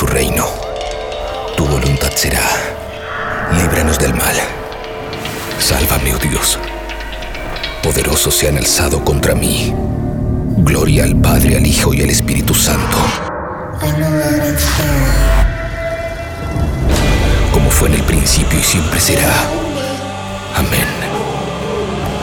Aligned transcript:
tu 0.00 0.06
reino. 0.06 0.46
Tu 1.58 1.66
voluntad 1.66 2.10
será. 2.14 2.40
Líbranos 3.52 3.98
del 3.98 4.14
mal. 4.14 4.34
Sálvame, 5.58 6.14
oh 6.14 6.18
Dios. 6.18 6.58
Poderosos 7.82 8.34
se 8.34 8.48
han 8.48 8.56
alzado 8.56 9.04
contra 9.04 9.34
mí. 9.34 9.74
Gloria 10.56 11.04
al 11.04 11.16
Padre, 11.16 11.58
al 11.58 11.66
Hijo 11.66 11.92
y 11.92 12.00
al 12.00 12.08
Espíritu 12.08 12.54
Santo. 12.54 12.96
Como 17.52 17.70
fue 17.70 17.88
en 17.88 17.94
el 17.96 18.02
principio 18.04 18.58
y 18.58 18.62
siempre 18.62 18.98
será. 18.98 19.34
Amén. 20.56 20.88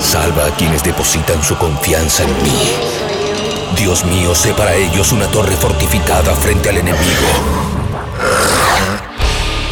Salva 0.01 0.47
a 0.47 0.55
quienes 0.55 0.81
depositan 0.81 1.43
su 1.43 1.55
confianza 1.59 2.23
en 2.23 2.41
mí. 2.41 3.06
Dios 3.75 4.05
mío, 4.05 4.33
sé 4.33 4.53
para 4.53 4.73
ellos 4.75 5.11
una 5.11 5.27
torre 5.27 5.55
fortificada 5.55 6.33
frente 6.35 6.69
al 6.69 6.77
enemigo. 6.77 7.27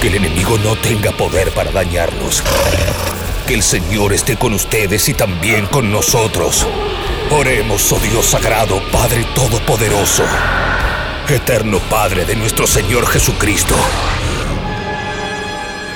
Que 0.02 0.08
el 0.08 0.16
enemigo 0.16 0.58
no 0.58 0.76
tenga 0.76 1.12
poder 1.12 1.52
para 1.52 1.72
dañarnos. 1.72 2.44
Que 3.48 3.54
el 3.54 3.64
Señor 3.64 4.14
esté 4.14 4.38
con 4.38 4.54
ustedes 4.54 5.08
y 5.10 5.14
también 5.14 5.66
con 5.68 5.92
nosotros. 5.92 6.68
Oremos, 7.32 7.92
oh 7.92 8.00
Dios 8.00 8.26
sagrado, 8.26 8.82
Padre 8.92 9.26
Todopoderoso, 9.34 10.24
eterno 11.28 11.80
Padre 11.90 12.26
de 12.26 12.36
nuestro 12.36 12.68
Señor 12.68 13.08
Jesucristo. 13.08 13.76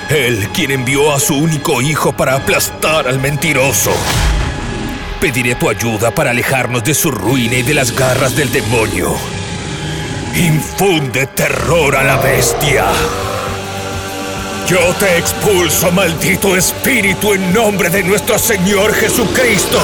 Él 0.09 0.49
quien 0.53 0.71
envió 0.71 1.13
a 1.13 1.19
su 1.19 1.35
único 1.35 1.81
Hijo 1.81 2.13
para 2.13 2.35
aplastar 2.35 3.07
al 3.07 3.19
mentiroso. 3.19 3.91
Pediré 5.21 5.55
tu 5.55 5.69
ayuda 5.69 6.11
para 6.11 6.31
alejarnos 6.31 6.81
de 6.85 6.93
su 6.93 7.11
ruina 7.11 7.55
y 7.55 7.61
de 7.61 7.73
las 7.73 7.93
garras 7.93 8.37
del 8.37 8.49
demonio. 8.53 9.15
Infunde 10.33 11.27
terror 11.27 11.95
a 11.97 12.03
la 12.03 12.15
bestia. 12.17 12.85
Yo 14.65 14.79
te 14.97 15.17
expulso, 15.17 15.91
maldito 15.91 16.55
espíritu, 16.55 17.33
en 17.33 17.53
nombre 17.53 17.89
de 17.89 18.01
nuestro 18.03 18.39
Señor 18.39 18.93
Jesucristo. 18.93 19.79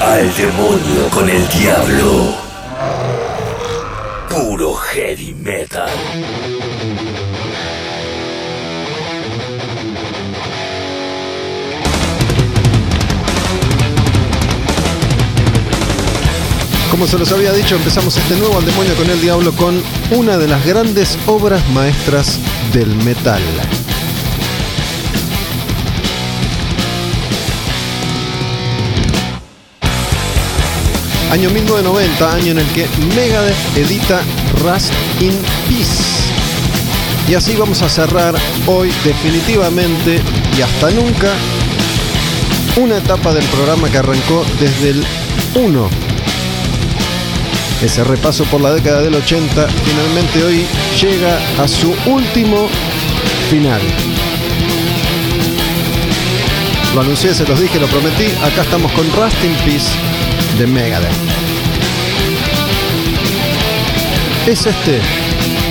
Al 0.00 0.36
demonio 0.36 1.08
con 1.10 1.30
el 1.30 1.48
diablo. 1.48 2.34
Puro 4.28 4.74
heavy 4.74 5.34
metal. 5.34 6.57
Como 16.98 17.06
se 17.06 17.16
los 17.16 17.30
había 17.30 17.52
dicho, 17.52 17.76
empezamos 17.76 18.16
este 18.16 18.34
nuevo 18.34 18.58
Al 18.58 18.66
Demonio 18.66 18.92
con 18.96 19.08
el 19.08 19.20
Diablo 19.20 19.52
con 19.52 19.80
una 20.10 20.36
de 20.36 20.48
las 20.48 20.66
grandes 20.66 21.16
obras 21.28 21.62
maestras 21.68 22.40
del 22.72 22.88
metal. 23.04 23.40
Año 31.30 31.50
1990, 31.50 32.34
año 32.34 32.50
en 32.50 32.58
el 32.58 32.66
que 32.72 32.88
Megadeth 33.14 33.76
edita 33.76 34.20
Rust 34.64 34.92
in 35.20 35.38
Peace. 35.68 36.02
Y 37.28 37.34
así 37.34 37.54
vamos 37.54 37.80
a 37.82 37.88
cerrar 37.88 38.34
hoy 38.66 38.90
definitivamente 39.04 40.20
y 40.58 40.62
hasta 40.62 40.90
nunca 40.90 41.32
una 42.74 42.96
etapa 42.96 43.32
del 43.32 43.44
programa 43.44 43.88
que 43.88 43.98
arrancó 43.98 44.44
desde 44.58 44.90
el 44.90 45.06
1 45.54 46.07
ese 47.82 48.02
repaso 48.02 48.44
por 48.44 48.60
la 48.60 48.72
década 48.72 49.02
del 49.02 49.14
80 49.14 49.68
finalmente 49.68 50.42
hoy 50.42 50.66
llega 51.00 51.38
a 51.62 51.68
su 51.68 51.94
último 52.06 52.68
final. 53.50 53.80
Lo 56.94 57.02
anuncié, 57.02 57.34
se 57.34 57.46
los 57.46 57.60
dije, 57.60 57.78
lo 57.78 57.86
prometí. 57.86 58.26
Acá 58.42 58.62
estamos 58.62 58.90
con 58.92 59.04
Rust 59.12 59.44
in 59.44 59.54
Peace 59.64 59.88
de 60.58 60.66
Megadeth. 60.66 61.12
¿Es 64.46 64.66
este, 64.66 65.00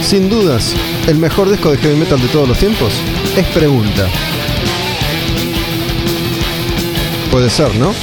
sin 0.01 0.29
dudas, 0.29 0.73
el 1.07 1.17
mejor 1.17 1.49
disco 1.49 1.71
de 1.71 1.77
heavy 1.77 1.95
metal 1.95 2.21
de 2.21 2.27
todos 2.27 2.47
los 2.47 2.57
tiempos? 2.57 2.93
Es 3.35 3.45
pregunta. 3.47 4.07
Puede 7.31 7.49
ser, 7.49 7.75
¿no? 7.75 7.93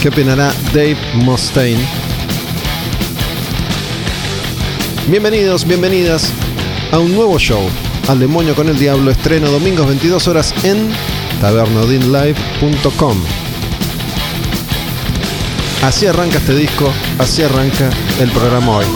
¿Qué 0.00 0.08
opinará 0.08 0.52
Dave 0.72 0.96
Mustaine? 1.14 1.95
Bienvenidos, 5.08 5.64
bienvenidas 5.64 6.32
a 6.90 6.98
un 6.98 7.14
nuevo 7.14 7.38
show, 7.38 7.62
Al 8.08 8.18
Demonio 8.18 8.56
con 8.56 8.68
el 8.68 8.76
Diablo, 8.76 9.12
estreno 9.12 9.48
domingos 9.52 9.86
22 9.86 10.26
horas 10.26 10.52
en 10.64 10.90
tabernodinlive.com. 11.40 13.16
Así 15.84 16.06
arranca 16.06 16.38
este 16.38 16.56
disco, 16.56 16.92
así 17.20 17.42
arranca 17.42 17.88
el 18.18 18.32
programa 18.32 18.78
hoy. 18.78 18.86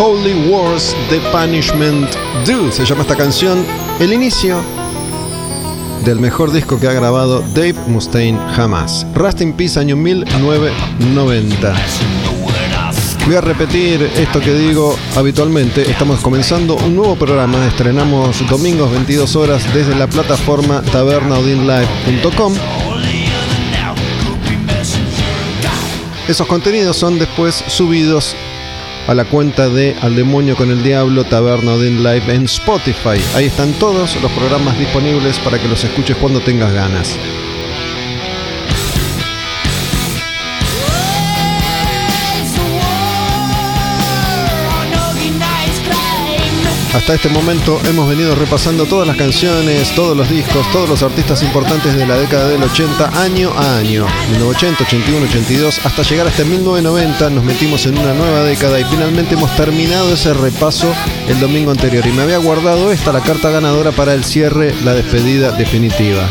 Holy 0.00 0.48
Wars 0.48 0.94
The 1.10 1.18
Punishment 1.32 2.08
Do 2.46 2.70
se 2.70 2.84
llama 2.84 3.02
esta 3.02 3.16
canción, 3.16 3.64
el 3.98 4.12
inicio 4.12 4.60
del 6.04 6.20
mejor 6.20 6.52
disco 6.52 6.78
que 6.78 6.86
ha 6.86 6.92
grabado 6.92 7.40
Dave 7.52 7.74
Mustaine 7.88 8.38
jamás. 8.54 9.04
Rust 9.16 9.40
in 9.40 9.52
Peace 9.54 9.80
año 9.80 9.96
1990. 9.96 11.74
Voy 13.26 13.34
a 13.34 13.40
repetir 13.40 14.08
esto 14.16 14.38
que 14.38 14.54
digo 14.54 14.96
habitualmente. 15.16 15.90
Estamos 15.90 16.20
comenzando 16.20 16.76
un 16.76 16.94
nuevo 16.94 17.16
programa. 17.16 17.66
Estrenamos 17.66 18.48
domingos 18.48 18.92
22 18.92 19.34
horas 19.34 19.74
desde 19.74 19.96
la 19.96 20.06
plataforma 20.06 20.80
tabernaudinlive.com. 20.92 22.54
Esos 26.28 26.46
contenidos 26.46 26.96
son 26.96 27.18
después 27.18 27.64
subidos 27.66 28.36
a 29.08 29.14
la 29.14 29.24
cuenta 29.24 29.70
de 29.70 29.96
Al 30.02 30.14
Demonio 30.14 30.54
con 30.54 30.70
el 30.70 30.82
Diablo 30.82 31.24
Taberna 31.24 31.72
Odin 31.72 32.04
Live 32.04 32.32
en 32.32 32.44
Spotify. 32.44 33.18
Ahí 33.34 33.46
están 33.46 33.72
todos 33.72 34.20
los 34.20 34.30
programas 34.32 34.78
disponibles 34.78 35.38
para 35.38 35.58
que 35.58 35.66
los 35.66 35.82
escuches 35.82 36.16
cuando 36.18 36.40
tengas 36.40 36.72
ganas. 36.74 37.18
Hasta 46.94 47.14
este 47.14 47.28
momento 47.28 47.78
hemos 47.84 48.08
venido 48.08 48.34
repasando 48.34 48.86
todas 48.86 49.06
las 49.06 49.16
canciones, 49.16 49.94
todos 49.94 50.16
los 50.16 50.28
discos, 50.30 50.66
todos 50.72 50.88
los 50.88 51.02
artistas 51.02 51.42
importantes 51.42 51.94
de 51.94 52.06
la 52.06 52.16
década 52.16 52.48
del 52.48 52.62
80, 52.62 53.20
año 53.20 53.52
a 53.54 53.76
año. 53.76 54.06
1980, 54.30 54.84
81, 54.84 55.26
82, 55.26 55.84
hasta 55.84 56.02
llegar 56.02 56.26
hasta 56.26 56.44
1990 56.44 57.30
nos 57.30 57.44
metimos 57.44 57.84
en 57.86 57.98
una 57.98 58.14
nueva 58.14 58.42
década 58.42 58.80
y 58.80 58.84
finalmente 58.84 59.34
hemos 59.34 59.54
terminado 59.54 60.14
ese 60.14 60.32
repaso 60.32 60.92
el 61.28 61.38
domingo 61.38 61.70
anterior. 61.70 62.06
Y 62.06 62.12
me 62.12 62.22
había 62.22 62.38
guardado 62.38 62.90
esta, 62.90 63.12
la 63.12 63.20
carta 63.20 63.50
ganadora 63.50 63.92
para 63.92 64.14
el 64.14 64.24
cierre, 64.24 64.74
la 64.82 64.94
despedida 64.94 65.52
definitiva. 65.52 66.26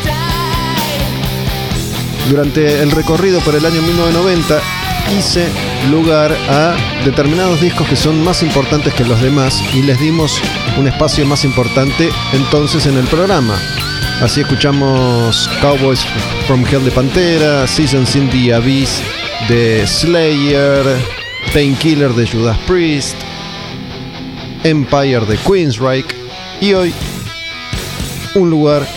Durante 2.30 2.81
el 2.81 2.92
recorrido 2.92 3.39
por 3.42 3.56
el 3.56 3.65
año 3.65 3.81
1990 3.83 4.59
hice 5.18 5.48
lugar 5.91 6.35
a 6.50 6.75
determinados 7.06 7.62
discos 7.62 7.88
que 7.88 7.95
son 7.95 8.24
más 8.24 8.44
importantes 8.44 8.94
que 8.94 9.06
los 9.06 9.21
demás 9.21 9.62
y 9.74 9.81
les 9.81 10.00
dimos 10.00 10.41
un 10.77 10.88
espacio 10.88 11.25
más 11.25 11.45
importante 11.45 12.09
entonces 12.33 12.85
en 12.85 12.97
el 12.97 13.06
programa. 13.06 13.57
Así 14.21 14.41
escuchamos 14.41 15.50
Cowboys 15.62 16.06
from 16.47 16.65
Hell 16.65 16.83
de 16.83 16.91
Pantera, 16.91 17.68
Seasons 17.68 18.15
in 18.15 18.29
the 18.29 18.53
Abyss 18.53 19.01
de 19.47 19.85
Slayer, 19.85 20.83
Painkiller 21.53 22.12
de 22.13 22.27
Judas 22.27 22.57
Priest, 22.65 23.15
Empire 24.63 25.25
de 25.25 25.38
Queensryche 25.38 26.15
y 26.59 26.73
hoy 26.73 26.94
un 28.35 28.50
lugar 28.50 28.88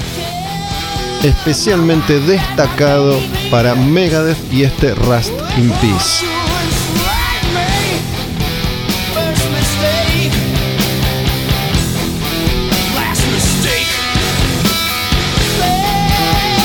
especialmente 1.22 2.18
destacado 2.20 3.18
para 3.50 3.74
Megadeth 3.74 4.38
y 4.52 4.62
este 4.62 4.94
Rust 4.94 5.32
in 5.58 5.70
Peace. 5.80 6.39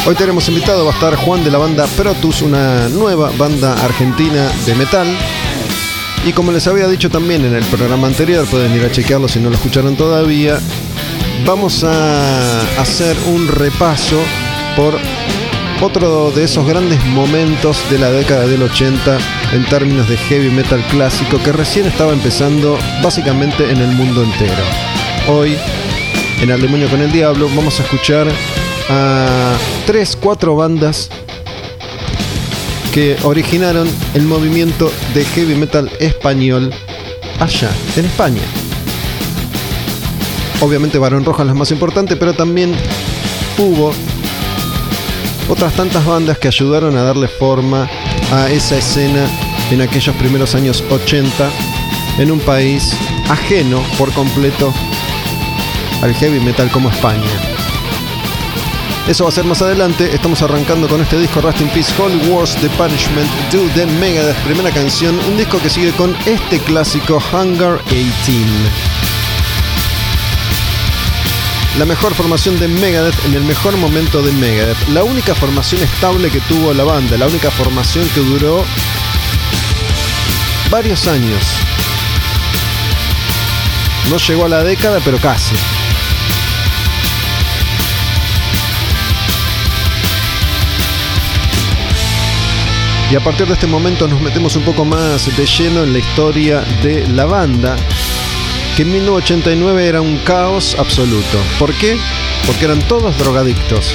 Hoy 0.07 0.13
tenemos 0.13 0.47
invitado, 0.49 0.85
va 0.85 0.91
a 0.91 0.93
estar 0.93 1.15
Juan 1.15 1.43
de 1.43 1.49
la 1.49 1.57
banda 1.57 1.87
Protus, 1.97 2.43
una 2.43 2.87
nueva 2.89 3.31
banda 3.39 3.73
argentina 3.73 4.51
de 4.63 4.75
metal. 4.75 5.07
Y 6.23 6.31
como 6.31 6.51
les 6.51 6.67
había 6.67 6.87
dicho 6.87 7.09
también 7.09 7.43
en 7.43 7.55
el 7.55 7.63
programa 7.65 8.05
anterior, 8.05 8.45
pueden 8.45 8.75
ir 8.75 8.85
a 8.85 8.91
chequearlo 8.91 9.27
si 9.27 9.39
no 9.39 9.49
lo 9.49 9.55
escucharon 9.55 9.95
todavía, 9.95 10.59
vamos 11.43 11.83
a 11.83 12.61
hacer 12.79 13.17
un 13.25 13.47
repaso 13.47 14.21
por 14.75 14.95
otro 15.81 16.29
de 16.29 16.43
esos 16.43 16.67
grandes 16.67 17.03
momentos 17.05 17.79
de 17.89 17.97
la 17.97 18.11
década 18.11 18.45
del 18.45 18.61
80 18.61 19.17
en 19.53 19.65
términos 19.65 20.07
de 20.07 20.17
heavy 20.17 20.51
metal 20.51 20.85
clásico 20.91 21.39
que 21.43 21.51
recién 21.51 21.87
estaba 21.87 22.13
empezando 22.13 22.77
básicamente 23.01 23.71
en 23.71 23.77
el 23.77 23.89
mundo 23.93 24.21
entero. 24.21 24.63
Hoy, 25.29 25.57
en 26.43 26.51
Al 26.51 26.61
Demonio 26.61 26.91
con 26.91 27.01
el 27.01 27.11
Diablo, 27.11 27.49
vamos 27.55 27.79
a 27.79 27.83
escuchar 27.83 28.27
a 28.89 29.55
tres, 29.85 30.17
cuatro 30.19 30.55
bandas 30.55 31.09
que 32.93 33.17
originaron 33.23 33.89
el 34.13 34.23
movimiento 34.23 34.91
de 35.13 35.25
heavy 35.25 35.55
metal 35.55 35.91
español 35.99 36.71
allá, 37.39 37.69
en 37.97 38.05
España. 38.05 38.41
Obviamente 40.61 40.97
Barón 40.97 41.25
Roja 41.25 41.43
es 41.43 41.47
la 41.47 41.53
más 41.53 41.71
importante, 41.71 42.15
pero 42.15 42.33
también 42.33 42.73
hubo 43.57 43.91
otras 45.49 45.73
tantas 45.73 46.05
bandas 46.05 46.37
que 46.37 46.47
ayudaron 46.47 46.97
a 46.97 47.03
darle 47.03 47.27
forma 47.27 47.89
a 48.31 48.49
esa 48.49 48.77
escena 48.77 49.27
en 49.71 49.81
aquellos 49.81 50.15
primeros 50.15 50.55
años 50.55 50.83
80 50.89 51.49
en 52.19 52.31
un 52.31 52.39
país 52.39 52.93
ajeno 53.29 53.81
por 53.97 54.11
completo 54.13 54.73
al 56.01 56.13
heavy 56.15 56.39
metal 56.39 56.69
como 56.71 56.89
España. 56.89 57.54
Eso 59.07 59.23
va 59.23 59.29
a 59.29 59.33
ser 59.33 59.45
más 59.45 59.61
adelante. 59.61 60.15
Estamos 60.15 60.41
arrancando 60.41 60.87
con 60.87 60.99
este 60.99 61.19
disco 61.19 61.39
Rust 61.39 61.61
in 61.61 61.69
Peace, 61.69 61.93
Holy 62.01 62.27
Wars, 62.27 62.55
The 62.55 62.69
Punishment, 62.69 63.29
Do 63.51 63.61
The 63.75 63.85
Megadeth, 63.85 64.35
primera 64.37 64.71
canción. 64.71 65.19
Un 65.29 65.37
disco 65.37 65.59
que 65.59 65.69
sigue 65.69 65.91
con 65.91 66.15
este 66.25 66.59
clásico 66.59 67.21
Hunger 67.31 67.83
18. 67.85 68.41
La 71.77 71.85
mejor 71.85 72.15
formación 72.15 72.57
de 72.59 72.67
Megadeth 72.67 73.25
en 73.25 73.35
el 73.35 73.43
mejor 73.43 73.77
momento 73.77 74.23
de 74.23 74.31
Megadeth. 74.31 74.87
La 74.87 75.03
única 75.03 75.35
formación 75.35 75.83
estable 75.83 76.31
que 76.31 76.39
tuvo 76.41 76.73
la 76.73 76.83
banda. 76.83 77.15
La 77.15 77.27
única 77.27 77.51
formación 77.51 78.09
que 78.09 78.21
duró 78.21 78.65
varios 80.71 81.07
años. 81.07 81.43
No 84.09 84.17
llegó 84.17 84.45
a 84.45 84.49
la 84.49 84.63
década, 84.63 84.99
pero 85.05 85.19
casi. 85.19 85.53
Y 93.11 93.15
a 93.15 93.19
partir 93.19 93.45
de 93.45 93.53
este 93.53 93.67
momento 93.67 94.07
nos 94.07 94.19
metemos 94.19 94.55
un 94.55 94.63
poco 94.63 94.83
más 94.83 95.35
de 95.37 95.45
lleno 95.45 95.83
en 95.83 95.93
la 95.93 95.99
historia 95.99 96.61
de 96.81 97.07
la 97.07 97.25
banda, 97.25 97.75
que 98.75 98.81
en 98.81 98.91
1989 98.91 99.87
era 99.87 100.01
un 100.01 100.17
caos 100.19 100.75
absoluto. 100.79 101.37
¿Por 101.59 101.73
qué? 101.75 101.97
Porque 102.47 102.65
eran 102.65 102.79
todos 102.87 103.15
drogadictos. 103.17 103.93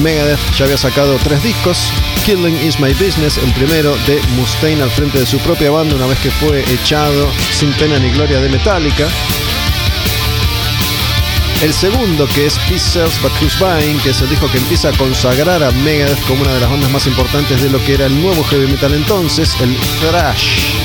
Megadeth 0.00 0.38
ya 0.56 0.64
había 0.66 0.78
sacado 0.78 1.18
tres 1.24 1.42
discos. 1.42 1.92
Killing 2.24 2.56
is 2.56 2.78
My 2.78 2.92
Business, 2.92 3.36
el 3.38 3.52
primero 3.52 3.96
de 4.06 4.20
Mustaine 4.36 4.82
al 4.82 4.90
frente 4.90 5.18
de 5.18 5.26
su 5.26 5.38
propia 5.38 5.70
banda 5.70 5.96
una 5.96 6.06
vez 6.06 6.18
que 6.20 6.30
fue 6.30 6.60
echado 6.72 7.28
sin 7.50 7.72
pena 7.72 7.98
ni 7.98 8.10
gloria 8.10 8.40
de 8.40 8.48
Metallica. 8.48 9.08
El 11.60 11.74
segundo, 11.74 12.28
que 12.28 12.46
es 12.46 12.54
Sells 12.54 13.20
But 13.20 13.32
Who's 13.42 13.58
Buying, 13.58 13.98
que 13.98 14.10
es 14.10 14.20
el 14.22 14.28
disco 14.28 14.48
que 14.48 14.58
empieza 14.58 14.90
a 14.90 14.92
consagrar 14.92 15.60
a 15.60 15.72
Megadeth 15.72 16.20
como 16.28 16.42
una 16.42 16.54
de 16.54 16.60
las 16.60 16.70
bandas 16.70 16.90
más 16.92 17.06
importantes 17.08 17.60
de 17.60 17.68
lo 17.68 17.84
que 17.84 17.94
era 17.94 18.06
el 18.06 18.22
nuevo 18.22 18.44
heavy 18.44 18.68
metal 18.68 18.94
entonces, 18.94 19.56
el 19.60 19.76
thrash. 20.00 20.76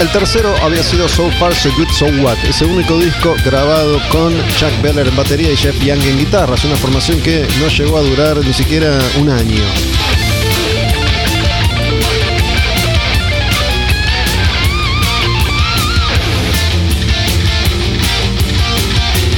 El 0.00 0.10
tercero 0.12 0.56
había 0.62 0.82
sido 0.82 1.06
So 1.10 1.30
Far 1.32 1.54
So 1.54 1.70
Good 1.76 1.90
So 1.90 2.06
What, 2.06 2.38
ese 2.48 2.64
único 2.64 2.98
disco 2.98 3.36
grabado 3.44 4.00
con 4.10 4.32
Chuck 4.56 4.72
Beller 4.80 5.06
en 5.06 5.14
batería 5.14 5.52
y 5.52 5.56
Jeff 5.56 5.78
Young 5.78 6.02
en 6.02 6.18
guitarras, 6.18 6.64
una 6.64 6.74
formación 6.74 7.20
que 7.20 7.46
no 7.60 7.68
llegó 7.68 7.98
a 7.98 8.00
durar 8.00 8.38
ni 8.38 8.54
siquiera 8.54 8.98
un 9.20 9.28
año. 9.28 9.62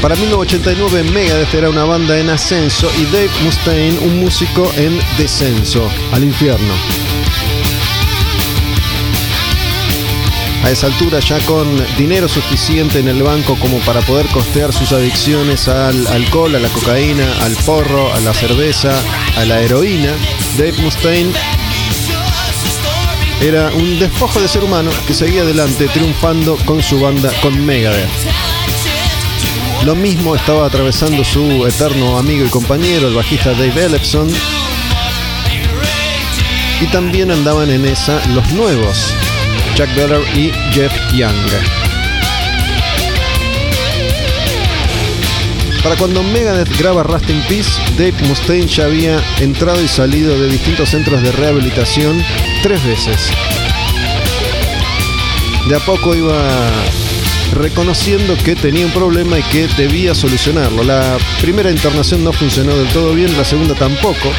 Para 0.00 0.14
1989 0.14 1.10
Megadeth 1.10 1.54
era 1.54 1.70
una 1.70 1.84
banda 1.84 2.16
en 2.20 2.30
ascenso 2.30 2.88
y 3.00 3.04
Dave 3.06 3.30
Mustaine 3.42 3.98
un 3.98 4.20
músico 4.20 4.70
en 4.76 4.96
descenso, 5.18 5.90
al 6.12 6.22
infierno. 6.22 6.74
A 10.64 10.70
esa 10.70 10.86
altura 10.86 11.18
ya 11.20 11.38
con 11.40 11.66
dinero 11.96 12.28
suficiente 12.28 13.00
en 13.00 13.08
el 13.08 13.22
banco 13.22 13.56
como 13.58 13.78
para 13.80 14.00
poder 14.00 14.26
costear 14.28 14.72
sus 14.72 14.92
adicciones 14.92 15.68
al 15.68 16.06
alcohol, 16.06 16.54
a 16.54 16.58
la 16.58 16.68
cocaína, 16.68 17.26
al 17.40 17.54
porro, 17.64 18.12
a 18.12 18.20
la 18.20 18.32
cerveza, 18.32 18.92
a 19.36 19.44
la 19.44 19.60
heroína, 19.60 20.12
Dave 20.56 20.74
Mustaine 20.82 21.32
era 23.42 23.72
un 23.74 23.98
despojo 23.98 24.40
de 24.40 24.46
ser 24.46 24.62
humano 24.62 24.90
que 25.04 25.14
seguía 25.14 25.42
adelante 25.42 25.88
triunfando 25.88 26.56
con 26.64 26.80
su 26.80 27.00
banda 27.00 27.32
con 27.42 27.66
Megadeth. 27.66 28.08
Lo 29.84 29.96
mismo 29.96 30.36
estaba 30.36 30.64
atravesando 30.66 31.24
su 31.24 31.66
eterno 31.66 32.18
amigo 32.18 32.44
y 32.46 32.48
compañero, 32.48 33.08
el 33.08 33.14
bajista 33.14 33.50
Dave 33.50 33.86
Ellefson. 33.86 34.28
Y 36.80 36.86
también 36.86 37.32
andaban 37.32 37.68
en 37.70 37.84
esa 37.84 38.24
los 38.28 38.48
nuevos, 38.52 39.12
Chuck 39.74 39.88
Beller 39.96 40.22
y 40.36 40.50
Jeff 40.72 40.92
Young. 41.12 41.32
Para 45.82 45.96
cuando 45.96 46.22
Megadeth 46.22 46.78
graba 46.78 47.02
Rust 47.02 47.28
in 47.28 47.40
Peace, 47.48 47.70
Dave 47.98 48.14
Mustaine 48.28 48.68
ya 48.68 48.84
había 48.84 49.20
entrado 49.40 49.82
y 49.82 49.88
salido 49.88 50.38
de 50.38 50.48
distintos 50.48 50.90
centros 50.90 51.20
de 51.22 51.32
rehabilitación 51.32 52.22
tres 52.62 52.84
veces. 52.84 53.30
De 55.68 55.74
a 55.74 55.80
poco 55.80 56.14
iba 56.14 56.70
reconociendo 57.52 58.36
que 58.44 58.54
tenía 58.54 58.86
un 58.86 58.92
problema 58.92 59.38
y 59.38 59.42
que 59.44 59.66
debía 59.76 60.14
solucionarlo. 60.14 60.84
La 60.84 61.18
primera 61.40 61.70
internación 61.70 62.22
no 62.22 62.32
funcionó 62.32 62.76
del 62.76 62.88
todo 62.88 63.12
bien, 63.12 63.36
la 63.36 63.44
segunda 63.44 63.74
tampoco. 63.74 64.32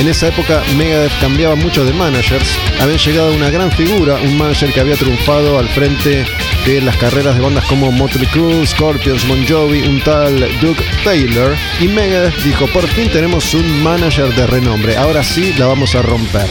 En 0.00 0.08
esa 0.08 0.28
época 0.28 0.62
Megadeth 0.76 1.12
cambiaba 1.20 1.54
mucho 1.54 1.84
de 1.84 1.92
managers. 1.92 2.58
Había 2.80 2.96
llegado 2.96 3.32
una 3.32 3.50
gran 3.50 3.70
figura, 3.70 4.16
un 4.16 4.36
manager 4.36 4.72
que 4.72 4.80
había 4.80 4.96
triunfado 4.96 5.58
al 5.58 5.68
frente 5.68 6.24
de 6.66 6.80
las 6.80 6.96
carreras 6.96 7.36
de 7.36 7.40
bandas 7.40 7.64
como 7.66 7.92
Motley 7.92 8.26
Crue, 8.26 8.66
Scorpions, 8.66 9.26
Bon 9.28 9.46
Jovi, 9.46 9.82
un 9.82 10.00
tal 10.02 10.40
Doug 10.60 10.76
Taylor. 11.04 11.56
Y 11.80 11.88
Megadeth 11.88 12.36
dijo, 12.42 12.66
por 12.68 12.86
fin 12.88 13.08
tenemos 13.10 13.54
un 13.54 13.82
manager 13.82 14.34
de 14.34 14.46
renombre, 14.46 14.96
ahora 14.96 15.22
sí 15.22 15.54
la 15.58 15.66
vamos 15.66 15.94
a 15.94 16.02
romper. 16.02 16.46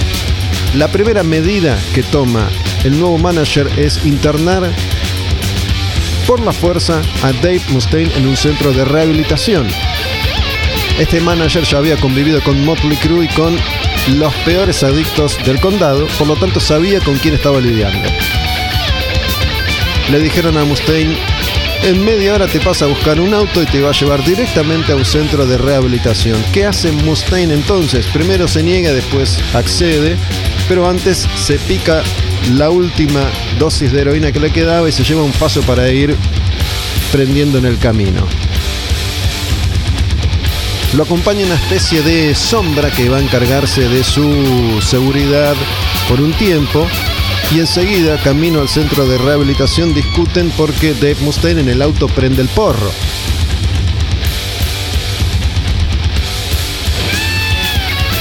La 0.75 0.87
primera 0.87 1.23
medida 1.23 1.77
que 1.93 2.03
toma 2.03 2.49
el 2.85 2.97
nuevo 2.97 3.17
manager 3.17 3.67
es 3.77 4.05
internar 4.05 4.71
por 6.25 6.39
la 6.39 6.53
fuerza 6.53 7.01
a 7.23 7.33
Dave 7.33 7.61
Mustaine 7.69 8.11
en 8.15 8.27
un 8.27 8.37
centro 8.37 8.71
de 8.71 8.85
rehabilitación. 8.85 9.67
Este 11.01 11.19
manager 11.19 11.63
ya 11.63 11.79
había 11.79 11.97
convivido 11.97 12.43
con 12.43 12.63
Motley 12.63 12.95
Crue 12.97 13.25
y 13.25 13.27
con 13.29 13.57
los 14.19 14.31
peores 14.45 14.83
adictos 14.83 15.35
del 15.43 15.59
condado, 15.59 16.05
por 16.19 16.27
lo 16.27 16.35
tanto 16.35 16.59
sabía 16.59 16.99
con 16.99 17.17
quién 17.17 17.33
estaba 17.33 17.59
lidiando. 17.59 18.07
le 20.11 20.19
dijeron 20.19 20.57
a 20.57 20.63
Mustaine, 20.63 21.17
en 21.81 22.05
media 22.05 22.35
hora 22.35 22.45
te 22.45 22.59
pasa 22.59 22.85
a 22.85 22.87
buscar 22.87 23.19
un 23.19 23.33
auto 23.33 23.63
y 23.63 23.65
te 23.65 23.81
va 23.81 23.89
a 23.89 23.93
llevar 23.93 24.23
directamente 24.23 24.91
a 24.91 24.95
un 24.95 25.03
centro 25.03 25.47
de 25.47 25.57
rehabilitación. 25.57 26.37
¿Qué 26.53 26.67
hace 26.67 26.91
Mustaine 26.91 27.55
entonces? 27.55 28.05
Primero 28.05 28.47
se 28.47 28.61
niega, 28.61 28.93
después 28.93 29.39
accede, 29.55 30.17
pero 30.69 30.87
antes 30.87 31.27
se 31.35 31.57
pica 31.57 32.03
la 32.53 32.69
última 32.69 33.27
dosis 33.57 33.91
de 33.91 34.01
heroína 34.01 34.31
que 34.31 34.39
le 34.39 34.51
quedaba 34.51 34.87
y 34.87 34.91
se 34.91 35.03
lleva 35.03 35.23
un 35.23 35.31
paso 35.31 35.63
para 35.63 35.89
ir 35.89 36.15
prendiendo 37.11 37.57
en 37.57 37.65
el 37.65 37.79
camino. 37.79 38.27
Lo 40.95 41.03
acompaña 41.03 41.45
una 41.45 41.55
especie 41.55 42.01
de 42.01 42.35
sombra 42.35 42.91
que 42.91 43.07
va 43.07 43.17
a 43.17 43.21
encargarse 43.21 43.87
de 43.87 44.03
su 44.03 44.81
seguridad 44.81 45.55
por 46.09 46.19
un 46.19 46.33
tiempo 46.33 46.85
y 47.55 47.59
enseguida, 47.59 48.21
camino 48.21 48.59
al 48.59 48.67
centro 48.67 49.07
de 49.07 49.17
rehabilitación, 49.17 49.93
discuten 49.93 50.51
porque 50.57 50.93
Dave 50.93 51.15
Mustaine 51.21 51.61
en 51.61 51.69
el 51.69 51.81
auto 51.81 52.07
prende 52.07 52.41
el 52.41 52.49
porro. 52.49 52.91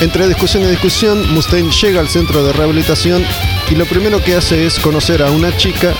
Entre 0.00 0.28
discusión 0.28 0.62
y 0.62 0.66
discusión, 0.66 1.34
Mustaine 1.34 1.72
llega 1.72 2.00
al 2.00 2.08
centro 2.08 2.44
de 2.44 2.52
rehabilitación 2.52 3.24
y 3.68 3.74
lo 3.74 3.84
primero 3.84 4.22
que 4.22 4.36
hace 4.36 4.64
es 4.64 4.78
conocer 4.78 5.24
a 5.24 5.32
una 5.32 5.56
chica, 5.56 5.92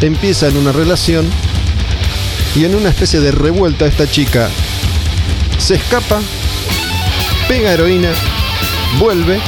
empieza 0.00 0.46
en 0.46 0.58
una 0.58 0.70
relación 0.70 1.28
y 2.54 2.64
en 2.64 2.76
una 2.76 2.90
especie 2.90 3.18
de 3.18 3.32
revuelta 3.32 3.84
esta 3.84 4.08
chica 4.08 4.48
se 5.58 5.74
escapa, 5.74 6.20
pega 7.48 7.72
heroína, 7.72 8.10
vuelve 8.98 9.38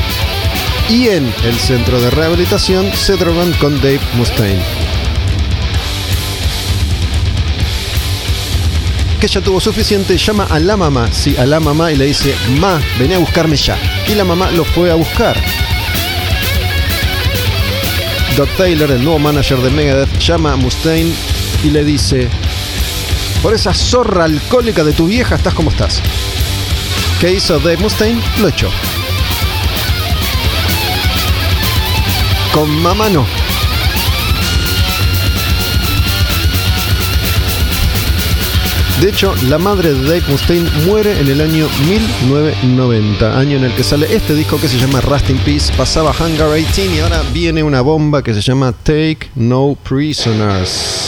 y 0.91 1.09
en 1.09 1.33
el 1.45 1.55
centro 1.59 2.01
de 2.01 2.11
rehabilitación 2.11 2.93
se 2.93 3.17
drogan 3.17 3.53
con 3.55 3.77
Dave 3.77 4.01
Mustaine. 4.15 4.61
Que 9.21 9.29
ya 9.29 9.41
tuvo 9.41 9.61
suficiente, 9.61 10.17
llama 10.17 10.47
a 10.51 10.59
la 10.59 10.77
mamá, 10.77 11.09
sí, 11.13 11.37
a 11.37 11.47
la 11.47 11.61
mamá 11.61 11.93
y 11.93 11.97
le 11.97 12.07
dice, 12.07 12.35
ma, 12.59 12.81
vení 12.99 13.15
a 13.15 13.19
buscarme 13.19 13.57
ya. 13.57 13.79
Y 14.09 14.15
la 14.15 14.25
mamá 14.25 14.51
lo 14.51 14.65
fue 14.65 14.91
a 14.91 14.95
buscar. 14.95 15.37
Doc 18.37 18.49
Taylor, 18.57 18.91
el 18.91 19.05
nuevo 19.05 19.19
manager 19.19 19.59
de 19.59 19.71
Megadeth, 19.71 20.19
llama 20.19 20.55
a 20.55 20.57
Mustaine 20.57 21.13
y 21.63 21.71
le 21.71 21.85
dice, 21.85 22.29
por 23.43 23.55
esa 23.55 23.73
zorra 23.73 24.25
alcohólica 24.25 24.85
de 24.85 24.93
tu 24.93 25.07
vieja 25.07 25.37
estás 25.37 25.55
como 25.55 25.71
estás. 25.71 26.01
¿Qué 27.21 27.33
hizo 27.33 27.59
Dave 27.59 27.79
Mustaine? 27.79 28.21
Lo 28.41 28.49
echó. 28.49 28.69
Con 32.53 32.71
mamá 32.83 33.09
no. 33.09 33.27
De 39.01 39.09
hecho, 39.09 39.35
la 39.49 39.57
madre 39.57 39.95
de 39.95 40.03
Dave 40.03 40.23
Mustaine 40.29 40.69
muere 40.85 41.19
en 41.19 41.29
el 41.29 41.41
año 41.41 41.67
1990, 41.89 43.39
año 43.39 43.57
en 43.57 43.65
el 43.65 43.75
que 43.75 43.83
sale 43.83 44.15
este 44.15 44.35
disco 44.35 44.61
que 44.61 44.69
se 44.69 44.77
llama 44.77 45.01
Rust 45.01 45.31
in 45.31 45.39
Peace, 45.39 45.73
pasaba 45.75 46.13
Hangar 46.13 46.53
18 46.53 46.95
y 46.95 47.01
ahora 47.01 47.23
viene 47.33 47.63
una 47.63 47.81
bomba 47.81 48.23
que 48.23 48.35
se 48.35 48.43
llama 48.43 48.73
Take 48.73 49.31
No 49.35 49.75
Prisoners. 49.89 51.00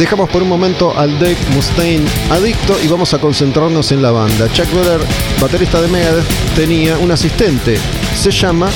Dejamos 0.00 0.30
por 0.30 0.42
un 0.42 0.48
momento 0.48 0.98
al 0.98 1.18
Dave 1.18 1.36
Mustaine 1.54 2.06
adicto 2.30 2.74
y 2.82 2.88
vamos 2.88 3.12
a 3.12 3.18
concentrarnos 3.18 3.92
en 3.92 4.00
la 4.00 4.10
banda. 4.10 4.50
Chuck 4.50 4.74
Weller, 4.74 4.98
baterista 5.38 5.78
de 5.78 5.88
Megadeth, 5.88 6.24
tenía 6.56 6.96
un 6.96 7.10
asistente. 7.10 7.76
Se 8.16 8.30
llama 8.30 8.70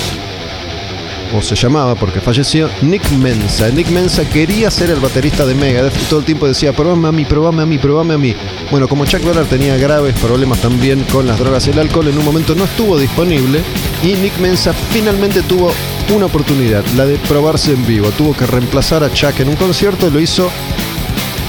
o 1.35 1.41
se 1.41 1.55
llamaba 1.55 1.95
porque 1.95 2.21
falleció, 2.21 2.69
Nick 2.83 3.11
Mensa. 3.13 3.71
Nick 3.71 3.89
Mensa 3.89 4.29
quería 4.29 4.71
ser 4.71 4.91
el 4.91 5.01
baterista 5.01 5.47
de 5.47 5.55
Megadeth 5.55 5.97
y 5.99 6.05
todo 6.11 6.21
el 6.21 6.27
tiempo 6.27 6.47
decía, 6.47 6.75
probame 6.75 7.09
a 7.09 7.13
mí, 7.13 7.25
probame 7.25 7.63
a 7.63 7.67
mí, 7.67 7.79
probame 7.79 8.13
a 8.13 8.19
mí. 8.19 8.35
Bueno, 8.71 8.87
como 8.87 9.07
Chuck 9.07 9.25
Weller 9.25 9.47
tenía 9.47 9.79
graves 9.79 10.15
problemas 10.19 10.59
también 10.61 11.05
con 11.05 11.27
las 11.27 11.39
drogas 11.39 11.67
y 11.67 11.71
el 11.71 11.79
alcohol, 11.79 12.09
en 12.09 12.19
un 12.19 12.25
momento 12.27 12.55
no 12.55 12.65
estuvo 12.65 12.99
disponible 12.99 13.63
y 14.03 14.13
Nick 14.13 14.39
Mensa 14.41 14.75
finalmente 14.75 15.41
tuvo 15.41 15.73
una 16.15 16.27
oportunidad, 16.27 16.85
la 16.97 17.07
de 17.07 17.17
probarse 17.17 17.73
en 17.73 17.87
vivo. 17.87 18.11
Tuvo 18.11 18.37
que 18.37 18.45
reemplazar 18.45 19.03
a 19.03 19.11
Chuck 19.11 19.41
en 19.41 19.49
un 19.49 19.57
concierto 19.57 20.09
y 20.09 20.11
lo 20.11 20.21
hizo 20.21 20.51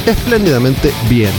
espléndidamente 0.06 0.94
bien. 1.10 1.34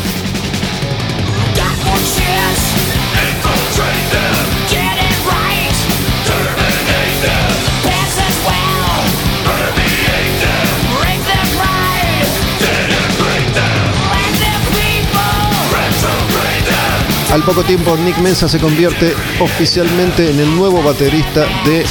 Al 17.33 17.43
poco 17.43 17.65
tiempo 17.65 17.97
Nick 17.99 18.17
Mensa 18.19 18.49
se 18.49 18.59
convierte 18.59 19.15
oficialmente 19.41 20.31
en 20.31 20.41
el 20.41 20.57
nuevo 20.57 20.83
baterista 20.83 21.47
de 21.67 21.85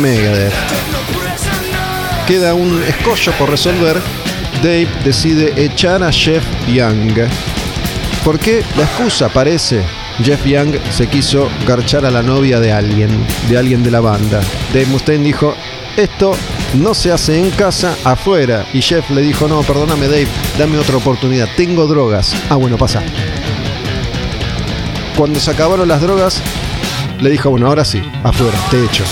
Megadeth. 0.00 0.54
Queda 2.28 2.54
un 2.54 2.82
escollo 2.84 3.32
por 3.32 3.50
resolver 3.50 4.00
Dave 4.62 4.88
decide 5.04 5.52
echar 5.56 6.02
a 6.02 6.10
Jeff 6.10 6.44
Young. 6.68 7.28
¿Por 8.24 8.38
qué? 8.38 8.62
La 8.76 8.84
excusa 8.84 9.28
parece. 9.28 9.82
Jeff 10.22 10.44
Young 10.46 10.76
se 10.90 11.06
quiso 11.08 11.48
garchar 11.66 12.06
a 12.06 12.10
la 12.10 12.22
novia 12.22 12.58
de 12.58 12.72
alguien, 12.72 13.10
de 13.48 13.58
alguien 13.58 13.82
de 13.82 13.90
la 13.90 14.00
banda. 14.00 14.40
Dave 14.72 14.86
Mustaine 14.86 15.24
dijo, 15.24 15.54
esto 15.96 16.34
no 16.74 16.94
se 16.94 17.12
hace 17.12 17.38
en 17.38 17.50
casa, 17.50 17.96
afuera. 18.04 18.66
Y 18.72 18.82
Jeff 18.82 19.08
le 19.10 19.22
dijo, 19.22 19.46
no, 19.48 19.62
perdóname 19.62 20.08
Dave, 20.08 20.28
dame 20.58 20.78
otra 20.78 20.96
oportunidad, 20.96 21.48
tengo 21.56 21.86
drogas. 21.86 22.34
Ah, 22.48 22.56
bueno, 22.56 22.76
pasa. 22.76 23.02
Cuando 25.16 25.38
se 25.40 25.50
acabaron 25.50 25.88
las 25.88 26.00
drogas, 26.00 26.42
le 27.20 27.30
dijo, 27.30 27.50
bueno, 27.50 27.66
ahora 27.66 27.84
sí, 27.84 28.02
afuera, 28.22 28.58
te 28.70 28.84
echo. 28.84 29.04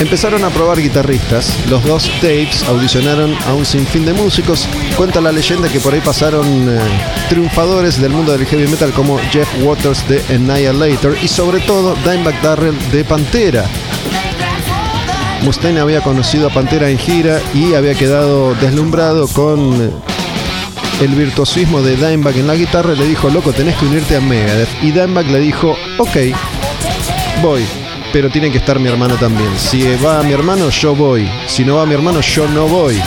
Empezaron 0.00 0.42
a 0.44 0.48
probar 0.48 0.80
guitarristas. 0.80 1.54
Los 1.68 1.84
dos 1.84 2.10
tapes 2.22 2.62
audicionaron 2.66 3.36
a 3.46 3.52
un 3.52 3.66
sinfín 3.66 4.06
de 4.06 4.14
músicos. 4.14 4.66
Cuenta 4.96 5.20
la 5.20 5.30
leyenda 5.30 5.68
que 5.68 5.78
por 5.78 5.92
ahí 5.92 6.00
pasaron 6.00 6.46
eh, 6.70 6.80
triunfadores 7.28 8.00
del 8.00 8.10
mundo 8.10 8.32
del 8.32 8.46
heavy 8.46 8.66
metal 8.66 8.92
como 8.92 9.18
Jeff 9.30 9.46
Waters 9.62 10.08
de 10.08 10.24
Annihilator 10.34 11.14
y 11.22 11.28
sobre 11.28 11.60
todo 11.60 11.94
Dimebag 11.96 12.40
Darrell 12.40 12.78
de 12.90 13.04
Pantera. 13.04 13.66
Mustaine 15.42 15.80
había 15.80 16.00
conocido 16.00 16.46
a 16.46 16.50
Pantera 16.50 16.88
en 16.88 16.98
gira 16.98 17.38
y 17.52 17.74
había 17.74 17.94
quedado 17.94 18.54
deslumbrado 18.54 19.28
con 19.28 19.82
eh, 19.82 19.90
el 21.02 21.14
virtuosismo 21.14 21.82
de 21.82 21.96
Dimebag 21.96 22.38
en 22.38 22.46
la 22.46 22.54
guitarra. 22.54 22.94
Le 22.94 23.06
dijo, 23.06 23.28
loco, 23.28 23.52
tenés 23.52 23.76
que 23.76 23.84
unirte 23.84 24.16
a 24.16 24.20
Megadeth. 24.22 24.82
Y 24.82 24.92
Dimebag 24.92 25.26
le 25.26 25.40
dijo, 25.40 25.76
ok, 25.98 26.16
voy 27.42 27.66
pero 28.12 28.30
tiene 28.30 28.50
que 28.50 28.58
estar 28.58 28.78
mi 28.78 28.88
hermano 28.88 29.16
también. 29.16 29.50
Si 29.58 29.82
va 30.04 30.22
mi 30.22 30.32
hermano, 30.32 30.70
yo 30.70 30.94
voy. 30.94 31.28
Si 31.46 31.64
no 31.64 31.76
va 31.76 31.86
mi 31.86 31.94
hermano, 31.94 32.20
yo 32.20 32.48
no 32.48 32.66
voy. 32.66 33.00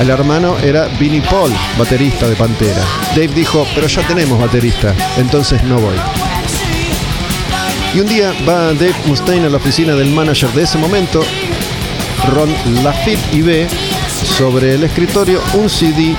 El 0.00 0.10
hermano 0.10 0.56
era 0.58 0.88
Vinnie 0.98 1.22
Paul, 1.22 1.52
baterista 1.78 2.28
de 2.28 2.34
Pantera. 2.34 2.82
Dave 3.10 3.28
dijo, 3.28 3.66
pero 3.74 3.86
ya 3.86 4.06
tenemos 4.06 4.38
baterista, 4.38 4.94
entonces 5.16 5.62
no 5.64 5.78
voy. 5.78 5.96
Y 7.94 8.00
un 8.00 8.08
día 8.08 8.32
va 8.48 8.72
Dave 8.72 8.94
Mustaine 9.06 9.46
a 9.46 9.50
la 9.50 9.58
oficina 9.58 9.94
del 9.94 10.10
manager 10.10 10.50
de 10.52 10.62
ese 10.62 10.78
momento, 10.78 11.22
Ron 12.32 12.52
Lafitte, 12.82 13.32
y 13.32 13.42
ve 13.42 13.68
sobre 14.38 14.74
el 14.74 14.84
escritorio 14.84 15.40
un 15.54 15.68
CD 15.68 16.16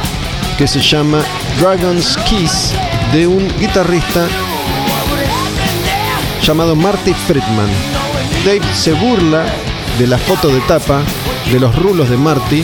que 0.57 0.67
se 0.67 0.79
llama 0.79 1.23
Dragon's 1.59 2.17
Kiss 2.29 2.71
de 3.11 3.27
un 3.27 3.47
guitarrista 3.59 4.27
llamado 6.43 6.75
Marty 6.75 7.13
Friedman. 7.13 7.69
Dave 8.45 8.61
se 8.73 8.91
burla 8.91 9.45
de 9.97 10.07
la 10.07 10.17
foto 10.17 10.49
de 10.49 10.59
tapa, 10.61 11.01
de 11.51 11.59
los 11.59 11.73
rulos 11.75 12.09
de 12.09 12.17
Marty, 12.17 12.63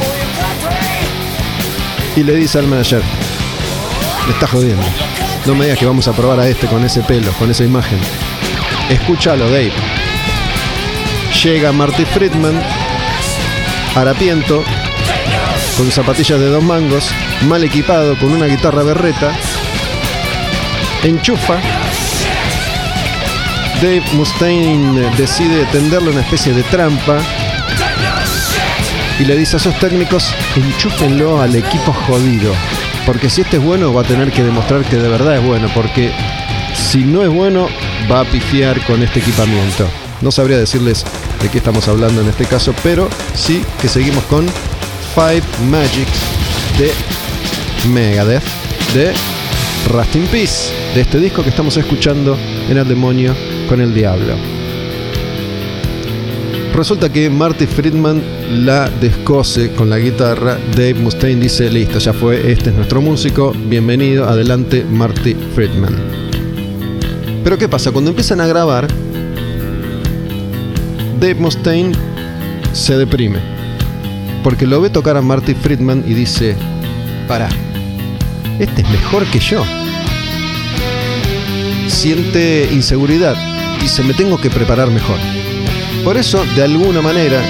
y 2.18 2.24
le 2.24 2.34
dice 2.34 2.60
al 2.60 2.68
manager, 2.68 3.02
me 4.28 4.34
está 4.34 4.48
jodiendo. 4.48 4.86
No 5.46 5.56
me 5.56 5.66
digas 5.66 5.80
que 5.80 5.86
vamos 5.86 6.08
a 6.10 6.14
probar 6.14 6.42
a 6.42 6.48
este 6.50 6.68
con 6.68 6.84
ese 6.84 7.02
pelo, 7.02 7.32
con 7.34 7.50
esa 7.50 7.64
imagen. 7.64 8.00
Escúchalo, 8.90 9.46
Dave. 9.46 9.72
Llega 11.44 11.72
Marty 11.72 12.04
Friedman, 12.04 12.62
harapiento, 13.96 14.62
con 15.78 15.90
zapatillas 15.90 16.40
de 16.40 16.50
dos 16.50 16.64
mangos, 16.64 17.10
mal 17.48 17.64
equipado, 17.64 18.18
con 18.18 18.34
una 18.34 18.48
guitarra 18.48 18.84
berreta, 18.84 19.32
enchufa 21.04 21.79
Dave 23.82 24.04
Mustaine 24.14 25.10
decide 25.16 25.66
tenderle 25.72 26.10
una 26.10 26.20
especie 26.20 26.54
de 26.54 26.64
trampa 26.64 27.18
y 29.18 29.24
le 29.24 29.38
dice 29.38 29.56
a 29.56 29.60
esos 29.60 29.80
técnicos, 29.80 30.34
enchúfenlo 30.56 31.42
al 31.42 31.56
equipo 31.56 31.94
jodido. 31.94 32.54
Porque 33.06 33.30
si 33.30 33.42
este 33.42 33.56
es 33.56 33.64
bueno, 33.64 33.94
va 33.94 34.02
a 34.02 34.04
tener 34.04 34.34
que 34.34 34.44
demostrar 34.44 34.84
que 34.84 34.98
de 34.98 35.08
verdad 35.08 35.38
es 35.38 35.44
bueno. 35.46 35.70
Porque 35.74 36.12
si 36.74 37.06
no 37.06 37.24
es 37.24 37.30
bueno, 37.30 37.70
va 38.12 38.22
a 38.22 38.26
pifiar 38.26 38.86
con 38.86 39.02
este 39.02 39.20
equipamiento. 39.20 39.88
No 40.20 40.32
sabría 40.32 40.58
decirles 40.58 41.06
de 41.42 41.50
qué 41.50 41.60
estamos 41.60 41.88
hablando 41.88 42.20
en 42.20 42.28
este 42.28 42.46
caso, 42.46 42.74
pero 42.84 43.08
sí 43.34 43.64
que 43.82 43.88
seguimos 43.88 44.26
con 44.26 44.46
Five 45.16 45.44
Magics 45.70 46.20
de 46.78 46.92
Megadeth 47.90 48.44
de 48.94 49.14
Rust 49.88 50.16
in 50.18 50.28
Peace, 50.28 50.74
de 50.94 51.02
este 51.02 51.20
disco 51.20 51.44
que 51.44 51.50
estamos 51.50 51.78
escuchando 51.78 52.38
en 52.70 52.78
El 52.78 52.88
Demonio 52.88 53.34
con 53.70 53.80
el 53.80 53.94
Diablo. 53.94 54.34
Resulta 56.74 57.12
que 57.12 57.30
Marty 57.30 57.68
Friedman 57.68 58.22
la 58.66 58.90
descose 58.90 59.72
con 59.74 59.90
la 59.90 60.00
guitarra. 60.00 60.58
Dave 60.72 60.96
Mustaine 60.96 61.40
dice: 61.40 61.70
Listo, 61.70 62.00
ya 62.00 62.14
fue, 62.14 62.52
este 62.52 62.72
es 62.72 62.76
nuestro 62.76 63.00
músico. 63.00 63.54
Bienvenido, 63.68 64.28
adelante, 64.28 64.84
Marty 64.90 65.36
Friedman. 65.54 65.96
Pero 67.44 67.58
¿qué 67.58 67.70
pasa? 67.70 67.92
Cuando 67.92 68.10
empiezan 68.10 68.42
a 68.42 68.48
grabar, 68.48 68.88
Dave 71.20 71.36
Mustaine 71.36 71.92
se 72.74 72.98
deprime. 72.98 73.40
Porque 74.44 74.66
lo 74.66 74.82
ve 74.82 74.90
tocar 74.90 75.16
a 75.16 75.22
Marty 75.22 75.54
Friedman 75.54 76.04
y 76.08 76.14
dice: 76.16 76.56
Para, 77.28 77.50
este 78.58 78.82
es 78.82 78.90
mejor 78.90 79.26
que 79.26 79.40
yo. 79.40 79.64
Siente 81.88 82.70
inseguridad. 82.72 83.49
Dice: 83.82 84.04
Me 84.04 84.14
tengo 84.14 84.38
que 84.40 84.50
preparar 84.50 84.90
mejor. 84.90 85.18
Por 86.04 86.18
eso, 86.18 86.44
de 86.56 86.64
alguna 86.64 87.02
manera, 87.02 87.42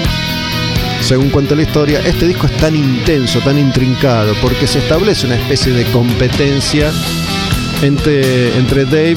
según 1.00 1.30
cuenta 1.30 1.54
la 1.54 1.62
historia, 1.62 2.00
este 2.04 2.26
disco 2.26 2.46
es 2.46 2.56
tan 2.58 2.76
intenso, 2.76 3.40
tan 3.40 3.58
intrincado, 3.58 4.34
porque 4.42 4.66
se 4.66 4.80
establece 4.80 5.26
una 5.26 5.36
especie 5.36 5.72
de 5.72 5.84
competencia 5.92 6.92
entre, 7.82 8.56
entre 8.56 8.84
Dave 8.84 9.16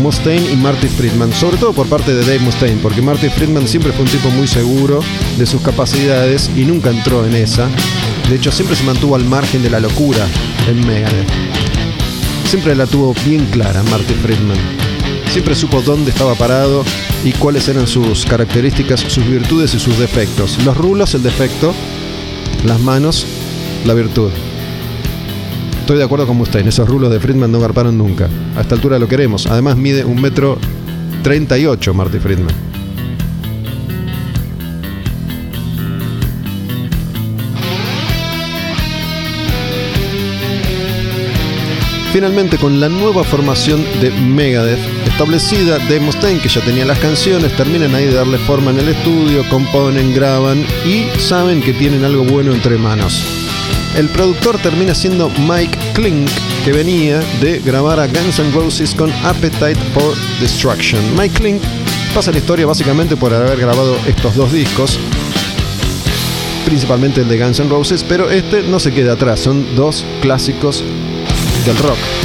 Mustaine 0.00 0.52
y 0.52 0.56
Marty 0.56 0.88
Friedman, 0.88 1.32
sobre 1.32 1.56
todo 1.56 1.72
por 1.72 1.88
parte 1.88 2.14
de 2.14 2.22
Dave 2.22 2.38
Mustaine, 2.40 2.80
porque 2.82 3.02
Marty 3.02 3.28
Friedman 3.28 3.66
siempre 3.66 3.92
fue 3.92 4.04
un 4.04 4.10
tipo 4.10 4.30
muy 4.30 4.46
seguro 4.46 5.00
de 5.36 5.46
sus 5.46 5.60
capacidades 5.60 6.50
y 6.56 6.64
nunca 6.64 6.90
entró 6.90 7.26
en 7.26 7.34
esa. 7.34 7.68
De 8.28 8.36
hecho, 8.36 8.52
siempre 8.52 8.76
se 8.76 8.84
mantuvo 8.84 9.16
al 9.16 9.24
margen 9.24 9.62
de 9.62 9.70
la 9.70 9.80
locura 9.80 10.26
en 10.68 10.86
Megadeth. 10.86 11.28
Siempre 12.44 12.74
la 12.74 12.86
tuvo 12.86 13.14
bien 13.24 13.44
clara 13.46 13.82
Marty 13.84 14.14
Friedman. 14.14 14.77
Siempre 15.30 15.54
supo 15.54 15.82
dónde 15.82 16.10
estaba 16.10 16.34
parado 16.34 16.84
y 17.24 17.32
cuáles 17.32 17.68
eran 17.68 17.86
sus 17.86 18.24
características, 18.24 19.00
sus 19.00 19.26
virtudes 19.26 19.74
y 19.74 19.78
sus 19.78 19.98
defectos. 19.98 20.62
Los 20.64 20.76
rulos, 20.76 21.14
el 21.14 21.22
defecto, 21.22 21.74
las 22.64 22.80
manos, 22.80 23.26
la 23.84 23.94
virtud. 23.94 24.30
Estoy 25.80 25.98
de 25.98 26.04
acuerdo 26.04 26.26
con 26.26 26.40
usted, 26.40 26.60
en 26.60 26.68
esos 26.68 26.88
rulos 26.88 27.10
de 27.10 27.20
Friedman 27.20 27.52
no 27.52 27.60
garparon 27.60 27.96
nunca. 27.96 28.28
A 28.56 28.62
esta 28.62 28.74
altura 28.74 28.98
lo 28.98 29.08
queremos. 29.08 29.46
Además 29.46 29.76
mide 29.76 30.04
un 30.04 30.20
metro 30.20 30.58
38 31.22 31.94
Marty 31.94 32.18
Friedman. 32.18 32.67
Finalmente, 42.12 42.56
con 42.56 42.80
la 42.80 42.88
nueva 42.88 43.22
formación 43.22 43.84
de 44.00 44.10
Megadeth 44.10 44.80
establecida, 45.06 45.78
de 45.78 46.00
Mustaine, 46.00 46.40
que 46.40 46.48
ya 46.48 46.62
tenía 46.62 46.86
las 46.86 46.98
canciones, 46.98 47.54
terminan 47.54 47.94
ahí 47.94 48.06
de 48.06 48.14
darle 48.14 48.38
forma 48.38 48.70
en 48.70 48.78
el 48.78 48.88
estudio, 48.88 49.46
componen, 49.50 50.14
graban 50.14 50.64
y 50.86 51.06
saben 51.20 51.60
que 51.60 51.74
tienen 51.74 52.04
algo 52.04 52.24
bueno 52.24 52.52
entre 52.52 52.78
manos. 52.78 53.22
El 53.94 54.08
productor 54.08 54.58
termina 54.58 54.94
siendo 54.94 55.28
Mike 55.28 55.78
Klink, 55.92 56.28
que 56.64 56.72
venía 56.72 57.20
de 57.40 57.58
grabar 57.58 58.00
a 58.00 58.06
Guns 58.06 58.38
N' 58.38 58.52
Roses 58.52 58.94
con 58.94 59.12
Appetite 59.24 59.78
for 59.92 60.14
Destruction. 60.40 61.00
Mike 61.16 61.34
Klink 61.34 61.62
pasa 62.14 62.32
la 62.32 62.38
historia 62.38 62.64
básicamente 62.64 63.16
por 63.16 63.34
haber 63.34 63.58
grabado 63.58 63.96
estos 64.06 64.34
dos 64.34 64.50
discos, 64.50 64.98
principalmente 66.64 67.20
el 67.20 67.28
de 67.28 67.38
Guns 67.38 67.60
N' 67.60 67.68
Roses, 67.68 68.02
pero 68.02 68.30
este 68.30 68.62
no 68.62 68.80
se 68.80 68.92
queda 68.92 69.12
atrás, 69.12 69.40
son 69.40 69.76
dos 69.76 70.06
clásicos 70.22 70.82
del 71.64 71.76
rock. 71.78 72.17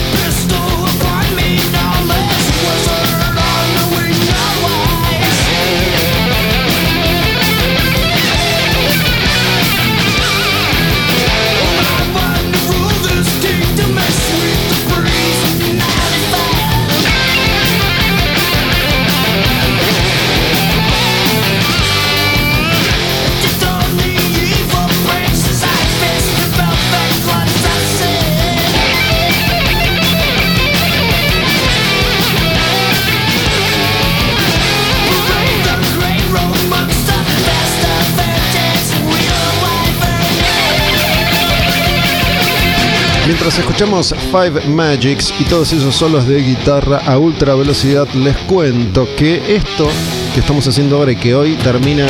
Mientras 43.26 43.58
escuchamos 43.58 44.14
Five 44.32 44.68
Magics 44.68 45.34
y 45.40 45.46
todos 45.46 45.72
esos 45.72 45.96
solos 45.96 46.28
de 46.28 46.42
guitarra 46.42 47.02
a 47.06 47.18
ultra 47.18 47.56
velocidad, 47.56 48.06
les 48.16 48.36
cuento 48.40 49.08
que 49.16 49.56
esto 49.56 49.90
que 50.34 50.42
estamos 50.42 50.68
haciendo 50.68 50.98
ahora 50.98 51.14
y 51.14 51.16
que 51.16 51.34
hoy 51.34 51.56
termina 51.56 52.06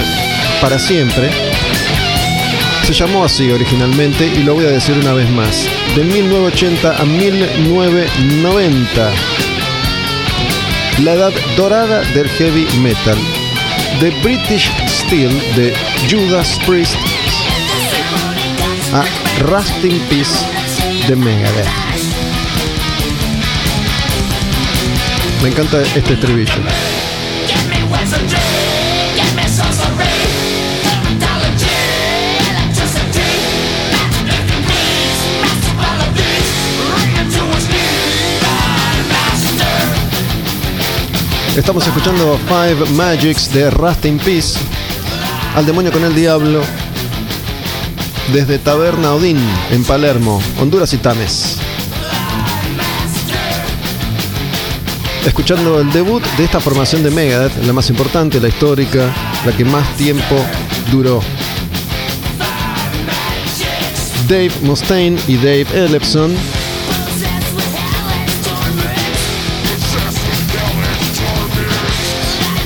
para 0.59 0.79
siempre, 0.79 1.29
se 2.87 2.93
llamó 2.93 3.25
así 3.25 3.51
originalmente 3.51 4.25
y 4.25 4.41
lo 4.43 4.55
voy 4.55 4.65
a 4.65 4.71
decir 4.71 4.97
una 4.97 5.13
vez 5.13 5.29
más. 5.29 5.67
De 5.95 6.03
1980 6.03 6.97
a 6.97 7.05
1990, 7.05 9.11
la 11.03 11.13
edad 11.13 11.31
dorada 11.55 12.01
del 12.15 12.27
heavy 12.27 12.65
metal. 12.81 13.19
The 13.99 14.09
British 14.23 14.71
Steel 14.87 15.29
de 15.55 15.75
Judas 16.09 16.59
Priest 16.65 16.95
a 18.93 19.05
Rusting 19.43 19.99
Peace 20.09 20.62
de 21.07 21.15
Megadeth. 21.17 21.67
Me 25.41 25.49
encanta 25.49 25.81
este 25.95 26.13
estribillo. 26.13 26.53
Estamos 41.57 41.85
escuchando 41.85 42.39
Five 42.47 42.89
Magics 42.91 43.53
de 43.53 43.69
Rust 43.69 44.05
in 44.05 44.17
Peace, 44.17 44.57
al 45.55 45.65
demonio 45.65 45.91
con 45.91 46.03
el 46.03 46.15
diablo, 46.15 46.63
desde 48.31 48.59
Taberna 48.59 49.13
Odín, 49.13 49.37
en 49.71 49.83
Palermo, 49.83 50.41
Honduras 50.61 50.93
y 50.93 50.97
Tames. 50.97 51.57
Escuchando 55.25 55.79
el 55.79 55.91
debut 55.91 56.23
de 56.37 56.45
esta 56.45 56.59
formación 56.59 57.03
de 57.03 57.11
Megadeth, 57.11 57.65
la 57.65 57.73
más 57.73 57.89
importante, 57.89 58.39
la 58.39 58.47
histórica, 58.47 59.13
la 59.45 59.51
que 59.51 59.65
más 59.65 59.95
tiempo 59.97 60.35
duró. 60.91 61.21
Dave 64.27 64.51
Mustaine 64.61 65.19
y 65.27 65.35
Dave 65.35 65.67
Ellefson 65.73 66.33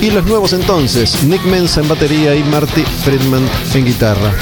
Y 0.00 0.12
los 0.12 0.24
nuevos 0.26 0.52
entonces, 0.52 1.24
Nick 1.24 1.42
Mensa 1.42 1.80
en 1.80 1.88
batería 1.88 2.32
y 2.36 2.44
Marty 2.44 2.84
Friedman 3.04 3.42
en 3.74 3.84
guitarra. 3.84 4.32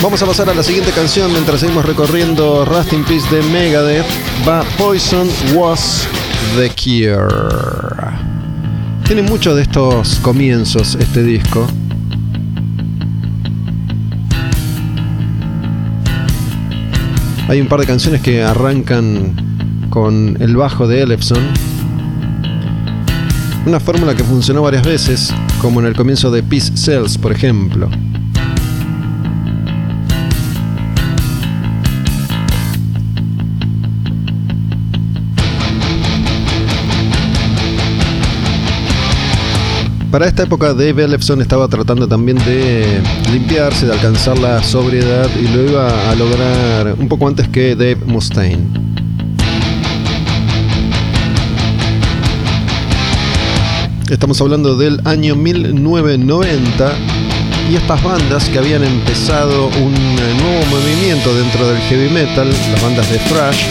Vamos 0.00 0.22
a 0.22 0.26
pasar 0.26 0.48
a 0.48 0.54
la 0.54 0.62
siguiente 0.62 0.92
canción 0.92 1.32
mientras 1.32 1.58
seguimos 1.58 1.84
recorriendo 1.84 2.64
Rust 2.64 2.92
in 2.92 3.02
Peace 3.02 3.28
de 3.34 3.42
Megadeth. 3.42 4.06
Va 4.46 4.62
Poison 4.78 5.28
Was 5.54 6.06
the 6.56 6.70
Cure. 6.70 7.26
Tiene 9.04 9.22
muchos 9.22 9.56
de 9.56 9.62
estos 9.62 10.20
comienzos 10.20 10.94
este 10.94 11.24
disco. 11.24 11.66
Hay 17.48 17.60
un 17.60 17.66
par 17.66 17.80
de 17.80 17.86
canciones 17.86 18.22
que 18.22 18.44
arrancan 18.44 19.34
con 19.90 20.36
el 20.40 20.56
bajo 20.56 20.86
de 20.86 21.02
Ellefson. 21.02 21.42
Una 23.66 23.80
fórmula 23.80 24.14
que 24.14 24.22
funcionó 24.22 24.62
varias 24.62 24.84
veces 24.84 25.34
como 25.60 25.80
en 25.80 25.86
el 25.86 25.96
comienzo 25.96 26.30
de 26.30 26.44
Peace 26.44 26.76
Cells, 26.76 27.18
por 27.18 27.32
ejemplo. 27.32 27.90
Para 40.10 40.26
esta 40.26 40.44
época 40.44 40.72
Dave 40.72 41.04
Ellefson 41.04 41.42
estaba 41.42 41.68
tratando 41.68 42.08
también 42.08 42.38
de 42.38 43.02
limpiarse, 43.30 43.84
de 43.84 43.92
alcanzar 43.92 44.38
la 44.38 44.62
sobriedad 44.62 45.28
y 45.38 45.48
lo 45.48 45.64
iba 45.64 46.10
a 46.10 46.14
lograr 46.14 46.94
un 46.98 47.08
poco 47.08 47.28
antes 47.28 47.46
que 47.48 47.76
Dave 47.76 47.98
Mustaine. 48.06 48.66
Estamos 54.08 54.40
hablando 54.40 54.78
del 54.78 54.98
año 55.04 55.36
1990 55.36 56.92
y 57.70 57.76
estas 57.76 58.02
bandas 58.02 58.48
que 58.48 58.58
habían 58.58 58.82
empezado 58.84 59.66
un 59.66 59.92
nuevo 60.16 60.64
movimiento 60.70 61.34
dentro 61.34 61.68
del 61.68 61.76
heavy 61.82 62.08
metal, 62.08 62.48
las 62.48 62.82
bandas 62.82 63.10
de 63.10 63.18
thrash, 63.18 63.62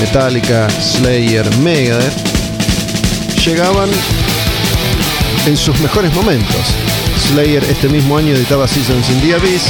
Metallica, 0.00 0.70
Slayer, 0.70 1.44
Megadeth, 1.58 2.14
llegaban 3.44 3.90
en 5.46 5.56
sus 5.56 5.78
mejores 5.80 6.14
momentos. 6.14 6.76
Slayer 7.28 7.62
este 7.64 7.88
mismo 7.88 8.16
año 8.16 8.34
editaba 8.34 8.68
Seasons 8.68 9.08
in 9.10 9.20
the 9.20 9.34
Abyss. 9.34 9.62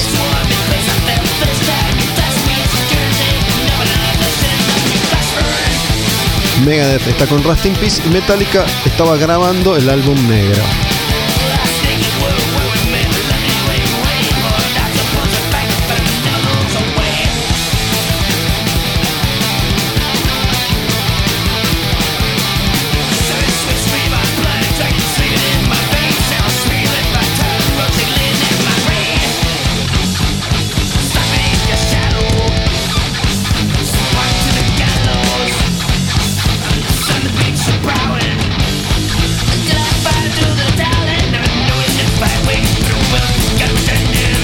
Megadeth 6.65 7.07
está 7.07 7.27
con 7.27 7.43
Rust 7.43 7.67
in 7.67 7.75
Peace 7.75 8.03
y 8.05 8.09
Metallica 8.11 8.65
estaba 8.85 9.17
grabando 9.17 9.77
el 9.77 9.89
álbum 9.89 10.17
negro. 10.29 10.63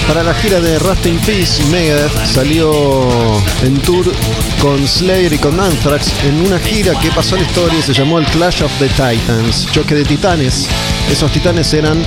Para 0.09 0.23
la 0.23 0.33
gira 0.33 0.59
de 0.59 0.79
Rust 0.79 1.05
in 1.05 1.19
Peace, 1.19 1.63
Megadeth 1.65 2.25
salió 2.25 3.11
en 3.61 3.79
tour 3.83 4.11
con 4.59 4.87
Slayer 4.87 5.31
y 5.31 5.37
con 5.37 5.59
Anthrax 5.59 6.11
en 6.23 6.47
una 6.47 6.57
gira 6.57 6.99
que 6.99 7.11
pasó 7.11 7.35
a 7.35 7.37
la 7.37 7.45
historia 7.45 7.77
y 7.77 7.83
se 7.83 7.93
llamó 7.93 8.17
el 8.17 8.25
Clash 8.25 8.63
of 8.63 8.71
the 8.79 8.87
Titans, 8.87 9.67
choque 9.71 9.93
de 9.93 10.03
titanes. 10.03 10.67
Esos 11.11 11.31
titanes 11.31 11.71
eran 11.75 12.03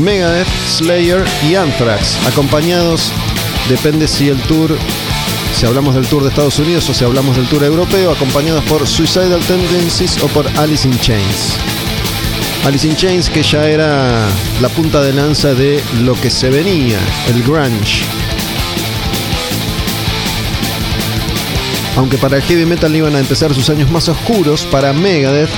Megadeth, 0.00 0.48
Slayer 0.68 1.24
y 1.48 1.54
Anthrax, 1.54 2.16
acompañados, 2.26 3.12
depende 3.68 4.08
si 4.08 4.28
el 4.28 4.40
tour, 4.42 4.76
si 5.54 5.66
hablamos 5.66 5.94
del 5.94 6.08
tour 6.08 6.24
de 6.24 6.30
Estados 6.30 6.58
Unidos 6.58 6.90
o 6.90 6.94
si 6.94 7.04
hablamos 7.04 7.36
del 7.36 7.46
tour 7.46 7.62
europeo, 7.62 8.10
acompañados 8.10 8.64
por 8.64 8.84
Suicidal 8.88 9.40
Tendencies 9.46 10.20
o 10.20 10.26
por 10.26 10.48
Alice 10.58 10.88
in 10.88 10.98
Chains. 10.98 11.71
Alice 12.64 12.86
in 12.86 12.94
Chains 12.94 13.28
que 13.28 13.42
ya 13.42 13.68
era 13.68 14.28
la 14.60 14.68
punta 14.68 15.02
de 15.02 15.12
lanza 15.12 15.52
de 15.52 15.82
lo 16.02 16.14
que 16.14 16.30
se 16.30 16.48
venía, 16.48 16.98
el 17.28 17.42
grunge. 17.42 18.04
Aunque 21.96 22.18
para 22.18 22.36
el 22.36 22.42
heavy 22.42 22.64
metal 22.64 22.94
iban 22.94 23.16
a 23.16 23.18
empezar 23.18 23.52
sus 23.52 23.68
años 23.68 23.90
más 23.90 24.08
oscuros, 24.08 24.64
para 24.66 24.92
Megadeth 24.92 25.50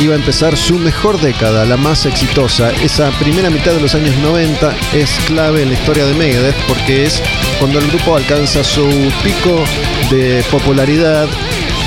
iba 0.00 0.14
a 0.14 0.16
empezar 0.16 0.56
su 0.56 0.78
mejor 0.78 1.20
década, 1.20 1.66
la 1.66 1.76
más 1.76 2.06
exitosa. 2.06 2.72
Esa 2.82 3.10
primera 3.18 3.50
mitad 3.50 3.72
de 3.72 3.80
los 3.80 3.94
años 3.94 4.16
90 4.16 4.74
es 4.94 5.10
clave 5.26 5.62
en 5.62 5.68
la 5.68 5.74
historia 5.74 6.06
de 6.06 6.14
Megadeth 6.14 6.56
porque 6.66 7.04
es 7.04 7.22
cuando 7.58 7.78
el 7.78 7.86
grupo 7.88 8.16
alcanza 8.16 8.64
su 8.64 8.88
pico 9.22 9.62
de 10.10 10.42
popularidad, 10.50 11.28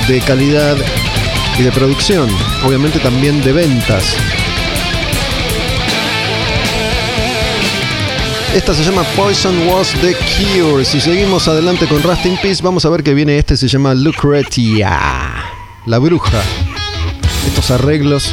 de 0.06 0.20
calidad 0.20 0.76
y 1.58 1.62
de 1.62 1.72
producción, 1.72 2.30
obviamente 2.64 3.00
también 3.00 3.42
de 3.42 3.52
ventas. 3.52 4.16
Esta 8.54 8.72
se 8.72 8.84
llama 8.84 9.02
Poison 9.16 9.66
Was 9.66 9.92
the 10.00 10.14
Cure. 10.14 10.84
Si 10.84 11.00
seguimos 11.00 11.48
adelante 11.48 11.88
con 11.88 12.00
Rust 12.00 12.24
in 12.24 12.36
Peace, 12.36 12.62
vamos 12.62 12.84
a 12.84 12.88
ver 12.88 13.02
que 13.02 13.12
viene 13.12 13.36
este, 13.36 13.56
se 13.56 13.66
llama 13.66 13.94
Lucretia, 13.94 14.96
la 15.86 15.98
bruja. 15.98 16.40
Estos 17.48 17.72
arreglos 17.72 18.32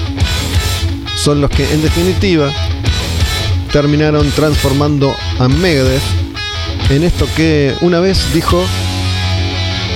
son 1.15 1.41
los 1.41 1.49
que 1.49 1.63
en 1.73 1.81
definitiva 1.81 2.51
terminaron 3.71 4.29
transformando 4.29 5.15
a 5.39 5.47
Megadeth 5.47 6.03
en 6.91 7.03
esto 7.03 7.27
que 7.35 7.73
una 7.81 7.99
vez 7.99 8.31
dijo 8.31 8.63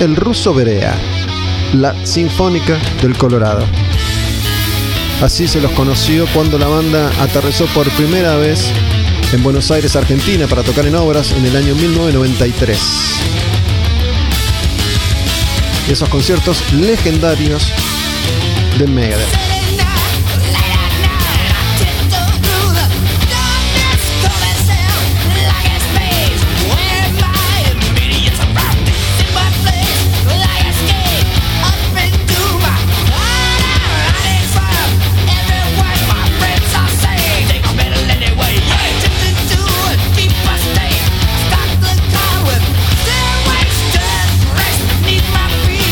el 0.00 0.16
ruso 0.16 0.52
Berea, 0.52 0.96
la 1.72 2.04
Sinfónica 2.04 2.76
del 3.00 3.16
Colorado. 3.16 3.64
Así 5.22 5.46
se 5.46 5.60
los 5.60 5.70
conoció 5.70 6.26
cuando 6.34 6.58
la 6.58 6.66
banda 6.66 7.12
aterrizó 7.20 7.66
por 7.66 7.88
primera 7.90 8.34
vez 8.34 8.72
en 9.32 9.42
Buenos 9.42 9.70
Aires, 9.70 9.96
Argentina, 9.96 10.46
para 10.46 10.62
tocar 10.62 10.86
en 10.86 10.94
obras 10.94 11.32
en 11.32 11.44
el 11.44 11.56
año 11.56 11.74
1993. 11.74 12.78
Esos 15.88 16.08
conciertos 16.08 16.72
legendarios 16.72 17.72
de 18.78 18.86
Megadeth. 18.86 19.55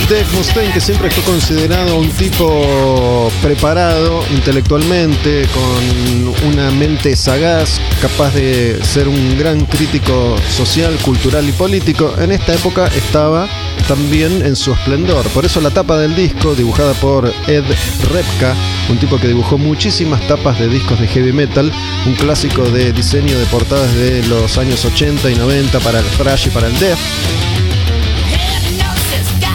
Dave 0.08 0.26
Mustaine, 0.34 0.72
que 0.72 0.80
siempre 0.80 1.10
fue 1.10 1.22
considerado 1.22 1.96
un 1.96 2.10
tipo 2.10 3.30
preparado 3.40 4.22
intelectualmente, 4.30 5.46
con 5.48 6.48
una 6.50 6.70
mente 6.70 7.16
sagaz, 7.16 7.80
capaz 8.02 8.34
de 8.34 8.78
ser 8.84 9.08
un 9.08 9.38
gran 9.38 9.64
crítico 9.64 10.36
social, 10.50 10.94
cultural 10.96 11.48
y 11.48 11.52
político, 11.52 12.14
en 12.18 12.32
esta 12.32 12.54
época 12.54 12.86
estaba 12.88 13.48
también 13.88 14.44
en 14.44 14.56
su 14.56 14.72
esplendor. 14.72 15.26
Por 15.28 15.46
eso 15.46 15.60
la 15.62 15.70
tapa 15.70 15.98
del 15.98 16.14
disco, 16.14 16.54
dibujada 16.54 16.92
por 16.94 17.32
Ed 17.46 17.64
Repka, 18.12 18.54
un 18.90 18.98
tipo 18.98 19.18
que 19.18 19.28
dibujó 19.28 19.56
muchísimas 19.56 20.26
tapas 20.26 20.58
de 20.58 20.68
discos 20.68 21.00
de 21.00 21.06
heavy 21.08 21.32
metal, 21.32 21.72
un 22.04 22.14
clásico 22.14 22.62
de 22.64 22.92
diseño 22.92 23.38
de 23.38 23.46
portadas 23.46 23.94
de 23.94 24.22
los 24.26 24.58
años 24.58 24.84
80 24.84 25.30
y 25.30 25.34
90 25.36 25.80
para 25.80 26.00
el 26.00 26.06
thrash 26.18 26.48
y 26.48 26.50
para 26.50 26.66
el 26.66 26.78
death 26.78 26.98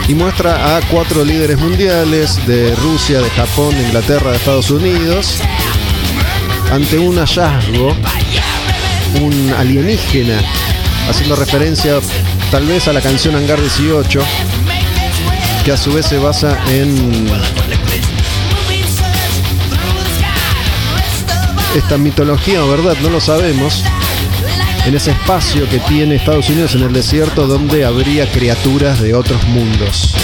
y 0.09 0.15
muestra 0.15 0.75
a 0.75 0.81
cuatro 0.89 1.23
líderes 1.23 1.59
mundiales 1.59 2.45
de 2.47 2.73
Rusia, 2.75 3.21
de 3.21 3.29
Japón, 3.29 3.75
de 3.75 3.83
Inglaterra, 3.83 4.31
de 4.31 4.37
Estados 4.37 4.71
Unidos 4.71 5.39
ante 6.71 6.97
un 6.97 7.15
hallazgo, 7.17 7.95
un 9.21 9.53
alienígena, 9.55 10.41
haciendo 11.07 11.35
referencia 11.35 11.99
tal 12.49 12.65
vez 12.65 12.87
a 12.87 12.93
la 12.93 13.01
canción 13.01 13.35
Hangar 13.35 13.61
18, 13.61 14.19
que 15.63 15.71
a 15.71 15.77
su 15.77 15.93
vez 15.93 16.07
se 16.07 16.17
basa 16.17 16.57
en 16.71 17.27
esta 21.75 21.97
mitología 21.99 22.63
verdad, 22.63 22.97
no 23.03 23.11
lo 23.11 23.21
sabemos, 23.21 23.83
en 24.85 24.95
ese 24.95 25.11
espacio 25.11 25.67
que 25.69 25.79
tiene 25.79 26.15
Estados 26.15 26.49
Unidos 26.49 26.75
en 26.75 26.83
el 26.83 26.93
desierto 26.93 27.47
donde 27.47 27.85
habría 27.85 28.29
criaturas 28.31 29.01
de 29.01 29.13
otros 29.13 29.43
mundos. 29.47 30.15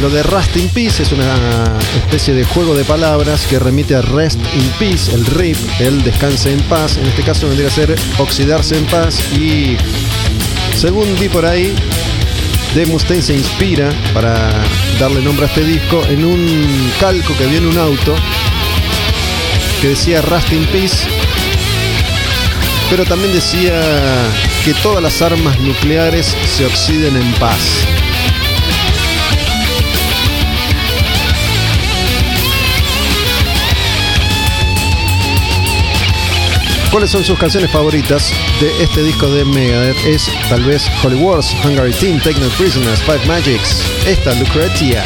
Lo 0.00 0.10
de 0.10 0.22
Rust 0.22 0.56
in 0.56 0.68
Peace 0.68 1.02
es 1.02 1.12
una 1.12 1.34
especie 1.96 2.34
de 2.34 2.44
juego 2.44 2.74
de 2.74 2.84
palabras 2.84 3.46
que 3.46 3.58
remite 3.58 3.94
a 3.94 4.02
Rest 4.02 4.38
in 4.54 4.70
Peace, 4.78 5.12
el 5.14 5.24
RIP, 5.24 5.56
el 5.80 6.02
descanse 6.02 6.52
en 6.52 6.60
paz. 6.62 6.98
En 6.98 7.06
este 7.06 7.22
caso 7.22 7.46
vendría 7.46 7.68
a 7.68 7.72
ser 7.72 7.96
oxidarse 8.18 8.76
en 8.76 8.84
paz 8.86 9.18
y 9.32 9.76
según 10.76 11.06
vi 11.18 11.28
por 11.30 11.46
ahí, 11.46 11.74
Dave 12.74 12.86
Mustaine 12.86 13.22
se 13.22 13.34
inspira 13.34 13.90
para 14.12 14.52
darle 15.00 15.22
nombre 15.22 15.46
a 15.46 15.48
este 15.48 15.64
disco 15.64 16.04
en 16.10 16.24
un 16.26 16.92
calco 17.00 17.34
que 17.38 17.46
viene 17.46 17.66
un 17.66 17.78
auto 17.78 18.14
que 19.80 19.88
decía 19.88 20.20
Rust 20.20 20.52
in 20.52 20.64
Peace, 20.66 21.06
pero 22.90 23.04
también 23.04 23.32
decía 23.32 23.80
que 24.64 24.74
todas 24.74 25.02
las 25.02 25.20
armas 25.22 25.58
nucleares 25.60 26.36
se 26.46 26.66
oxiden 26.66 27.16
en 27.16 27.32
paz. 27.34 27.86
¿Cuáles 36.90 37.10
son 37.10 37.24
sus 37.24 37.38
canciones 37.38 37.70
favoritas 37.70 38.32
de 38.60 38.82
este 38.82 39.02
disco 39.02 39.28
de 39.28 39.44
Megadeth? 39.44 39.98
Es 40.06 40.30
tal 40.48 40.64
vez 40.64 40.90
Holy 41.04 41.16
Wars, 41.16 41.54
Hungary 41.62 41.92
Team, 41.92 42.18
Take 42.20 42.40
No 42.40 42.48
Prisoners, 42.50 43.02
Five 43.02 43.26
Magics, 43.26 43.82
esta 44.06 44.32
Lucretia. 44.34 45.04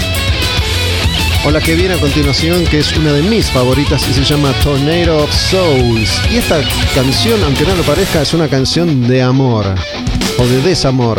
O 1.42 1.50
la 1.50 1.61
que 1.61 1.74
viene 1.74 1.94
a 1.94 1.98
continuación, 1.98 2.64
que 2.66 2.81
es 2.81 2.94
una 2.96 3.12
de 3.12 3.22
mis 3.22 3.50
favoritas 3.50 4.07
y 4.09 4.12
se 4.12 4.24
llama 4.24 4.53
Tornado 4.62 5.24
of 5.24 5.35
Souls. 5.35 6.20
Y 6.31 6.37
esta 6.37 6.61
canción, 6.94 7.42
aunque 7.44 7.64
no 7.64 7.74
lo 7.76 7.83
parezca, 7.83 8.20
es 8.20 8.35
una 8.35 8.46
canción 8.46 9.09
de 9.09 9.22
amor 9.22 9.66
o 10.38 10.46
de 10.46 10.61
desamor. 10.61 11.18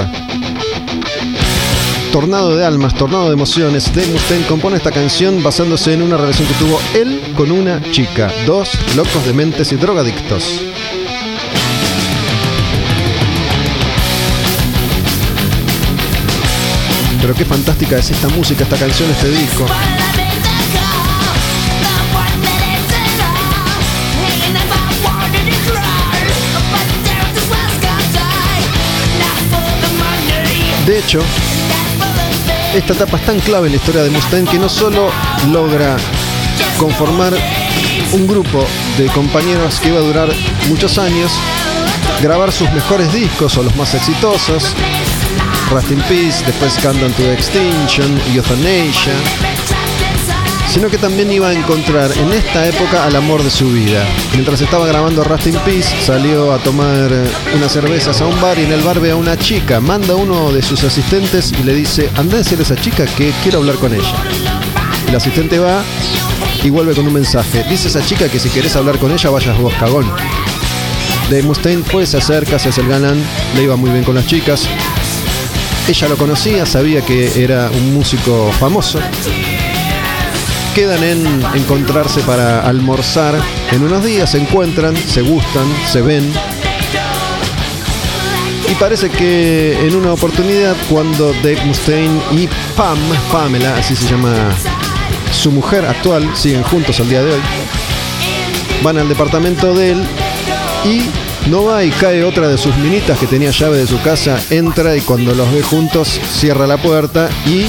Tornado 2.12 2.56
de 2.56 2.64
almas, 2.64 2.94
tornado 2.94 3.30
de 3.30 3.34
emociones, 3.34 3.92
Dave 3.96 4.10
Mustaine 4.10 4.46
compone 4.46 4.78
esta 4.78 4.92
canción 4.92 5.42
basándose 5.42 5.94
en 5.94 6.04
una 6.04 6.18
relación 6.18 6.48
que 6.48 6.54
tuvo 6.56 6.80
él 6.94 7.20
con 7.36 7.52
una 7.52 7.82
chica, 7.92 8.32
dos 8.46 8.70
locos 8.96 9.26
de 9.26 9.34
mentes 9.34 9.72
y 9.72 9.76
drogadictos. 9.76 10.71
Pero 17.22 17.36
qué 17.36 17.46
fantástica 17.46 17.98
es 17.98 18.10
esta 18.10 18.28
música, 18.30 18.64
esta 18.64 18.78
canción, 18.78 19.12
este 19.12 19.30
disco. 19.30 19.66
De 30.88 30.98
hecho, 30.98 31.22
esta 32.74 32.94
etapa 32.94 33.18
es 33.18 33.26
tan 33.26 33.40
clave 33.40 33.68
en 33.68 33.74
la 33.74 33.78
historia 33.78 34.02
de 34.02 34.10
Mustaine 34.10 34.50
que 34.50 34.58
no 34.58 34.68
solo 34.68 35.12
logra 35.52 35.98
conformar 36.78 37.34
un 38.14 38.28
grupo 38.28 38.66
de 38.98 39.06
compañeros 39.08 39.80
que 39.80 39.90
iba 39.90 40.00
a 40.00 40.02
durar 40.02 40.30
muchos 40.70 40.98
años, 40.98 41.32
grabar 42.22 42.52
sus 42.52 42.70
mejores 42.72 43.14
discos 43.14 43.56
o 43.58 43.64
los 43.64 43.76
más 43.76 43.94
exitosos, 43.94 44.74
Rust 45.72 45.90
in 45.90 46.02
Peace, 46.02 46.44
después 46.46 46.78
Countdown 46.82 47.14
to 47.14 47.32
Extinction, 47.32 48.20
Euthanasia, 48.36 49.14
sino 50.68 50.90
que 50.90 50.98
también 50.98 51.32
iba 51.32 51.48
a 51.48 51.54
encontrar 51.54 52.12
en 52.12 52.34
esta 52.34 52.68
época 52.68 53.06
al 53.06 53.16
amor 53.16 53.42
de 53.42 53.50
su 53.50 53.72
vida. 53.72 54.06
Mientras 54.34 54.60
estaba 54.60 54.86
grabando 54.86 55.24
Rust 55.24 55.48
in 55.48 55.56
Peace, 55.60 55.90
salió 56.06 56.52
a 56.52 56.58
tomar 56.58 57.10
unas 57.56 57.72
cervezas 57.72 58.20
a 58.20 58.26
un 58.26 58.40
bar 58.42 58.60
y 58.60 58.64
en 58.64 58.74
el 58.74 58.82
bar 58.82 59.00
ve 59.00 59.12
a 59.12 59.16
una 59.16 59.38
chica, 59.38 59.80
manda 59.80 60.14
a 60.14 60.18
uno 60.18 60.52
de 60.52 60.62
sus 60.62 60.84
asistentes 60.84 61.54
y 61.58 61.64
le 61.64 61.74
dice, 61.74 62.10
anda 62.18 62.36
a 62.36 62.40
decirle 62.40 62.64
a 62.64 62.66
esa 62.66 62.76
chica 62.76 63.06
que 63.06 63.32
quiero 63.42 63.60
hablar 63.60 63.76
con 63.76 63.94
ella. 63.94 64.16
El 65.08 65.16
asistente 65.16 65.58
va 65.58 65.84
y 66.64 66.70
vuelve 66.70 66.94
con 66.96 67.08
un 67.08 67.14
mensaje. 67.14 67.64
Dice 67.70 67.88
esa 67.88 68.06
chica 68.06 68.28
que 68.28 68.40
si 68.40 68.50
querés 68.50 68.76
hablar 68.76 68.98
con 68.98 69.12
ella 69.12 69.30
vayas 69.30 69.58
vos 69.58 69.74
cagón. 69.76 70.06
De 71.30 71.42
Mustaine 71.44 71.84
pues 71.90 72.10
se 72.10 72.18
acerca, 72.18 72.60
se 72.60 72.70
hace 72.70 72.82
el 72.82 72.90
galán, 72.90 73.24
le 73.56 73.64
iba 73.64 73.78
muy 73.78 73.90
bien 73.90 74.04
con 74.04 74.16
las 74.16 74.28
chicas. 74.28 74.68
Ella 75.88 76.08
lo 76.08 76.18
conocía, 76.18 76.66
sabía 76.66 77.02
que 77.02 77.44
era 77.44 77.70
un 77.72 77.94
músico 77.94 78.52
famoso 78.60 79.00
quedan 80.74 81.04
en 81.04 81.26
encontrarse 81.54 82.22
para 82.22 82.62
almorzar. 82.62 83.36
En 83.72 83.84
unos 83.84 84.04
días 84.04 84.32
se 84.32 84.40
encuentran, 84.40 84.96
se 84.96 85.22
gustan, 85.22 85.66
se 85.86 86.02
ven. 86.02 86.32
Y 88.70 88.76
parece 88.76 89.10
que 89.10 89.78
en 89.86 89.96
una 89.96 90.14
oportunidad 90.14 90.76
cuando 90.90 91.34
Dave 91.44 91.60
Mustaine 91.66 92.22
y 92.32 92.48
Pam, 92.78 92.98
Pamela, 93.32 93.76
así 93.78 93.96
se 93.96 94.08
llama 94.08 94.34
su 95.34 95.52
mujer 95.52 95.86
actual, 95.86 96.30
siguen 96.36 96.64
juntos 96.64 97.00
al 97.00 97.10
día 97.10 97.22
de 97.22 97.34
hoy, 97.34 97.42
van 98.82 98.98
al 98.98 99.10
departamento 99.10 99.74
de 99.74 99.92
él 99.92 100.04
y 100.86 101.02
no 101.48 101.66
va 101.66 101.84
y 101.84 101.90
cae 101.90 102.24
otra 102.24 102.48
de 102.48 102.58
sus 102.58 102.76
minitas 102.78 103.18
que 103.18 103.28
tenía 103.28 103.52
llave 103.52 103.78
de 103.78 103.88
su 103.88 104.02
casa, 104.02 104.40
entra 104.50 104.96
y 104.96 105.02
cuando 105.02 105.34
los 105.34 105.52
ve 105.52 105.62
juntos 105.62 106.20
cierra 106.32 106.68
la 106.68 106.78
puerta 106.78 107.30
y 107.46 107.66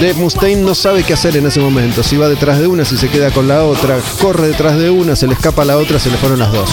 Dave 0.00 0.14
Mustaine 0.14 0.62
no 0.62 0.74
sabe 0.74 1.02
qué 1.02 1.14
hacer 1.14 1.36
en 1.36 1.46
ese 1.46 1.58
momento. 1.60 2.02
Si 2.02 2.16
va 2.16 2.28
detrás 2.28 2.60
de 2.60 2.66
una, 2.66 2.84
si 2.84 2.96
se 2.96 3.08
queda 3.08 3.30
con 3.30 3.48
la 3.48 3.64
otra, 3.64 3.98
corre 4.20 4.48
detrás 4.48 4.76
de 4.78 4.90
una, 4.90 5.16
se 5.16 5.26
le 5.26 5.34
escapa 5.34 5.64
la 5.64 5.76
otra, 5.76 5.98
se 5.98 6.10
le 6.10 6.16
fueron 6.18 6.38
las 6.38 6.52
dos. 6.52 6.70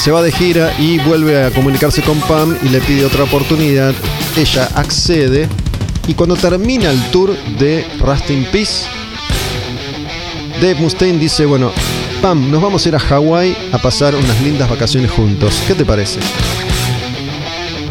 Se 0.00 0.12
va 0.12 0.22
de 0.22 0.30
gira 0.30 0.72
y 0.78 0.98
vuelve 1.00 1.42
a 1.44 1.50
comunicarse 1.50 2.02
con 2.02 2.20
Pam 2.20 2.56
y 2.62 2.68
le 2.68 2.80
pide 2.80 3.04
otra 3.04 3.24
oportunidad. 3.24 3.94
Ella 4.36 4.68
accede 4.76 5.48
y 6.06 6.14
cuando 6.14 6.36
termina 6.36 6.90
el 6.90 7.02
tour 7.10 7.36
de 7.58 7.84
Rust 7.98 8.30
in 8.30 8.44
Peace, 8.52 8.86
Dave 10.60 10.76
Mustaine 10.76 11.18
dice, 11.18 11.46
bueno, 11.46 11.72
Pam, 12.22 12.50
nos 12.50 12.60
vamos 12.60 12.84
a 12.84 12.88
ir 12.88 12.96
a 12.96 12.98
Hawái 12.98 13.56
a 13.70 13.78
pasar 13.78 14.16
unas 14.16 14.40
lindas 14.40 14.68
vacaciones 14.68 15.08
juntos. 15.10 15.62
¿Qué 15.68 15.74
te 15.74 15.84
parece? 15.84 16.18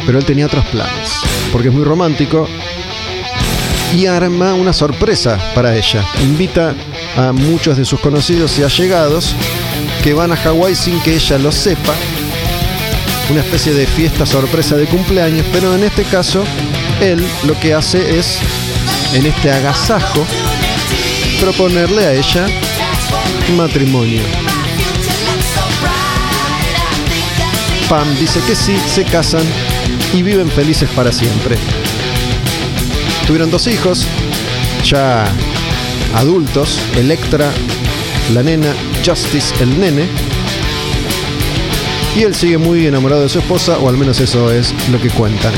Pero 0.04 0.18
él 0.18 0.24
tenía 0.26 0.44
otros 0.44 0.66
planes, 0.66 1.20
porque 1.50 1.68
es 1.68 1.74
muy 1.74 1.82
romántico 1.84 2.46
y 3.96 4.04
arma 4.04 4.52
una 4.52 4.74
sorpresa 4.74 5.38
para 5.54 5.74
ella. 5.74 6.04
Invita 6.20 6.74
a 7.16 7.32
muchos 7.32 7.78
de 7.78 7.86
sus 7.86 8.00
conocidos 8.00 8.58
y 8.58 8.64
allegados 8.64 9.34
que 10.04 10.12
van 10.12 10.32
a 10.32 10.36
Hawái 10.36 10.74
sin 10.74 11.00
que 11.00 11.14
ella 11.14 11.38
lo 11.38 11.50
sepa. 11.50 11.94
Una 13.30 13.40
especie 13.40 13.72
de 13.72 13.86
fiesta 13.86 14.26
sorpresa 14.26 14.76
de 14.76 14.86
cumpleaños, 14.86 15.46
pero 15.52 15.74
en 15.74 15.84
este 15.84 16.02
caso 16.02 16.44
él 17.00 17.26
lo 17.46 17.58
que 17.60 17.72
hace 17.72 18.18
es, 18.18 18.40
en 19.14 19.24
este 19.24 19.50
agasajo, 19.50 20.26
proponerle 21.40 22.04
a 22.04 22.12
ella 22.12 22.46
matrimonio. 23.56 24.22
Pam 27.88 28.06
dice 28.18 28.40
que 28.46 28.54
sí, 28.54 28.76
se 28.86 29.04
casan 29.04 29.42
y 30.12 30.22
viven 30.22 30.50
felices 30.50 30.88
para 30.94 31.10
siempre. 31.12 31.56
Tuvieron 33.26 33.50
dos 33.50 33.66
hijos, 33.66 34.06
ya 34.84 35.24
adultos, 36.14 36.78
Electra, 36.96 37.50
la 38.34 38.42
nena, 38.42 38.74
Justice, 39.04 39.54
el 39.60 39.78
nene. 39.80 40.06
Y 42.16 42.22
él 42.22 42.34
sigue 42.34 42.58
muy 42.58 42.86
enamorado 42.86 43.22
de 43.22 43.28
su 43.28 43.38
esposa, 43.38 43.78
o 43.78 43.88
al 43.88 43.96
menos 43.96 44.20
eso 44.20 44.50
es 44.52 44.74
lo 44.90 45.00
que 45.00 45.08
cuentan. 45.10 45.52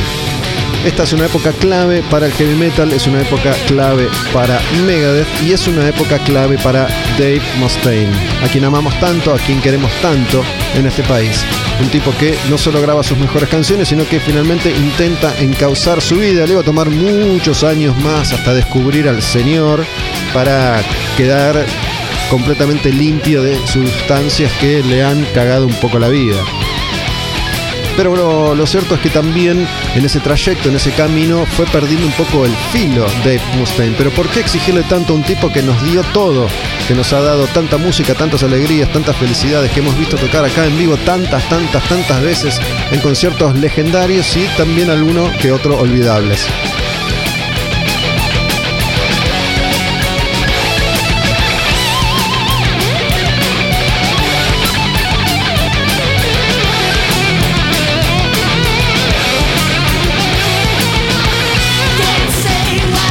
Esta 0.85 1.03
es 1.03 1.13
una 1.13 1.27
época 1.27 1.53
clave 1.53 2.03
para 2.11 2.25
el 2.27 2.33
heavy 2.33 2.55
metal, 2.55 2.91
es 2.93 3.07
una 3.07 3.21
época 3.21 3.53
clave 3.67 4.09
para 4.33 4.59
Megadeth 4.87 5.29
y 5.45 5.53
es 5.53 5.69
una 5.69 5.87
época 5.87 6.19
clave 6.21 6.57
para 6.57 6.89
Dave 7.19 7.43
Mustaine, 7.59 8.11
a 8.43 8.49
quien 8.49 8.65
amamos 8.65 8.99
tanto, 8.99 9.35
a 9.35 9.39
quien 9.39 9.61
queremos 9.61 9.93
tanto 10.01 10.43
en 10.75 10.87
este 10.87 11.03
país. 11.03 11.45
Un 11.83 11.91
tipo 11.91 12.15
que 12.19 12.35
no 12.49 12.57
solo 12.57 12.81
graba 12.81 13.03
sus 13.03 13.19
mejores 13.19 13.51
canciones, 13.51 13.89
sino 13.89 14.09
que 14.09 14.21
finalmente 14.21 14.71
intenta 14.71 15.39
encauzar 15.39 16.01
su 16.01 16.17
vida. 16.17 16.47
Le 16.47 16.55
va 16.55 16.63
a 16.63 16.65
tomar 16.65 16.89
muchos 16.89 17.63
años 17.63 17.95
más 17.99 18.33
hasta 18.33 18.55
descubrir 18.55 19.07
al 19.07 19.21
Señor 19.21 19.85
para 20.33 20.81
quedar 21.19 21.63
completamente 22.31 22.91
limpio 22.91 23.43
de 23.43 23.55
sustancias 23.67 24.51
que 24.61 24.83
le 24.83 25.05
han 25.05 25.25
cagado 25.35 25.67
un 25.67 25.75
poco 25.75 25.99
la 25.99 26.09
vida. 26.09 26.39
Pero 27.97 28.55
lo, 28.55 28.67
cierto 28.67 28.95
es 28.95 29.01
que 29.01 29.11
también 29.11 29.67
en 29.95 30.05
ese 30.05 30.21
trayecto, 30.21 30.69
en 30.69 30.77
ese 30.77 30.91
camino, 30.93 31.45
fue 31.47 31.67
perdiendo 31.67 32.07
un 32.07 32.13
poco 32.13 32.45
el 32.45 32.53
filo 32.73 33.07
de 33.25 33.41
Mustaine. 33.59 33.95
Pero 33.97 34.11
¿por 34.11 34.29
qué 34.29 34.41
exigirle 34.41 34.83
tanto 34.85 35.13
a 35.13 35.17
un 35.17 35.23
tipo 35.23 35.53
que 35.53 35.63
nos 35.63 35.83
dio 35.83 36.03
todo? 36.13 36.47
Que 36.89 36.95
nos 36.95 37.13
ha 37.13 37.21
dado 37.21 37.47
tanta 37.47 37.77
música, 37.77 38.15
tantas 38.15 38.43
alegrías, 38.43 38.93
tantas 38.93 39.17
felicidades, 39.17 39.71
que 39.73 39.81
hemos 39.81 39.99
visto 39.99 40.17
tocar 40.17 40.45
acá 40.45 40.67
en 40.67 40.79
vivo 40.79 40.97
tantas, 40.99 41.47
tantas, 41.49 41.83
tantas 41.89 42.23
veces 42.23 42.61
en 42.91 43.01
conciertos 43.01 43.57
legendarios 43.57 44.37
y 44.37 44.45
también 44.57 44.91
alguno 44.91 45.31
que 45.41 45.53
otro 45.53 45.79
olvidables. 45.79 46.47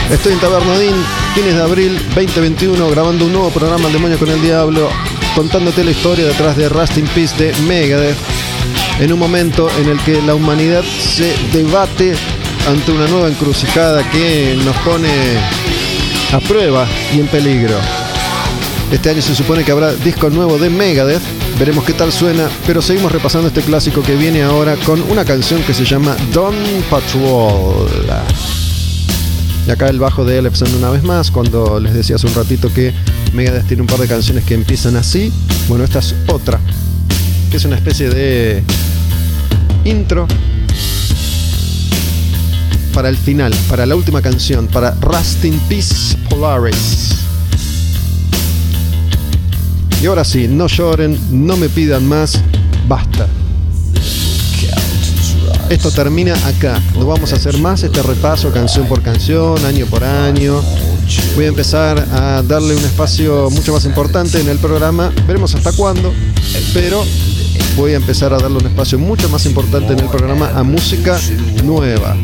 Estoy 0.09 0.33
en 0.33 0.39
Tabernodín, 0.39 0.95
fines 1.35 1.53
de 1.53 1.61
abril 1.61 1.95
2021, 2.15 2.89
grabando 2.89 3.25
un 3.25 3.31
nuevo 3.31 3.51
programa 3.51 3.85
El 3.87 3.93
Demonio 3.93 4.17
con 4.17 4.29
el 4.29 4.41
Diablo, 4.41 4.89
contándote 5.35 5.83
la 5.83 5.91
historia 5.91 6.25
detrás 6.25 6.57
de 6.57 6.67
Rust 6.67 6.97
in 6.97 7.05
Peace 7.05 7.37
de 7.37 7.53
Megadeth, 7.67 8.17
en 8.99 9.13
un 9.13 9.19
momento 9.19 9.69
en 9.79 9.87
el 9.87 9.99
que 9.99 10.19
la 10.23 10.33
humanidad 10.33 10.83
se 10.83 11.35
debate 11.53 12.15
ante 12.67 12.91
una 12.91 13.07
nueva 13.07 13.27
encrucijada 13.27 14.01
que 14.09 14.59
nos 14.65 14.75
pone 14.77 15.09
a 16.33 16.39
prueba 16.39 16.87
y 17.13 17.19
en 17.19 17.27
peligro. 17.27 17.75
Este 18.91 19.11
año 19.11 19.21
se 19.21 19.35
supone 19.35 19.63
que 19.63 19.71
habrá 19.71 19.93
disco 19.93 20.31
nuevo 20.31 20.57
de 20.57 20.71
Megadeth. 20.71 21.21
Veremos 21.59 21.85
qué 21.85 21.93
tal 21.93 22.11
suena, 22.11 22.49
pero 22.65 22.81
seguimos 22.81 23.11
repasando 23.11 23.49
este 23.49 23.61
clásico 23.61 24.01
que 24.01 24.15
viene 24.15 24.41
ahora 24.41 24.75
con 24.77 25.03
una 25.11 25.23
canción 25.23 25.61
que 25.61 25.75
se 25.75 25.85
llama 25.85 26.17
Don 26.33 26.55
Patrol. 26.89 27.87
Y 29.69 29.71
acá 29.71 29.87
el 29.87 29.99
bajo 29.99 30.25
de 30.25 30.39
Ellefson 30.39 30.73
una 30.73 30.89
vez 30.89 31.03
más, 31.03 31.29
cuando 31.29 31.79
les 31.79 31.93
decía 31.93 32.15
hace 32.15 32.25
un 32.25 32.33
ratito 32.33 32.73
que 32.73 32.91
Megadeth 33.33 33.67
tiene 33.67 33.83
un 33.83 33.87
par 33.87 33.99
de 33.99 34.07
canciones 34.07 34.43
que 34.43 34.55
empiezan 34.55 34.95
así. 34.95 35.31
Bueno, 35.67 35.83
esta 35.83 35.99
es 35.99 36.15
otra, 36.25 36.59
que 37.51 37.57
es 37.57 37.65
una 37.65 37.75
especie 37.75 38.09
de 38.09 38.63
intro 39.85 40.27
para 42.95 43.09
el 43.09 43.15
final, 43.15 43.53
para 43.69 43.85
la 43.85 43.95
última 43.95 44.23
canción, 44.23 44.65
para 44.65 44.95
Rust 45.01 45.45
in 45.45 45.59
Peace 45.69 46.17
Polaris. 46.31 47.17
Y 50.01 50.07
ahora 50.07 50.23
sí, 50.23 50.47
no 50.47 50.65
lloren, 50.65 51.15
no 51.29 51.57
me 51.57 51.69
pidan 51.69 52.07
más, 52.07 52.41
basta. 52.87 53.27
Esto 55.69 55.91
termina 55.91 56.33
acá. 56.47 56.81
No 56.95 57.05
vamos 57.05 57.31
a 57.31 57.35
hacer 57.35 57.59
más 57.59 57.83
este 57.83 58.01
repaso 58.01 58.51
canción 58.51 58.87
por 58.87 59.03
canción, 59.03 59.63
año 59.65 59.85
por 59.85 60.03
año. 60.03 60.63
Voy 61.35 61.45
a 61.45 61.47
empezar 61.49 61.99
a 62.11 62.41
darle 62.41 62.75
un 62.75 62.83
espacio 62.83 63.51
mucho 63.51 63.71
más 63.71 63.85
importante 63.85 64.41
en 64.41 64.49
el 64.49 64.57
programa. 64.57 65.11
Veremos 65.27 65.53
hasta 65.53 65.71
cuándo, 65.71 66.11
pero 66.73 67.05
voy 67.77 67.93
a 67.93 67.97
empezar 67.97 68.33
a 68.33 68.39
darle 68.39 68.57
un 68.57 68.65
espacio 68.65 68.97
mucho 68.97 69.29
más 69.29 69.45
importante 69.45 69.93
en 69.93 69.99
el 69.99 70.07
programa 70.07 70.49
a 70.55 70.63
música 70.63 71.19
nueva. 71.63 72.17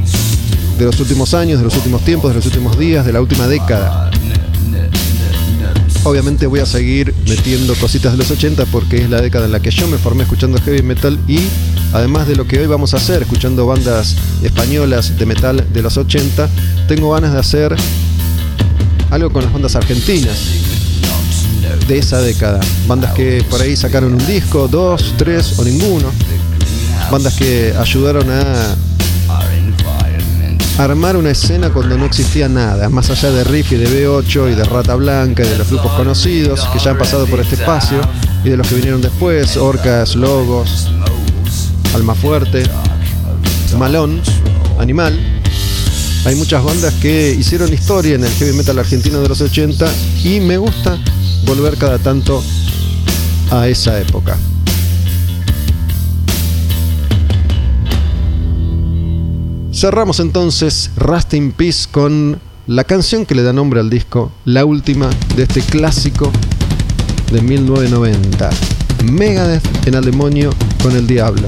De 0.80 0.86
los 0.86 1.00
últimos 1.00 1.36
años, 1.36 1.60
de 1.60 1.66
los 1.66 1.76
últimos 1.76 2.04
tiempos, 2.04 2.32
de 2.32 2.36
los 2.38 2.46
últimos 2.48 2.80
días, 2.80 3.06
de 3.06 3.14
la 3.14 3.22
última 3.22 3.48
década. 3.48 4.10
Obviamente 6.06 6.46
voy 6.46 6.60
a 6.60 6.68
seguir 6.68 7.16
metiendo 7.28 7.74
cositas 7.74 8.12
de 8.12 8.20
los 8.20 8.30
80 8.30 8.66
porque 8.68 8.98
es 8.98 9.10
la 9.10 9.22
década 9.22 9.48
en 9.48 9.52
la 9.52 9.60
que 9.60 9.72
yo 9.72 9.88
me 9.88 9.98
formé 9.98 10.22
escuchando 10.22 10.62
heavy 10.62 10.84
metal 10.84 11.20
y 11.28 11.40
además 11.94 12.28
de 12.28 12.36
lo 12.36 12.46
que 12.46 12.60
hoy 12.60 12.68
vamos 12.68 12.94
a 12.94 12.98
hacer, 12.98 13.24
escuchando 13.24 13.66
bandas 13.66 14.16
españolas 14.44 15.18
de 15.18 15.26
metal 15.26 15.66
de 15.74 15.82
los 15.82 15.98
80, 15.98 16.48
tengo 16.88 17.12
ganas 17.12 17.34
de 17.34 17.40
hacer 17.40 17.76
algo 19.10 19.32
con 19.32 19.46
las 19.46 19.52
bandas 19.52 19.76
argentinas 19.76 20.38
de 21.88 21.98
esa 21.98 22.22
década. 22.22 22.60
Bandas 22.88 23.14
que 23.14 23.44
por 23.50 23.60
ahí 23.60 23.76
sacaron 23.76 24.14
un 24.14 24.28
disco, 24.28 24.68
dos, 24.68 25.16
tres 25.18 25.58
o 25.58 25.64
ninguno. 25.64 26.12
Bandas 27.10 27.34
que 27.34 27.74
ayudaron 27.80 28.30
a 28.30 28.76
armar 30.78 31.16
una 31.16 31.32
escena 31.32 31.70
cuando 31.70 31.98
no 31.98 32.06
existía 32.06 32.50
nada, 32.50 32.90
más 32.90 33.10
allá 33.10 33.32
de 33.32 33.44
Riff 33.44 33.72
y 33.72 33.76
de 33.76 33.88
B8 33.88 34.52
y 34.52 34.56
de 34.56 34.64
Rata 34.66 34.96
Blanca 34.96 35.44
y 35.44 35.48
de 35.48 35.58
los 35.58 35.70
grupos 35.70 35.92
conocidos 35.94 36.68
que 36.74 36.80
ya 36.80 36.92
han 36.92 36.98
pasado 36.98 37.26
por 37.28 37.40
este 37.40 37.56
espacio 37.56 38.00
y 38.44 38.50
de 38.50 38.58
los 38.58 38.68
que 38.68 38.76
vinieron 38.76 39.02
después, 39.02 39.56
Orcas, 39.58 40.16
Logos, 40.16 40.90
Alma 41.94 42.14
Fuerte, 42.14 42.64
Malón, 43.78 44.22
Animal. 44.78 45.18
Hay 46.26 46.36
muchas 46.36 46.64
bandas 46.64 46.94
que 46.96 47.32
hicieron 47.32 47.72
historia 47.72 48.16
en 48.16 48.24
el 48.24 48.32
heavy 48.32 48.54
metal 48.54 48.80
argentino 48.80 49.22
de 49.22 49.30
los 49.30 49.40
80 49.42 49.88
y 50.24 50.40
me 50.40 50.58
gusta 50.58 50.98
volver 51.46 51.78
cada 51.78 52.00
tanto 52.00 52.44
a 53.52 53.68
esa 53.68 54.00
época. 54.00 54.38
Cerramos 59.76 60.22
entonces 60.22 60.90
Rust 60.96 61.34
in 61.34 61.52
Peace 61.52 61.90
con 61.92 62.40
la 62.66 62.86
canción 62.86 63.26
que 63.26 63.36
le 63.36 63.44
da 63.44 63.52
nombre 63.52 63.82
al 63.82 63.90
disco, 63.90 64.32
la 64.46 64.64
última 64.64 65.10
de 65.36 65.44
este 65.44 65.60
clásico 65.60 66.32
de 67.30 67.42
1990. 67.42 68.50
Megadeth 69.12 69.86
en 69.86 69.96
el 69.96 70.06
demonio 70.06 70.52
con 70.82 70.96
el 70.96 71.06
diablo. 71.06 71.46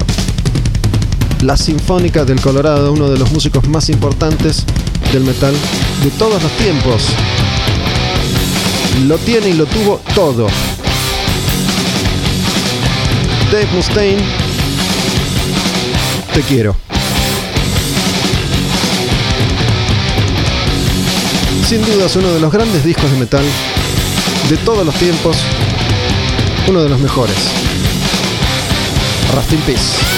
La 1.41 1.55
Sinfónica 1.55 2.25
del 2.25 2.41
Colorado, 2.41 2.91
uno 2.91 3.09
de 3.09 3.17
los 3.17 3.31
músicos 3.31 3.65
más 3.69 3.89
importantes 3.89 4.65
del 5.13 5.23
metal 5.23 5.55
de 6.03 6.09
todos 6.11 6.43
los 6.43 6.51
tiempos. 6.57 7.05
Lo 9.07 9.17
tiene 9.19 9.51
y 9.51 9.53
lo 9.53 9.65
tuvo 9.67 10.01
todo. 10.13 10.47
Dave 13.53 13.69
Mustaine, 13.73 14.21
te 16.33 16.41
quiero. 16.41 16.86
Sin 21.67 21.85
duda 21.85 22.05
es 22.05 22.15
uno 22.15 22.29
de 22.29 22.39
los 22.39 22.49
grandes 22.49 22.85
discos 22.85 23.11
de 23.11 23.17
metal 23.17 23.43
de 24.49 24.55
todos 24.57 24.85
los 24.85 24.95
tiempos, 24.95 25.35
uno 26.69 26.81
de 26.81 26.87
los 26.87 26.97
mejores. 26.97 27.35
Rust 29.35 29.53
Peace. 29.65 30.16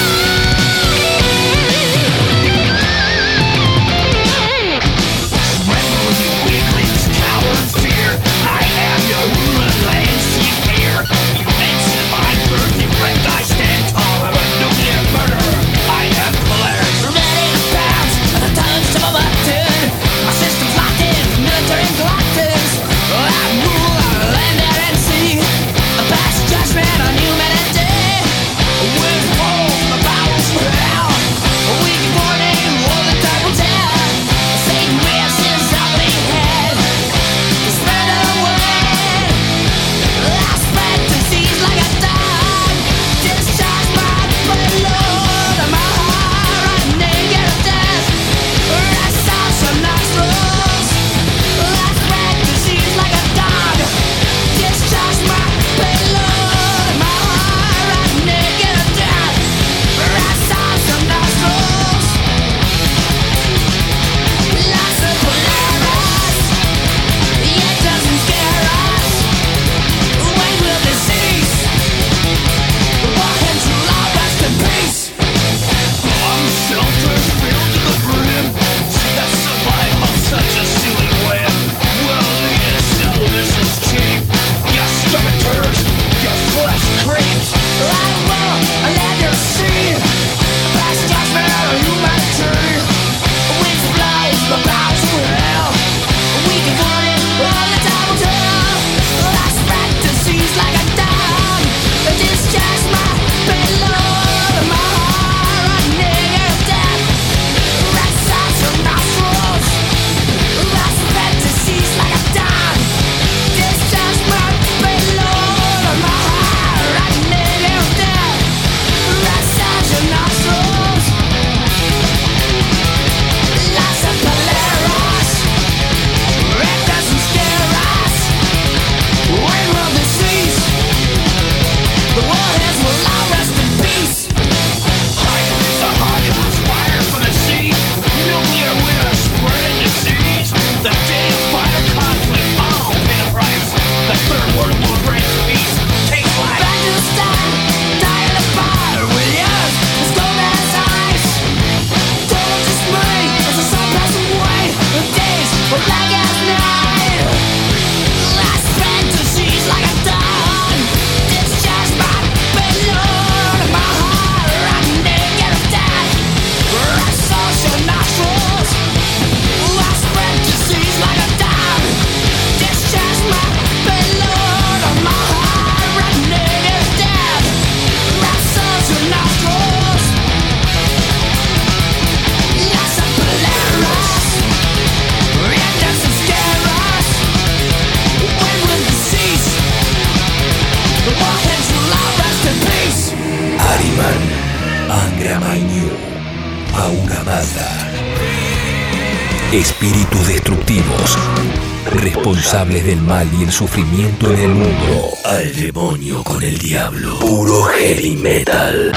Sufrimiento 203.50 204.32
en 204.32 204.40
el 204.40 204.48
mundo. 204.48 205.10
Al 205.24 205.54
demonio 205.54 206.22
con 206.22 206.42
el 206.42 206.58
diablo. 206.58 207.18
Puro 207.18 207.62
heavy 207.64 208.16
metal. 208.16 208.92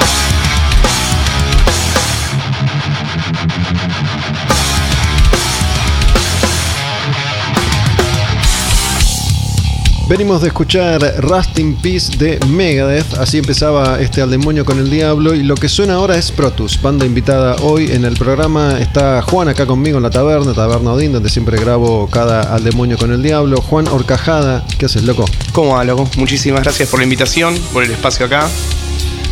Venimos 10.13 10.43
de 10.43 10.49
escuchar 10.49 11.01
Rust 11.23 11.57
in 11.57 11.73
Peace 11.73 12.15
de 12.17 12.37
Megadeth, 12.45 13.15
así 13.15 13.39
empezaba 13.39 13.99
este 13.99 14.21
Al 14.21 14.29
Demonio 14.29 14.63
con 14.63 14.77
el 14.77 14.91
Diablo 14.91 15.33
y 15.33 15.41
lo 15.41 15.55
que 15.55 15.67
suena 15.67 15.95
ahora 15.95 16.15
es 16.15 16.31
Protus, 16.31 16.79
banda 16.79 17.03
invitada 17.03 17.55
hoy 17.63 17.91
en 17.91 18.05
el 18.05 18.15
programa. 18.15 18.77
Está 18.79 19.23
Juan 19.23 19.47
acá 19.47 19.65
conmigo 19.65 19.97
en 19.97 20.03
la 20.03 20.11
taberna, 20.11 20.53
Taberna 20.53 20.93
Odín, 20.93 21.13
donde 21.13 21.31
siempre 21.31 21.59
grabo 21.59 22.07
cada 22.11 22.53
Al 22.53 22.63
Demonio 22.63 22.95
con 22.95 23.11
el 23.11 23.23
Diablo. 23.23 23.59
Juan 23.59 23.87
Orcajada, 23.87 24.63
¿qué 24.77 24.85
haces, 24.85 25.01
loco? 25.01 25.25
¿Cómo 25.51 25.73
va, 25.73 25.83
loco? 25.83 26.07
Muchísimas 26.15 26.61
gracias 26.61 26.89
por 26.89 26.99
la 26.99 27.05
invitación, 27.05 27.57
por 27.73 27.83
el 27.83 27.89
espacio 27.89 28.27
acá. 28.27 28.47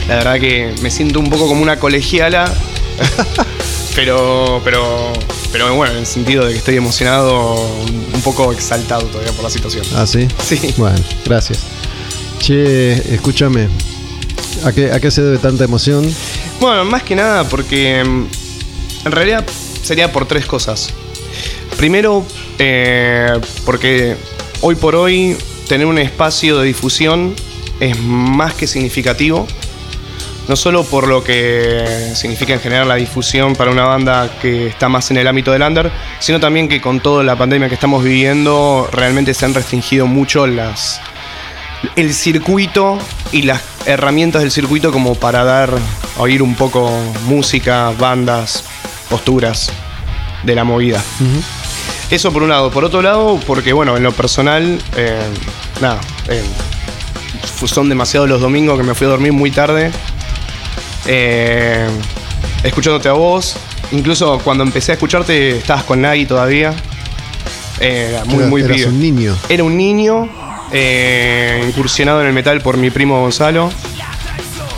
La 0.07 0.15
verdad 0.15 0.39
que 0.39 0.73
me 0.81 0.89
siento 0.89 1.19
un 1.19 1.29
poco 1.29 1.47
como 1.47 1.61
una 1.61 1.77
colegiala, 1.77 2.51
pero, 3.95 4.59
pero 4.63 5.13
pero 5.51 5.73
bueno, 5.75 5.93
en 5.93 5.99
el 5.99 6.05
sentido 6.05 6.45
de 6.45 6.53
que 6.53 6.57
estoy 6.59 6.77
emocionado, 6.77 7.55
un 8.13 8.21
poco 8.23 8.51
exaltado 8.51 9.03
todavía 9.07 9.33
por 9.33 9.43
la 9.43 9.49
situación. 9.49 9.85
¿Ah, 9.95 10.07
sí? 10.07 10.27
Sí. 10.43 10.73
Bueno, 10.77 10.97
gracias. 11.25 11.59
Che, 12.39 12.93
escúchame. 13.13 13.67
¿A 14.63 14.71
qué, 14.71 14.91
¿A 14.91 14.99
qué 14.99 15.11
se 15.11 15.21
debe 15.21 15.37
tanta 15.37 15.63
emoción? 15.63 16.07
Bueno, 16.59 16.85
más 16.85 17.03
que 17.03 17.15
nada 17.15 17.43
porque 17.45 18.03
mm, 18.03 18.25
en 19.05 19.11
realidad 19.11 19.45
sería 19.83 20.11
por 20.11 20.27
tres 20.27 20.45
cosas. 20.45 20.89
Primero, 21.77 22.25
eh, 22.59 23.39
porque 23.65 24.15
hoy 24.61 24.75
por 24.75 24.95
hoy 24.95 25.35
tener 25.67 25.87
un 25.87 25.97
espacio 25.97 26.59
de 26.59 26.67
difusión 26.67 27.33
es 27.79 27.99
más 27.99 28.53
que 28.53 28.67
significativo 28.67 29.47
no 30.51 30.57
solo 30.57 30.83
por 30.83 31.07
lo 31.07 31.23
que 31.23 32.11
significa 32.13 32.51
en 32.51 32.59
general 32.59 32.85
la 32.85 32.95
difusión 32.95 33.55
para 33.55 33.71
una 33.71 33.85
banda 33.85 34.29
que 34.41 34.67
está 34.67 34.89
más 34.89 35.09
en 35.09 35.15
el 35.15 35.25
ámbito 35.25 35.53
del 35.53 35.61
under, 35.61 35.89
sino 36.19 36.41
también 36.41 36.67
que 36.67 36.81
con 36.81 36.99
toda 36.99 37.23
la 37.23 37.37
pandemia 37.37 37.69
que 37.69 37.75
estamos 37.75 38.03
viviendo 38.03 38.85
realmente 38.91 39.33
se 39.33 39.45
han 39.45 39.53
restringido 39.53 40.07
mucho 40.07 40.45
las 40.47 40.99
el 41.95 42.13
circuito 42.13 42.97
y 43.31 43.43
las 43.43 43.61
herramientas 43.85 44.41
del 44.41 44.51
circuito 44.51 44.91
como 44.91 45.15
para 45.15 45.45
dar 45.45 45.73
oír 46.17 46.41
un 46.41 46.55
poco 46.55 46.91
música, 47.27 47.93
bandas, 47.97 48.65
posturas 49.09 49.71
de 50.43 50.53
la 50.53 50.65
movida. 50.65 51.01
Eso 52.09 52.33
por 52.33 52.43
un 52.43 52.49
lado. 52.49 52.71
Por 52.71 52.83
otro 52.83 53.01
lado, 53.01 53.39
porque 53.47 53.71
bueno, 53.71 53.95
en 53.95 54.03
lo 54.03 54.11
personal, 54.11 54.81
eh, 54.97 55.17
nada, 55.79 56.01
eh, 56.27 56.43
son 57.65 57.87
demasiados 57.87 58.27
los 58.27 58.41
domingos 58.41 58.77
que 58.77 58.83
me 58.83 58.93
fui 58.95 59.07
a 59.07 59.11
dormir 59.11 59.31
muy 59.31 59.49
tarde 59.49 59.91
eh, 61.05 61.87
escuchándote 62.63 63.09
a 63.09 63.13
vos. 63.13 63.55
Incluso 63.91 64.39
cuando 64.39 64.63
empecé 64.63 64.91
a 64.91 64.95
escucharte 64.95 65.57
estabas 65.57 65.83
con 65.83 66.01
Nagi 66.01 66.25
todavía. 66.25 66.73
Eh, 67.79 68.19
muy, 68.25 68.45
muy 68.45 68.61
Eras 68.61 68.85
un 68.85 68.99
niño. 68.99 69.35
Era 69.49 69.63
un 69.63 69.75
niño 69.75 70.29
eh, 70.71 71.63
incursionado 71.67 72.21
en 72.21 72.27
el 72.27 72.33
metal 72.33 72.61
por 72.61 72.77
mi 72.77 72.91
primo 72.91 73.19
Gonzalo 73.21 73.71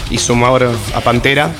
y 0.09 0.17
su 0.17 0.36
madre 0.36 0.69
a 0.95 1.01
Pantera. 1.01 1.51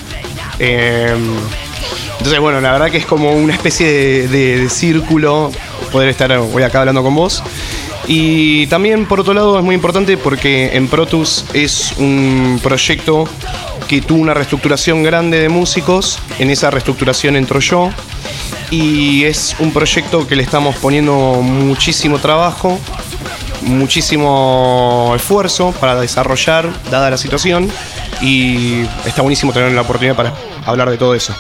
entonces, 0.60 2.40
bueno, 2.40 2.62
la 2.62 2.72
verdad 2.72 2.90
que 2.90 2.98
es 2.98 3.06
como 3.06 3.34
una 3.34 3.54
especie 3.54 4.28
de, 4.28 4.70
círculo 4.70 5.52
poder 5.92 6.10
estar 6.10 6.32
hoy 6.32 6.64
acá 6.64 6.80
hablando 6.80 7.04
con 7.04 7.14
vos. 7.14 7.44
Y 8.08 8.68
también, 8.68 9.06
por 9.06 9.22
otro 9.22 9.34
lado, 9.34 9.58
es 9.58 9.64
muy 9.64 9.76
importante 9.76 10.18
porque 10.18 10.76
en 10.76 10.88
Protus 10.88 11.46
es 11.54 11.94
un 11.98 12.60
proyecto 12.62 13.28
que 13.88 14.02
tuvo 14.02 14.22
una 14.22 14.34
reestructuración 14.34 15.04
grande 15.04 15.40
de 15.40 15.50
músicos. 15.50 16.20
En 16.40 16.50
esa 16.50 16.70
reestructuración 16.70 17.36
entro 17.36 17.60
yo. 17.60 17.90
Y 18.72 19.24
es 19.24 19.56
un 19.60 19.72
proyecto 19.72 20.28
que 20.28 20.36
le 20.36 20.44
estamos 20.44 20.76
poniendo 20.78 21.14
muchísimo 21.42 22.20
trabajo, 22.20 22.80
muchísimo 23.62 25.14
esfuerzo 25.16 25.72
para 25.80 25.96
desarrollar, 26.00 26.70
dada 26.90 27.10
la 27.10 27.18
situación. 27.18 27.72
Y 28.22 28.82
está 29.06 29.22
buenísimo 29.22 29.54
tener 29.54 29.72
la 29.72 29.82
oportunidad 29.82 30.16
para 30.16 30.34
hablar 30.66 30.90
de 30.90 30.98
todo 30.98 31.16
eso. 31.16 31.34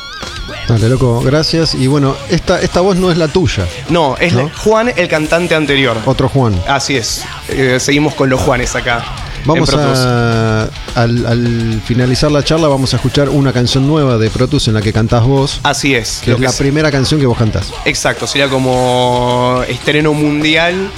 Dale, 0.67 0.89
loco, 0.89 1.21
gracias. 1.21 1.75
Y 1.75 1.87
bueno, 1.87 2.15
esta, 2.29 2.61
esta 2.61 2.81
voz 2.81 2.97
no 2.97 3.11
es 3.11 3.17
la 3.17 3.27
tuya. 3.27 3.65
No, 3.89 4.15
es 4.17 4.33
Juan, 4.57 4.91
el 4.95 5.07
cantante 5.07 5.55
anterior. 5.55 5.97
Otro 6.05 6.29
Juan. 6.29 6.59
Así 6.67 6.95
es. 6.95 7.23
Eh, 7.49 7.77
seguimos 7.79 8.15
con 8.15 8.29
los 8.29 8.39
Juanes 8.41 8.75
acá. 8.75 9.03
Vamos 9.45 9.73
a, 9.73 10.69
al, 10.95 11.81
finalizar 11.85 12.31
la 12.31 12.43
charla, 12.43 12.67
vamos 12.69 12.93
a 12.93 12.95
escuchar 12.95 13.27
una 13.29 13.51
canción 13.51 13.85
nueva 13.85 14.17
de 14.17 14.29
Protus 14.29 14.69
en 14.69 14.75
la 14.75 14.81
que 14.81 14.93
cantás 14.93 15.23
vos. 15.23 15.59
Así 15.63 15.95
es. 15.95 16.21
Que 16.23 16.31
es 16.31 16.39
la 16.39 16.51
primera 16.51 16.89
canción 16.91 17.19
que 17.19 17.25
vos 17.25 17.37
cantás. 17.37 17.73
Exacto, 17.83 18.25
sería 18.25 18.47
como 18.47 19.61
estreno 19.67 20.13
mundial. 20.13 20.89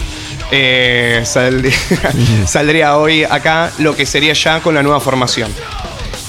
Eh, 0.52 1.24
saldría 2.46 2.98
hoy 2.98 3.24
acá 3.24 3.72
lo 3.80 3.96
que 3.96 4.06
sería 4.06 4.34
ya 4.34 4.62
con 4.62 4.76
la 4.76 4.84
nueva 4.84 5.00
formación. 5.00 5.52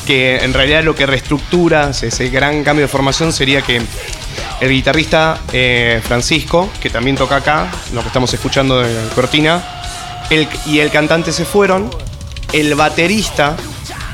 Que 0.06 0.36
en 0.36 0.54
realidad 0.54 0.84
lo 0.84 0.94
que 0.94 1.04
reestructura 1.04 1.90
ese 1.90 2.28
gran 2.28 2.62
cambio 2.62 2.84
de 2.84 2.88
formación 2.88 3.32
sería 3.32 3.62
que 3.62 3.82
el 4.60 4.70
guitarrista 4.70 5.40
eh, 5.52 6.00
Francisco, 6.02 6.70
que 6.80 6.90
también 6.90 7.16
toca 7.16 7.36
acá, 7.36 7.70
lo 7.92 8.00
que 8.02 8.06
estamos 8.06 8.32
escuchando 8.32 8.80
de 8.80 9.08
Cortina, 9.14 9.62
y 10.66 10.78
el 10.78 10.90
cantante 10.90 11.32
se 11.32 11.44
fueron 11.44 11.90
el 12.52 12.74
baterista 12.74 13.56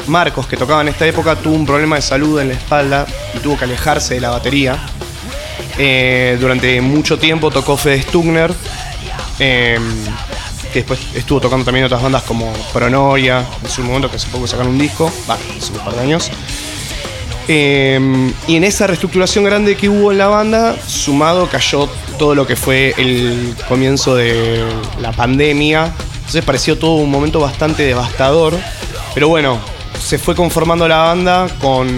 Marcos, 0.07 0.47
que 0.47 0.57
tocaba 0.57 0.81
en 0.83 0.89
esta 0.89 1.07
época, 1.07 1.37
tuvo 1.37 1.55
un 1.55 1.67
problema 1.67 1.97
de 1.97 2.03
salud 2.03 2.41
en 2.41 2.49
la 2.49 2.55
espalda 2.55 3.07
y 3.35 3.39
tuvo 3.39 3.57
que 3.57 3.65
alejarse 3.65 4.15
de 4.15 4.21
la 4.21 4.31
batería. 4.31 4.79
Eh, 5.79 6.37
durante 6.41 6.81
mucho 6.81 7.19
tiempo 7.19 7.51
tocó 7.51 7.77
Fede 7.77 8.03
Stugner, 8.03 8.53
em, 9.39 9.83
que 10.73 10.81
después 10.81 11.01
estuvo 11.15 11.41
tocando 11.41 11.65
también 11.65 11.85
otras 11.87 12.03
bandas 12.03 12.23
como 12.23 12.53
Pronoria, 12.73 13.47
en 13.63 13.71
su 13.71 13.83
momento 13.83 14.11
que 14.11 14.17
hace 14.17 14.29
poco 14.29 14.47
sacaron 14.47 14.73
un 14.73 14.79
disco, 14.79 15.13
va, 15.29 15.35
hace 15.35 15.73
un 15.73 15.79
par 15.79 15.95
de 15.95 16.01
años. 16.01 16.31
Em, 17.49 18.33
y 18.47 18.57
en 18.57 18.65
esa 18.65 18.87
reestructuración 18.87 19.45
grande 19.45 19.77
que 19.77 19.89
hubo 19.89 20.13
en 20.13 20.19
la 20.19 20.29
banda, 20.29 20.77
sumado 20.87 21.49
cayó 21.49 21.89
todo 22.19 22.35
lo 22.35 22.47
que 22.47 22.57
fue 22.57 22.95
el 22.97 23.55
comienzo 23.69 24.15
de 24.15 24.65
la 25.01 25.13
pandemia, 25.13 25.93
entonces 26.17 26.45
pareció 26.45 26.79
todo 26.79 26.97
un 26.97 27.11
momento 27.11 27.41
bastante 27.41 27.83
devastador. 27.83 28.57
Pero 29.15 29.29
bueno, 29.29 29.59
se 30.01 30.19
fue 30.19 30.35
conformando 30.35 30.89
la 30.89 30.99
banda 30.99 31.49
con 31.61 31.89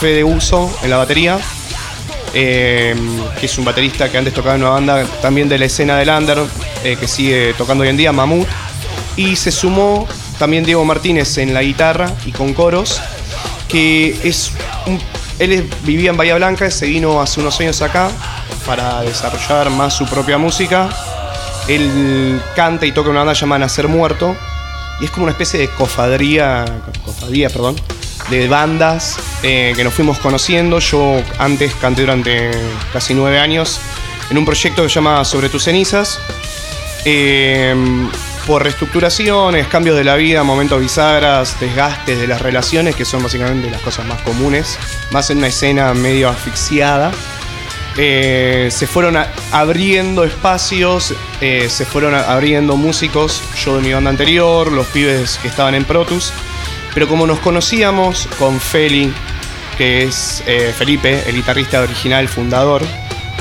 Fede 0.00 0.24
Uso 0.24 0.70
en 0.82 0.90
la 0.90 0.96
batería, 0.96 1.38
eh, 2.34 2.94
que 3.38 3.46
es 3.46 3.58
un 3.58 3.64
baterista 3.64 4.10
que 4.10 4.18
antes 4.18 4.34
tocaba 4.34 4.56
en 4.56 4.62
una 4.62 4.70
banda 4.70 5.04
también 5.22 5.48
de 5.48 5.58
la 5.58 5.66
escena 5.66 5.96
del 5.96 6.08
under, 6.10 6.38
eh, 6.84 6.96
que 6.98 7.06
sigue 7.08 7.54
tocando 7.54 7.82
hoy 7.82 7.90
en 7.90 7.96
día, 7.96 8.12
Mamut. 8.12 8.48
Y 9.16 9.36
se 9.36 9.50
sumó 9.50 10.06
también 10.38 10.64
Diego 10.64 10.84
Martínez 10.84 11.38
en 11.38 11.52
la 11.52 11.62
guitarra 11.62 12.12
y 12.24 12.32
con 12.32 12.54
coros, 12.54 13.00
que 13.68 14.18
es 14.24 14.52
él 15.38 15.68
vivía 15.84 16.10
en 16.10 16.16
Bahía 16.16 16.36
Blanca, 16.36 16.70
se 16.70 16.86
vino 16.86 17.20
hace 17.20 17.40
unos 17.40 17.58
años 17.60 17.80
acá 17.80 18.10
para 18.66 19.00
desarrollar 19.02 19.70
más 19.70 19.94
su 19.94 20.06
propia 20.06 20.36
música 20.36 20.90
él 21.68 22.40
canta 22.56 22.86
y 22.86 22.92
toca 22.92 23.10
una 23.10 23.20
banda 23.20 23.32
llamada 23.32 23.60
Nacer 23.60 23.88
Muerto. 23.88 24.36
Y 25.00 25.04
es 25.04 25.10
como 25.10 25.24
una 25.24 25.32
especie 25.32 25.60
de 25.60 25.68
cofadría, 25.70 26.64
perdón, 27.52 27.76
de 28.30 28.48
bandas 28.48 29.18
eh, 29.42 29.72
que 29.76 29.84
nos 29.84 29.92
fuimos 29.92 30.18
conociendo. 30.18 30.78
Yo 30.78 31.22
antes 31.38 31.74
canté 31.74 32.02
durante 32.02 32.50
casi 32.92 33.14
nueve 33.14 33.38
años 33.38 33.80
en 34.30 34.38
un 34.38 34.44
proyecto 34.44 34.82
que 34.82 34.88
se 34.88 34.94
llama 34.94 35.24
Sobre 35.24 35.48
tus 35.48 35.64
cenizas. 35.64 36.20
Eh, 37.04 37.74
por 38.46 38.62
reestructuraciones, 38.62 39.68
cambios 39.68 39.96
de 39.96 40.04
la 40.04 40.16
vida, 40.16 40.42
momentos 40.42 40.80
bisagras, 40.80 41.60
desgastes 41.60 42.18
de 42.18 42.26
las 42.26 42.42
relaciones, 42.42 42.96
que 42.96 43.04
son 43.04 43.22
básicamente 43.22 43.70
las 43.70 43.80
cosas 43.80 44.06
más 44.06 44.20
comunes, 44.22 44.78
más 45.12 45.30
en 45.30 45.38
una 45.38 45.48
escena 45.48 45.92
medio 45.94 46.28
asfixiada. 46.28 47.12
Eh, 47.96 48.68
se 48.72 48.86
fueron 48.86 49.16
abriendo 49.52 50.24
espacios, 50.24 51.14
eh, 51.40 51.68
se 51.68 51.84
fueron 51.84 52.14
abriendo 52.14 52.76
músicos, 52.76 53.42
yo 53.64 53.76
de 53.76 53.82
mi 53.82 53.92
banda 53.92 54.10
anterior, 54.10 54.72
los 54.72 54.86
pibes 54.88 55.38
que 55.38 55.48
estaban 55.48 55.74
en 55.74 55.84
Protus, 55.84 56.32
pero 56.94 57.08
como 57.08 57.26
nos 57.26 57.38
conocíamos 57.40 58.28
con 58.38 58.60
Feli, 58.60 59.12
que 59.78 60.02
es 60.02 60.42
eh, 60.46 60.74
Felipe, 60.76 61.22
el 61.26 61.36
guitarrista 61.36 61.80
original, 61.80 62.28
fundador, 62.28 62.82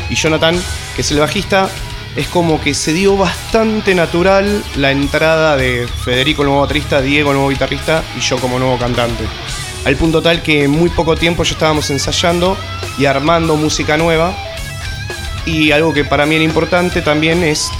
y 0.09 0.15
Jonathan, 0.15 0.55
que 0.95 1.01
es 1.01 1.11
el 1.11 1.19
bajista, 1.19 1.69
es 2.15 2.27
como 2.27 2.59
que 2.59 2.73
se 2.73 2.93
dio 2.93 3.15
bastante 3.15 3.93
natural 3.93 4.63
la 4.75 4.91
entrada 4.91 5.55
de 5.55 5.87
Federico, 5.87 6.41
el 6.41 6.47
nuevo 6.47 6.61
baterista, 6.61 7.01
Diego, 7.01 7.31
el 7.31 7.35
nuevo 7.35 7.49
guitarrista, 7.49 8.03
y 8.17 8.19
yo 8.19 8.37
como 8.37 8.59
nuevo 8.59 8.77
cantante. 8.77 9.23
Al 9.85 9.95
punto 9.95 10.21
tal 10.21 10.41
que 10.43 10.65
en 10.65 10.71
muy 10.71 10.89
poco 10.89 11.15
tiempo 11.15 11.43
ya 11.43 11.53
estábamos 11.53 11.89
ensayando 11.89 12.57
y 12.97 13.05
armando 13.05 13.55
música 13.55 13.97
nueva. 13.97 14.35
Y 15.45 15.71
algo 15.71 15.93
que 15.93 16.03
para 16.03 16.25
mí 16.25 16.35
era 16.35 16.43
importante 16.43 17.01
también 17.01 17.43
es 17.43 17.71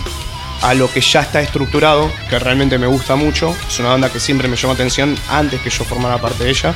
a 0.61 0.73
lo 0.73 0.91
que 0.91 1.01
ya 1.01 1.21
está 1.21 1.41
estructurado, 1.41 2.11
que 2.29 2.39
realmente 2.39 2.77
me 2.77 2.87
gusta 2.87 3.15
mucho. 3.15 3.55
Es 3.67 3.79
una 3.79 3.89
banda 3.89 4.09
que 4.09 4.19
siempre 4.19 4.47
me 4.47 4.55
llamó 4.55 4.73
atención 4.73 5.15
antes 5.29 5.61
que 5.61 5.69
yo 5.69 5.83
formara 5.83 6.17
parte 6.19 6.43
de 6.43 6.49
ella. 6.49 6.75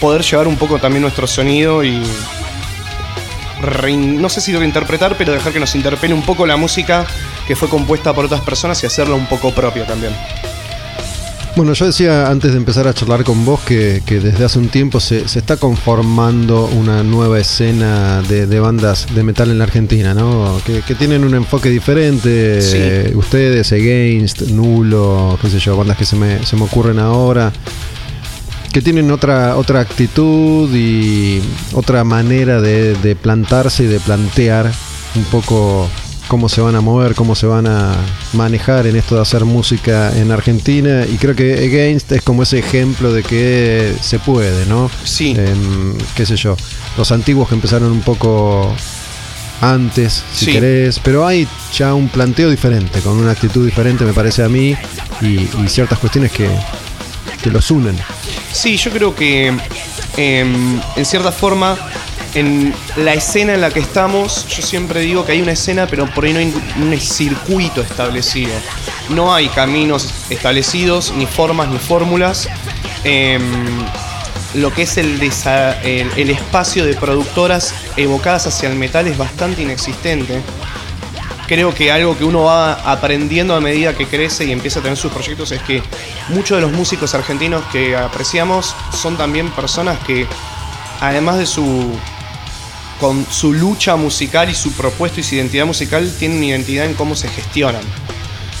Poder 0.00 0.22
llevar 0.22 0.46
un 0.46 0.56
poco 0.56 0.78
también 0.78 1.02
nuestro 1.02 1.26
sonido 1.26 1.84
y 1.84 2.02
no 3.96 4.28
sé 4.28 4.40
si 4.40 4.56
reinterpretar, 4.56 5.16
pero 5.16 5.32
dejar 5.32 5.52
que 5.52 5.60
nos 5.60 5.74
interpele 5.74 6.14
un 6.14 6.22
poco 6.22 6.46
la 6.46 6.56
música 6.56 7.06
que 7.46 7.56
fue 7.56 7.68
compuesta 7.68 8.14
por 8.14 8.24
otras 8.24 8.40
personas 8.40 8.82
y 8.82 8.86
hacerla 8.86 9.14
un 9.14 9.26
poco 9.26 9.52
propia 9.52 9.86
también. 9.86 10.14
Bueno, 11.56 11.72
yo 11.72 11.84
decía 11.84 12.30
antes 12.30 12.52
de 12.52 12.58
empezar 12.58 12.86
a 12.86 12.94
charlar 12.94 13.24
con 13.24 13.44
vos 13.44 13.60
que, 13.60 14.00
desde 14.06 14.44
hace 14.44 14.58
un 14.58 14.68
tiempo 14.68 15.00
se, 15.00 15.22
está 15.22 15.56
conformando 15.56 16.66
una 16.66 17.02
nueva 17.02 17.40
escena 17.40 18.22
de, 18.22 18.60
bandas 18.60 19.12
de 19.14 19.22
metal 19.24 19.50
en 19.50 19.58
la 19.58 19.64
Argentina, 19.64 20.14
¿no? 20.14 20.60
Que, 20.64 20.94
tienen 20.94 21.24
un 21.24 21.34
enfoque 21.34 21.68
diferente. 21.68 23.12
ustedes, 23.14 23.72
Against, 23.72 24.42
Nulo, 24.42 25.38
qué 25.42 25.50
sé 25.50 25.58
yo, 25.58 25.76
bandas 25.76 25.96
que 25.96 26.04
se 26.04 26.16
me, 26.16 26.44
se 26.46 26.56
me 26.56 26.62
ocurren 26.62 26.98
ahora. 26.98 27.52
Que 28.72 28.80
tienen 28.80 29.10
otra, 29.10 29.56
otra 29.56 29.80
actitud 29.80 30.72
y 30.72 31.42
otra 31.72 32.04
manera 32.04 32.60
de, 32.60 32.94
de 32.94 33.16
plantarse 33.16 33.82
y 33.82 33.86
de 33.86 33.98
plantear 33.98 34.70
un 35.16 35.24
poco 35.24 35.88
cómo 36.30 36.48
se 36.48 36.60
van 36.60 36.76
a 36.76 36.80
mover, 36.80 37.16
cómo 37.16 37.34
se 37.34 37.44
van 37.44 37.66
a 37.66 37.92
manejar 38.34 38.86
en 38.86 38.94
esto 38.94 39.16
de 39.16 39.22
hacer 39.22 39.44
música 39.44 40.16
en 40.16 40.30
Argentina. 40.30 41.04
Y 41.04 41.16
creo 41.16 41.34
que 41.34 41.54
Against 41.54 42.12
es 42.12 42.22
como 42.22 42.44
ese 42.44 42.60
ejemplo 42.60 43.12
de 43.12 43.24
que 43.24 43.96
se 44.00 44.20
puede, 44.20 44.64
¿no? 44.66 44.88
Sí. 45.02 45.36
qué 46.14 46.24
sé 46.24 46.36
yo. 46.36 46.56
Los 46.96 47.10
antiguos 47.10 47.48
que 47.48 47.56
empezaron 47.56 47.90
un 47.90 48.02
poco 48.02 48.72
antes, 49.60 50.22
si 50.32 50.52
querés, 50.52 51.00
pero 51.00 51.26
hay 51.26 51.48
ya 51.76 51.94
un 51.94 52.08
planteo 52.08 52.48
diferente, 52.48 53.00
con 53.00 53.18
una 53.18 53.32
actitud 53.32 53.66
diferente, 53.66 54.04
me 54.04 54.12
parece 54.12 54.44
a 54.44 54.48
mí, 54.48 54.76
y, 55.20 55.48
ciertas 55.66 55.98
cuestiones 55.98 56.30
que, 56.30 56.48
que, 57.42 57.50
los 57.50 57.72
unen. 57.72 57.98
Sí, 58.52 58.76
yo 58.76 58.92
creo 58.92 59.16
que 59.16 59.48
em, 60.16 60.80
en 60.94 61.04
cierta 61.04 61.32
forma 61.32 61.76
en 62.34 62.74
la 62.96 63.14
escena 63.14 63.54
en 63.54 63.60
la 63.60 63.70
que 63.70 63.80
estamos, 63.80 64.46
yo 64.48 64.62
siempre 64.62 65.00
digo 65.00 65.24
que 65.24 65.32
hay 65.32 65.42
una 65.42 65.52
escena, 65.52 65.86
pero 65.86 66.06
por 66.06 66.24
ahí 66.24 66.32
no 66.32 66.38
hay 66.38 66.54
un 66.80 67.00
circuito 67.00 67.80
establecido. 67.80 68.52
No 69.08 69.34
hay 69.34 69.48
caminos 69.48 70.08
establecidos, 70.30 71.12
ni 71.16 71.26
formas, 71.26 71.68
ni 71.68 71.78
fórmulas. 71.78 72.48
Em, 73.04 73.42
lo 74.54 74.72
que 74.72 74.82
es 74.82 74.96
el, 74.96 75.20
el, 75.20 76.30
espacio 76.30 76.84
de 76.84 76.94
productoras 76.94 77.74
evocadas 77.96 78.46
hacia 78.46 78.68
el 78.68 78.76
metal 78.76 79.06
es 79.06 79.16
bastante 79.16 79.62
inexistente. 79.62 80.40
Creo 81.46 81.74
que 81.74 81.90
algo 81.90 82.16
que 82.16 82.24
uno 82.24 82.44
va 82.44 82.74
aprendiendo 82.74 83.56
a 83.56 83.60
medida 83.60 83.96
que 83.96 84.06
crece 84.06 84.44
y 84.44 84.52
empieza 84.52 84.78
a 84.78 84.82
tener 84.82 84.96
sus 84.96 85.10
proyectos 85.10 85.50
es 85.50 85.60
que 85.62 85.82
muchos 86.28 86.58
de 86.58 86.62
los 86.62 86.72
músicos 86.72 87.14
argentinos 87.14 87.64
que 87.72 87.96
apreciamos 87.96 88.76
son 88.92 89.16
también 89.16 89.50
personas 89.50 89.98
que, 90.06 90.28
además 91.00 91.38
de 91.38 91.46
su 91.46 91.92
con 93.00 93.24
su 93.30 93.54
lucha 93.54 93.96
musical 93.96 94.50
y 94.50 94.54
su 94.54 94.72
propuesta 94.72 95.20
y 95.20 95.22
su 95.22 95.34
identidad 95.34 95.64
musical 95.64 96.12
tienen 96.18 96.36
una 96.36 96.46
identidad 96.48 96.84
en 96.84 96.94
cómo 96.94 97.16
se 97.16 97.28
gestionan. 97.28 97.80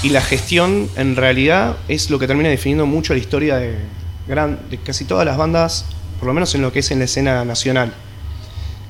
Y 0.02 0.08
la 0.08 0.22
gestión 0.22 0.88
en 0.96 1.14
realidad 1.14 1.76
es 1.88 2.08
lo 2.08 2.18
que 2.18 2.26
termina 2.26 2.48
definiendo 2.48 2.86
mucho 2.86 3.12
la 3.12 3.20
historia 3.20 3.56
de, 3.56 3.76
de 4.26 4.78
casi 4.78 5.04
todas 5.04 5.26
las 5.26 5.36
bandas, 5.36 5.84
por 6.18 6.26
lo 6.26 6.32
menos 6.32 6.54
en 6.54 6.62
lo 6.62 6.72
que 6.72 6.78
es 6.78 6.90
en 6.90 7.00
la 7.00 7.04
escena 7.04 7.44
nacional. 7.44 7.92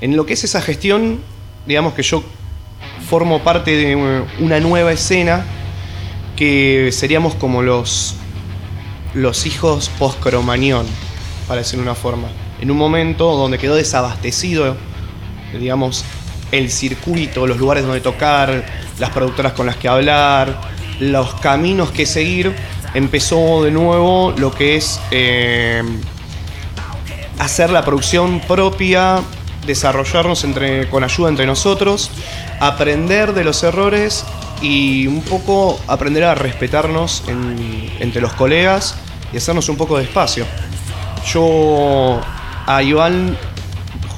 En 0.01 0.17
lo 0.17 0.25
que 0.25 0.35
es 0.35 0.45
esa 0.45 0.63
gestión, 0.63 1.21
digamos 1.67 1.95
que 1.95 2.05
yo 2.05 2.23
formo 3.09 3.43
parte 3.43 3.75
de 3.75 3.97
una 4.39 4.61
nueva 4.61 4.93
escena 4.93 5.45
que 6.37 6.91
seríamos 6.93 7.35
como 7.35 7.61
los, 7.63 8.15
los 9.15 9.47
hijos 9.47 9.91
post-cromañón, 9.99 10.87
para 11.49 11.63
decirlo 11.63 11.83
de 11.83 11.91
una 11.91 11.97
forma. 11.97 12.29
En 12.61 12.71
un 12.71 12.77
momento 12.77 13.35
donde 13.35 13.59
quedó 13.59 13.75
desabastecido 13.75 14.77
digamos, 15.59 16.05
el 16.53 16.71
circuito, 16.71 17.47
los 17.47 17.59
lugares 17.59 17.85
donde 17.85 18.01
tocar, 18.01 18.65
las 18.99 19.11
productoras 19.11 19.53
con 19.53 19.67
las 19.67 19.77
que 19.77 19.89
hablar, 19.89 20.61
los 20.99 21.35
caminos 21.35 21.91
que 21.91 22.07
seguir, 22.07 22.55
empezó 22.95 23.63
de 23.63 23.71
nuevo 23.71 24.35
lo 24.37 24.53
que 24.53 24.77
es 24.77 25.01
eh, 25.11 25.83
hacer 27.39 27.71
la 27.71 27.85
producción 27.85 28.41
propia, 28.41 29.21
desarrollarnos 29.67 30.45
entre, 30.45 30.89
con 30.89 31.05
ayuda 31.05 31.29
entre 31.29 31.47
nosotros, 31.47 32.11
aprender 32.61 33.33
de 33.33 33.45
los 33.45 33.63
errores 33.63 34.25
y 34.61 35.07
un 35.07 35.23
poco 35.23 35.81
aprender 35.87 36.25
a 36.25 36.35
respetarnos 36.35 37.23
entre 38.01 38.21
los 38.21 38.33
colegas 38.35 38.97
y 39.33 39.39
hacernos 39.39 39.69
un 39.69 39.77
poco 39.77 39.97
de 39.97 40.05
espacio. 40.05 40.45
Yo 41.33 42.21
a 42.67 42.83
Iván 42.83 43.37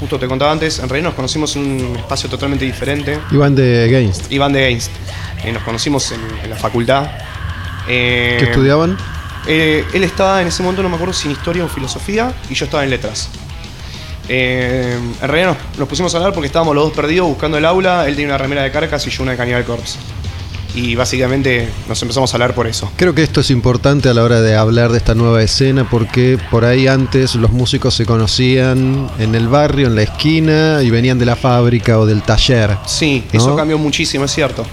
justo 0.03 0.19
te 0.19 0.27
contaba 0.27 0.51
antes, 0.51 0.81
en 0.81 0.89
realidad 0.89 1.11
nos 1.11 1.15
conocimos 1.15 1.55
en 1.55 1.63
un 1.63 1.97
espacio 1.97 2.29
totalmente 2.29 2.65
diferente. 2.65 3.21
Iván 3.31 3.55
de 3.55 3.85
Against. 3.85 4.33
Iván 4.33 4.53
de 4.53 4.65
Against. 4.65 4.91
Eh, 5.45 5.53
nos 5.53 5.63
conocimos 5.63 6.11
en, 6.11 6.51
la 6.51 6.57
facultad. 6.57 7.09
Eh, 7.87 8.35
¿Qué 8.41 8.47
estudiaban? 8.47 8.99
Eh, 9.47 9.85
él 9.95 10.03
estaba 10.03 10.43
en 10.43 10.49
ese 10.49 10.61
momento, 10.65 10.83
no 10.83 10.89
me 10.89 10.97
acuerdo 10.97 11.15
si 11.15 11.29
en 11.29 11.33
historia 11.35 11.65
o 11.65 11.69
filosofía, 11.69 12.35
y 12.51 12.55
yo 12.55 12.65
estaba 12.65 12.83
en 12.83 12.91
letras. 12.91 13.29
en 14.29 15.15
realidad 15.21 15.57
nos, 15.79 15.89
pusimos 15.89 16.13
a 16.15 16.19
hablar 16.19 16.33
porque 16.33 16.49
estábamos 16.49 16.75
los 16.75 16.87
dos 16.87 16.93
perdidos 16.95 17.29
buscando 17.29 17.57
el 17.57 17.65
aula. 17.65 18.09
Él 18.09 18.17
tenía 18.17 18.31
una 18.31 18.39
remera 18.39 18.65
de 18.65 18.73
carcas 18.73 19.07
y 19.07 19.11
yo 19.11 19.23
una 19.23 19.33
de 19.33 19.39
Cannibal 19.39 19.65
Corpse 19.65 19.99
y 20.75 20.95
básicamente 20.95 21.69
nos 21.89 22.01
empezamos 22.03 22.33
a 22.33 22.37
hablar 22.37 22.55
por 22.55 22.67
eso. 22.67 22.91
Creo 22.97 23.15
que 23.15 23.23
esto 23.23 23.41
es 23.41 23.51
importante 23.51 24.09
a 24.09 24.15
la 24.15 24.23
hora 24.23 24.41
de 24.41 24.57
hablar 24.57 24.91
de 24.93 24.99
esta 24.99 25.15
nueva 25.15 25.43
escena 25.43 25.89
porque 25.89 26.39
por 26.51 26.65
ahí 26.65 26.87
antes 26.87 27.35
los 27.35 27.51
músicos 27.51 27.95
se 27.95 28.07
conocían 28.07 29.11
en 29.19 29.35
el 29.35 29.49
barrio, 29.49 29.89
en 29.89 29.95
la 29.95 30.03
esquina 30.03 30.83
y 30.83 30.91
venían 30.91 31.19
de 31.19 31.27
la 31.27 31.37
fábrica 31.37 31.99
o 31.99 32.07
del 32.07 32.23
taller. 32.23 32.77
Sí, 32.87 33.25
eso 33.33 33.55
cambió 33.55 33.79
muchísimo, 33.79 34.25
es 34.25 34.33
cierto. 34.33 34.65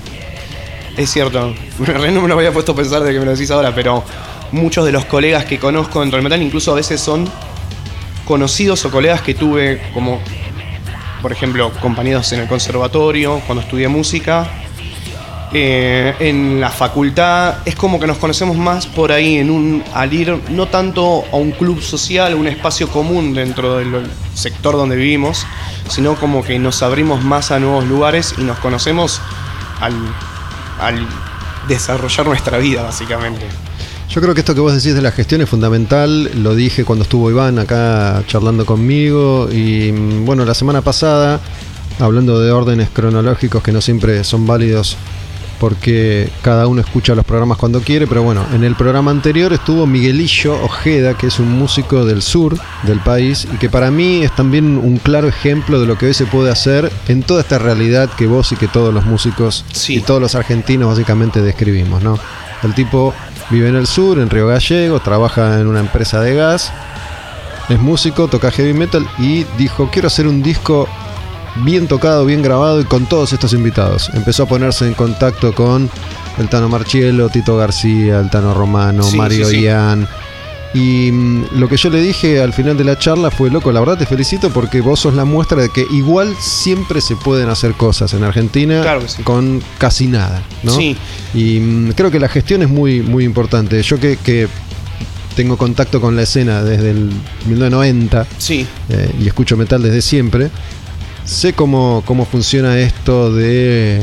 Es 0.96 1.10
cierto. 1.12 1.54
no 1.80 2.22
me 2.22 2.28
lo 2.28 2.34
había 2.34 2.52
puesto 2.52 2.72
a 2.72 2.76
pensar 2.76 3.04
de 3.04 3.14
que 3.14 3.20
me 3.20 3.26
lo 3.26 3.32
decís 3.32 3.52
ahora, 3.52 3.74
pero 3.76 4.04
muchos 4.52 4.86
de 4.86 4.92
los 4.92 5.06
colegas 5.06 5.46
que 5.46 5.60
conozco 5.60 6.02
dentro 6.02 6.18
del 6.18 6.24
metal 6.24 6.42
incluso 6.42 6.72
a 6.72 6.76
veces 6.76 7.00
son 7.00 7.30
conocidos 8.26 8.86
o 8.86 8.92
colegas 8.92 9.22
que 9.22 9.34
tuve 9.34 9.82
como, 9.94 10.20
por 11.22 11.32
ejemplo, 11.32 11.72
compañeros 11.82 12.32
en 12.32 12.42
el 12.42 12.48
conservatorio, 12.48 13.42
cuando 13.46 13.64
estudié 13.64 13.88
música, 13.88 14.50
eh, 15.52 16.14
en 16.20 16.62
la 16.62 16.70
facultad 16.70 17.56
es 17.66 17.74
como 17.74 18.00
que 18.00 18.06
nos 18.06 18.18
conocemos 18.18 18.56
más 18.56 18.86
por 18.86 19.12
ahí 19.12 19.38
en 19.38 19.50
un 19.50 19.84
al 19.96 20.14
ir 20.14 20.40
no 20.52 20.68
tanto 20.68 21.24
a 21.32 21.38
un 21.38 21.52
club 21.52 21.82
social, 21.82 22.36
un 22.36 22.48
espacio 22.48 22.88
común 22.88 23.34
dentro 23.34 23.78
del 23.78 24.06
sector 24.36 24.76
donde 24.76 24.96
vivimos, 24.96 25.48
sino 25.90 26.16
como 26.16 26.44
que 26.44 26.60
nos 26.60 26.84
abrimos 26.84 27.24
más 27.24 27.50
a 27.50 27.60
nuevos 27.60 27.86
lugares 27.86 28.36
y 28.38 28.42
nos 28.42 28.60
conocemos 28.60 29.22
al, 29.82 31.08
desarrollar 31.68 32.28
nuestra 32.28 32.60
vida 32.60 32.84
básicamente. 32.84 33.46
Yo 34.10 34.22
creo 34.22 34.36
que 34.36 34.42
esto 34.42 34.54
que 34.54 34.62
vos 34.62 34.74
decís 34.74 34.94
de 34.94 35.02
la 35.02 35.12
gestión 35.12 35.42
es 35.42 35.50
fundamental, 35.50 36.30
lo 36.44 36.54
dije 36.54 36.86
cuando 36.86 37.04
estuvo 37.04 37.30
Iván 37.30 37.58
acá 37.58 38.24
charlando 38.28 38.68
conmigo 38.68 39.50
y 39.52 39.92
mm, 39.92 40.26
bueno, 40.26 40.46
la 40.46 40.54
semana 40.54 40.82
pasada, 40.82 41.40
hablando 42.00 42.40
de 42.40 42.52
órdenes 42.52 42.90
cronológicos 42.90 43.64
que 43.64 43.72
no 43.72 43.82
siempre 43.82 44.24
son 44.24 44.46
válidos 44.46 44.96
porque 45.60 46.30
cada 46.42 46.68
uno 46.68 46.82
escucha 46.82 47.16
los 47.16 47.26
programas 47.26 47.58
cuando 47.58 47.82
quiere, 47.82 48.08
pero 48.08 48.24
bueno, 48.24 48.46
en 48.54 48.64
el 48.64 48.76
programa 48.76 49.12
anterior 49.12 49.52
estuvo 49.54 49.86
Miguelillo 49.86 50.62
Ojeda, 50.64 51.16
que 51.16 51.28
es 51.28 51.40
un 51.40 51.52
músico 51.52 52.06
del 52.06 52.22
sur 52.22 52.58
del 52.84 53.00
país 53.00 53.48
y 53.54 53.58
que 53.58 53.70
para 53.70 53.92
mí 53.92 54.24
es 54.24 54.36
también 54.36 54.78
un 54.78 54.98
claro 54.98 55.28
ejemplo 55.28 55.80
de 55.80 55.86
lo 55.86 55.98
que 55.98 56.08
hoy 56.08 56.14
se 56.14 56.26
puede 56.26 56.52
hacer 56.52 56.92
en 57.08 57.24
toda 57.24 57.42
esta 57.42 57.60
realidad 57.60 58.10
que 58.10 58.28
vos 58.28 58.52
y 58.52 58.56
que 58.56 58.68
todos 58.68 58.94
los 58.94 59.06
músicos 59.06 59.66
y 59.88 60.02
todos 60.02 60.22
los 60.22 60.36
argentinos 60.36 60.90
básicamente 60.90 61.42
describimos, 61.42 62.02
¿no? 62.02 62.18
El 62.64 62.74
tipo 62.74 63.14
vive 63.50 63.70
en 63.70 63.76
el 63.76 63.88
sur, 63.88 64.20
en 64.20 64.30
Río 64.30 64.48
Gallegos, 64.48 65.04
trabaja 65.04 65.60
en 65.60 65.68
una 65.68 65.80
empresa 65.80 66.22
de 66.22 66.36
gas, 66.36 66.72
es 67.70 67.80
músico, 67.80 68.28
toca 68.28 68.52
heavy 68.52 68.74
metal 68.74 69.08
y 69.18 69.46
dijo, 69.58 69.90
quiero 69.92 70.08
hacer 70.08 70.28
un 70.28 70.42
disco 70.42 70.88
bien 71.58 71.88
tocado, 71.88 72.26
bien 72.26 72.42
grabado 72.42 72.82
y 72.82 72.86
con 72.86 73.06
todos 73.06 73.34
estos 73.34 73.54
invitados. 73.54 74.10
Empezó 74.14 74.44
a 74.44 74.46
ponerse 74.48 74.88
en 74.88 74.94
contacto 74.94 75.54
con 75.54 75.90
el 76.38 76.50
Tano 76.50 76.70
Marchielo, 76.70 77.30
Tito 77.30 77.58
García, 77.58 78.20
el 78.20 78.30
Tano 78.30 78.54
Romano, 78.54 79.10
Mario 79.12 79.52
Ian. 79.52 80.08
Y 80.74 81.12
mm, 81.12 81.46
lo 81.56 81.68
que 81.68 81.78
yo 81.78 81.90
le 81.90 82.00
dije 82.00 82.42
al 82.42 82.54
final 82.54 82.78
de 82.78 82.84
la 82.84 82.98
charla 82.98 83.32
fue, 83.32 83.50
loco, 83.50 83.72
la 83.72 83.80
verdad 83.80 83.98
te 83.98 84.06
felicito 84.06 84.52
porque 84.52 84.82
vos 84.82 85.00
sos 85.00 85.16
la 85.16 85.26
muestra 85.26 85.62
de 85.62 85.70
que 85.70 85.86
igual 85.92 86.36
siempre 86.40 87.02
se 87.02 87.16
pueden 87.16 87.50
hacer 87.50 87.74
cosas 87.74 88.14
en 88.14 88.24
Argentina 88.24 88.84
con 89.24 89.64
casi 89.80 90.08
nada, 90.08 90.44
¿no? 90.64 90.80
Y 91.34 91.60
mm, 91.60 91.94
creo 91.94 92.12
que 92.12 92.20
la 92.20 92.30
gestión 92.30 92.62
es 92.62 92.70
muy, 92.70 93.02
muy 93.02 93.24
importante. 93.24 93.82
Yo 93.82 94.00
que, 94.00 94.18
que 94.18 94.48
tengo 95.36 95.58
contacto 95.58 96.02
con 96.02 96.16
la 96.16 96.24
escena 96.24 96.64
desde 96.64 96.92
el 96.92 97.12
1990 97.48 98.28
Sí, 98.38 98.68
eh, 98.90 99.12
y 99.20 99.28
escucho 99.28 99.56
metal 99.56 99.82
desde 99.82 100.02
siempre, 100.02 100.52
sé 101.30 101.54
cómo, 101.54 102.04
cómo 102.06 102.26
funciona 102.26 102.80
esto 102.80 103.32
de 103.32 104.02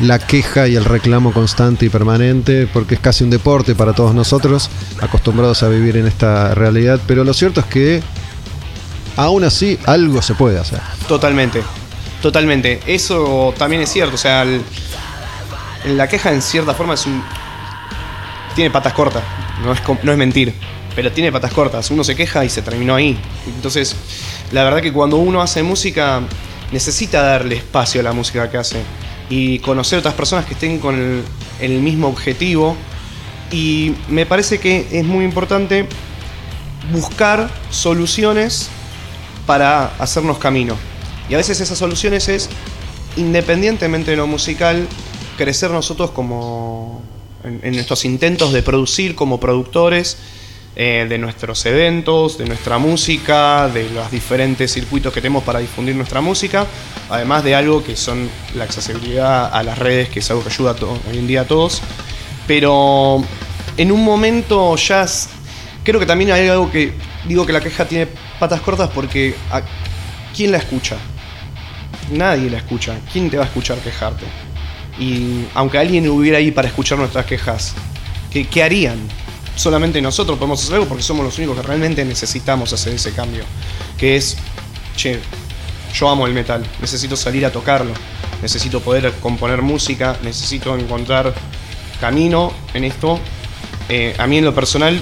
la 0.00 0.18
queja 0.18 0.68
y 0.68 0.76
el 0.76 0.84
reclamo 0.84 1.32
constante 1.32 1.86
y 1.86 1.88
permanente, 1.88 2.68
porque 2.72 2.94
es 2.96 3.00
casi 3.00 3.24
un 3.24 3.30
deporte 3.30 3.74
para 3.74 3.92
todos 3.92 4.14
nosotros, 4.14 4.68
acostumbrados 5.00 5.62
a 5.62 5.68
vivir 5.68 5.96
en 5.96 6.06
esta 6.06 6.54
realidad, 6.54 7.00
pero 7.06 7.24
lo 7.24 7.32
cierto 7.32 7.60
es 7.60 7.66
que 7.66 8.02
aún 9.16 9.44
así 9.44 9.78
algo 9.86 10.20
se 10.22 10.34
puede 10.34 10.58
hacer. 10.58 10.80
totalmente. 11.08 11.62
Totalmente. 12.24 12.80
Eso 12.86 13.52
también 13.58 13.82
es 13.82 13.92
cierto. 13.92 14.14
O 14.14 14.18
sea, 14.18 14.46
la 15.84 16.08
queja 16.08 16.32
en 16.32 16.40
cierta 16.40 16.72
forma 16.72 16.94
es 16.94 17.04
un. 17.04 17.22
Tiene 18.54 18.70
patas 18.70 18.94
cortas. 18.94 19.22
No 19.62 19.74
es, 19.74 19.82
no 20.02 20.10
es 20.10 20.16
mentir. 20.16 20.54
Pero 20.96 21.12
tiene 21.12 21.30
patas 21.30 21.52
cortas. 21.52 21.90
Uno 21.90 22.02
se 22.02 22.16
queja 22.16 22.42
y 22.42 22.48
se 22.48 22.62
terminó 22.62 22.94
ahí. 22.94 23.18
Entonces, 23.54 23.94
la 24.52 24.64
verdad 24.64 24.80
que 24.82 24.92
cuando 24.92 25.16
uno 25.16 25.42
hace 25.42 25.62
música, 25.62 26.22
necesita 26.72 27.22
darle 27.22 27.56
espacio 27.56 28.00
a 28.00 28.04
la 28.04 28.12
música 28.12 28.50
que 28.50 28.58
hace. 28.58 28.82
Y 29.30 29.58
conocer 29.60 29.98
otras 29.98 30.14
personas 30.14 30.44
que 30.44 30.54
estén 30.54 30.78
con 30.78 31.24
el, 31.60 31.80
mismo 31.80 32.08
objetivo. 32.08 32.76
Y 33.50 33.94
me 34.08 34.26
parece 34.26 34.58
que 34.58 34.86
es 34.90 35.04
muy 35.04 35.24
importante 35.24 35.86
buscar 36.92 37.48
soluciones 37.70 38.68
para 39.46 39.86
hacernos 39.98 40.38
camino. 40.38 40.76
Y 41.28 41.34
a 41.34 41.36
veces 41.38 41.60
esas 41.60 41.78
soluciones 41.78 42.28
es, 42.28 42.50
independientemente 43.16 44.10
de 44.10 44.16
lo 44.16 44.26
musical, 44.26 44.86
crecer 45.38 45.70
nosotros 45.70 46.10
como 46.10 47.02
en 47.44 47.74
nuestros 47.74 48.04
intentos 48.04 48.52
de 48.52 48.62
producir 48.62 49.14
como 49.14 49.38
productores 49.38 50.16
eh, 50.76 51.06
de 51.08 51.18
nuestros 51.18 51.64
eventos, 51.66 52.36
de 52.36 52.46
nuestra 52.46 52.78
música, 52.78 53.68
de 53.68 53.88
los 53.90 54.10
diferentes 54.10 54.72
circuitos 54.72 55.12
que 55.12 55.20
tenemos 55.20 55.44
para 55.44 55.60
difundir 55.60 55.94
nuestra 55.94 56.20
música, 56.20 56.66
además 57.08 57.44
de 57.44 57.54
algo 57.54 57.84
que 57.84 57.94
son 57.94 58.28
la 58.56 58.64
accesibilidad 58.64 59.54
a 59.54 59.62
las 59.62 59.78
redes, 59.78 60.08
que 60.08 60.18
es 60.18 60.30
algo 60.30 60.42
que 60.42 60.50
ayuda 60.50 60.74
hoy 61.10 61.18
en 61.18 61.26
día 61.28 61.42
a 61.42 61.44
todos. 61.44 61.80
Pero 62.48 63.22
en 63.76 63.92
un 63.92 64.04
momento 64.04 64.74
ya 64.76 65.06
creo 65.84 66.00
que 66.00 66.06
también 66.06 66.32
hay 66.32 66.48
algo 66.48 66.70
que 66.70 66.92
digo 67.26 67.46
que 67.46 67.52
la 67.52 67.60
queja 67.60 67.84
tiene 67.84 68.08
patas 68.38 68.60
cortas 68.60 68.90
porque 68.90 69.34
¿a 69.50 69.62
quién 70.34 70.50
la 70.52 70.58
escucha? 70.58 70.96
Nadie 72.10 72.50
la 72.50 72.58
escucha. 72.58 72.96
¿Quién 73.12 73.30
te 73.30 73.36
va 73.36 73.44
a 73.44 73.46
escuchar 73.46 73.78
quejarte? 73.78 74.26
Y 74.98 75.44
aunque 75.54 75.78
alguien 75.78 76.08
hubiera 76.08 76.38
ahí 76.38 76.50
para 76.50 76.68
escuchar 76.68 76.98
nuestras 76.98 77.26
quejas, 77.26 77.74
¿qué, 78.30 78.46
qué 78.46 78.62
harían? 78.62 78.98
Solamente 79.56 80.00
nosotros 80.02 80.36
podemos 80.38 80.62
hacer 80.62 80.74
algo 80.74 80.86
porque 80.86 81.02
somos 81.02 81.24
los 81.24 81.38
únicos 81.38 81.56
que 81.56 81.62
realmente 81.62 82.04
necesitamos 82.04 82.72
hacer 82.72 82.94
ese 82.94 83.12
cambio. 83.12 83.44
Que 83.96 84.16
es, 84.16 84.36
che, 84.96 85.20
yo 85.94 86.08
amo 86.08 86.26
el 86.26 86.34
metal, 86.34 86.64
necesito 86.80 87.16
salir 87.16 87.46
a 87.46 87.52
tocarlo, 87.52 87.92
necesito 88.42 88.80
poder 88.80 89.12
componer 89.20 89.62
música, 89.62 90.18
necesito 90.22 90.76
encontrar 90.76 91.32
camino 92.00 92.52
en 92.74 92.84
esto. 92.84 93.20
Eh, 93.88 94.14
a 94.18 94.26
mí 94.26 94.38
en 94.38 94.44
lo 94.44 94.54
personal 94.54 95.00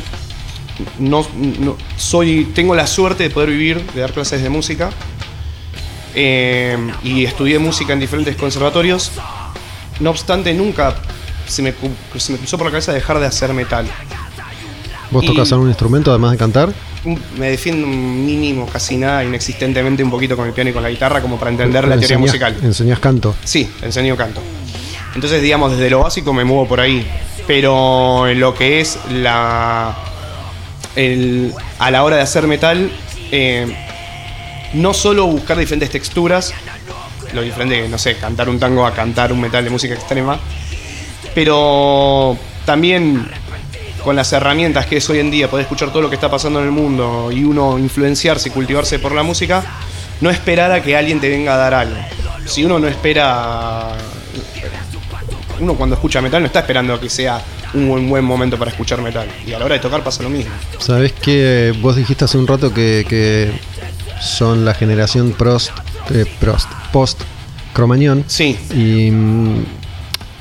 no, 0.98 1.26
soy 1.96 2.46
tengo 2.54 2.74
la 2.74 2.86
suerte 2.86 3.24
de 3.24 3.30
poder 3.30 3.50
vivir 3.50 3.84
de 3.92 4.00
dar 4.00 4.12
clases 4.12 4.42
de 4.42 4.48
música 4.48 4.90
eh, 6.14 6.76
y 7.02 7.24
estudié 7.24 7.58
música 7.58 7.92
en 7.92 8.00
diferentes 8.00 8.34
conservatorios 8.36 9.12
no 10.00 10.10
obstante 10.10 10.52
nunca 10.54 10.96
se 11.46 11.62
me, 11.62 11.74
se 12.16 12.32
me 12.32 12.38
cruzó 12.38 12.58
por 12.58 12.66
la 12.66 12.72
cabeza 12.72 12.92
dejar 12.92 13.20
de 13.20 13.26
hacer 13.26 13.52
metal 13.52 13.86
¿Vos 15.12 15.24
tocas 15.26 15.52
algún 15.52 15.68
instrumento 15.68 16.10
además 16.10 16.32
de 16.32 16.38
cantar? 16.38 16.72
Me 17.36 17.50
defiendo 17.50 17.86
un 17.86 18.24
mínimo 18.24 18.66
casi 18.66 18.96
nada 18.96 19.22
inexistentemente 19.24 20.02
un 20.02 20.10
poquito 20.10 20.36
con 20.36 20.46
el 20.46 20.52
piano 20.52 20.70
y 20.70 20.72
con 20.72 20.82
la 20.82 20.88
guitarra 20.90 21.20
como 21.20 21.36
para 21.36 21.50
entender 21.50 21.86
la 21.86 21.96
teoría 21.98 22.18
musical 22.18 22.56
Enseñás 22.62 22.98
canto. 22.98 23.34
Sí, 23.44 23.70
enseño 23.82 24.16
canto. 24.16 24.40
Entonces, 25.14 25.42
digamos, 25.42 25.72
desde 25.72 25.90
lo 25.90 26.00
básico 26.00 26.32
me 26.32 26.44
muevo 26.44 26.66
por 26.66 26.80
ahí. 26.80 27.06
Pero 27.46 28.26
en 28.28 28.40
lo 28.40 28.54
que 28.54 28.80
es 28.80 28.98
la. 29.10 29.94
el- 30.96 31.52
a 31.78 31.90
la 31.90 32.04
hora 32.04 32.16
de 32.16 32.22
hacer 32.22 32.46
metal, 32.46 32.90
eh, 33.32 33.66
no 34.74 34.94
solo 34.94 35.26
buscar 35.26 35.58
diferentes 35.58 35.90
texturas, 35.90 36.54
lo 37.34 37.42
diferente, 37.42 37.88
no 37.88 37.98
sé, 37.98 38.16
cantar 38.16 38.48
un 38.48 38.58
tango 38.60 38.86
a 38.86 38.92
cantar 38.94 39.32
un 39.32 39.40
metal 39.40 39.64
de 39.64 39.70
música 39.70 39.94
extrema, 39.94 40.38
pero 41.34 42.36
también 42.64 43.26
con 44.02 44.16
las 44.16 44.32
herramientas 44.32 44.86
que 44.86 44.98
es 44.98 45.10
hoy 45.10 45.18
en 45.18 45.30
día, 45.30 45.48
poder 45.48 45.64
escuchar 45.64 45.90
todo 45.90 46.02
lo 46.02 46.08
que 46.08 46.16
está 46.16 46.30
pasando 46.30 46.58
en 46.60 46.66
el 46.66 46.72
mundo 46.72 47.30
y 47.32 47.44
uno 47.44 47.78
influenciarse 47.78 48.48
y 48.48 48.52
cultivarse 48.52 48.98
por 48.98 49.12
la 49.12 49.22
música, 49.22 49.64
no 50.20 50.30
esperar 50.30 50.72
a 50.72 50.82
que 50.82 50.96
alguien 50.96 51.20
te 51.20 51.28
venga 51.28 51.54
a 51.54 51.56
dar 51.56 51.74
algo. 51.74 51.96
Si 52.46 52.64
uno 52.64 52.78
no 52.78 52.88
espera. 52.88 53.92
Uno 55.60 55.74
cuando 55.74 55.94
escucha 55.94 56.20
metal 56.20 56.42
no 56.42 56.46
está 56.46 56.60
esperando 56.60 56.94
a 56.94 57.00
que 57.00 57.08
sea 57.08 57.40
un 57.74 57.88
buen, 57.88 58.08
buen 58.08 58.24
momento 58.24 58.58
para 58.58 58.70
escuchar 58.70 59.00
metal. 59.00 59.28
Y 59.46 59.52
a 59.52 59.58
la 59.58 59.64
hora 59.64 59.74
de 59.74 59.80
tocar 59.80 60.02
pasa 60.02 60.22
lo 60.22 60.30
mismo. 60.30 60.52
Sabés 60.78 61.12
que 61.12 61.72
vos 61.80 61.94
dijiste 61.94 62.24
hace 62.24 62.38
un 62.38 62.46
rato 62.46 62.74
que, 62.74 63.06
que 63.08 63.52
son 64.20 64.64
la 64.64 64.74
generación 64.74 65.32
Prost, 65.32 65.70
eh, 66.10 66.26
Prost, 66.40 66.68
post 66.92 67.20
Cromañón. 67.72 68.24
Sí, 68.26 68.58
Y 68.74 69.10
mm, 69.10 69.64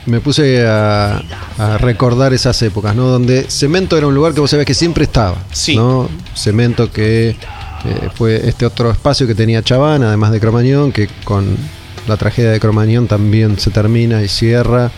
me 0.05 0.19
puse 0.19 0.65
a, 0.65 1.21
a 1.57 1.77
recordar 1.77 2.33
esas 2.33 2.61
épocas, 2.61 2.95
¿no? 2.95 3.07
Donde 3.07 3.43
Cemento 3.49 3.97
era 3.97 4.07
un 4.07 4.15
lugar 4.15 4.33
que 4.33 4.39
vos 4.41 4.49
sabés 4.49 4.65
que 4.65 4.73
siempre 4.73 5.03
estaba. 5.03 5.37
Sí. 5.51 5.75
¿no? 5.75 6.09
Cemento 6.35 6.91
que 6.91 7.29
eh, 7.29 8.09
fue 8.15 8.47
este 8.47 8.65
otro 8.65 8.91
espacio 8.91 9.27
que 9.27 9.35
tenía 9.35 9.63
Chaván, 9.63 10.03
además 10.03 10.31
de 10.31 10.39
Cromañón, 10.39 10.91
que 10.91 11.07
con 11.23 11.55
la 12.07 12.17
tragedia 12.17 12.51
de 12.51 12.59
Cromañón 12.59 13.07
también 13.07 13.59
se 13.59 13.69
termina 13.71 14.21
y 14.23 14.27
cierra. 14.27 14.91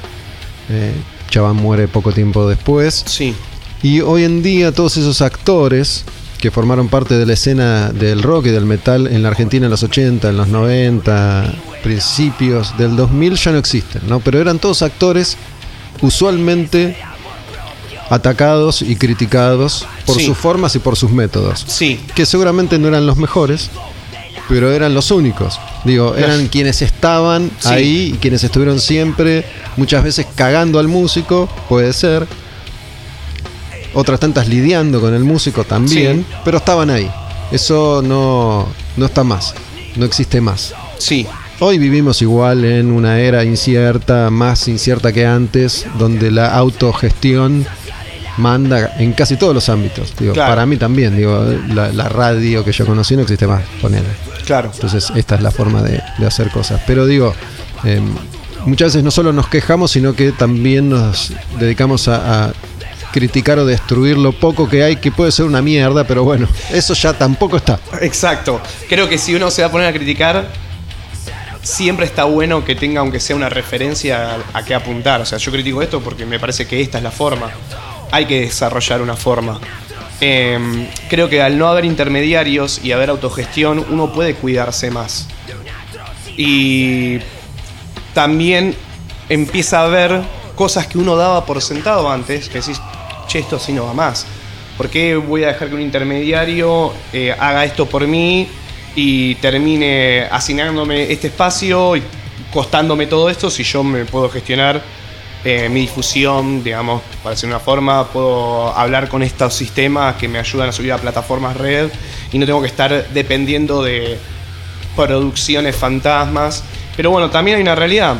Eh, 0.69 0.93
Chaván 1.29 1.55
muere 1.57 1.87
poco 1.87 2.11
tiempo 2.11 2.47
después. 2.47 3.03
sí, 3.07 3.35
Y 3.81 4.01
hoy 4.01 4.23
en 4.23 4.43
día 4.43 4.71
todos 4.71 4.97
esos 4.97 5.21
actores 5.21 6.05
que 6.43 6.51
formaron 6.51 6.89
parte 6.89 7.13
de 7.17 7.25
la 7.25 7.31
escena 7.35 7.93
del 7.93 8.21
rock 8.21 8.47
y 8.47 8.49
del 8.49 8.65
metal 8.65 9.07
en 9.07 9.23
la 9.23 9.29
Argentina 9.29 9.65
en 9.65 9.71
los 9.71 9.81
80, 9.81 10.27
en 10.27 10.35
los 10.35 10.49
90, 10.49 11.53
principios 11.81 12.77
del 12.77 12.97
2000 12.97 13.35
ya 13.37 13.53
no 13.53 13.59
existen, 13.59 14.01
¿no? 14.09 14.19
Pero 14.19 14.41
eran 14.41 14.59
todos 14.59 14.81
actores 14.81 15.37
usualmente 16.01 16.97
atacados 18.09 18.81
y 18.81 18.97
criticados 18.97 19.87
por 20.05 20.17
Sí. 20.17 20.25
sus 20.25 20.37
formas 20.37 20.75
y 20.75 20.79
por 20.79 20.97
sus 20.97 21.11
métodos, 21.11 21.63
sí, 21.65 21.97
que 22.13 22.25
seguramente 22.25 22.77
no 22.77 22.89
eran 22.89 23.05
los 23.05 23.15
mejores, 23.15 23.69
pero 24.49 24.69
eran 24.73 24.93
los 24.93 25.11
únicos. 25.11 25.57
Digo, 25.85 26.13
eran 26.17 26.47
quienes 26.49 26.81
estaban 26.81 27.51
Sí. 27.59 27.69
ahí 27.69 28.11
y 28.15 28.17
quienes 28.17 28.43
estuvieron 28.43 28.81
siempre, 28.81 29.45
muchas 29.77 30.03
veces 30.03 30.27
cagando 30.35 30.77
al 30.79 30.89
músico, 30.89 31.47
puede 31.69 31.93
ser. 31.93 32.27
Otras 33.93 34.19
tantas 34.19 34.47
lidiando 34.47 34.99
con 35.01 35.13
el 35.13 35.23
músico 35.23 35.63
también, 35.63 36.25
Sí. 36.27 36.35
pero 36.43 36.57
estaban 36.57 36.89
ahí. 36.89 37.09
Eso 37.51 38.01
no, 38.03 38.67
no 38.97 39.05
está 39.05 39.23
más, 39.23 39.53
no 39.95 40.05
existe 40.05 40.41
más. 40.41 40.73
sí, 40.97 41.27
Hoy 41.59 41.77
vivimos 41.77 42.21
igual 42.21 42.65
en 42.65 42.91
una 42.91 43.19
era 43.19 43.45
incierta, 43.45 44.29
más 44.31 44.67
incierta 44.67 45.13
que 45.13 45.25
antes, 45.25 45.85
donde 45.97 46.29
la 46.31 46.53
autogestión 46.55 47.65
manda 48.37 48.95
en 48.97 49.13
casi 49.13 49.37
todos 49.37 49.53
los 49.53 49.69
ámbitos. 49.69 50.13
Digo, 50.19 50.33
Claro. 50.33 50.51
Para 50.51 50.65
mí 50.65 50.77
también, 50.77 51.15
digo, 51.15 51.45
la, 51.69 51.89
la 51.93 52.09
radio 52.09 52.65
que 52.65 52.71
yo 52.71 52.85
conocí 52.85 53.15
no 53.15 53.21
existe 53.21 53.45
más, 53.47 53.61
ponele. 53.81 54.07
claro. 54.45 54.71
Entonces 54.73 55.11
esta 55.15 55.35
es 55.35 55.41
la 55.41 55.51
forma 55.51 55.81
de, 55.83 56.01
de 56.17 56.25
hacer 56.25 56.49
cosas. 56.49 56.81
Pero 56.87 57.05
digo, 57.05 57.33
eh, 57.85 58.01
muchas 58.65 58.87
veces 58.87 59.03
no 59.03 59.11
solo 59.11 59.31
nos 59.31 59.47
quejamos, 59.47 59.91
sino 59.91 60.13
que 60.15 60.31
también 60.31 60.89
nos 60.89 61.31
dedicamos 61.59 62.07
a, 62.07 62.45
a 62.45 62.53
criticar 63.13 63.59
o 63.59 63.65
destruir 63.65 64.17
lo 64.17 64.33
poco 64.33 64.67
que 64.67 64.83
hay, 64.83 64.97
que 64.97 65.11
puede 65.11 65.31
ser 65.31 65.45
una 65.45 65.61
mierda, 65.61 66.03
pero 66.03 66.25
bueno, 66.25 66.49
eso 66.71 66.93
ya 66.93 67.13
tampoco 67.13 67.55
está. 67.55 67.79
Exacto. 68.01 68.59
Creo 68.89 69.07
que 69.07 69.17
si 69.17 69.33
uno 69.35 69.49
se 69.49 69.61
va 69.61 69.69
a 69.69 69.71
poner 69.71 69.87
a 69.87 69.93
criticar, 69.93 70.49
siempre 71.61 72.05
está 72.05 72.25
bueno 72.25 72.65
que 72.65 72.75
tenga, 72.75 72.99
aunque 72.99 73.19
sea 73.19 73.35
una 73.35 73.49
referencia 73.49 74.37
a, 74.53 74.65
qué 74.65 74.75
apuntar. 74.75 75.21
O 75.21 75.25
sea, 75.25 75.37
yo 75.37 75.51
critico 75.51 75.81
esto 75.81 76.01
porque 76.01 76.25
me 76.25 76.39
parece 76.39 76.67
que 76.67 76.81
esta 76.81 76.97
es 76.97 77.03
la 77.03 77.11
forma. 77.11 77.49
Hay 78.11 78.25
que 78.25 78.41
desarrollar 78.41 79.01
una 79.01 79.15
forma. 79.15 79.59
Em, 80.19 80.87
creo 81.09 81.29
que 81.29 81.41
al 81.41 81.57
no 81.57 81.67
haber 81.67 81.85
intermediarios 81.85 82.81
y 82.83 82.91
haber 82.91 83.09
autogestión, 83.09 83.85
uno 83.89 84.11
puede 84.11 84.35
cuidarse 84.35 84.91
más. 84.91 85.27
Y 86.35 87.19
también 88.13 88.75
empieza 89.29 89.83
a 89.83 89.87
ver 89.87 90.21
cosas 90.55 90.87
que 90.87 90.97
uno 90.97 91.15
daba 91.15 91.45
por 91.45 91.61
sentado 91.61 92.09
antes, 92.11 92.49
que 92.49 92.59
decís, 92.59 92.79
esto 93.39 93.57
así 93.57 93.71
no 93.73 93.85
va 93.85 93.93
más. 93.93 94.25
¿Por 94.77 94.89
qué 94.89 95.15
voy 95.15 95.43
a 95.43 95.47
dejar 95.47 95.69
que 95.69 95.75
un 95.75 95.81
intermediario 95.81 96.93
eh, 97.11 97.35
haga 97.37 97.63
esto 97.63 97.85
por 97.85 98.07
mí 98.07 98.47
y 98.95 99.35
termine 99.35 100.27
asignándome 100.31 101.11
este 101.11 101.27
espacio 101.27 101.95
y 101.95 102.03
costándome 102.51 103.07
todo 103.07 103.29
esto 103.29 103.49
si 103.49 103.63
yo 103.63 103.83
me 103.83 104.05
puedo 104.05 104.29
gestionar 104.29 104.81
eh, 105.45 105.67
mi 105.67 105.81
difusión, 105.81 106.63
digamos, 106.63 107.01
para 107.21 107.35
decir 107.35 107.49
una 107.49 107.59
forma, 107.59 108.07
puedo 108.07 108.69
hablar 108.69 109.09
con 109.09 109.23
estos 109.23 109.53
sistemas 109.53 110.15
que 110.15 110.29
me 110.29 110.39
ayudan 110.39 110.69
a 110.69 110.71
subir 110.71 110.93
a 110.93 110.97
plataformas 110.97 111.57
red 111.57 111.89
y 112.31 112.39
no 112.39 112.45
tengo 112.45 112.61
que 112.61 112.67
estar 112.67 113.09
dependiendo 113.09 113.83
de 113.83 114.17
producciones 114.95 115.75
fantasmas. 115.75 116.63
Pero 116.95 117.11
bueno, 117.11 117.29
también 117.29 117.57
hay 117.57 117.61
una 117.61 117.75
realidad. 117.75 118.15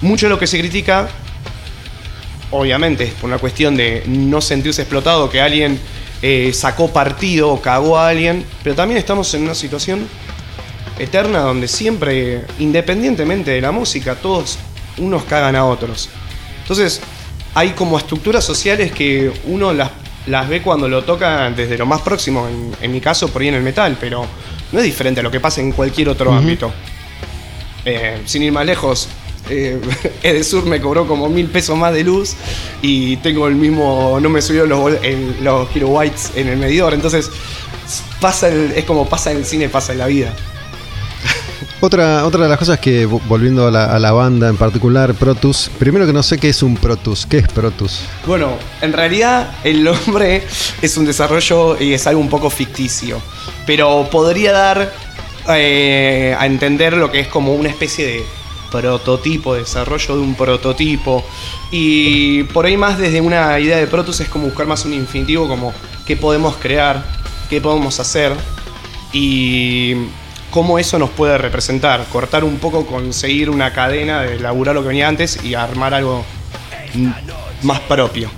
Mucho 0.00 0.26
de 0.26 0.30
lo 0.30 0.38
que 0.38 0.46
se 0.46 0.58
critica, 0.60 1.08
obviamente, 2.50 3.04
es 3.04 3.12
por 3.14 3.28
una 3.28 3.38
cuestión 3.38 3.76
de 3.76 4.02
no 4.06 4.40
sentirse 4.40 4.82
explotado, 4.82 5.30
que 5.30 5.40
alguien 5.40 5.78
eh, 6.22 6.52
sacó 6.52 6.92
partido 6.92 7.50
o 7.50 7.60
cagó 7.60 7.98
a 7.98 8.08
alguien, 8.08 8.44
pero 8.62 8.74
también 8.74 8.98
estamos 8.98 9.32
en 9.34 9.42
una 9.42 9.54
situación 9.54 10.06
eterna 10.98 11.40
donde 11.40 11.66
siempre, 11.68 12.44
independientemente 12.58 13.52
de 13.52 13.60
la 13.60 13.72
música, 13.72 14.16
todos 14.16 14.58
unos 14.98 15.24
cagan 15.24 15.56
a 15.56 15.64
otros. 15.64 16.08
Entonces, 16.62 17.00
hay 17.54 17.70
como 17.70 17.98
estructuras 17.98 18.44
sociales 18.44 18.92
que 18.92 19.32
uno 19.46 19.72
las, 19.72 19.90
las 20.26 20.48
ve 20.48 20.62
cuando 20.62 20.88
lo 20.88 21.02
toca 21.04 21.50
desde 21.50 21.78
lo 21.78 21.86
más 21.86 22.02
próximo, 22.02 22.46
en, 22.80 22.92
mi 22.92 23.00
caso 23.00 23.28
por 23.28 23.42
ahí 23.42 23.48
en 23.48 23.54
el 23.54 23.62
metal, 23.62 23.96
pero 23.98 24.26
no 24.72 24.78
es 24.78 24.84
diferente 24.84 25.20
a 25.20 25.22
lo 25.22 25.30
que 25.30 25.40
pasa 25.40 25.60
en 25.60 25.72
cualquier 25.72 26.10
otro 26.10 26.32
ámbito. 26.32 26.72
Eh, 27.84 28.20
sin 28.26 28.42
ir 28.42 28.52
más 28.52 28.66
lejos, 28.66 29.08
eh, 29.50 29.80
Edesur 30.22 30.64
me 30.64 30.80
cobró 30.80 31.06
como 31.06 31.28
mil 31.28 31.46
pesos 31.48 31.76
más 31.76 31.92
de 31.92 32.04
luz 32.04 32.34
y 32.82 33.16
tengo 33.18 33.48
el 33.48 33.56
mismo, 33.56 34.18
no 34.20 34.28
me 34.30 34.40
subió 34.40 34.66
los, 34.66 34.92
los 35.42 35.68
kilowatts 35.70 36.32
en 36.36 36.48
el 36.48 36.56
medidor, 36.56 36.94
entonces 36.94 37.30
pasa 38.20 38.48
es 38.48 38.84
como 38.84 39.08
pasa 39.08 39.32
en 39.32 39.38
el 39.38 39.44
cine, 39.44 39.68
pasa 39.68 39.92
en 39.92 39.98
la 39.98 40.06
vida. 40.06 40.32
Otra, 41.82 42.26
otra 42.26 42.42
de 42.42 42.50
las 42.50 42.58
cosas 42.58 42.78
que, 42.78 43.06
volviendo 43.06 43.66
a 43.66 43.98
la, 43.98 44.12
banda 44.12 44.50
en 44.50 44.56
particular, 44.58 45.14
Protus, 45.14 45.70
primero 45.78 46.06
que 46.06 46.12
no 46.12 46.22
sé 46.22 46.36
qué 46.36 46.50
es 46.50 46.62
un 46.62 46.76
Protus, 46.76 47.24
¿qué 47.24 47.38
es 47.38 47.48
Protus? 47.48 48.02
Bueno, 48.26 48.58
en 48.82 48.92
realidad 48.92 49.50
el 49.64 49.82
nombre 49.82 50.42
es 50.82 50.96
un 50.98 51.06
desarrollo 51.06 51.80
y 51.80 51.94
es 51.94 52.06
algo 52.06 52.20
un 52.20 52.28
poco 52.28 52.50
ficticio, 52.50 53.22
pero 53.64 54.06
podría 54.10 54.52
dar 54.52 54.92
eh, 55.48 56.36
a 56.38 56.44
entender 56.44 56.98
lo 56.98 57.10
que 57.10 57.20
es 57.20 57.28
como 57.28 57.54
una 57.54 57.70
especie 57.70 58.06
de 58.06 58.24
prototipo, 58.70 59.54
desarrollo 59.54 60.16
de 60.16 60.22
un 60.22 60.34
prototipo. 60.34 61.24
Y 61.70 62.44
por 62.44 62.66
ahí 62.66 62.76
más 62.76 62.98
desde 62.98 63.20
una 63.20 63.58
idea 63.58 63.76
de 63.76 63.86
Protus 63.86 64.20
es 64.20 64.28
como 64.28 64.46
buscar 64.46 64.66
más 64.66 64.84
un 64.84 64.94
infinitivo, 64.94 65.48
como 65.48 65.72
qué 66.06 66.16
podemos 66.16 66.56
crear, 66.56 67.04
qué 67.48 67.60
podemos 67.60 67.98
hacer. 68.00 68.32
Y 69.12 69.94
cómo 70.50 70.78
eso 70.78 70.98
nos 70.98 71.10
puede 71.10 71.38
representar. 71.38 72.04
Cortar 72.12 72.44
un 72.44 72.58
poco, 72.58 72.86
conseguir 72.86 73.50
una 73.50 73.72
cadena 73.72 74.22
de 74.22 74.38
laburar 74.38 74.74
lo 74.74 74.82
que 74.82 74.88
venía 74.88 75.08
antes 75.08 75.42
y 75.44 75.54
armar 75.54 75.94
algo 75.94 76.24
más 77.62 77.80
propio. 77.80 78.30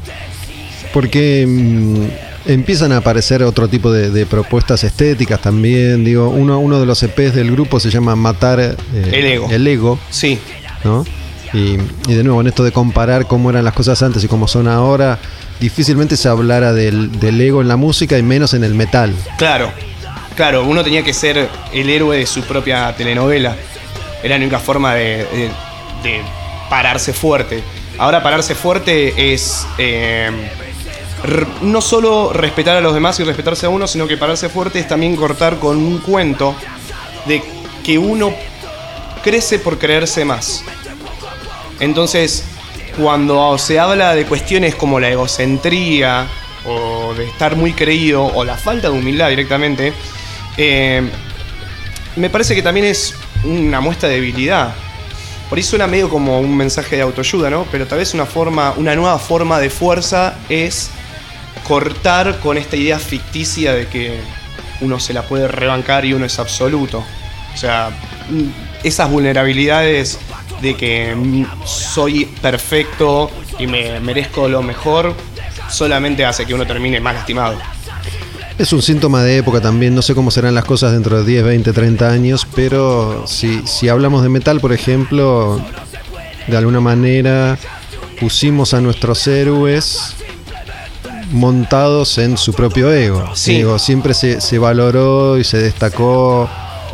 Porque 0.93 1.45
mm, 1.47 2.32
empiezan 2.47 2.93
a 2.93 2.99
aparecer 2.99 3.43
otro 3.43 3.69
tipo 3.69 3.93
de, 3.93 4.27
propuestas 4.27 4.85
estéticas 4.85 5.41
también. 5.41 6.05
Digo, 6.05 6.29
uno, 6.29 6.59
uno 6.59 6.81
de 6.81 6.87
los 6.87 7.03
EPs 7.03 7.35
del 7.35 7.51
grupo 7.53 7.81
se 7.81 7.91
llama 7.91 8.17
Matar 8.17 8.61
eh, 8.61 8.77
el 9.13 9.25
ego. 9.27 9.49
El 9.51 9.67
ego. 9.67 9.99
Sí. 10.11 10.39
¿no? 10.85 11.05
Y, 11.53 11.77
de 12.13 12.25
nuevo, 12.25 12.41
en 12.41 12.47
esto 12.47 12.65
de 12.65 12.73
comparar 12.73 13.27
cómo 13.27 13.51
eran 13.51 13.65
las 13.65 13.75
cosas 13.75 14.03
antes 14.03 14.25
y 14.25 14.29
cómo 14.29 14.49
son 14.49 14.69
ahora, 14.69 15.19
difícilmente 15.61 16.17
se 16.17 16.29
hablara 16.29 16.73
del, 16.73 17.21
del 17.21 17.41
ego 17.41 17.61
en 17.61 17.69
la 17.69 17.77
música 17.77 18.19
y 18.19 18.23
menos 18.23 18.55
en 18.55 18.65
el 18.65 18.75
metal. 18.75 19.15
Claro, 19.37 19.71
Claro, 20.37 20.65
uno 20.65 20.83
tenía 20.83 21.03
que 21.03 21.13
ser 21.13 21.49
el 21.73 21.91
héroe 21.91 22.19
de 22.19 22.27
su 22.27 22.43
propia 22.43 22.95
telenovela. 22.97 23.55
Era 24.23 24.37
la 24.39 24.43
única 24.43 24.59
forma 24.59 24.95
de, 24.95 25.51
pararse 26.71 27.13
fuerte. 27.13 27.63
Ahora 27.99 28.23
pararse 28.23 28.55
fuerte 28.55 29.35
es 29.35 29.67
eh, 29.77 30.31
no 31.63 31.81
solo 31.81 32.33
respetar 32.33 32.77
a 32.77 32.81
los 32.81 32.95
demás 32.95 33.19
y 33.21 33.25
respetarse 33.25 33.67
a 33.67 33.69
uno, 33.69 33.87
sino 33.87 34.07
que 34.07 34.17
pararse 34.17 34.49
fuerte 34.49 34.81
es 34.81 34.89
también 34.89 35.17
cortar 35.17 35.59
con 35.59 35.77
un 35.77 35.99
cuento 35.99 36.55
de 37.27 37.43
que 37.85 37.99
uno 37.99 38.35
crece 39.23 39.59
por 39.59 39.79
creerse 39.79 40.25
más. 40.25 40.65
Entonces, 41.81 42.45
cuando 42.97 43.57
se 43.59 43.79
habla 43.79 44.15
de 44.15 44.27
cuestiones 44.27 44.75
como 44.75 45.01
la 45.01 45.11
egocentría 45.11 46.29
o 46.65 47.15
de 47.15 47.27
estar 47.27 47.57
muy 47.57 47.73
creído 47.73 48.25
o 48.25 48.45
la 48.45 48.57
falta 48.57 48.91
de 48.91 48.99
humildad 48.99 49.29
directamente, 49.31 49.93
eh, 50.57 51.03
me 52.17 52.31
parece 52.31 52.55
que 52.55 52.63
también 52.63 52.87
es 52.87 53.15
una 53.45 53.81
muestra 53.81 54.09
de 54.09 54.17
debilidad. 54.17 54.75
Por 55.49 55.59
ahí 55.59 55.65
suena 55.65 55.87
medio 55.87 56.09
como 56.09 56.41
un 56.41 56.57
mensaje 56.57 56.97
de 56.97 57.03
autoayuda, 57.03 57.51
¿no? 57.51 57.67
Pero 57.71 57.87
tal 57.87 57.99
vez 57.99 58.15
una 58.15 58.27
forma, 58.27 58.75
una 58.77 58.95
nueva 58.95 59.19
forma 59.19 59.59
de 59.61 59.71
fuerza 59.71 60.37
es 60.49 60.91
cortar 61.67 62.39
con 62.41 62.59
esta 62.59 62.77
idea 62.77 62.99
ficticia 62.99 63.73
de 63.73 63.87
que 63.87 64.21
uno 64.81 64.99
se 64.99 65.13
la 65.13 65.23
puede 65.23 65.49
rebancar 65.49 66.05
y 66.05 66.13
uno 66.13 66.25
es 66.25 66.39
absoluto. 66.39 67.05
O 67.55 67.57
sea, 67.57 67.91
esas 68.83 69.11
vulnerabilidades 69.11 70.19
de 70.61 70.77
que 70.77 71.47
soy 71.65 72.27
perfecto 72.41 73.31
y 73.59 73.67
me 73.67 74.01
merezco 74.01 74.49
lo 74.49 74.63
mejor 74.63 75.15
solamente 75.69 76.25
hace 76.25 76.47
que 76.47 76.55
uno 76.55 76.67
termine 76.67 77.01
más 77.01 77.15
lastimado. 77.15 77.59
Es 78.59 78.73
un 78.73 78.83
síntoma 78.83 79.23
de 79.23 79.39
época 79.39 79.61
también, 79.61 79.95
no 79.95 80.03
sé 80.03 80.15
cómo 80.15 80.31
serán 80.31 80.55
las 80.55 80.65
cosas 80.65 80.93
dentro 80.93 81.19
de 81.19 81.25
10, 81.25 81.45
20, 81.45 81.73
30 81.73 82.11
años, 82.11 82.47
pero 82.55 83.27
si, 83.27 83.67
si 83.67 83.89
hablamos 83.89 84.23
de 84.23 84.29
metal, 84.29 84.61
por 84.61 84.73
ejemplo, 84.73 85.61
de 86.47 86.57
alguna 86.57 86.81
manera 86.81 87.59
pusimos 88.21 88.75
a 88.75 88.81
nuestros 88.81 89.27
héroes 89.27 90.15
montados 91.33 92.19
en 92.19 92.37
su 92.37 92.53
propio 92.53 92.93
ego. 92.93 93.33
Digo, 93.47 93.79
siempre 93.79 94.15
se, 94.15 94.41
se, 94.41 94.59
valoró 94.59 95.39
y 95.39 95.45
se 95.45 95.59
destacó 95.59 96.49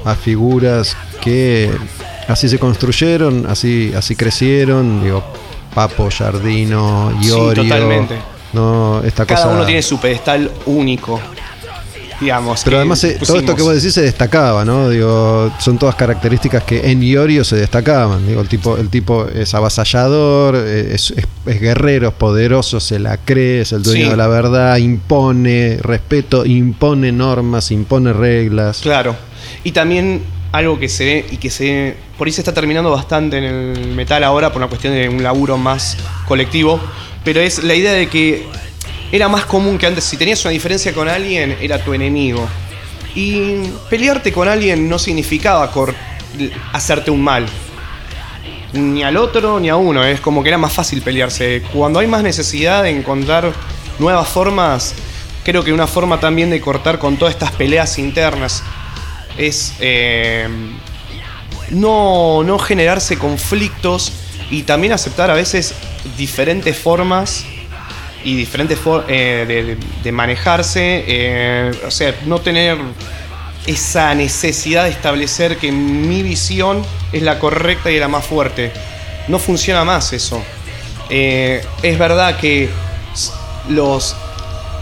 a 0.05 0.15
figuras 0.15 0.97
que 1.21 1.71
así 2.29 2.49
se 2.49 2.59
construyeron, 2.59 3.47
así, 3.47 3.93
así 3.97 4.17
crecieron. 4.17 5.03
Digo, 5.03 5.23
Papo, 5.75 6.09
Jardino, 6.11 7.13
Iorio. 7.21 7.63
Sí, 7.63 7.69
totalmente. 7.69 8.17
No, 8.53 9.03
esta 9.05 9.27
Cada 9.27 9.49
uno 9.49 9.67
tiene 9.67 9.83
su 9.83 10.01
pedestal 10.01 10.51
único 10.67 11.21
digamos. 12.21 12.63
Pero 12.65 12.79
además 12.79 13.03
eh, 13.05 13.19
todo 13.25 13.39
esto 13.39 13.55
que 13.55 13.63
vos 13.63 13.75
decís 13.75 13.95
se 13.95 14.03
destacaba, 14.03 14.65
¿no? 14.65 14.89
Digo, 14.89 15.53
son 15.59 15.79
todas 15.79 15.95
características 15.95 16.65
que 16.65 16.91
en 16.91 17.03
Iorio 17.03 17.45
se 17.45 17.57
destacaban. 17.57 18.27
Digo, 18.27 18.41
el 18.41 18.49
tipo, 18.49 18.77
el 18.77 18.89
tipo 18.89 19.27
es 19.27 19.55
avasallador, 19.55 20.57
eh, 20.57 20.95
es, 20.95 21.15
guerrero, 21.45 22.09
es 22.09 22.15
poderoso, 22.15 22.81
se 22.81 22.99
la 22.99 23.17
cree, 23.17 23.63
es 23.63 23.73
el 23.73 23.83
dueño 23.83 24.11
de 24.11 24.17
la 24.17 24.29
verdad, 24.29 24.77
impone 24.79 25.79
respeto, 25.81 26.45
impone 26.45 27.13
normas, 27.13 27.71
impone 27.71 28.13
reglas. 28.13 28.81
Claro. 28.81 29.17
Y 29.65 29.73
también 29.73 30.23
algo 30.53 30.79
que 30.79 30.89
se 30.89 31.05
ve 31.05 31.27
y 31.31 31.37
que 31.37 31.51
se 31.51 31.95
por 32.17 32.27
ahí 32.27 32.33
se 32.33 32.41
está 32.41 32.55
terminando 32.55 32.91
bastante 32.91 33.39
en 33.39 33.45
el 33.45 33.95
metal 33.95 34.25
ahora 34.25 34.51
por 34.51 34.61
una 34.61 34.69
cuestión 34.69 34.95
de 34.95 35.09
un 35.09 35.23
laburo 35.23 35.57
más 35.57 35.97
colectivo, 36.27 36.81
pero 37.23 37.41
es 37.41 37.63
la 37.63 37.75
idea 37.75 37.93
de 37.93 38.09
que 38.09 38.47
era 39.11 39.29
más 39.29 39.47
común 39.47 39.79
que 39.79 39.87
antes, 39.87 40.05
si 40.05 40.17
tenías 40.17 40.45
una 40.45 40.53
diferencia 40.53 40.93
con 40.93 41.09
alguien, 41.09 41.57
era 41.61 41.83
tu 41.83 41.95
enemigo. 41.95 42.47
Y 43.15 43.63
pelearte 43.89 44.33
con 44.33 44.49
alguien 44.49 44.89
no 44.89 44.99
significaba 44.99 45.71
hacerte 46.73 47.11
un 47.11 47.23
mal. 47.23 47.47
Ni 48.75 49.03
al 49.03 49.17
otro 49.17 49.59
ni 49.59 49.71
a 49.71 49.77
uno, 49.77 50.05
es 50.05 50.21
como 50.21 50.43
que 50.43 50.51
era 50.51 50.59
más 50.59 50.73
fácil 50.73 51.01
pelearse. 51.01 51.63
Cuando 51.73 52.01
hay 52.01 52.07
más 52.07 52.23
necesidad 52.23 52.83
de 52.83 52.91
encontrar 52.91 53.53
nuevas 53.99 54.29
formas, 54.29 54.95
creo 55.43 55.65
que 55.65 55.73
una 55.73 55.87
forma 55.87 56.21
también 56.21 56.51
de 56.51 56.61
cortar 56.61 56.99
con 56.99 57.17
todas 57.17 57.33
estas 57.33 57.53
peleas 57.53 57.99
internas 57.99 58.63
es 59.39 59.73
eh, 59.81 60.47
no, 61.71 62.43
no 62.45 62.59
generarse 62.59 63.17
conflictos 63.17 64.13
y 64.51 64.65
también 64.65 64.93
aceptar 64.93 65.31
a 65.31 65.35
veces 65.35 65.75
diferentes 66.19 66.77
formas 66.77 67.47
y 68.25 68.37
diferentes 68.37 68.79
formas 68.79 69.07
eh, 69.09 69.77
de, 70.03 70.13
manejarse, 70.13 71.05
eh, 71.07 71.73
o 71.87 71.91
sea, 71.91 72.15
no 72.27 72.41
tener 72.41 72.79
esa 73.67 74.15
necesidad 74.15 74.85
de 74.85 74.91
establecer 74.91 75.59
que 75.59 75.71
mi 75.71 76.23
visión 76.23 76.83
es 77.13 77.23
la 77.23 77.39
correcta 77.39 77.91
y 77.91 77.99
la 77.99 78.09
más 78.09 78.25
fuerte. 78.25 78.73
No 79.29 79.39
funciona 79.39 79.85
más 79.85 80.13
eso. 80.13 80.43
Eh, 81.11 81.65
es 81.83 81.99
verdad 81.99 82.39
que 82.39 82.69
los, 83.69 84.17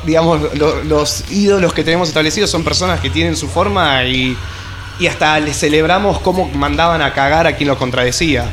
digamos, 0.04 0.40
los, 0.54 1.30
ídolos 1.30 1.74
que 1.74 1.84
tenemos 1.84 2.08
establecidos 2.08 2.50
son 2.50 2.64
personas 2.64 3.00
que 3.00 3.10
tienen 3.10 3.36
su 3.36 3.48
forma 3.48 4.04
y, 4.04 4.36
y 4.98 5.06
hasta 5.08 5.38
les 5.40 5.58
celebramos 5.58 6.20
cómo 6.20 6.48
mandaban 6.48 7.02
a 7.02 7.12
cagar 7.12 7.46
a 7.46 7.56
quien 7.56 7.68
los 7.68 7.78
contradecía 7.78 8.48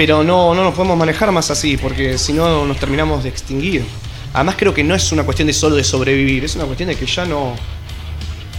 pero 0.00 0.24
no, 0.24 0.54
no 0.54 0.64
nos 0.64 0.74
podemos 0.74 0.96
manejar 0.96 1.30
más 1.30 1.50
así, 1.50 1.76
porque 1.76 2.16
si 2.16 2.32
no 2.32 2.64
nos 2.64 2.78
terminamos 2.78 3.22
de 3.22 3.28
extinguir. 3.28 3.84
Además 4.32 4.54
creo 4.58 4.72
que 4.72 4.82
no 4.82 4.94
es 4.94 5.12
una 5.12 5.24
cuestión 5.24 5.46
de 5.46 5.52
solo 5.52 5.76
de 5.76 5.84
sobrevivir, 5.84 6.42
es 6.42 6.56
una 6.56 6.64
cuestión 6.64 6.88
de 6.88 6.96
que 6.96 7.04
ya 7.04 7.26
no, 7.26 7.54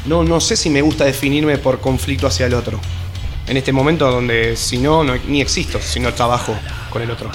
no, 0.05 0.23
no 0.23 0.39
sé 0.39 0.55
si 0.55 0.69
me 0.69 0.83
gusta 0.83 1.03
definirme 1.03 1.57
por 1.57 1.79
conflicto 1.79 2.27
hacia 2.27 2.45
el 2.45 2.53
otro. 2.53 2.79
En 3.47 3.57
este 3.57 3.71
momento 3.71 4.11
donde 4.11 4.55
si 4.55 4.77
no, 4.77 5.03
ni 5.03 5.41
existo, 5.41 5.79
si 5.81 5.99
no 5.99 6.13
trabajo 6.13 6.55
con 6.91 7.01
el 7.01 7.09
otro. 7.09 7.31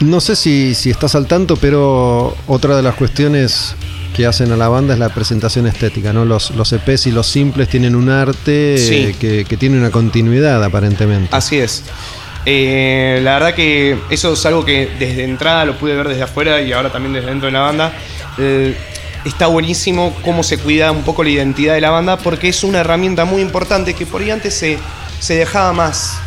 No 0.00 0.22
sé 0.22 0.34
si, 0.34 0.74
si 0.74 0.88
estás 0.88 1.14
al 1.14 1.26
tanto, 1.26 1.56
pero 1.56 2.34
otra 2.46 2.74
de 2.74 2.82
las 2.82 2.94
cuestiones 2.94 3.76
que 4.16 4.26
hacen 4.26 4.50
a 4.50 4.56
la 4.56 4.68
banda 4.68 4.94
es 4.94 4.98
la 5.00 5.10
presentación 5.10 5.66
estética, 5.66 6.12
¿no? 6.12 6.24
Los, 6.24 6.50
los 6.52 6.72
EPs 6.72 7.06
y 7.06 7.10
los 7.10 7.26
simples 7.26 7.68
tienen 7.68 7.94
un 7.94 8.08
arte 8.08 8.78
Sí. 8.78 8.94
eh, 8.94 9.16
que, 9.20 9.44
que 9.44 9.56
tiene 9.56 9.76
una 9.78 9.90
continuidad 9.90 10.62
aparentemente. 10.64 11.28
Así 11.36 11.58
es. 11.58 11.84
Eh, 12.46 13.20
la 13.22 13.34
verdad 13.34 13.54
que 13.54 13.98
eso 14.08 14.32
es 14.32 14.46
algo 14.46 14.64
que 14.64 14.88
desde 14.98 15.24
entrada 15.24 15.64
lo 15.64 15.76
pude 15.78 15.94
ver 15.94 16.08
desde 16.08 16.22
afuera 16.22 16.60
y 16.62 16.72
ahora 16.72 16.90
también 16.90 17.12
desde 17.12 17.28
dentro 17.28 17.46
de 17.46 17.52
la 17.52 17.60
banda. 17.60 17.92
Eh, 18.38 18.74
está 19.24 19.48
buenísimo 19.48 20.16
cómo 20.24 20.42
se 20.42 20.56
cuida 20.58 20.92
un 20.92 21.02
poco 21.02 21.22
la 21.24 21.30
identidad 21.30 21.74
de 21.74 21.80
la 21.80 21.90
banda 21.90 22.16
porque 22.16 22.48
es 22.48 22.62
una 22.64 22.78
herramienta 22.80 23.24
muy 23.24 23.42
importante 23.42 23.94
que 23.94 24.06
por 24.06 24.22
ahí 24.22 24.30
antes 24.30 24.54
se, 24.54 24.78
se 25.18 25.34
dejaba 25.34 25.72
más, 25.72 26.18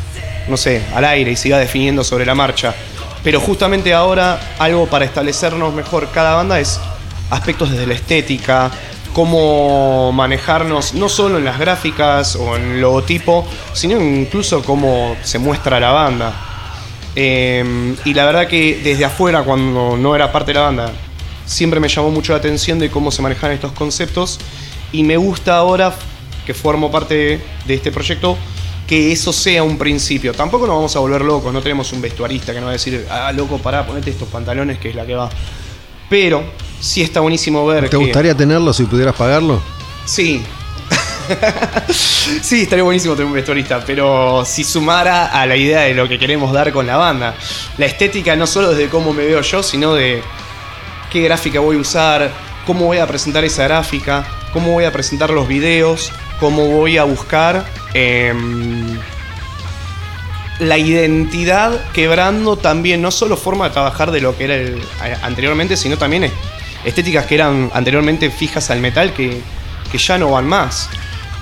no 0.49 0.57
sé, 0.57 0.81
al 0.93 1.05
aire 1.05 1.31
y 1.31 1.35
se 1.37 1.47
iba 1.47 1.57
definiendo 1.57 2.03
sobre 2.03 2.25
la 2.25 2.35
marcha. 2.35 2.75
Pero 3.23 3.39
justamente 3.39 3.93
ahora 3.93 4.39
algo 4.59 4.87
para 4.87 5.05
establecernos 5.05 5.73
mejor 5.73 6.09
cada 6.13 6.35
banda 6.35 6.59
es 6.59 6.79
aspectos 7.29 7.71
desde 7.71 7.87
la 7.87 7.93
estética, 7.93 8.71
cómo 9.13 10.11
manejarnos 10.11 10.93
no 10.93 11.09
solo 11.09 11.37
en 11.37 11.45
las 11.45 11.59
gráficas 11.59 12.35
o 12.35 12.55
en 12.55 12.73
el 12.73 12.81
logotipo, 12.81 13.47
sino 13.73 13.99
incluso 13.99 14.63
cómo 14.63 15.15
se 15.23 15.39
muestra 15.39 15.79
la 15.79 15.91
banda. 15.91 16.33
Eh, 17.15 17.95
y 18.05 18.13
la 18.13 18.25
verdad 18.25 18.47
que 18.47 18.79
desde 18.83 19.05
afuera, 19.05 19.43
cuando 19.43 19.97
no 19.97 20.15
era 20.15 20.31
parte 20.31 20.51
de 20.51 20.59
la 20.59 20.65
banda, 20.65 20.91
siempre 21.45 21.79
me 21.79 21.87
llamó 21.87 22.11
mucho 22.11 22.33
la 22.33 22.39
atención 22.39 22.79
de 22.79 22.89
cómo 22.89 23.11
se 23.11 23.21
manejan 23.21 23.51
estos 23.51 23.71
conceptos 23.71 24.39
y 24.91 25.03
me 25.03 25.17
gusta 25.17 25.57
ahora 25.57 25.93
que 26.45 26.53
formo 26.53 26.91
parte 26.91 27.13
de, 27.13 27.41
de 27.65 27.73
este 27.73 27.91
proyecto 27.91 28.37
que 28.87 29.11
eso 29.11 29.31
sea 29.31 29.61
un 29.63 29.77
principio. 29.77 30.33
Tampoco 30.33 30.65
nos 30.65 30.75
vamos 30.75 30.95
a 30.95 30.99
volver 30.99 31.21
locos, 31.21 31.53
no 31.53 31.61
tenemos 31.61 31.91
un 31.93 32.01
vestuarista 32.01 32.53
que 32.53 32.59
nos 32.59 32.67
va 32.67 32.71
a 32.71 32.73
decir, 32.73 33.05
ah, 33.09 33.31
loco, 33.31 33.59
pará, 33.59 33.85
ponete 33.85 34.09
estos 34.09 34.27
pantalones 34.29 34.79
que 34.79 34.89
es 34.89 34.95
la 34.95 35.05
que 35.05 35.13
va. 35.13 35.29
Pero 36.09 36.43
sí 36.79 37.01
está 37.01 37.19
buenísimo 37.19 37.65
ver 37.65 37.83
¿Te 37.85 37.89
que- 37.91 37.97
gustaría 37.97 38.35
tenerlo 38.35 38.73
si 38.73 38.83
pudieras 38.85 39.15
pagarlo? 39.15 39.61
Sí. 40.05 40.43
sí, 42.41 42.63
estaría 42.63 42.83
buenísimo 42.83 43.13
tener 43.13 43.27
un 43.27 43.33
vestuarista, 43.33 43.83
pero 43.85 44.43
si 44.45 44.63
sumara 44.63 45.27
a 45.27 45.45
la 45.45 45.55
idea 45.55 45.81
de 45.81 45.93
lo 45.93 46.07
que 46.07 46.17
queremos 46.17 46.51
dar 46.51 46.71
con 46.71 46.87
la 46.87 46.97
banda. 46.97 47.35
La 47.77 47.85
estética 47.85 48.35
no 48.35 48.47
solo 48.47 48.69
desde 48.71 48.89
cómo 48.89 49.13
me 49.13 49.25
veo 49.25 49.41
yo, 49.41 49.61
sino 49.61 49.93
de 49.93 50.23
qué 51.11 51.21
gráfica 51.21 51.59
voy 51.59 51.77
a 51.77 51.79
usar, 51.79 52.31
cómo 52.65 52.85
voy 52.85 52.97
a 52.97 53.05
presentar 53.07 53.43
esa 53.45 53.63
gráfica, 53.65 54.25
cómo 54.53 54.71
voy 54.71 54.85
a 54.85 54.91
presentar 54.91 55.29
los 55.29 55.47
videos, 55.47 56.11
cómo 56.39 56.65
voy 56.67 56.97
a 56.97 57.03
buscar 57.03 57.65
em, 57.93 58.97
la 60.59 60.77
identidad 60.77 61.79
quebrando 61.93 62.57
también 62.57 63.01
no 63.01 63.11
solo 63.11 63.37
forma 63.37 63.65
de 63.67 63.71
trabajar 63.73 64.11
de 64.11 64.21
lo 64.21 64.35
que 64.37 64.43
era 64.45 64.55
el- 64.55 64.81
anteriormente, 65.21 65.77
sino 65.77 65.97
también 65.97 66.31
estéticas 66.85 67.25
que 67.25 67.35
eran 67.35 67.69
anteriormente 67.73 68.29
fijas 68.29 68.69
al 68.69 68.79
metal 68.79 69.13
que, 69.13 69.41
que 69.91 69.97
ya 69.97 70.17
no 70.17 70.31
van 70.31 70.45
más. 70.47 70.89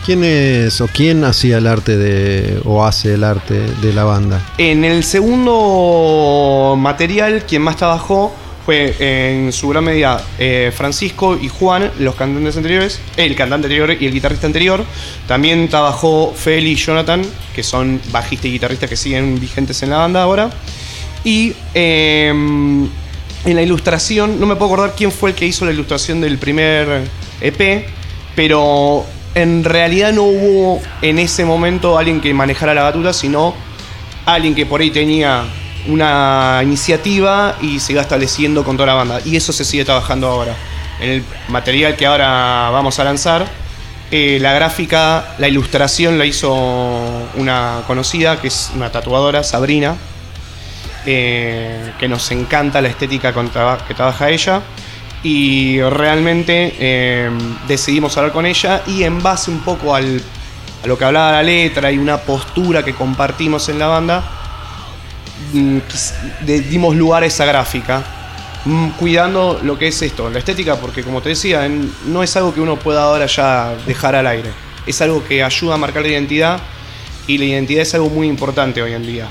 ¿Quién 0.06 0.24
es 0.24 0.80
o 0.80 0.88
quién 0.88 1.26
hacía 1.26 1.58
el 1.58 1.68
arte 1.68 1.98
de 1.98 2.62
o 2.64 2.86
hace 2.86 3.16
el 3.16 3.26
arte 3.26 3.60
de 3.82 3.92
la 3.92 4.06
banda? 4.06 4.42
En 4.58 4.86
el 4.86 5.04
segundo 5.04 6.76
material, 6.78 7.44
quien 7.46 7.62
más 7.62 7.76
trabajó 7.76 8.34
fue 8.66 8.96
en 9.00 9.52
su 9.52 9.68
gran 9.70 9.84
medida 9.84 10.22
eh, 10.40 10.72
Francisco 10.76 11.38
y 11.42 11.50
Juan, 11.50 11.92
los 12.00 12.16
cantantes 12.16 12.56
anteriores, 12.56 13.02
el 13.18 13.36
cantante 13.36 13.68
anterior 13.68 13.98
y 14.00 14.06
el 14.06 14.14
guitarrista 14.14 14.48
anterior. 14.48 14.86
También 15.28 15.68
trabajó 15.68 16.34
Feli 16.34 16.72
y 16.72 16.76
Jonathan, 16.76 17.22
que 17.54 17.64
son 17.64 18.00
bajista 18.12 18.48
y 18.48 18.52
guitarrista 18.52 18.88
que 18.88 18.96
siguen 18.96 19.40
vigentes 19.40 19.84
en 19.84 19.90
la 19.90 19.98
banda 19.98 20.22
ahora. 20.22 20.50
Y 21.26 21.54
eh, 21.74 22.34
en 23.48 23.56
la 23.56 23.62
ilustración, 23.62 24.42
no 24.42 24.46
me 24.46 24.58
puedo 24.58 24.74
acordar 24.74 24.94
quién 24.96 25.10
fue 25.10 25.30
el 25.30 25.36
que 25.36 25.46
hizo 25.46 25.64
la 25.64 25.72
ilustración 25.72 26.20
del 26.20 26.38
primer 26.38 27.10
EP, 27.40 27.88
pero 28.36 29.06
en 29.36 29.64
realidad 29.64 30.12
no 30.12 30.24
hubo 30.24 30.82
en 31.02 31.18
ese 31.18 31.46
momento 31.46 31.98
alguien 31.98 32.20
que 32.20 32.34
manejara 32.34 32.74
la 32.74 32.84
batuta, 32.84 33.14
sino 33.14 33.56
alguien 34.26 34.54
que 34.54 34.66
por 34.66 34.82
ahí 34.82 34.92
tenía 34.92 35.46
una 35.88 36.60
iniciativa 36.62 37.56
y 37.62 37.80
se 37.80 37.94
iba 37.94 38.02
estableciendo 38.02 38.66
con 38.66 38.76
toda 38.76 38.88
la 38.88 38.96
banda. 38.96 39.22
Y 39.24 39.38
eso 39.38 39.54
se 39.54 39.64
sigue 39.64 39.86
trabajando 39.86 40.28
ahora. 40.28 40.54
En 41.00 41.10
el 41.10 41.24
material 41.48 41.96
que 41.96 42.06
ahora 42.06 42.70
vamos 42.74 43.00
a 43.00 43.06
lanzar, 43.06 43.48
eh, 44.12 44.40
la 44.42 44.52
gráfica, 44.52 45.36
la 45.38 45.48
ilustración 45.48 46.18
la 46.18 46.26
hizo 46.26 46.54
una 47.36 47.84
conocida, 47.88 48.42
que 48.42 48.50
es 48.50 48.72
una 48.76 48.92
tatuadora, 48.92 49.42
Sabrina, 49.42 49.96
eh, 51.10 51.94
que 51.98 52.10
nos 52.10 52.30
encanta 52.32 52.82
la 52.82 52.90
estética 52.90 53.32
con 53.32 53.48
que 53.48 53.94
trabaja 53.94 54.30
ella. 54.30 54.62
Y 55.24 55.82
realmente 55.82 56.76
eh, 56.78 57.30
decidimos 57.66 58.18
hablar 58.18 58.34
con 58.34 58.46
ella 58.46 58.84
y 58.86 59.04
en 59.04 59.24
base 59.24 59.50
un 59.50 59.62
poco 59.62 59.96
al, 59.96 60.22
a 60.84 60.88
lo 60.88 60.98
que 60.98 61.06
hablaba 61.06 61.32
la 61.32 61.44
letra 61.44 61.94
y 61.94 61.98
una 61.98 62.18
postura 62.18 62.84
que 62.84 62.94
compartimos 62.94 63.70
en 63.70 63.80
la 63.80 63.88
banda, 63.88 64.22
mm, 65.54 65.78
dimos 66.70 66.94
lugar 66.94 67.24
a 67.24 67.26
esa 67.26 67.46
gráfica, 67.46 68.04
mm, 68.66 68.90
cuidando 69.00 69.62
lo 69.64 69.80
que 69.80 69.88
es 69.88 70.02
esto, 70.02 70.30
la 70.30 70.40
estética, 70.40 70.76
porque 70.76 71.04
como 71.04 71.22
te 71.22 71.30
decía, 71.30 71.70
no 72.06 72.22
es 72.22 72.36
algo 72.36 72.54
que 72.54 72.60
uno 72.60 72.76
pueda 72.76 73.04
ahora 73.04 73.28
ya 73.28 73.76
dejar 73.88 74.14
al 74.14 74.28
aire, 74.28 74.52
es 74.86 75.02
algo 75.02 75.24
que 75.24 75.42
ayuda 75.42 75.76
a 75.76 75.78
marcar 75.78 76.02
la 76.02 76.10
identidad 76.10 76.60
y 77.28 77.38
la 77.38 77.46
identidad 77.46 77.84
es 77.84 77.94
algo 77.96 78.10
muy 78.10 78.28
importante 78.28 78.82
hoy 78.82 78.92
en 78.92 79.06
día. 79.06 79.30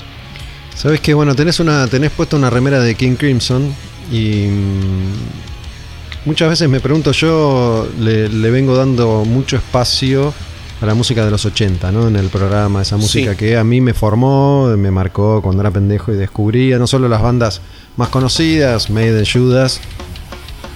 Sabes 0.77 1.01
que 1.01 1.13
bueno, 1.13 1.35
tenés 1.35 1.59
una 1.59 1.87
tenés 1.87 2.11
puesta 2.11 2.35
una 2.35 2.49
remera 2.49 2.79
de 2.79 2.93
King 2.95 3.15
Crimson 3.15 3.73
y 4.11 4.45
mm, 4.47 6.25
muchas 6.25 6.49
veces 6.49 6.69
me 6.69 6.79
pregunto 6.79 7.11
yo 7.11 7.87
le, 7.99 8.29
le 8.29 8.51
vengo 8.51 8.77
dando 8.77 9.25
mucho 9.25 9.55
espacio 9.57 10.33
a 10.79 10.85
la 10.85 10.93
música 10.93 11.25
de 11.25 11.31
los 11.31 11.43
80, 11.43 11.91
¿no? 11.91 12.07
En 12.07 12.15
el 12.15 12.27
programa, 12.27 12.83
esa 12.83 12.97
música 12.97 13.31
Sí. 13.31 13.37
que 13.37 13.57
a 13.57 13.63
mí 13.63 13.81
me 13.81 13.95
formó, 13.95 14.67
me 14.77 14.91
marcó 14.91 15.41
cuando 15.41 15.61
era 15.61 15.71
pendejo 15.71 16.11
y 16.13 16.15
descubría 16.15 16.77
no 16.77 16.85
solo 16.85 17.09
las 17.09 17.23
bandas 17.23 17.61
más 17.95 18.09
conocidas, 18.09 18.91
Maiden, 18.91 19.25
Judas, 19.25 19.79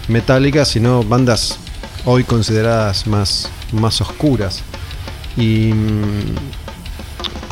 Metallica, 0.08 0.66
sino 0.66 1.04
bandas 1.04 1.60
hoy 2.06 2.24
consideradas 2.24 3.06
más, 3.06 3.52
más 3.72 4.02
oscuras. 4.02 4.64
Y 5.38 5.72
mm, 5.72 6.36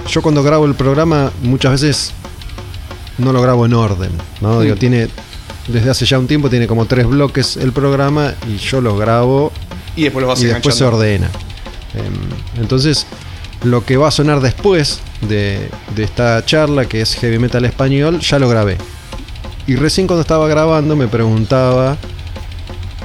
yo 0.07 0.23
cuando 0.23 0.41
grabo 0.41 0.65
el 0.65 0.73
programa 0.73 1.31
muchas 1.43 1.73
veces 1.73 2.13
no 3.19 3.33
lo 3.33 3.41
grabo 3.41 3.65
en 3.65 3.73
orden, 3.73 4.11
¿no? 4.41 4.61
Digo, 4.61 4.75
tiene 4.75 5.09
desde 5.67 5.89
hace 5.89 6.05
ya 6.05 6.17
un 6.17 6.27
tiempo 6.27 6.49
tiene 6.49 6.67
como 6.67 6.85
tres 6.85 7.05
bloques 7.05 7.55
el 7.57 7.71
programa 7.71 8.33
y 8.47 8.57
yo 8.57 8.81
lo 8.81 8.97
grabo 8.97 9.51
Y 9.95 10.03
después 10.03 10.21
lo 10.21 10.27
vas 10.27 10.41
y 10.41 10.45
después 10.47 10.75
se 10.75 10.83
ordena. 10.83 11.29
Em, 11.93 12.61
entonces, 12.61 13.05
lo 13.63 13.85
que 13.85 13.97
va 13.97 14.07
a 14.07 14.11
sonar 14.11 14.41
después 14.41 14.99
de, 15.21 15.69
de 15.95 16.03
esta 16.03 16.43
charla, 16.45 16.85
que 16.85 17.01
es 17.01 17.15
heavy 17.15 17.39
metal 17.39 17.65
español, 17.65 18.19
ya 18.19 18.39
lo 18.39 18.49
grabé. 18.49 18.77
Y 19.67 19.75
recién 19.75 20.07
cuando 20.07 20.21
estaba 20.21 20.47
grabando 20.47 20.95
me 20.95 21.07
preguntaba 21.07 21.97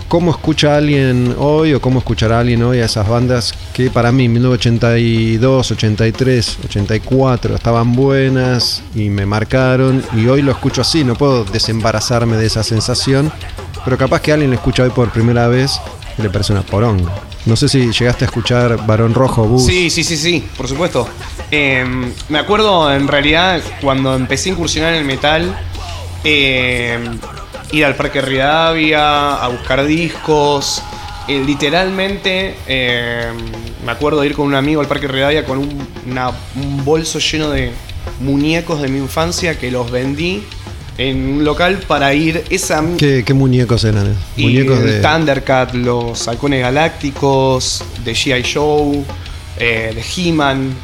cómo 0.09 0.31
escucha 0.31 0.77
alguien 0.77 1.35
hoy 1.39 1.75
o 1.75 1.81
cómo 1.81 1.99
escuchará 1.99 2.41
alguien 2.41 2.63
hoy 2.63 2.81
a 2.81 2.85
esas 2.85 3.09
bandas 3.09 3.55
que 3.73 3.91
para 3.91 4.13
mí 4.13 4.29
1982, 4.29 5.71
83, 5.73 6.59
84 6.65 7.55
estaban 7.57 7.93
buenas 7.95 8.83
y 8.95 9.09
me 9.09 9.27
marcaron 9.27 10.03
y 10.15 10.27
hoy 10.27 10.43
lo 10.43 10.53
escucho 10.53 10.83
así, 10.83 11.05
no 11.05 11.15
puedo 11.15 11.45
desembarazarme 11.45 12.37
de 12.37 12.47
esa 12.47 12.63
sensación, 12.63 13.33
pero 13.85 13.99
capaz 13.99 14.21
que 14.21 14.33
alguien 14.33 14.51
lo 14.51 14.57
escucha 14.57 14.83
hoy 14.83 14.91
por 14.91 15.11
primera 15.11 15.49
vez 15.49 15.81
y 16.19 16.23
le 16.23 16.31
parece 16.31 16.53
una 16.53 16.63
poronga. 16.63 17.13
No 17.47 17.57
sé 17.57 17.69
si 17.69 17.91
llegaste 17.93 18.25
a 18.25 18.29
escuchar 18.29 18.87
Barón 18.87 19.13
Rojo, 19.13 19.45
Bus. 19.45 19.67
Sí, 19.67 19.91
sí, 19.91 20.03
sí, 20.03 20.17
sí, 20.17 20.49
por 20.57 20.67
supuesto. 20.67 21.07
Eh, 21.51 21.85
me 22.31 22.39
acuerdo 22.39 22.91
en 22.93 23.07
realidad 23.07 23.61
cuando 23.83 24.15
empecé 24.15 24.49
a 24.49 24.53
incursionar 24.53 24.95
en 24.95 25.01
el 25.01 25.05
metal, 25.05 25.55
eh, 26.25 26.99
ir 27.75 27.85
al 27.85 27.95
Parque 27.97 28.21
Rivadavia, 28.21 29.35
a 29.37 29.49
buscar 29.49 29.85
discos. 29.85 30.83
eh, 31.27 31.43
literalmente, 31.45 32.55
eh, 32.67 33.29
me 33.85 33.93
acuerdo 33.93 34.21
de 34.21 34.27
ir 34.27 34.35
con 34.35 34.47
un 34.47 34.55
amigo 34.55 34.83
al 34.83 34.87
Parque 34.89 35.09
Rivadavia 35.09 35.45
con 35.47 35.57
un, 35.59 35.89
una- 36.07 36.31
un 36.55 36.85
bolso 36.85 37.19
lleno 37.19 37.49
de 37.51 37.71
muñecos 38.21 38.83
de 38.83 38.89
mi 38.89 38.99
infancia 38.99 39.59
que 39.59 39.71
los 39.71 39.91
vendí 39.91 40.43
en 40.99 41.27
un 41.39 41.45
local 41.45 41.79
para 41.89 42.13
ir 42.13 42.45
esa 42.51 42.85
¿Qué, 42.99 43.25
qué 43.25 43.33
muñecos 43.33 43.85
eran? 43.85 44.15
y 44.37 44.43
Muñecos 44.45 44.83
de. 44.83 45.01
Thundercat, 45.01 45.73
los 45.75 46.29
halcones 46.29 46.61
galácticos, 46.61 47.83
de 48.05 48.13
G.I. 48.13 48.45
Joe, 48.53 49.03
eh, 49.59 49.93
de 49.95 50.05
He-Man. 50.29 50.75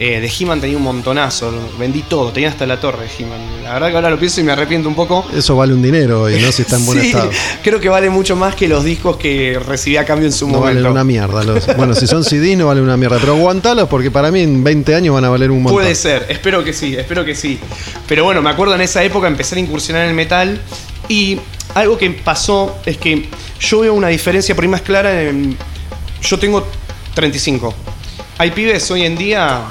Eh, 0.00 0.20
de 0.20 0.30
He-Man 0.38 0.60
tenía 0.60 0.76
un 0.76 0.84
montonazo, 0.84 1.52
vendí 1.76 2.02
todo, 2.02 2.30
tenía 2.30 2.50
hasta 2.50 2.64
la 2.66 2.78
torre 2.78 3.06
de 3.06 3.10
He-Man. 3.18 3.64
La 3.64 3.72
verdad 3.74 3.88
que 3.90 3.96
ahora 3.96 4.10
lo 4.10 4.18
pienso 4.18 4.40
y 4.40 4.44
me 4.44 4.52
arrepiento 4.52 4.88
un 4.88 4.94
poco. 4.94 5.26
Eso 5.34 5.56
vale 5.56 5.74
un 5.74 5.82
dinero 5.82 6.30
y 6.30 6.40
no 6.40 6.52
si 6.52 6.62
está 6.62 6.76
en 6.76 6.86
buen 6.86 7.00
Sí, 7.02 7.08
estado. 7.08 7.30
Creo 7.64 7.80
que 7.80 7.88
vale 7.88 8.08
mucho 8.08 8.36
más 8.36 8.54
que 8.54 8.68
los 8.68 8.84
discos 8.84 9.16
que 9.16 9.58
recibí 9.66 9.96
a 9.96 10.04
cambio 10.04 10.26
en 10.26 10.32
su 10.32 10.46
No 10.46 10.58
momento. 10.60 10.76
valen 10.82 10.92
una 10.92 11.02
mierda. 11.02 11.42
Los, 11.42 11.66
bueno, 11.76 11.94
si 11.96 12.06
son 12.06 12.22
CD 12.22 12.54
no 12.54 12.66
valen 12.68 12.84
una 12.84 12.96
mierda. 12.96 13.18
Pero 13.18 13.34
aguantalos 13.34 13.88
porque 13.88 14.10
para 14.12 14.30
mí 14.30 14.40
en 14.40 14.62
20 14.62 14.94
años 14.94 15.14
van 15.14 15.24
a 15.24 15.30
valer 15.30 15.50
un 15.50 15.62
montón. 15.62 15.82
Puede 15.82 15.96
ser, 15.96 16.26
espero 16.28 16.62
que 16.62 16.72
sí, 16.72 16.94
espero 16.96 17.24
que 17.24 17.34
sí. 17.34 17.58
Pero 18.06 18.22
bueno, 18.22 18.40
me 18.40 18.50
acuerdo 18.50 18.76
en 18.76 18.82
esa 18.82 19.02
época 19.02 19.26
empezar 19.26 19.58
a 19.58 19.60
incursionar 19.62 20.04
en 20.04 20.10
el 20.10 20.14
metal 20.14 20.60
y 21.08 21.40
algo 21.74 21.98
que 21.98 22.08
pasó 22.10 22.78
es 22.86 22.98
que 22.98 23.28
yo 23.58 23.80
veo 23.80 23.94
una 23.94 24.08
diferencia 24.08 24.54
por 24.54 24.62
ahí 24.62 24.68
más 24.70 24.82
clara 24.82 25.22
en... 25.24 25.56
Yo 26.22 26.38
tengo 26.38 26.64
35. 27.14 27.74
Hay 28.38 28.52
pibes 28.52 28.88
hoy 28.92 29.02
en 29.02 29.16
día 29.16 29.62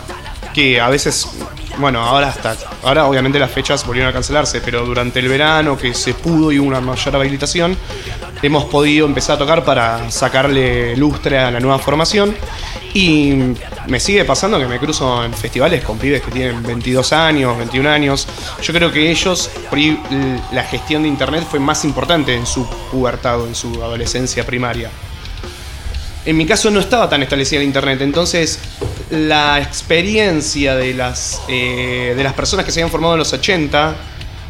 que 0.58 0.82
a 0.82 0.90
veces, 0.90 1.28
bueno, 1.78 2.02
ahora 2.02 2.30
hasta, 2.30 2.58
ahora 2.82 3.06
obviamente 3.06 3.38
las 3.38 3.52
fechas 3.52 3.86
volvieron 3.86 4.10
a 4.10 4.14
cancelarse, 4.14 4.60
pero 4.60 4.84
durante 4.88 5.20
el 5.20 5.30
verano 5.30 5.78
que 5.78 5.94
se 5.94 6.16
pudo 6.16 6.52
y 6.52 6.58
hubo 6.58 6.68
una 6.68 6.82
mayor 6.82 7.16
habilitación, 7.16 7.78
hemos 8.42 8.66
podido 8.66 9.06
empezar 9.06 9.36
a 9.36 9.38
tocar 9.38 9.64
para 9.64 10.10
sacarle 10.10 10.98
lustre 10.98 11.38
a 11.38 11.52
la 11.52 11.60
nueva 11.60 11.78
formación. 11.78 12.36
Y 12.92 13.36
me 13.86 14.00
sigue 14.00 14.26
pasando 14.26 14.58
que 14.58 14.66
me 14.66 14.80
cruzo 14.80 15.24
en 15.24 15.32
festivales 15.32 15.84
con 15.84 16.00
pibes 16.00 16.24
que 16.24 16.32
tienen 16.32 16.64
22 16.64 17.14
años, 17.14 17.56
21 17.56 17.88
años. 17.88 18.28
Yo 18.60 18.74
creo 18.74 18.92
que 18.92 19.12
ellos, 19.12 19.52
la 20.52 20.64
gestión 20.64 21.04
de 21.04 21.08
internet 21.08 21.46
fue 21.48 21.60
más 21.60 21.86
importante 21.86 22.34
en 22.34 22.48
su 22.48 22.68
pubertad 22.90 23.42
o 23.42 23.46
en 23.46 23.54
su 23.54 23.76
adolescencia 23.84 24.44
primaria. 24.44 24.90
En 26.28 26.36
mi 26.36 26.46
caso 26.46 26.70
no 26.70 26.82
estaba 26.82 27.10
tan 27.10 27.24
establecida 27.24 27.62
el 27.62 27.66
internet, 27.66 28.02
entonces 28.02 28.60
la 29.10 29.62
experiencia 29.62 30.76
de 30.76 30.94
las, 30.94 31.42
eh, 31.48 32.16
de 32.18 32.22
las 32.22 32.34
personas 32.34 32.66
que 32.66 32.72
se 32.74 32.82
habían 32.82 32.92
formado 32.92 33.14
en 33.14 33.20
los 33.20 33.32
80 33.32 33.96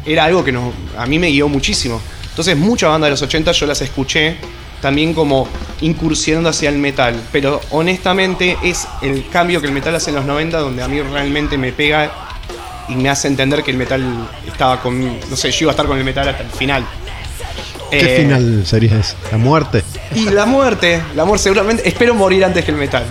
era 0.04 0.24
algo 0.24 0.42
que 0.42 0.52
a 0.96 1.06
mí 1.06 1.20
me 1.20 1.28
guió 1.28 1.48
muchísimo. 1.48 2.02
Entonces 2.30 2.56
muchas 2.56 2.90
bandas 2.90 3.06
de 3.06 3.10
los 3.12 3.22
80 3.22 3.52
yo 3.52 3.66
las 3.66 3.80
escuché 3.80 4.38
también 4.82 5.14
como 5.14 5.46
incursionando 5.80 6.48
hacia 6.48 6.68
el 6.68 6.78
metal, 6.78 7.14
pero 7.30 7.60
honestamente 7.70 8.58
es 8.64 8.88
el 9.00 9.28
cambio 9.28 9.60
que 9.60 9.68
el 9.68 9.72
metal 9.72 9.94
hace 9.94 10.10
en 10.10 10.16
los 10.16 10.24
90 10.24 10.58
donde 10.58 10.82
a 10.82 10.88
mí 10.88 11.00
realmente 11.00 11.58
me 11.58 11.70
pega 11.70 12.10
y 12.88 12.96
me 12.96 13.08
hace 13.08 13.28
entender 13.28 13.62
que 13.62 13.70
el 13.70 13.76
metal 13.76 14.02
estaba 14.48 14.82
con, 14.82 15.20
no 15.30 15.36
sé, 15.36 15.52
yo 15.52 15.58
iba 15.66 15.70
a 15.70 15.74
estar 15.74 15.86
con 15.86 15.96
el 15.96 16.02
metal 16.02 16.28
hasta 16.28 16.42
el 16.42 16.50
final. 16.50 16.84
¿Qué 17.90 18.16
Eh, 18.16 18.22
final 18.22 18.62
sería 18.66 18.98
ese? 18.98 19.14
¿La 19.32 19.38
muerte? 19.38 19.82
y 20.14 20.26
la 20.30 20.44
muerte, 20.46 21.00
la 21.14 21.24
muerte 21.24 21.44
seguramente, 21.44 21.88
espero 21.88 22.14
morir 22.14 22.44
antes 22.44 22.64
que 22.64 22.70
el 22.70 22.76
metal. 22.76 23.04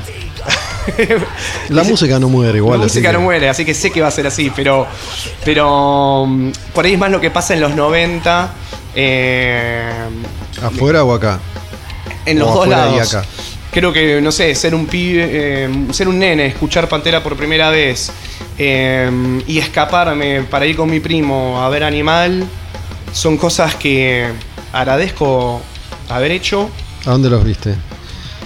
La 1.69 1.83
música 1.83 2.17
no 2.19 2.29
muere 2.29 2.59
igual. 2.59 2.79
la 2.79 2.85
música 2.85 3.09
que- 3.09 3.13
no 3.13 3.21
muere, 3.21 3.49
así 3.49 3.65
que 3.65 3.73
sé 3.73 3.91
que 3.91 3.99
va 4.01 4.07
a 4.07 4.11
ser 4.11 4.25
así, 4.27 4.51
pero, 4.55 4.87
pero 5.43 6.25
mm, 6.25 6.51
por 6.73 6.85
ahí 6.85 6.93
es 6.93 6.99
más 6.99 7.11
lo 7.11 7.19
que 7.19 7.29
pasa 7.29 7.53
en 7.53 7.59
los 7.61 7.75
90, 7.75 8.51
eh, 8.95 9.89
¿Afuera 10.61 11.03
o 11.03 11.13
acá? 11.13 11.39
en 12.25 12.39
los 12.39 12.49
O 12.49 12.55
dos 12.55 12.67
y 12.67 12.69
lados. 12.69 13.13
acá. 13.13 13.27
Creo 13.71 13.91
que, 13.91 14.21
no 14.21 14.31
sé, 14.31 14.55
ser 14.55 14.73
un 14.73 14.85
pibe, 14.87 15.27
eh, 15.29 15.69
ser 15.91 16.07
un 16.07 16.19
nene, 16.19 16.45
escuchar 16.47 16.87
Pantera 16.87 17.21
por 17.21 17.35
primera 17.35 17.69
vez 17.69 18.09
eh, 18.57 19.11
y 19.45 19.59
escaparme 19.59 20.43
para 20.43 20.65
ir 20.65 20.75
con 20.77 20.89
mi 20.89 20.99
primo 21.01 21.61
a 21.61 21.67
ver 21.69 21.83
Animal, 21.83 22.45
son 23.11 23.37
cosas 23.37 23.75
que 23.75 24.25
agradezco 24.73 25.61
haber 26.09 26.31
hecho. 26.31 26.69
¿A 27.05 27.11
dónde 27.11 27.29
los 27.29 27.43
viste? 27.43 27.75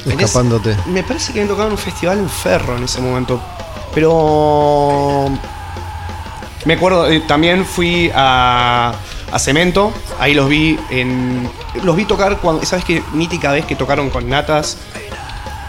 Ese- 0.06 0.10
Escapándote. 0.16 0.76
me 0.88 1.04
parece 1.04 1.28
que 1.34 1.40
habían 1.40 1.48
tocado 1.50 1.68
en 1.68 1.74
un 1.74 1.78
festival 1.78 2.18
en 2.20 2.30
Ferro 2.30 2.78
en 2.78 2.84
ese 2.84 3.02
momento. 3.02 3.42
Pero. 3.94 5.30
Me 6.66 6.76
acuerdo, 6.76 7.10
eh, 7.10 7.22
también 7.28 7.66
fui 7.66 8.12
a, 8.14 8.94
a 9.32 9.40
Cemento. 9.40 9.92
Ahí 10.20 10.34
los 10.34 10.48
vi 10.48 10.80
en. 10.90 11.50
Los 11.84 11.96
vi 11.96 12.06
tocar 12.06 12.38
cuando. 12.38 12.66
¿Sabes 12.66 12.86
qué 12.86 13.04
mítica 13.14 13.52
vez 13.52 13.66
que 13.66 13.76
tocaron 13.76 14.10
con 14.10 14.30
natas? 14.30 14.78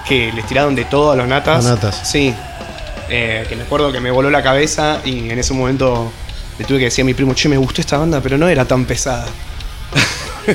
Que 0.06 0.32
les 0.32 0.46
tiraron 0.46 0.74
de 0.74 0.84
todo 0.84 1.12
a 1.12 1.16
los 1.16 1.26
natas. 1.26 1.64
A 1.66 1.70
natas. 1.70 2.08
Sí. 2.10 2.34
Eh, 3.08 3.44
que 3.48 3.56
me 3.56 3.62
acuerdo 3.64 3.92
que 3.92 4.00
me 4.00 4.10
voló 4.10 4.30
la 4.30 4.42
cabeza 4.42 4.98
y 5.04 5.30
en 5.30 5.38
ese 5.38 5.52
momento 5.54 6.10
le 6.58 6.64
tuve 6.64 6.78
que 6.78 6.84
decir 6.86 7.02
a 7.02 7.06
mi 7.06 7.14
primo, 7.14 7.34
che, 7.34 7.48
me 7.48 7.56
gustó 7.58 7.80
esta 7.80 7.98
banda, 7.98 8.20
pero 8.22 8.38
no 8.38 8.48
era 8.48 8.64
tan 8.64 8.84
pesada. 8.84 9.26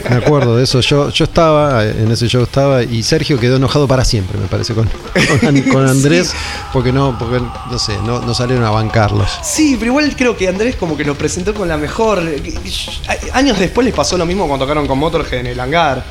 Me 0.10 0.16
acuerdo 0.18 0.58
de 0.58 0.64
eso. 0.64 0.80
Yo, 0.82 1.10
yo 1.10 1.26
estaba, 1.26 1.84
en 1.86 2.12
ese 2.12 2.28
show 2.28 2.44
estaba, 2.44 2.84
y 2.84 3.04
Sergio 3.04 3.40
quedó 3.40 3.56
enojado 3.58 3.88
para 3.88 4.04
siempre, 4.06 4.38
me 4.40 4.48
parece, 4.48 4.74
con, 4.74 4.88
con, 4.88 5.48
An- 5.48 5.62
con 5.64 5.88
Andrés, 5.90 6.34
porque 6.74 6.92
no, 6.92 7.18
porque 7.18 7.40
no 7.72 7.80
sé, 7.80 7.98
no, 8.06 8.20
no 8.22 8.34
salieron 8.34 8.64
a 8.66 8.70
bancarlos. 8.72 9.30
Sí, 9.44 9.76
pero 9.80 9.92
igual 9.92 10.14
creo 10.18 10.36
que 10.36 10.48
Andrés 10.48 10.76
como 10.76 10.98
que 10.98 11.04
lo 11.06 11.16
presentó 11.16 11.54
con 11.54 11.68
la 11.68 11.78
mejor. 11.78 12.22
Años 13.34 13.60
después 13.60 13.86
les 13.86 13.94
pasó 13.94 14.18
lo 14.18 14.26
mismo 14.26 14.48
cuando 14.48 14.66
tocaron 14.66 14.88
con 14.88 14.98
Motorhead 15.00 15.40
en 15.42 15.48
el 15.48 15.60
hangar. 15.60 16.04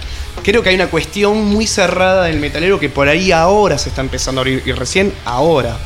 Creo 0.43 0.63
que 0.63 0.69
hay 0.69 0.75
una 0.75 0.89
cuestión 0.89 1.45
muy 1.47 1.67
cerrada 1.67 2.25
del 2.25 2.39
metalero 2.39 2.79
que 2.79 2.89
por 2.89 3.09
ahí 3.09 3.33
ahora 3.33 3.79
se 3.79 3.89
está 3.89 4.01
empezando 4.03 4.41
a 4.41 4.43
abrir. 4.43 4.63
Y 4.67 4.73
recién 4.73 5.13
ahora. 5.25 5.77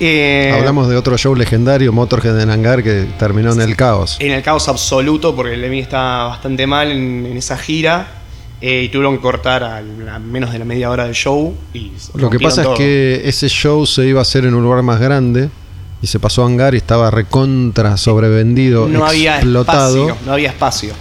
Eh, 0.00 0.52
Hablamos 0.56 0.88
de 0.88 0.96
otro 0.96 1.16
show 1.18 1.34
legendario, 1.34 1.92
Motorhead 1.92 2.40
en 2.40 2.50
Hangar, 2.50 2.82
que 2.82 3.06
terminó 3.18 3.52
en 3.52 3.60
el 3.60 3.76
caos. 3.76 4.16
En 4.18 4.32
el 4.32 4.42
caos 4.42 4.66
absoluto, 4.68 5.36
porque 5.36 5.56
Lemmy 5.56 5.80
está 5.80 6.24
bastante 6.24 6.66
mal 6.66 6.90
en, 6.90 7.26
en 7.26 7.36
esa 7.36 7.56
gira. 7.58 8.14
eh, 8.62 8.82
y 8.84 8.88
tuvieron 8.90 9.16
que 9.16 9.22
cortar 9.22 9.62
a, 9.64 9.80
la- 9.80 10.18
menos 10.18 10.52
de 10.52 10.58
la 10.58 10.64
media 10.64 10.90
hora 10.90 11.04
del 11.04 11.14
show. 11.14 11.54
Y 11.74 11.92
Lo 12.14 12.28
que 12.30 12.38
pasa 12.40 12.62
todo. 12.62 12.72
es 12.74 12.78
que 12.78 13.22
ese 13.24 13.48
show 13.48 13.86
se 13.86 14.06
iba 14.06 14.18
a 14.18 14.22
hacer 14.22 14.44
en 14.44 14.54
un 14.54 14.62
lugar 14.62 14.82
más 14.82 15.00
grande 15.00 15.48
y 16.02 16.06
se 16.06 16.18
pasó 16.18 16.42
a 16.42 16.46
Hangar 16.46 16.74
y 16.74 16.78
estaba 16.78 17.10
recontra 17.10 17.96
sobrevendido, 17.96 18.86
no 18.88 19.04
había 19.06 19.36
explotado. 19.36 19.96
espacio. 20.08 20.26
No 20.26 20.32
había 20.32 20.48
espacio. 20.50 20.92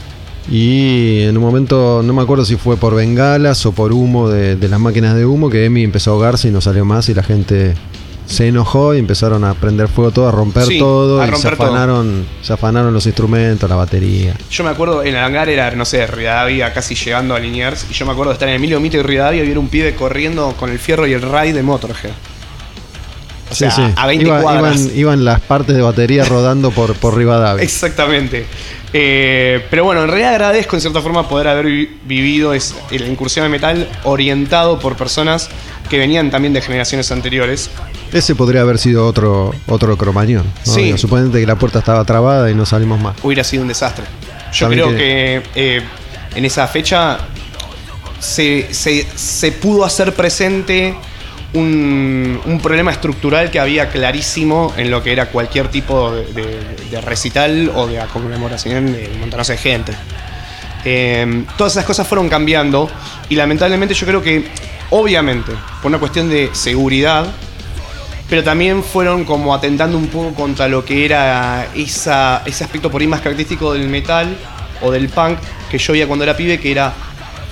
Y 0.52 1.22
en 1.24 1.38
un 1.38 1.44
momento, 1.44 2.02
no 2.04 2.12
me 2.14 2.22
acuerdo 2.22 2.44
si 2.44 2.56
fue 2.56 2.76
por 2.78 2.96
bengalas 2.96 3.66
o 3.66 3.72
por 3.72 3.92
humo 3.94 4.30
de, 4.30 4.56
de 4.56 4.68
las 4.70 4.80
máquinas 4.80 5.16
de 5.16 5.26
humo, 5.26 5.50
que 5.50 5.66
Emi 5.66 5.84
empezó 5.84 6.12
a 6.12 6.14
ahogarse 6.16 6.48
y 6.48 6.52
no 6.52 6.60
salió 6.62 6.86
más 6.86 7.08
y 7.10 7.14
la 7.14 7.24
gente 7.24 7.76
se 8.30 8.48
enojó 8.48 8.94
y 8.94 9.00
empezaron 9.00 9.44
a 9.44 9.56
prender 9.56 9.88
fuego 9.88 10.12
todo, 10.12 10.28
a 10.28 10.32
romper 10.32 10.64
Sí, 10.66 10.78
todo 10.78 11.20
a 11.20 11.28
y 11.28 11.36
se 11.36 11.50
todo. 11.50 11.66
afanaron, 11.66 12.26
se 12.44 12.54
afanaron 12.54 12.94
los 12.94 13.06
instrumentos, 13.08 13.68
la 13.68 13.76
batería. 13.76 14.36
Yo 14.52 14.64
me 14.64 14.70
acuerdo, 14.70 15.02
en 15.04 15.16
el 15.16 15.24
hangar 15.24 15.50
era, 15.50 15.72
no 15.72 15.84
sé, 15.84 16.06
Rivadavia 16.06 16.72
casi 16.72 16.94
llegando 16.94 17.34
a 17.34 17.40
Liniers. 17.40 17.88
Y 17.90 17.94
yo 17.94 18.06
me 18.06 18.12
acuerdo 18.12 18.30
de 18.32 18.34
estar 18.36 18.48
en 18.48 18.56
Emilio 18.56 18.80
Mito 18.80 18.98
y 18.98 19.02
Rivadavia 19.02 19.44
y 19.44 19.48
ver 19.48 19.58
un 19.58 19.68
pibe 19.68 19.96
corriendo 19.96 20.54
con 20.60 20.70
el 20.70 20.78
fierro 20.78 21.08
y 21.08 21.14
el 21.14 21.24
ray 21.24 21.52
de 21.54 21.64
Motorhead. 21.64 22.12
O 23.52 23.56
sea, 23.56 23.94
a 23.96 24.06
20 24.06 24.26
Iba- 24.28 24.42
cuadras. 24.44 24.80
iban, 24.80 24.98
iban 25.00 25.26
las 25.26 25.40
partes 25.42 25.76
de 25.76 25.82
batería 25.82 26.24
rodando 26.24 26.70
por, 26.70 26.94
por 26.94 27.18
Rivadavia. 27.18 27.64
Exactamente. 27.64 28.46
Eh, 28.94 29.66
pero 29.72 29.84
bueno, 29.86 30.04
en 30.04 30.08
realidad 30.08 30.32
agradezco 30.34 30.76
en 30.76 30.82
cierta 30.82 31.02
forma 31.02 31.28
poder 31.28 31.48
haber 31.48 31.66
vi- 31.66 31.98
vivido 32.06 32.54
es, 32.54 32.76
la 32.92 33.08
incursión 33.08 33.46
al 33.46 33.52
metal 33.52 33.90
orientado 34.04 34.80
por 34.80 34.96
personas 34.98 35.50
que 35.90 35.98
venían 35.98 36.30
también 36.32 36.54
de 36.54 36.62
generaciones 36.62 37.12
anteriores. 37.12 37.70
Ese 38.14 38.36
podría 38.36 38.62
haber 38.62 38.78
sido 38.78 39.06
otro, 39.08 39.54
otro 39.68 39.98
cromañón. 39.98 40.46
¿no? 40.66 40.74
Sí. 40.74 40.84
Digo, 40.84 40.98
Suponete 40.98 41.40
que 41.40 41.46
la 41.48 41.56
puerta 41.56 41.80
estaba 41.80 42.04
trabada 42.06 42.50
y 42.52 42.56
no 42.56 42.66
salimos 42.66 43.00
más. 43.02 43.16
hubiera 43.24 43.44
sido 43.44 43.64
un 43.64 43.68
desastre. 43.70 44.06
Yo 44.54 44.68
También 44.68 44.86
creo 44.88 44.98
que, 44.98 45.42
eh, 45.56 45.82
en 46.36 46.46
esa 46.46 46.68
fecha 46.68 47.20
se, 48.20 48.68
se- 48.74 49.08
se 49.16 49.52
pudo 49.52 49.86
hacer 49.86 50.14
presente 50.14 50.96
un, 51.54 52.40
un 52.46 52.60
problema 52.62 52.92
estructural 52.92 53.50
que 53.50 53.60
había 53.60 53.90
clarísimo 53.90 54.74
en 54.78 54.92
lo 54.92 55.02
que 55.02 55.12
era 55.12 55.28
cualquier 55.30 55.68
tipo 55.70 56.12
de, 56.12 56.26
de- 56.34 56.60
de 56.92 57.02
recital 57.02 57.72
o 57.76 57.88
de 57.88 58.00
conmemoración 58.14 58.92
de 58.92 59.10
montonazo 59.20 59.52
de 59.54 59.58
gente. 59.58 59.94
Eh, 60.86 61.44
todas 61.58 61.74
esas 61.74 61.86
cosas 61.86 62.08
fueron 62.08 62.30
cambiando 62.30 62.90
y 63.30 63.36
lamentablemente 63.36 63.94
yo 63.94 64.06
creo 64.08 64.22
que, 64.22 64.48
obviamente, 64.90 65.52
por 65.82 65.90
una 65.90 66.00
cuestión 66.00 66.30
de 66.30 66.50
seguridad, 66.54 67.26
pero 68.30 68.44
también 68.44 68.84
fueron 68.84 69.26
como 69.26 69.56
atentando 69.56 69.98
un 69.98 70.08
poco 70.08 70.34
contra 70.36 70.68
lo 70.68 70.86
que 70.86 71.06
era 71.06 71.68
esa, 71.76 72.44
ese 72.46 72.64
aspecto 72.64 72.92
por 72.92 73.02
ahí 73.02 73.08
más 73.08 73.22
característico 73.22 73.74
del 73.74 73.90
metal 73.90 74.38
o 74.82 74.92
del 74.92 75.10
punk 75.10 75.40
que 75.70 75.78
yo 75.78 75.94
veía 75.94 76.08
cuando 76.08 76.24
era 76.24 76.38
pibe, 76.38 76.60
que 76.60 76.72
era 76.72 76.94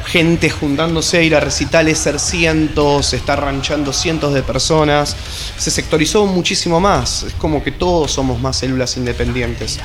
gente 0.06 0.50
juntándose, 0.50 1.24
ir 1.24 1.36
a 1.36 1.40
recitales, 1.40 1.98
ser 1.98 2.20
cientos, 2.20 3.14
estar 3.14 3.42
ranchando 3.42 3.92
cientos 3.92 4.34
de 4.34 4.42
personas. 4.42 5.16
Se 5.58 5.70
sectorizó 5.70 6.26
muchísimo 6.26 6.80
más. 6.80 7.24
Es 7.24 7.34
como 7.34 7.64
que 7.64 7.72
todos 7.72 8.12
somos 8.12 8.40
más 8.40 8.58
células 8.58 8.96
independientes. 8.98 9.80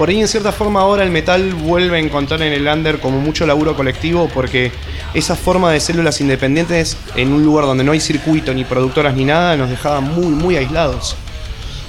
Por 0.00 0.08
ahí 0.08 0.18
en 0.18 0.28
cierta 0.28 0.50
forma 0.50 0.80
ahora 0.80 1.02
el 1.02 1.10
metal 1.10 1.52
vuelve 1.52 1.98
a 1.98 2.00
encontrar 2.00 2.40
en 2.40 2.54
el 2.54 2.66
under 2.66 3.00
como 3.00 3.20
mucho 3.20 3.44
laburo 3.44 3.76
colectivo 3.76 4.30
porque 4.32 4.72
esa 5.12 5.36
forma 5.36 5.70
de 5.70 5.78
células 5.78 6.22
independientes 6.22 6.96
en 7.16 7.34
un 7.34 7.44
lugar 7.44 7.66
donde 7.66 7.84
no 7.84 7.92
hay 7.92 8.00
circuito 8.00 8.54
ni 8.54 8.64
productoras 8.64 9.14
ni 9.14 9.26
nada 9.26 9.58
nos 9.58 9.68
dejaba 9.68 10.00
muy 10.00 10.28
muy 10.28 10.56
aislados. 10.56 11.16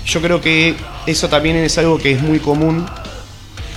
Yo 0.05 0.21
creo 0.21 0.41
que 0.41 0.75
eso 1.05 1.29
también 1.29 1.55
es 1.55 1.77
algo 1.77 1.99
que 1.99 2.11
es 2.11 2.21
muy 2.21 2.39
común 2.39 2.85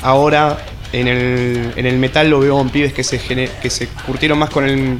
ahora 0.03 0.59
en 0.91 1.07
el, 1.07 1.73
en 1.77 1.87
el 1.87 1.97
metal 1.99 2.29
lo 2.29 2.41
veo 2.41 2.61
en 2.61 2.71
pibes 2.71 2.93
que 2.93 3.05
se, 3.05 3.21
que 3.21 3.71
se 3.71 3.87
curtieron 3.87 4.37
más 4.37 4.51
con, 4.51 4.69
el, 4.69 4.99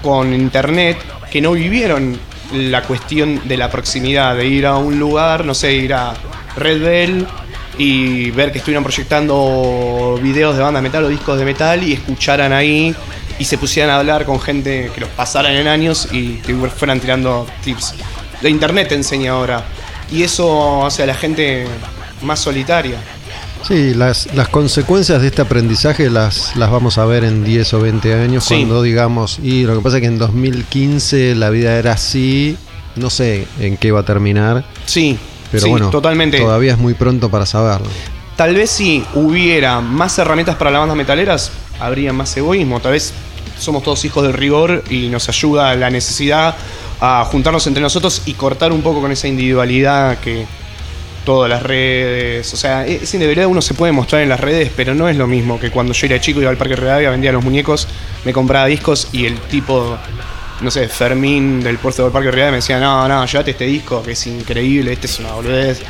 con 0.00 0.32
internet, 0.32 0.96
que 1.30 1.42
no 1.42 1.52
vivieron 1.52 2.18
la 2.54 2.80
cuestión 2.80 3.46
de 3.46 3.58
la 3.58 3.70
proximidad, 3.70 4.36
de 4.36 4.46
ir 4.46 4.64
a 4.64 4.78
un 4.78 4.98
lugar, 4.98 5.44
no 5.44 5.52
sé, 5.52 5.74
ir 5.74 5.92
a 5.92 6.14
Red 6.56 6.80
Bell 6.80 7.26
y 7.78 8.30
ver 8.32 8.50
que 8.52 8.58
estuvieran 8.58 8.82
proyectando 8.84 10.18
videos 10.22 10.56
de 10.56 10.62
banda 10.62 10.80
metal 10.82 11.04
o 11.04 11.08
discos 11.08 11.38
de 11.38 11.44
metal 11.44 11.82
y 11.82 11.92
escucharan 11.94 12.52
ahí 12.52 12.94
y 13.38 13.44
se 13.44 13.56
pusieran 13.56 13.90
a 13.90 13.98
hablar 13.98 14.24
con 14.24 14.40
gente 14.40 14.90
que 14.94 15.00
los 15.00 15.10
pasaran 15.10 15.54
en 15.54 15.68
años 15.68 16.08
y 16.12 16.34
que 16.38 16.54
fueran 16.54 16.98
tirando 17.00 17.46
tips. 17.62 17.94
La 18.42 18.48
internet 18.48 18.88
te 18.88 18.94
enseña 18.96 19.32
ahora 19.32 19.64
y 20.10 20.22
eso 20.22 20.84
hace 20.84 21.04
a 21.04 21.06
la 21.06 21.14
gente 21.14 21.66
más 22.22 22.40
solitaria. 22.40 22.96
Sí, 23.66 23.92
las, 23.94 24.32
las 24.34 24.48
consecuencias 24.48 25.20
de 25.20 25.28
este 25.28 25.42
aprendizaje 25.42 26.10
las, 26.10 26.54
las 26.56 26.70
vamos 26.70 26.96
a 26.98 27.04
ver 27.04 27.24
en 27.24 27.44
10 27.44 27.74
o 27.74 27.80
20 27.80 28.14
años 28.14 28.44
Sí. 28.44 28.54
cuando 28.54 28.82
digamos, 28.82 29.38
y 29.42 29.64
lo 29.64 29.76
que 29.76 29.82
pasa 29.82 29.96
es 29.96 30.02
que 30.02 30.06
en 30.06 30.18
2015 30.18 31.34
la 31.34 31.50
vida 31.50 31.76
era 31.76 31.92
así, 31.92 32.56
no 32.96 33.10
sé 33.10 33.46
en 33.60 33.76
qué 33.76 33.90
va 33.92 34.00
a 34.00 34.04
terminar, 34.04 34.64
Sí, 34.86 35.18
pero 35.50 35.64
sí, 35.64 35.70
bueno, 35.70 35.90
totalmente. 35.90 36.38
todavía 36.38 36.72
es 36.72 36.78
muy 36.78 36.94
pronto 36.94 37.30
para 37.30 37.46
saberlo. 37.46 37.88
Tal 38.36 38.54
vez 38.54 38.70
si 38.70 39.04
hubiera 39.14 39.80
más 39.80 40.18
herramientas 40.18 40.56
para 40.56 40.70
las 40.70 40.80
bandas 40.80 40.96
metaleras, 40.96 41.50
habría 41.80 42.12
más 42.12 42.36
egoísmo. 42.36 42.80
Tal 42.80 42.92
vez 42.92 43.12
somos 43.58 43.82
todos 43.82 44.04
hijos 44.04 44.22
del 44.22 44.32
rigor 44.32 44.84
y 44.88 45.08
nos 45.08 45.28
ayuda 45.28 45.74
la 45.74 45.90
necesidad 45.90 46.54
a 47.00 47.24
juntarnos 47.24 47.66
entre 47.66 47.82
nosotros 47.82 48.22
y 48.26 48.34
cortar 48.34 48.72
un 48.72 48.82
poco 48.82 49.00
con 49.00 49.12
esa 49.12 49.28
individualidad 49.28 50.18
que 50.18 50.46
todas 51.24 51.50
las 51.50 51.62
redes. 51.62 52.52
O 52.54 52.56
sea, 52.56 52.86
esa 52.86 53.16
individualidad 53.16 53.48
uno 53.48 53.60
se 53.60 53.74
puede 53.74 53.92
mostrar 53.92 54.22
en 54.22 54.28
las 54.28 54.40
redes, 54.40 54.70
pero 54.74 54.94
no 54.94 55.08
es 55.08 55.16
lo 55.16 55.26
mismo 55.26 55.60
que 55.60 55.70
cuando 55.70 55.92
yo 55.92 56.06
era 56.06 56.20
chico 56.20 56.40
iba 56.40 56.50
al 56.50 56.56
Parque 56.56 56.76
Rivadavia, 56.76 57.10
vendía 57.10 57.32
los 57.32 57.44
muñecos, 57.44 57.86
me 58.24 58.32
compraba 58.32 58.66
discos 58.66 59.08
y 59.12 59.26
el 59.26 59.38
tipo. 59.40 59.98
No 60.60 60.70
sé, 60.70 60.88
Fermín 60.88 61.60
del 61.60 61.78
puerto 61.78 62.02
del 62.02 62.12
Parque 62.12 62.30
Rivadavia 62.30 62.50
me 62.50 62.56
decía, 62.56 62.80
no, 62.80 63.06
no, 63.06 63.24
llévate 63.24 63.52
este 63.52 63.64
disco 63.64 64.02
que 64.02 64.12
es 64.12 64.26
increíble, 64.26 64.92
este 64.92 65.06
es 65.06 65.18
una 65.20 65.32
boludez. 65.32 65.82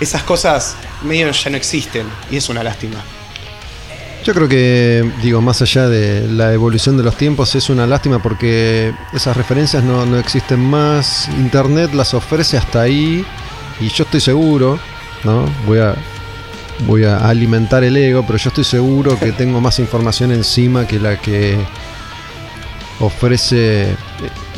Esas 0.00 0.22
cosas 0.22 0.76
medio 1.02 1.30
ya 1.30 1.50
no 1.50 1.56
existen 1.56 2.06
y 2.30 2.36
es 2.36 2.48
una 2.48 2.62
lástima. 2.62 3.02
Yo 4.24 4.32
creo 4.34 4.48
que, 4.48 5.10
digo, 5.20 5.40
más 5.40 5.62
allá 5.62 5.88
de 5.88 6.28
la 6.28 6.52
evolución 6.52 6.96
de 6.96 7.02
los 7.02 7.16
tiempos, 7.16 7.56
es 7.56 7.68
una 7.70 7.88
lástima 7.88 8.22
porque 8.22 8.94
esas 9.12 9.36
referencias 9.36 9.82
no, 9.82 10.06
no 10.06 10.16
existen 10.16 10.60
más. 10.60 11.28
Internet 11.28 11.92
las 11.92 12.14
ofrece 12.14 12.56
hasta 12.56 12.82
ahí 12.82 13.24
y 13.80 13.88
yo 13.88 14.04
estoy 14.04 14.20
seguro, 14.20 14.78
¿no? 15.24 15.44
Voy 15.66 15.80
a, 15.80 15.96
voy 16.86 17.02
a 17.02 17.16
alimentar 17.16 17.82
el 17.82 17.96
ego, 17.96 18.24
pero 18.24 18.38
yo 18.38 18.50
estoy 18.50 18.62
seguro 18.62 19.18
que 19.18 19.32
tengo 19.36 19.60
más 19.60 19.80
información 19.80 20.30
encima 20.30 20.86
que 20.86 21.00
la 21.00 21.16
que 21.20 21.58
ofrece 23.02 23.94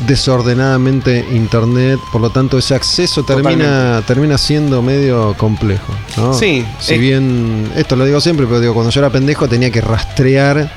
desordenadamente 0.07 1.25
Internet. 1.31 1.99
Por 2.11 2.21
lo 2.21 2.29
tanto, 2.29 2.57
ese 2.57 2.75
acceso 2.75 3.23
termina, 3.23 4.01
termina 4.05 4.37
siendo 4.37 4.81
medio 4.81 5.33
complejo, 5.37 5.93
¿no? 6.17 6.33
Sí, 6.33 6.65
Si 6.79 6.97
bien, 6.97 7.71
esto 7.75 7.95
lo 7.95 8.05
digo 8.05 8.21
siempre, 8.21 8.45
pero 8.45 8.59
digo, 8.59 8.73
cuando 8.73 8.91
yo 8.91 9.01
era 9.01 9.09
pendejo 9.09 9.47
tenía 9.47 9.71
que 9.71 9.81
rastrear 9.81 10.71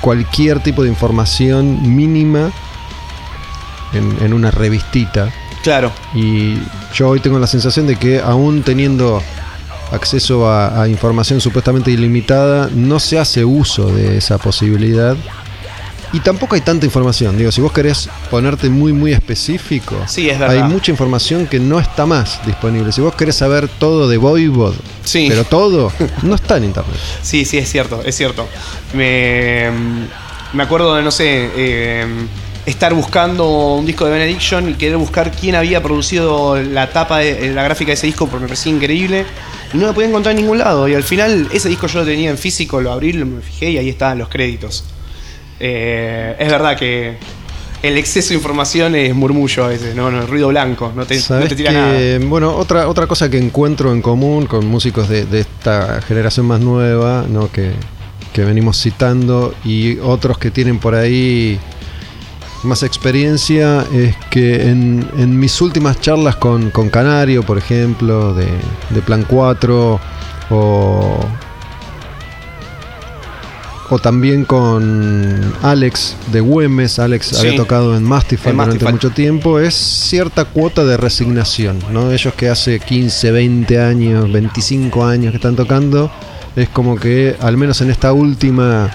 cualquier 0.00 0.60
tipo 0.60 0.82
de 0.82 0.88
información 0.88 1.94
mínima 1.94 2.50
en, 3.92 4.16
en 4.24 4.32
una 4.32 4.50
revistita. 4.50 5.30
Claro, 5.62 5.92
Y 6.14 6.58
yo 6.94 7.08
hoy 7.10 7.20
tengo 7.20 7.38
la 7.38 7.46
sensación 7.46 7.86
de 7.86 7.96
que 7.96 8.18
aún 8.18 8.62
teniendo 8.62 9.22
acceso 9.92 10.48
a, 10.48 10.82
a 10.82 10.88
información 10.88 11.40
supuestamente 11.40 11.90
ilimitada, 11.90 12.70
no 12.72 12.98
se 12.98 13.18
hace 13.18 13.44
uso 13.44 13.88
de 13.92 14.16
esa 14.16 14.38
posibilidad. 14.38 15.16
Y 16.12 16.20
tampoco 16.20 16.56
hay 16.56 16.60
tanta 16.60 16.84
información. 16.86 17.38
Digo, 17.38 17.52
si 17.52 17.60
vos 17.60 17.72
querés 17.72 18.08
ponerte 18.30 18.68
muy, 18.68 18.92
muy 18.92 19.12
específico, 19.12 19.96
Sí, 20.08 20.28
es 20.28 20.38
verdad. 20.40 20.56
hay 20.56 20.62
mucha 20.68 20.90
información 20.90 21.46
que 21.46 21.60
no 21.60 21.78
está 21.78 22.04
más 22.04 22.44
disponible. 22.44 22.90
Si 22.90 23.00
vos 23.00 23.14
querés 23.14 23.36
saber 23.36 23.68
todo 23.68 24.08
de 24.08 24.16
Voivod, 24.16 24.74
Sí. 25.04 25.26
pero 25.28 25.44
todo, 25.44 25.92
no 26.22 26.34
está 26.34 26.56
en 26.56 26.64
internet. 26.64 26.96
sí, 27.22 27.44
sí, 27.44 27.58
es 27.58 27.70
cierto, 27.70 28.02
es 28.04 28.16
cierto. 28.16 28.48
Me, 28.92 29.70
me 30.52 30.62
acuerdo 30.64 30.96
de, 30.96 31.02
no 31.04 31.12
sé, 31.12 31.48
eh, 31.56 32.04
estar 32.66 32.92
buscando 32.92 33.48
un 33.76 33.86
disco 33.86 34.04
de 34.04 34.10
Benediction 34.12 34.68
y 34.68 34.74
querer 34.74 34.96
buscar 34.96 35.30
quién 35.30 35.54
había 35.54 35.80
producido 35.82 36.60
la 36.60 36.90
tapa, 36.90 37.18
de, 37.18 37.52
la 37.54 37.62
gráfica 37.62 37.90
de 37.90 37.94
ese 37.94 38.06
disco 38.08 38.26
porque 38.26 38.42
me 38.42 38.48
parecía 38.48 38.72
increíble. 38.72 39.24
Y 39.72 39.76
no 39.78 39.86
la 39.86 39.92
podía 39.92 40.08
encontrar 40.08 40.32
en 40.34 40.42
ningún 40.42 40.58
lado. 40.58 40.88
Y 40.88 40.94
al 40.94 41.04
final 41.04 41.46
ese 41.52 41.68
disco 41.68 41.86
yo 41.86 42.00
lo 42.00 42.04
tenía 42.04 42.30
en 42.30 42.36
físico, 42.38 42.80
lo 42.80 42.90
abrí, 42.90 43.12
lo- 43.12 43.26
me 43.26 43.40
fijé 43.40 43.70
y 43.70 43.78
ahí 43.78 43.88
estaban 43.88 44.18
los 44.18 44.28
créditos. 44.28 44.82
Eh, 45.60 46.36
es 46.38 46.50
verdad 46.50 46.76
que 46.76 47.18
el 47.82 47.96
exceso 47.96 48.30
de 48.30 48.36
información 48.36 48.94
es 48.94 49.14
murmullo 49.14 49.64
a 49.64 49.68
veces, 49.68 49.94
no, 49.94 50.10
no, 50.10 50.26
ruido 50.26 50.48
blanco, 50.48 50.92
no 50.94 51.06
te, 51.06 51.16
no 51.16 51.20
Sabés 51.20 51.48
te 51.50 51.56
tira 51.56 51.70
que, 51.70 51.76
nada. 52.18 52.28
bueno, 52.28 52.54
otra, 52.54 52.88
otra 52.88 53.06
cosa 53.06 53.30
que 53.30 53.38
encuentro 53.38 53.92
en 53.92 54.02
común 54.02 54.46
con 54.46 54.66
músicos 54.66 55.08
de, 55.08 55.24
de 55.24 55.40
esta 55.40 56.00
generación 56.02 56.46
más 56.46 56.60
nueva, 56.60 57.24
¿no? 57.28 57.50
que, 57.50 57.72
que 58.32 58.44
venimos 58.44 58.80
citando, 58.80 59.54
y 59.64 59.98
otros 59.98 60.38
que 60.38 60.50
tienen 60.50 60.78
por 60.78 60.94
ahí 60.94 61.58
más 62.62 62.82
experiencia, 62.82 63.84
es 63.94 64.14
que 64.30 64.68
en, 64.68 65.08
en 65.16 65.38
mis 65.38 65.60
últimas 65.60 66.00
charlas 66.00 66.36
con, 66.36 66.70
con 66.70 66.90
Canario, 66.90 67.42
por 67.42 67.56
ejemplo, 67.56 68.34
de, 68.34 68.46
de 68.90 69.00
Plan 69.02 69.24
4, 69.26 70.00
o, 70.50 71.18
o 73.90 73.98
también 73.98 74.44
con 74.44 75.52
Alex 75.62 76.16
de 76.32 76.40
Güemes, 76.40 76.98
Alex 77.00 77.26
Sí. 77.26 77.36
había 77.38 77.56
tocado 77.56 77.96
en 77.96 78.04
Mastify 78.04 78.52
durante 78.52 78.90
mucho 78.90 79.10
tiempo, 79.10 79.58
es 79.58 79.74
cierta 79.74 80.44
cuota 80.44 80.84
de 80.84 80.96
resignación, 80.96 81.78
¿no? 81.90 82.12
Ellos 82.12 82.32
que 82.34 82.48
hace 82.48 82.78
15, 82.78 83.32
20 83.32 83.80
años, 83.80 84.30
25 84.32 85.04
años 85.04 85.32
que 85.32 85.36
están 85.38 85.56
tocando, 85.56 86.10
es 86.54 86.68
como 86.68 86.96
que 86.96 87.36
al 87.40 87.56
menos 87.56 87.80
en 87.80 87.90
esta 87.90 88.12
última 88.12 88.90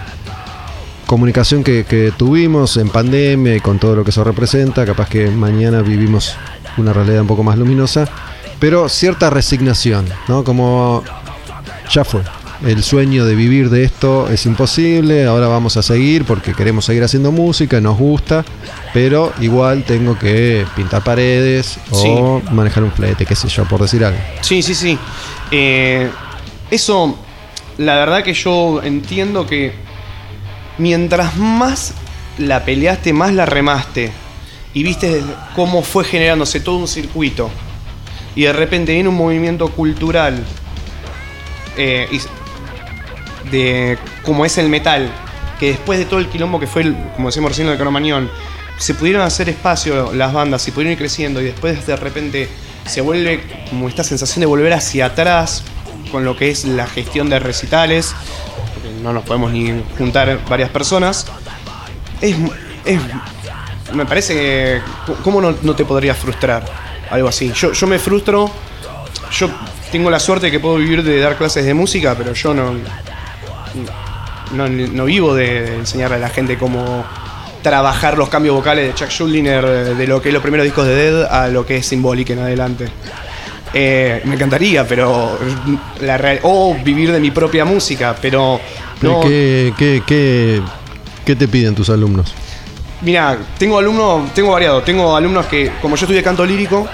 comunicación 1.05 1.63
que, 1.63 1.83
que 1.83 2.11
tuvimos 2.15 2.77
en 2.77 2.89
pandemia 2.89 3.55
y 3.55 3.59
con 3.59 3.77
todo 3.79 3.97
lo 3.97 4.03
que 4.03 4.11
eso 4.11 4.23
representa, 4.23 4.85
capaz 4.85 5.09
que 5.09 5.29
mañana 5.29 5.81
vivimos 5.81 6.35
una 6.77 6.93
realidad 6.93 7.21
un 7.21 7.27
poco 7.27 7.43
más 7.43 7.57
luminosa, 7.57 8.07
pero 8.59 8.87
cierta 8.89 9.29
resignación, 9.29 10.05
¿no? 10.27 10.43
Como 10.43 11.03
ya 11.91 12.03
fue. 12.05 12.21
El 12.65 12.83
sueño 12.83 13.25
de 13.25 13.35
vivir 13.35 13.69
de 13.69 13.83
esto 13.83 14.27
es 14.29 14.45
imposible, 14.47 15.25
ahora 15.25 15.47
vamos 15.47 15.77
a 15.77 15.83
seguir 15.83 16.25
porque 16.25 16.53
queremos 16.53 16.85
seguir 16.85 17.03
haciendo 17.03 17.31
música, 17.31 17.79
nos 17.79 17.95
gusta, 17.97 18.43
pero 18.91 19.31
igual 19.39 19.83
tengo 19.83 20.17
que 20.17 20.65
pintar 20.75 21.03
paredes 21.03 21.77
o 21.91 22.41
manejar 22.51 22.83
un 22.83 22.91
flete, 22.91 23.23
qué 23.25 23.35
sé 23.35 23.47
yo, 23.49 23.65
por 23.65 23.81
decir 23.81 24.03
algo. 24.03 24.17
Sí, 24.41 24.63
sí, 24.63 24.73
sí. 24.73 24.97
Eh, 25.51 26.09
eso, 26.71 27.15
la 27.77 27.95
verdad 27.97 28.23
que 28.23 28.33
yo 28.33 28.81
entiendo 28.81 29.45
que 29.45 29.73
mientras 30.79 31.37
más 31.37 31.93
la 32.39 32.65
peleaste, 32.65 33.13
más 33.13 33.31
la 33.33 33.45
remaste. 33.45 34.11
Y 34.73 34.81
viste 34.81 35.21
cómo 35.55 35.83
fue 35.83 36.03
generándose 36.03 36.59
todo 36.61 36.77
un 36.77 36.87
circuito. 36.87 37.49
Y 38.35 38.41
de 38.41 38.53
repente 38.53 38.91
viene 38.93 39.07
un 39.09 39.15
movimiento 39.15 39.67
cultural. 39.69 40.43
eh, 41.77 42.07
y- 42.11 42.19
de 43.51 43.97
como 44.23 44.45
es 44.45 44.57
el 44.57 44.69
metal. 44.69 45.09
Que 45.59 45.67
después 45.69 45.97
de 45.99 46.05
todo 46.05 46.19
el 46.19 46.27
quilombo 46.27 46.59
que 46.59 46.67
fue, 46.67 46.81
el- 46.81 46.95
como 47.15 47.29
decíamos 47.29 47.51
recién, 47.51 47.67
el 47.69 47.77
cromañón, 47.77 48.29
se 48.77 48.93
pudieron 48.93 49.21
hacer 49.21 49.47
espacio 49.49 50.11
las 50.13 50.33
bandas 50.33 50.67
y 50.67 50.71
pudieron 50.71 50.91
ir 50.93 50.97
creciendo. 50.97 51.41
Y 51.41 51.45
después 51.45 51.85
de 51.87 51.95
repente 51.95 52.49
se 52.85 53.01
vuelve 53.01 53.41
como 53.69 53.87
esta 53.87 54.03
sensación 54.03 54.41
de 54.41 54.45
volver 54.47 54.73
hacia 54.73 55.05
atrás 55.07 55.63
con 56.11 56.25
lo 56.25 56.35
que 56.35 56.49
es 56.49 56.65
la 56.65 56.87
gestión 56.87 57.29
de 57.29 57.39
recitales. 57.39 58.13
Porque 58.73 58.89
no 59.01 59.13
nos 59.13 59.23
podemos 59.23 59.51
ni 59.51 59.81
juntar 59.97 60.39
varias 60.49 60.69
personas. 60.69 61.25
Es, 62.21 62.35
es- 62.85 62.99
me 63.93 64.05
parece 64.05 64.33
que. 64.33 64.81
¿Cómo 65.23 65.39
no, 65.39 65.55
no 65.61 65.73
te 65.75 65.85
podría 65.85 66.13
frustrar 66.13 66.65
algo 67.11 67.29
así? 67.29 67.51
Yo, 67.55 67.71
yo 67.71 67.87
me 67.87 67.97
frustro. 67.99 68.51
Yo 69.31 69.49
tengo 69.91 70.09
la 70.09 70.19
suerte 70.19 70.47
de 70.47 70.51
que 70.51 70.59
puedo 70.59 70.75
vivir 70.75 71.01
de 71.03 71.19
dar 71.19 71.37
clases 71.37 71.63
de 71.65 71.73
música, 71.73 72.13
pero 72.17 72.33
yo 72.33 72.53
no. 72.53 72.73
No, 74.53 74.67
no 74.69 75.05
vivo 75.05 75.33
de, 75.33 75.61
de 75.61 75.75
enseñarle 75.75 76.17
a 76.17 76.19
la 76.19 76.29
gente 76.29 76.57
cómo 76.57 77.03
trabajar 77.61 78.17
los 78.17 78.29
cambios 78.29 78.55
vocales 78.55 78.87
de 78.87 78.93
Chuck 78.93 79.09
Schuldiner, 79.09 79.65
de 79.95 80.07
lo 80.07 80.21
que 80.21 80.29
es 80.29 80.33
los 80.33 80.41
primeros 80.43 80.63
discos 80.65 80.85
de 80.85 80.95
Dead 80.95 81.23
a 81.25 81.47
lo 81.47 81.65
que 81.65 81.77
es 81.77 81.85
Symbolic 81.87 82.29
en 82.29 82.39
adelante. 82.39 82.87
Eh, 83.73 84.21
me 84.25 84.35
encantaría, 84.35 84.87
pero 84.87 85.37
la 86.01 86.17
real- 86.17 86.39
o 86.43 86.77
vivir 86.83 87.11
de 87.11 87.19
mi 87.19 87.31
propia 87.31 87.65
música, 87.65 88.15
pero 88.21 88.59
no, 89.01 89.19
¿Qué, 89.21 89.73
qué, 89.77 90.03
qué, 90.05 90.61
qué 91.25 91.35
te 91.35 91.47
piden 91.47 91.73
tus 91.75 91.89
alumnos? 91.89 92.33
Mira, 93.01 93.37
tengo 93.57 93.77
alumnos, 93.79 94.31
tengo 94.33 94.51
variado. 94.51 94.81
Tengo 94.83 95.15
alumnos 95.15 95.47
que, 95.47 95.71
como 95.81 95.95
yo 95.95 96.05
estudié 96.05 96.23
canto 96.23 96.45
lírico 96.45 96.87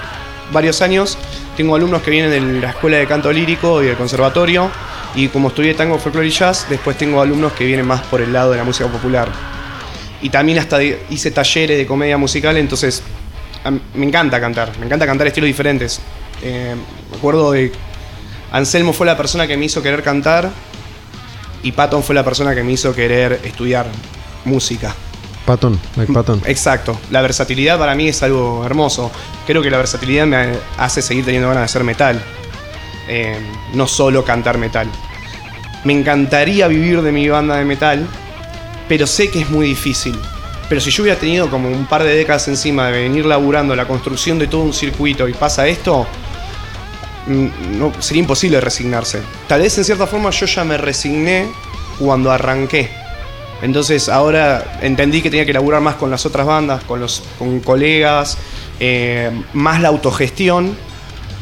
varios 0.52 0.82
años, 0.82 1.16
tengo 1.56 1.76
alumnos 1.76 2.02
que 2.02 2.10
vienen 2.10 2.30
de 2.30 2.60
la 2.60 2.70
escuela 2.70 2.96
de 2.96 3.06
canto 3.06 3.30
lírico 3.32 3.82
y 3.82 3.86
del 3.86 3.96
conservatorio. 3.96 4.70
Y 5.14 5.28
como 5.28 5.48
estudié 5.48 5.74
tango, 5.74 5.98
folclore 5.98 6.26
y 6.26 6.30
jazz, 6.30 6.66
después 6.68 6.96
tengo 6.96 7.20
alumnos 7.20 7.52
que 7.52 7.64
vienen 7.64 7.86
más 7.86 8.00
por 8.02 8.20
el 8.20 8.32
lado 8.32 8.52
de 8.52 8.58
la 8.58 8.64
música 8.64 8.88
popular. 8.88 9.28
Y 10.22 10.30
también 10.30 10.58
hasta 10.58 10.82
hice 10.82 11.30
talleres 11.30 11.76
de 11.76 11.86
comedia 11.86 12.16
musical, 12.16 12.56
entonces 12.56 13.02
me 13.94 14.06
encanta 14.06 14.40
cantar, 14.40 14.76
me 14.78 14.86
encanta 14.86 15.06
cantar 15.06 15.26
estilos 15.26 15.48
diferentes. 15.48 16.00
Eh, 16.42 16.74
me 17.10 17.16
acuerdo 17.16 17.52
de 17.52 17.72
Anselmo 18.50 18.92
fue 18.92 19.06
la 19.06 19.16
persona 19.16 19.46
que 19.46 19.56
me 19.56 19.66
hizo 19.66 19.82
querer 19.82 20.02
cantar 20.02 20.50
y 21.62 21.72
Patton 21.72 22.02
fue 22.02 22.14
la 22.14 22.24
persona 22.24 22.54
que 22.54 22.62
me 22.62 22.72
hizo 22.72 22.94
querer 22.94 23.40
estudiar 23.44 23.86
música. 24.44 24.94
Patton, 25.46 25.78
Mike 25.96 26.12
Patton. 26.12 26.42
Exacto. 26.46 26.98
La 27.10 27.20
versatilidad 27.20 27.78
para 27.78 27.94
mí 27.94 28.08
es 28.08 28.22
algo 28.22 28.64
hermoso. 28.64 29.10
Creo 29.46 29.62
que 29.62 29.70
la 29.70 29.78
versatilidad 29.78 30.26
me 30.26 30.52
hace 30.78 31.02
seguir 31.02 31.24
teniendo 31.24 31.48
ganas 31.48 31.62
de 31.62 31.64
hacer 31.64 31.84
metal. 31.84 32.22
Eh, 33.08 33.38
no 33.74 33.86
solo 33.86 34.24
cantar 34.24 34.58
metal. 34.58 34.88
Me 35.84 35.92
encantaría 35.92 36.68
vivir 36.68 37.02
de 37.02 37.10
mi 37.10 37.28
banda 37.28 37.56
de 37.56 37.64
metal, 37.64 38.06
pero 38.88 39.06
sé 39.06 39.30
que 39.30 39.40
es 39.40 39.50
muy 39.50 39.66
difícil. 39.66 40.16
Pero 40.68 40.80
si 40.80 40.90
yo 40.90 41.02
hubiera 41.02 41.18
tenido 41.18 41.50
como 41.50 41.68
un 41.68 41.86
par 41.86 42.02
de 42.02 42.14
décadas 42.14 42.48
encima 42.48 42.86
de 42.86 43.02
venir 43.02 43.26
laburando 43.26 43.74
la 43.74 43.86
construcción 43.86 44.38
de 44.38 44.46
todo 44.46 44.62
un 44.62 44.72
circuito 44.72 45.28
y 45.28 45.34
pasa 45.34 45.66
esto, 45.66 46.06
mm, 47.26 47.78
no, 47.78 47.92
sería 47.98 48.22
imposible 48.22 48.60
resignarse. 48.60 49.20
Tal 49.48 49.60
vez 49.60 49.76
en 49.76 49.84
cierta 49.84 50.06
forma 50.06 50.30
yo 50.30 50.46
ya 50.46 50.64
me 50.64 50.78
resigné 50.78 51.48
cuando 51.98 52.30
arranqué. 52.30 52.90
Entonces 53.60 54.08
ahora 54.08 54.78
entendí 54.82 55.20
que 55.22 55.30
tenía 55.30 55.46
que 55.46 55.52
laburar 55.52 55.80
más 55.80 55.96
con 55.96 56.10
las 56.10 56.24
otras 56.26 56.46
bandas, 56.46 56.82
con, 56.84 57.00
los, 57.00 57.22
colegas, 57.64 58.38
eh, 58.80 59.30
más 59.52 59.80
la 59.80 59.88
autogestión. 59.88 60.76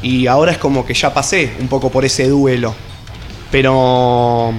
Y 0.03 0.27
ahora 0.27 0.53
es 0.53 0.59
como 0.59 0.87
que 0.87 0.95
ya 0.95 1.13
pasé 1.13 1.53
un 1.61 1.69
poco 1.69 1.91
por 1.91 2.05
ese 2.05 2.29
duelo. 2.29 2.75
Pero 3.51 4.55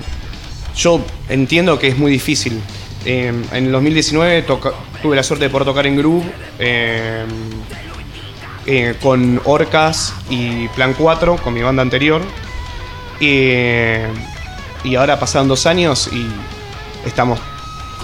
yo 0.76 1.02
entiendo 1.30 1.80
que 1.80 1.88
es 1.88 1.98
muy 1.98 2.12
difícil. 2.12 2.62
en 3.06 3.46
el 3.52 3.72
2019 3.72 4.44
tuve 5.02 5.16
la 5.16 5.24
suerte 5.24 5.46
de 5.46 5.50
poder 5.50 5.66
tocar 5.66 5.88
en 5.88 5.98
Groove 5.98 6.24
em, 6.60 7.28
eh, 8.68 8.96
con 9.02 9.42
Orcas 9.46 10.14
y 10.30 10.68
Plan 10.70 10.94
4, 10.98 11.38
con 11.38 11.54
mi 11.54 11.62
banda 11.62 11.82
anterior. 11.82 12.22
y 13.20 14.96
ahora 14.96 15.20
pasaron 15.20 15.48
dos 15.48 15.66
años 15.68 16.10
y 16.12 16.28
estamos 17.08 17.40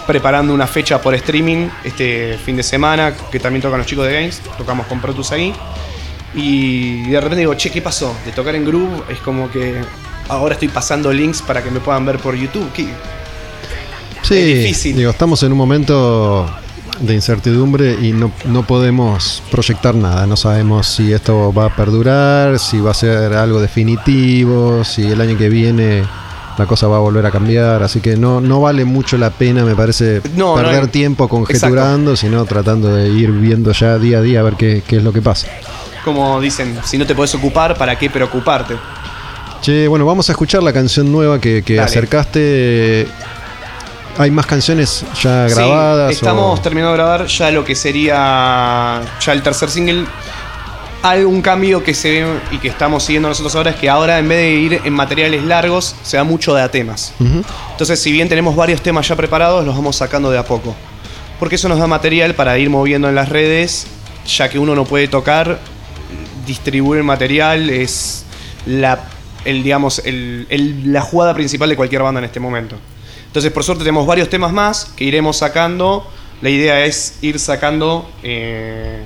preparando 0.08 0.54
una 0.54 0.66
fecha 0.66 1.02
por 1.02 1.14
streaming 1.14 1.68
este 1.84 2.40
fin 2.44 2.56
de 2.56 2.64
semana, 2.64 3.14
que 3.32 3.40
también 3.40 3.62
tocan 3.62 3.80
los 3.80 3.88
chicos 3.88 4.08
de 4.08 4.14
Games, 4.14 4.42
tocamos 4.58 4.88
con 4.88 5.02
Protus 5.02 5.32
ahí. 5.34 5.54
Y 6.34 7.10
de 7.10 7.20
repente 7.20 7.40
digo, 7.40 7.54
che, 7.56 7.72
¿qué 7.72 7.82
pasó? 7.82 8.16
De 8.26 8.32
tocar 8.32 8.56
en 8.56 8.66
Groove 8.66 9.04
es 9.10 9.20
como 9.20 9.50
que 9.50 9.82
ahora 10.30 10.54
estoy 10.54 10.68
pasando 10.68 11.12
links 11.12 11.42
para 11.42 11.64
que 11.64 11.72
me 11.72 11.80
puedan 11.80 12.06
ver 12.06 12.20
por 12.20 12.36
YouTube. 12.36 12.70
¿Qué? 12.74 12.88
Sí, 14.22 14.36
difícil. 14.36 14.98
Digo, 14.98 15.12
estamos 15.12 15.42
en 15.44 15.52
un 15.54 15.58
momento 15.58 16.46
de 17.00 17.14
incertidumbre 17.14 17.98
y 18.02 18.12
no, 18.12 18.32
no, 18.46 18.64
podemos 18.64 19.42
proyectar 19.52 19.96
nada. 19.96 20.28
No 20.28 20.36
sabemos 20.36 20.88
si 20.88 21.14
esto 21.14 21.54
va 21.54 21.68
a 21.68 21.76
perdurar, 21.76 22.60
si 22.60 22.80
va 22.80 22.92
a 22.92 22.94
ser 22.94 23.34
algo 23.34 23.62
definitivo, 23.62 24.84
si 24.84 25.04
el 25.04 25.22
año 25.22 25.38
que 25.38 25.50
viene 25.50 26.04
la 26.58 26.66
cosa 26.66 26.88
va 26.88 26.98
a 26.98 27.00
volver 27.00 27.26
a 27.26 27.32
cambiar. 27.32 27.84
Así 27.84 28.02
que 28.02 28.18
no, 28.18 28.42
no 28.42 28.62
vale 28.62 28.84
mucho 28.84 29.18
la 29.18 29.30
pena, 29.30 29.64
me 29.64 29.76
parece, 29.76 30.22
perder 30.22 30.88
tiempo 30.88 31.28
conjeturando, 31.28 32.16
sino 32.16 32.44
tratando 32.46 32.94
de 32.94 33.10
ir 33.10 33.32
viendo 33.32 33.72
ya 33.72 33.98
día 33.98 34.18
a 34.18 34.22
día 34.22 34.40
a 34.40 34.44
ver 34.44 34.56
qué, 34.56 34.84
qué 34.86 34.98
es 34.98 35.04
lo 35.04 35.14
que 35.14 35.22
pasa. 35.22 35.48
Como 36.08 36.40
dicen, 36.40 36.80
si 36.86 36.98
no 36.98 37.06
te 37.06 37.14
puedes 37.14 37.36
ocupar, 37.36 37.78
¿para 37.78 38.00
qué 38.00 38.10
preocuparte? 38.10 38.78
Che, 39.62 39.90
bueno, 39.90 40.06
vamos 40.06 40.30
a 40.30 40.32
escuchar 40.32 40.64
la 40.64 40.72
canción 40.72 41.12
nueva 41.12 41.42
que, 41.42 41.82
acercaste. 41.82 43.06
¿Hay 44.18 44.32
más 44.32 44.46
canciones 44.46 45.04
ya 45.22 45.50
grabadas? 45.50 46.14
estamos 46.14 46.62
terminando 46.62 46.94
de 46.94 46.98
grabar 47.00 47.26
ya 47.26 47.52
lo 47.52 47.66
que 47.66 47.76
sería 47.76 49.02
ya 49.20 49.34
el 49.34 49.44
tercer 49.44 49.70
single. 49.70 50.06
Hay 51.04 51.26
un 51.26 51.42
cambio 51.42 51.84
que 51.84 51.94
se 51.94 52.10
ve 52.10 52.40
y 52.52 52.60
que 52.60 52.70
estamos 52.70 53.04
siguiendo 53.04 53.28
nosotros 53.28 53.54
ahora 53.58 53.72
es 53.72 53.76
que 53.76 53.90
ahora 53.90 54.18
en 54.18 54.30
vez 54.30 54.38
de 54.38 54.52
ir 54.52 54.82
en 54.86 54.94
materiales 54.94 55.44
largos, 55.44 55.94
se 56.04 56.16
da 56.16 56.24
mucho 56.24 56.56
de 56.56 56.62
a 56.62 56.72
temas. 56.72 57.12
Entonces, 57.20 58.02
si 58.02 58.14
bien 58.14 58.30
tenemos 58.30 58.56
varios 58.56 58.82
temas 58.82 59.06
ya 59.06 59.18
preparados, 59.18 59.66
los 59.66 59.76
vamos 59.76 59.98
sacando 59.98 60.32
de 60.32 60.38
a 60.38 60.46
poco. 60.46 60.74
Porque 61.38 61.56
eso 61.56 61.68
nos 61.68 61.80
da 61.80 61.88
material 61.88 62.34
para 62.34 62.58
ir 62.58 62.70
moviendo 62.70 63.10
en 63.10 63.16
las 63.16 63.28
redes, 63.28 63.88
ya 64.26 64.48
que 64.48 64.58
uno 64.58 64.74
no 64.74 64.86
puede 64.86 65.10
tocar, 65.10 65.60
distribuir 66.48 67.04
material 67.04 67.70
es 67.70 68.26
la 68.66 69.10
el, 69.48 69.64
digamos, 69.64 70.02
el, 70.04 70.92
la 70.92 71.02
jugada 71.02 71.34
principal 71.34 71.70
de 71.70 71.76
cualquier 71.78 72.02
banda 72.02 72.20
en 72.20 72.26
este 72.26 72.40
momento. 72.40 72.76
Entonces, 73.28 73.52
por 73.52 73.64
suerte, 73.64 73.84
tenemos 73.84 74.06
varios 74.06 74.30
temas 74.30 74.52
más 74.52 74.86
que 74.96 75.06
iremos 75.06 75.38
sacando. 75.38 76.10
La 76.42 76.50
idea 76.50 76.86
es 76.86 77.20
ir 77.22 77.40
sacando 77.40 78.10
eh, 78.24 79.04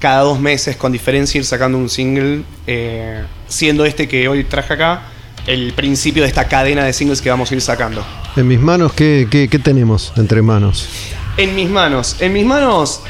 cada 0.00 0.22
dos 0.22 0.40
meses, 0.40 0.76
con 0.76 0.90
diferencia, 0.90 1.38
ir 1.38 1.44
sacando 1.44 1.78
un 1.78 1.88
single, 1.88 2.42
eh, 2.66 3.24
siendo 3.46 3.84
este 3.84 4.08
que 4.08 4.28
hoy 4.28 4.44
traje 4.44 4.74
acá 4.74 5.02
el 5.46 5.74
principio 5.74 6.22
de 6.22 6.28
esta 6.28 6.48
cadena 6.48 6.84
de 6.84 6.92
singles 6.92 7.20
que 7.20 7.30
vamos 7.30 7.50
a 7.50 7.54
ir 7.54 7.60
sacando. 7.60 8.04
En 8.34 8.48
mis 8.48 8.58
manos, 8.58 8.94
¿qué, 8.94 9.28
qué, 9.30 9.48
qué 9.48 9.58
tenemos 9.58 10.12
entre 10.16 10.42
manos? 10.42 10.88
En 11.36 11.54
mis 11.54 11.68
manos. 11.68 12.16
En 12.20 12.32
mis 12.32 12.44
manos, 12.44 13.02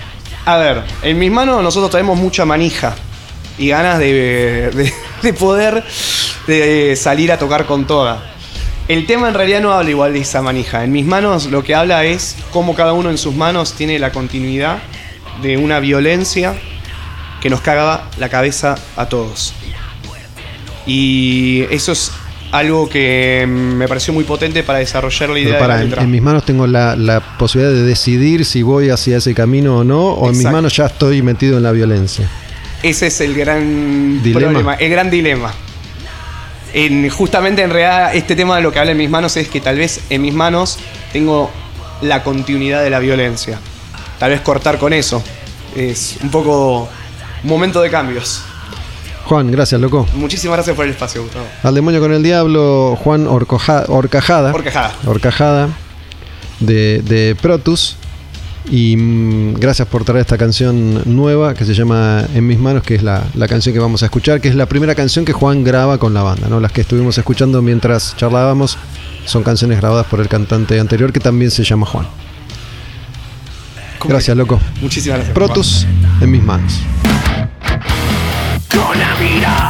a 0.44 0.56
ver, 0.56 0.82
en 1.02 1.19
mis 1.19 1.31
manos 1.31 1.62
nosotros 1.62 1.90
tenemos 1.90 2.19
mucha 2.19 2.44
manija 2.44 2.94
y 3.59 3.68
ganas 3.68 3.98
de, 3.98 4.93
poder 5.39 5.85
de 6.47 6.97
salir 6.97 7.32
a 7.32 7.39
tocar 7.39 7.66
con 7.66 7.86
toda. 7.86 8.31
El 8.86 9.06
tema 9.06 9.28
en 9.28 9.35
realidad 9.35 9.62
no 9.62 9.72
habla 9.72 9.90
igual 9.90 10.12
de 10.12 10.20
esa 10.20 10.43
manija. 10.43 10.85
En 10.85 10.93
mis 10.93 11.06
manos 11.06 11.47
lo 11.47 11.64
que 11.64 11.74
habla 11.74 12.05
es 12.05 12.36
cómo 12.51 12.74
cada 12.74 12.93
uno 12.93 13.10
en 13.10 13.18
sus 13.18 13.35
manos 13.35 13.72
tiene 13.72 13.98
la 13.98 14.12
continuidad 14.12 14.78
de 15.43 15.56
una 15.56 15.81
violencia 15.81 16.55
que 17.40 17.48
nos 17.51 17.60
caga 17.60 18.05
la 18.18 18.28
cabeza 18.28 18.74
a 18.97 19.06
todos. 19.06 19.55
Y 20.86 21.64
eso 21.70 21.93
es 21.93 22.12
algo 22.52 22.89
que 22.89 23.47
me 23.48 23.89
pareció 23.89 24.12
muy 24.12 24.24
potente 24.24 24.62
para 24.62 24.78
desarrollar 24.78 25.31
la 25.31 25.39
idea 25.40 25.59
para, 25.59 25.82
En, 25.82 26.10
mis 26.10 26.22
manos 26.22 26.44
tengo 26.44 26.66
la, 26.66 27.22
posibilidad 27.39 27.74
de 27.74 27.82
decidir 27.82 28.44
si 28.44 28.62
voy 28.62 28.90
hacia 28.90 29.16
ese 29.16 29.35
camino 29.35 29.78
o 29.78 29.85
no, 29.85 30.10
o 30.10 30.31
en 30.31 30.36
mis 30.36 30.47
manos 30.47 30.76
ya 30.76 30.86
estoy 30.86 31.22
metido 31.22 31.56
en 31.56 31.64
la 31.64 31.72
violencia. 31.72 32.31
Ese 32.85 33.06
es 33.06 33.19
el 33.23 33.35
gran 33.35 34.20
problema, 34.31 34.74
el 34.74 34.90
gran 34.90 35.09
dilema. 35.09 35.55
En, 36.74 37.09
justamente 37.09 37.62
en 37.62 37.70
realidad 37.70 38.15
este 38.15 38.36
tema 38.36 38.56
de 38.56 38.62
lo 38.62 38.73
que 38.73 38.78
habla 38.78 38.93
en 38.93 38.98
mis 38.98 39.09
manos 39.09 39.39
es 39.39 39.48
que 39.48 39.62
tal 39.62 39.78
vez 39.78 40.02
en 40.11 40.20
mis 40.20 40.35
manos 40.35 40.78
tengo 41.11 41.51
la 42.02 42.23
continuidad 42.23 42.82
de 42.82 42.90
la 42.90 42.98
violencia. 42.98 43.59
Tal 44.19 44.32
vez 44.32 44.43
cortar 44.43 44.78
con 44.78 44.93
eso. 44.93 45.23
Es 45.74 46.19
un 46.23 46.31
poco 46.31 46.86
momento 47.43 47.81
de 47.81 47.89
cambios. 47.89 48.43
Juan, 49.24 49.51
gracias, 49.51 49.81
loco. 49.81 50.06
Muchísimas 50.12 50.59
gracias 50.59 50.77
por 50.77 50.85
el 50.85 50.90
espacio, 50.90 51.23
Gustavo. 51.23 51.47
Al 51.62 51.74
demonio 51.74 52.01
con 52.01 52.12
el 52.12 52.23
diablo, 52.23 52.98
Juan 53.02 53.27
Orcajada. 53.27 53.86
Orcajada. 53.89 54.52
Orcajada. 55.06 55.69
De, 56.61 57.01
de 57.01 57.35
Protus. 57.35 57.97
Y 58.70 58.97
mm, 58.97 59.55
gracias 59.55 59.86
por 59.89 60.05
traer 60.05 60.23
esta 60.23 60.39
canción 60.39 61.03
nueva 61.05 61.55
que 61.55 61.65
se 61.65 61.74
llama 61.74 62.24
En 62.35 62.47
mis 62.47 62.59
manos, 62.59 62.82
que 62.82 62.95
es 62.95 63.03
la, 63.03 63.24
canción 63.49 63.74
que 63.74 63.78
vamos 63.78 64.03
a 64.03 64.07
escuchar, 64.07 64.41
que 64.41 64.49
es 64.49 64.55
la 64.55 64.66
primera 64.66 64.95
canción 64.95 65.24
que 65.24 65.32
Juan 65.32 65.65
graba 65.65 65.99
con 65.99 66.15
la 66.15 66.23
banda, 66.23 66.49
¿no? 66.49 66.61
Las 66.61 66.73
que 66.73 66.81
estuvimos 66.81 67.19
escuchando 67.19 67.61
mientras 67.62 68.16
charlábamos 68.16 68.78
son 69.27 69.43
canciones 69.43 69.81
grabadas 69.81 70.07
por 70.07 70.20
el 70.20 70.28
cantante 70.28 70.81
anterior 70.81 71.12
que 71.12 71.20
también 71.20 71.51
se 71.51 71.62
llama 71.65 71.86
Juan. 71.86 72.07
Gracias, 74.07 74.36
loco. 74.36 74.61
Muchísimas 74.81 75.19
gracias. 75.19 75.35
Protus 75.35 75.86
en 76.20 76.31
mis 76.31 76.43
manos. 76.43 76.81
Con 78.69 78.99
la 78.99 79.15
mirada 79.19 79.64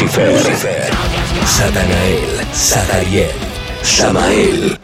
Lucifer, 0.00 0.90
Satanael, 1.44 2.46
Satariel, 2.54 3.30
Samael. 3.82 4.78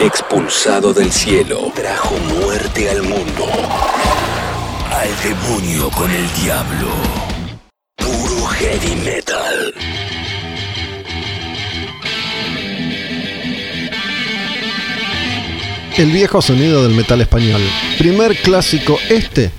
Expulsado 0.00 0.92
del 0.92 1.10
cielo, 1.10 1.72
trajo 1.74 2.14
muerte 2.18 2.90
al 2.90 3.02
mundo. 3.04 3.46
Al 4.90 5.08
demonio 5.22 5.88
con 5.92 6.10
el 6.10 6.30
diablo. 6.42 6.88
Puro 7.96 8.46
heavy 8.48 8.96
metal. 8.96 9.74
El 15.96 16.12
viejo 16.12 16.42
sonido 16.42 16.82
del 16.82 16.94
metal 16.94 17.22
español. 17.22 17.62
Primer 17.98 18.36
clásico 18.36 18.98
este 19.08 19.52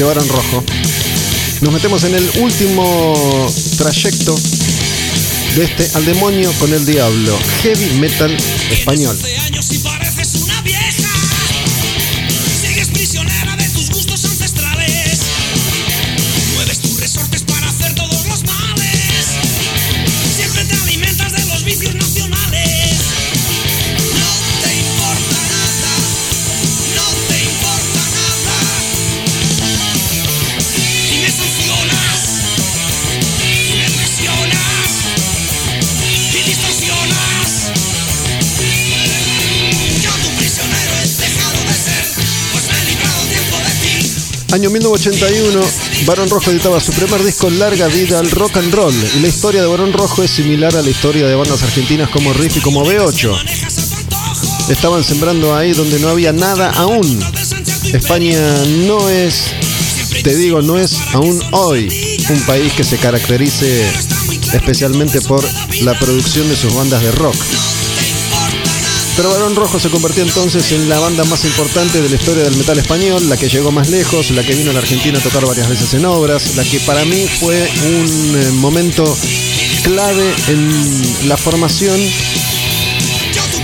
de 0.00 0.06
Barón 0.06 0.28
Rojo. 0.30 0.64
Nos 1.60 1.72
metemos 1.74 2.04
en 2.04 2.14
el 2.14 2.30
último 2.40 3.14
trayecto 3.76 4.34
de 5.56 5.64
este 5.64 5.90
al 5.94 6.06
demonio 6.06 6.50
con 6.58 6.72
el 6.72 6.86
diablo. 6.86 7.38
Heavy 7.62 7.98
metal 7.98 8.34
español. 8.70 9.18
Año 44.52 44.68
1981, 44.68 45.60
Barón 46.06 46.28
Rojo 46.28 46.50
editaba 46.50 46.80
su 46.80 46.92
primer 46.92 47.22
disco 47.22 47.48
Larga 47.50 47.86
Vida 47.86 48.18
al 48.18 48.30
Rock 48.32 48.56
and 48.56 48.74
Roll. 48.74 48.94
Y 49.16 49.20
la 49.20 49.28
historia 49.28 49.62
de 49.62 49.68
Barón 49.68 49.92
Rojo 49.92 50.24
es 50.24 50.30
similar 50.32 50.74
a 50.76 50.82
la 50.82 50.90
historia 50.90 51.26
de 51.28 51.36
bandas 51.36 51.62
argentinas 51.62 52.10
como 52.10 52.32
Riff 52.32 52.56
y 52.56 52.60
como 52.60 52.84
B8. 52.84 53.30
Manejas 53.30 53.78
a 53.78 53.86
tu 53.86 53.96
antojo, 53.96 54.72
Estaban 54.72 55.04
sembrando 55.04 55.54
ahí 55.54 55.72
donde 55.72 56.00
no 56.00 56.08
había 56.08 56.32
nada 56.32 56.70
aún. 56.70 57.20
España 57.92 58.40
no 58.86 59.08
es, 59.08 59.52
te 60.24 60.34
digo, 60.34 60.62
no 60.62 60.78
es 60.78 60.96
aún 61.12 61.40
hoy 61.52 61.88
un 62.28 62.40
país 62.40 62.72
que 62.72 62.82
se 62.82 62.98
caracterice 62.98 63.88
especialmente 64.52 65.20
por 65.20 65.44
la 65.82 65.96
producción 65.98 66.48
de 66.48 66.56
sus 66.56 66.74
bandas 66.74 67.02
de 67.02 67.12
rock. 67.12 67.36
Pero 69.20 69.32
Barón 69.32 69.54
Rojo 69.54 69.78
se 69.78 69.90
convirtió 69.90 70.22
entonces 70.22 70.72
en 70.72 70.88
la 70.88 70.98
banda 70.98 71.24
más 71.24 71.44
importante 71.44 72.00
de 72.00 72.08
la 72.08 72.16
historia 72.16 72.42
del 72.42 72.56
metal 72.56 72.78
español, 72.78 73.28
la 73.28 73.36
que 73.36 73.50
llegó 73.50 73.70
más 73.70 73.90
lejos, 73.90 74.30
la 74.30 74.42
que 74.42 74.54
vino 74.54 74.70
a 74.70 74.72
la 74.72 74.78
Argentina 74.78 75.18
a 75.18 75.20
tocar 75.20 75.44
varias 75.44 75.68
veces 75.68 75.92
en 75.92 76.06
obras, 76.06 76.56
la 76.56 76.64
que 76.64 76.80
para 76.80 77.04
mí 77.04 77.26
fue 77.38 77.68
un 77.84 78.34
eh, 78.34 78.50
momento 78.52 79.04
clave 79.82 80.24
en 80.48 81.28
la 81.28 81.36
formación 81.36 82.00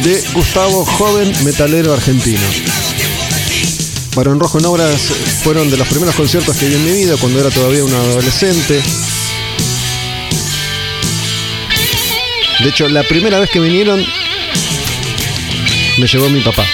de 0.02 0.22
Gustavo, 0.34 0.84
joven 0.84 1.32
metalero 1.42 1.94
argentino. 1.94 2.46
Barón 4.14 4.38
Rojo 4.38 4.58
en 4.58 4.66
Obras 4.66 5.00
fueron 5.42 5.70
de 5.70 5.78
los 5.78 5.88
primeros 5.88 6.14
conciertos 6.14 6.54
que 6.54 6.68
vi 6.68 6.74
en 6.74 6.84
mi 6.84 6.92
vida 6.92 7.16
cuando 7.18 7.40
era 7.40 7.48
todavía 7.48 7.82
un 7.82 7.94
adolescente. 7.94 8.82
De 12.62 12.68
hecho, 12.68 12.90
la 12.90 13.04
primera 13.04 13.38
vez 13.38 13.48
que 13.48 13.60
vinieron 13.60 14.04
me 15.98 16.06
llevó 16.06 16.28
mi 16.28 16.40
papá. 16.40 16.64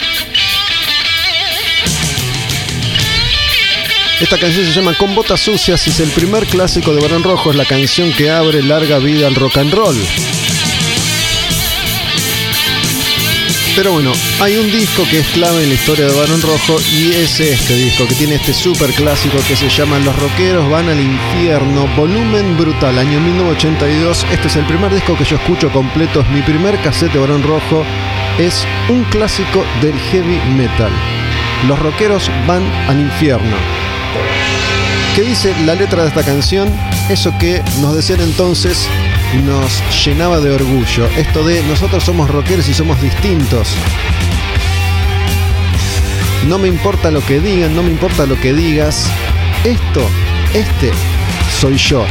Esta 4.21 4.39
canción 4.39 4.65
se 4.65 4.73
llama 4.73 4.95
Con 4.95 5.15
botas 5.15 5.41
sucias 5.41 5.87
y 5.87 5.91
es 5.91 6.01
el 6.01 6.11
primer 6.11 6.47
clásico 6.47 6.95
de 6.95 7.01
Barón 7.01 7.23
Rojo, 7.23 7.51
es 7.51 7.57
la 7.57 7.65
canción 7.65 8.13
que 8.13 8.31
abre 8.31 8.63
larga 8.63 8.99
vida 8.99 9.27
al 9.27 9.35
rock 9.35 9.59
and 9.59 9.73
roll. 9.73 9.97
Pero 13.75 13.93
bueno, 13.93 14.13
hay 14.41 14.57
un 14.57 14.71
disco 14.71 15.03
que 15.11 15.21
es 15.21 15.27
clave 15.29 15.63
en 15.63 15.71
la 15.71 15.75
historia 15.75 16.07
de 16.07 16.15
Barón 16.15 16.43
Rojo 16.43 16.79
y 16.93 17.13
es 17.13 17.41
este 17.41 17.75
disco 17.75 18.07
que 18.07 18.15
tiene 18.15 18.35
este 18.35 18.53
super 18.53 18.91
clásico 18.93 19.39
que 19.49 19.57
se 19.57 19.69
llama 19.69 19.99
Los 19.99 20.15
Rockeros 20.17 20.69
van 20.71 20.89
al 20.89 21.01
infierno, 21.01 21.89
volumen 21.97 22.57
brutal, 22.59 22.99
año 22.99 23.19
1982. 23.19 24.27
Este 24.31 24.49
es 24.49 24.57
el 24.57 24.67
primer 24.67 24.93
disco 24.93 25.17
que 25.17 25.25
yo 25.25 25.37
escucho 25.37 25.71
completo, 25.71 26.21
es 26.21 26.29
mi 26.29 26.43
primer 26.43 26.81
cassette 26.83 27.13
de 27.13 27.19
Barón 27.19 27.43
Rojo. 27.43 27.85
Es 28.39 28.67
un 28.89 29.05
clásico 29.05 29.65
del 29.83 29.99
heavy 30.11 30.41
metal. 30.57 30.91
Los 31.69 31.79
rockeros 31.79 32.31
van 32.47 32.65
al 32.89 33.01
infierno. 33.01 33.57
¿Qué 35.15 35.23
dice 35.23 35.55
la 35.67 35.75
letra 35.75 36.03
de 36.03 36.09
esta 36.09 36.25
canción? 36.25 36.69
Eso 37.11 37.33
que 37.39 37.63
nos 37.81 37.95
decían 37.95 38.21
entonces 38.21 38.89
nos 39.45 39.83
llenaba 40.05 40.41
de 40.41 40.51
orgullo. 40.51 41.07
Esto 41.17 41.45
de 41.45 41.63
nosotros 41.65 42.03
somos 42.05 42.31
rockeros 42.31 42.69
y 42.69 42.75
somos 42.75 43.01
distintos. 43.03 43.69
No 46.49 46.59
me 46.59 46.69
importa 46.69 47.11
lo 47.11 47.25
que 47.25 47.39
digan, 47.39 47.77
no 47.77 47.83
me 47.83 47.91
importa 47.91 48.27
lo 48.27 48.41
que 48.41 48.55
digas. 48.55 49.07
Esto, 49.65 50.09
este, 50.55 50.91
soy 51.61 51.77
yo. 51.77 52.05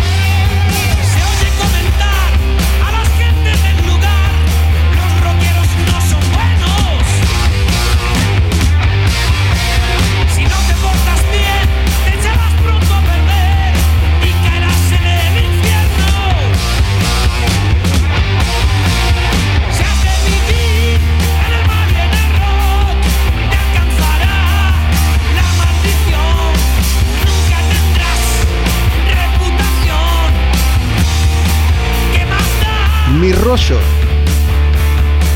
Mi 33.32 33.38
rollo. 33.38 33.80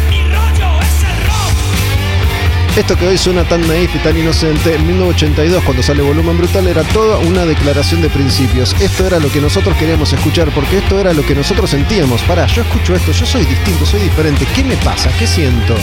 Mi 0.09 0.21
rollo 0.23 0.81
es 0.81 1.03
el 1.03 1.27
rock. 1.27 2.77
Esto 2.77 2.97
que 2.97 3.07
hoy 3.07 3.17
suena 3.17 3.45
tan 3.45 3.65
naif 3.65 3.95
y 3.95 3.99
tan 3.99 4.17
inocente, 4.17 4.75
en 4.75 4.85
1982 4.85 5.63
cuando 5.63 5.81
sale 5.81 6.01
Volumen 6.01 6.37
Brutal 6.37 6.67
era 6.67 6.83
toda 6.83 7.19
una 7.19 7.45
declaración 7.45 8.01
de 8.01 8.09
principios. 8.09 8.75
Esto 8.81 9.07
era 9.07 9.17
lo 9.21 9.31
que 9.31 9.39
nosotros 9.39 9.77
queríamos 9.77 10.11
escuchar 10.11 10.49
porque 10.53 10.79
esto 10.79 10.99
era 10.99 11.13
lo 11.13 11.25
que 11.25 11.35
nosotros 11.35 11.69
sentíamos. 11.69 12.21
Pará, 12.23 12.47
yo 12.47 12.63
escucho 12.63 12.93
esto, 12.95 13.13
yo 13.13 13.25
soy 13.25 13.45
distinto, 13.45 13.85
soy 13.85 14.01
diferente. 14.01 14.45
¿Qué 14.53 14.65
me 14.65 14.75
pasa? 14.75 15.09
¿Qué 15.17 15.25
siento? 15.25 15.77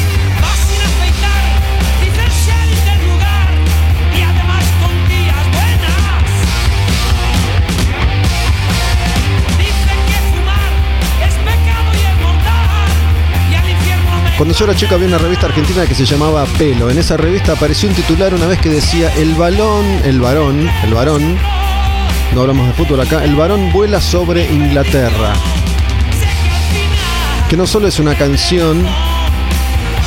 Cuando 14.43 14.59
yo 14.59 14.65
era 14.65 14.75
chico 14.75 14.97
había 14.97 15.07
una 15.07 15.19
revista 15.19 15.47
argentina 15.47 15.87
que 15.87 15.95
se 15.95 16.05
llamaba 16.05 16.45
Pelo. 16.59 16.91
En 16.91 16.99
esa 16.99 17.17
revista 17.17 17.53
apareció 17.53 17.89
un 17.89 17.95
titular 17.95 18.35
una 18.35 18.49
vez 18.49 18.59
que 18.59 18.71
decía 18.71 19.15
el 19.15 19.37
balón, 19.37 19.85
el 20.03 20.21
varón, 20.21 20.69
el 20.83 20.93
varón, 20.93 21.39
no 22.35 22.41
hablamos 22.41 22.67
de 22.67 22.73
fútbol 22.73 22.99
acá, 23.03 23.23
el 23.23 23.37
varón 23.37 23.71
vuela 23.73 24.01
sobre 24.01 24.53
Inglaterra. 24.53 25.35
Que 27.49 27.57
no 27.57 27.69
solo 27.69 27.87
es 27.87 28.01
una 28.01 28.17
canción 28.17 28.85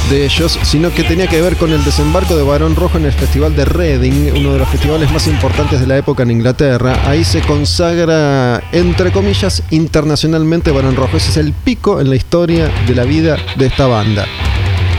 de 0.09 0.25
ellos, 0.25 0.59
sino 0.63 0.91
que 0.91 1.03
tenía 1.03 1.27
que 1.27 1.41
ver 1.41 1.55
con 1.55 1.71
el 1.71 1.83
desembarco 1.83 2.35
de 2.35 2.43
Barón 2.43 2.75
Rojo 2.75 2.97
en 2.97 3.05
el 3.05 3.11
Festival 3.11 3.55
de 3.55 3.65
Reading, 3.65 4.31
uno 4.35 4.53
de 4.53 4.59
los 4.59 4.69
festivales 4.69 5.11
más 5.11 5.27
importantes 5.27 5.79
de 5.79 5.87
la 5.87 5.97
época 5.97 6.23
en 6.23 6.31
Inglaterra. 6.31 6.99
Ahí 7.05 7.23
se 7.23 7.41
consagra, 7.41 8.61
entre 8.71 9.11
comillas, 9.11 9.63
internacionalmente 9.71 10.71
Barón 10.71 10.95
Rojo. 10.95 11.17
Ese 11.17 11.31
es 11.31 11.37
el 11.37 11.53
pico 11.53 11.99
en 11.99 12.09
la 12.09 12.15
historia 12.15 12.69
de 12.87 12.95
la 12.95 13.03
vida 13.03 13.37
de 13.57 13.65
esta 13.65 13.87
banda. 13.87 14.25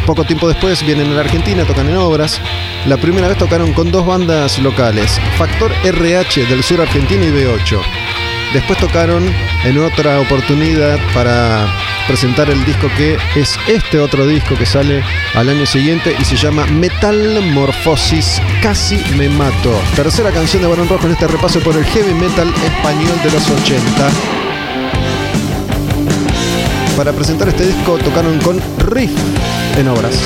Poco 0.07 0.25
tiempo 0.25 0.49
después 0.49 0.85
vienen 0.85 1.11
a 1.11 1.15
la 1.15 1.21
Argentina, 1.21 1.65
tocan 1.65 1.89
en 1.89 1.97
obras. 1.97 2.41
La 2.87 2.97
primera 2.97 3.29
vez 3.29 3.39
tocaron 3.39 3.73
con 3.73 3.91
dos 3.91 4.07
bandas 4.07 4.59
locales, 4.59 5.21
Factor 5.37 5.73
RH 5.85 6.47
del 6.47 6.63
sur 6.63 6.81
argentino 6.81 7.25
y 7.25 7.31
B8. 7.31 7.81
Después 8.53 8.79
tocaron 8.79 9.25
en 9.65 9.79
otra 9.79 10.21
oportunidad 10.21 10.99
para 11.13 11.67
presentar 12.07 12.49
el 12.51 12.65
disco 12.65 12.89
que 12.97 13.17
es 13.35 13.59
este 13.67 13.99
otro 14.01 14.27
disco 14.27 14.57
que 14.57 14.67
sale 14.67 15.03
al 15.35 15.49
año 15.49 15.67
siguiente 15.67 16.15
y 16.19 16.25
se 16.25 16.37
llama 16.37 16.67
Metalmorfosis 16.67 18.41
Casi 18.63 18.97
Me 19.17 19.29
Mato. 19.29 19.81
Tercera 19.95 20.31
canción 20.31 20.63
de 20.63 20.69
Barón 20.69 20.89
Rojo 20.89 21.07
en 21.07 21.13
este 21.13 21.27
repaso 21.27 21.61
por 21.61 21.77
el 21.77 21.85
heavy 21.85 22.15
metal 22.15 22.53
español 22.65 23.19
de 23.23 23.31
los 23.31 23.51
80. 23.51 24.11
Para 26.97 27.13
presentar 27.13 27.49
este 27.49 27.67
disco 27.67 27.99
tocaron 27.99 28.39
con 28.41 28.61
Riff 28.89 29.13
en 29.77 29.89
obras. 29.89 30.21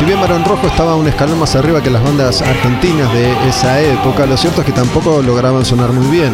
Si 0.00 0.06
bien 0.06 0.18
Barón 0.18 0.46
Rojo 0.46 0.66
estaba 0.66 0.96
un 0.96 1.06
escalón 1.08 1.38
más 1.40 1.54
arriba 1.56 1.82
que 1.82 1.90
las 1.90 2.02
bandas 2.02 2.40
argentinas 2.40 3.12
de 3.12 3.32
esa 3.46 3.82
época, 3.82 4.24
lo 4.24 4.34
cierto 4.34 4.62
es 4.62 4.66
que 4.66 4.72
tampoco 4.72 5.20
lograban 5.20 5.62
sonar 5.62 5.92
muy 5.92 6.06
bien. 6.06 6.32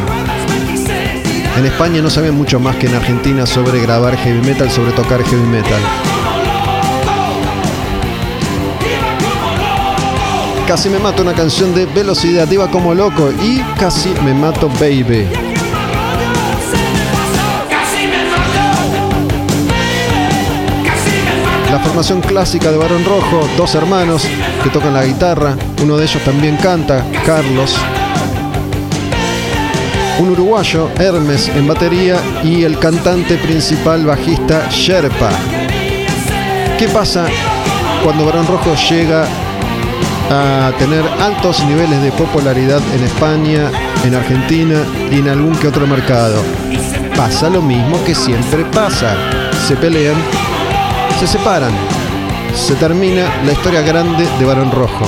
En 1.57 1.67
España 1.67 2.01
no 2.01 2.09
sabían 2.09 2.37
mucho 2.37 2.61
más 2.61 2.77
que 2.77 2.87
en 2.87 2.95
Argentina 2.95 3.45
sobre 3.45 3.81
grabar 3.81 4.17
heavy 4.19 4.41
metal, 4.47 4.71
sobre 4.71 4.93
tocar 4.93 5.21
heavy 5.25 5.49
metal. 5.49 5.83
Casi 10.69 10.89
me 10.89 11.01
mato 11.01 11.23
una 11.23 11.33
canción 11.33 11.75
de 11.75 11.87
velocidad, 11.87 12.49
iba 12.49 12.71
como 12.71 12.95
loco 12.95 13.33
y 13.43 13.59
casi 13.81 14.11
me 14.25 14.33
mato 14.33 14.69
baby. 14.79 15.46
La 21.77 21.83
formación 21.83 22.23
clásica 22.23 22.73
de 22.73 22.79
Barón 22.79 23.05
Rojo, 23.05 23.47
dos 23.59 23.75
hermanos 23.75 24.27
que 24.65 24.71
tocan 24.71 24.95
la 24.95 25.05
guitarra, 25.05 25.55
uno 25.83 25.99
de 25.99 26.05
ellos 26.05 26.23
también 26.25 26.57
canta, 26.57 27.05
Carlos. 27.27 27.77
Un 30.19 30.31
uruguayo, 30.31 30.89
Hermes, 30.99 31.51
en 31.51 31.69
batería 31.69 32.17
y 32.43 32.65
el 32.65 32.79
cantante 32.79 33.37
principal 33.37 34.07
bajista 34.07 34.71
Sherpa. 34.71 35.29
¿Qué 36.79 36.89
pasa 36.89 37.27
cuando 38.03 38.25
Barón 38.25 38.47
Rojo 38.47 38.75
llega 38.89 39.27
a 40.31 40.73
tener 40.79 41.05
altos 41.21 41.63
niveles 41.67 42.01
de 42.01 42.11
popularidad 42.13 42.81
en 42.95 43.05
España, 43.05 43.71
en 44.03 44.15
Argentina 44.15 44.83
y 45.13 45.19
en 45.19 45.29
algún 45.29 45.55
que 45.57 45.69
otro 45.69 45.87
mercado? 45.87 46.43
Pasa 47.15 47.51
lo 47.51 47.61
mismo 47.61 48.03
que 48.03 48.15
siempre 48.15 48.65
pasa. 48.65 49.15
Se 49.69 49.77
pelean, 49.77 50.17
se 51.19 51.27
separan. 51.27 51.73
Se 52.55 52.75
termina 52.75 53.25
la 53.45 53.53
historia 53.53 53.81
grande 53.81 54.27
de 54.39 54.45
Barón 54.45 54.71
Rojo. 54.71 55.07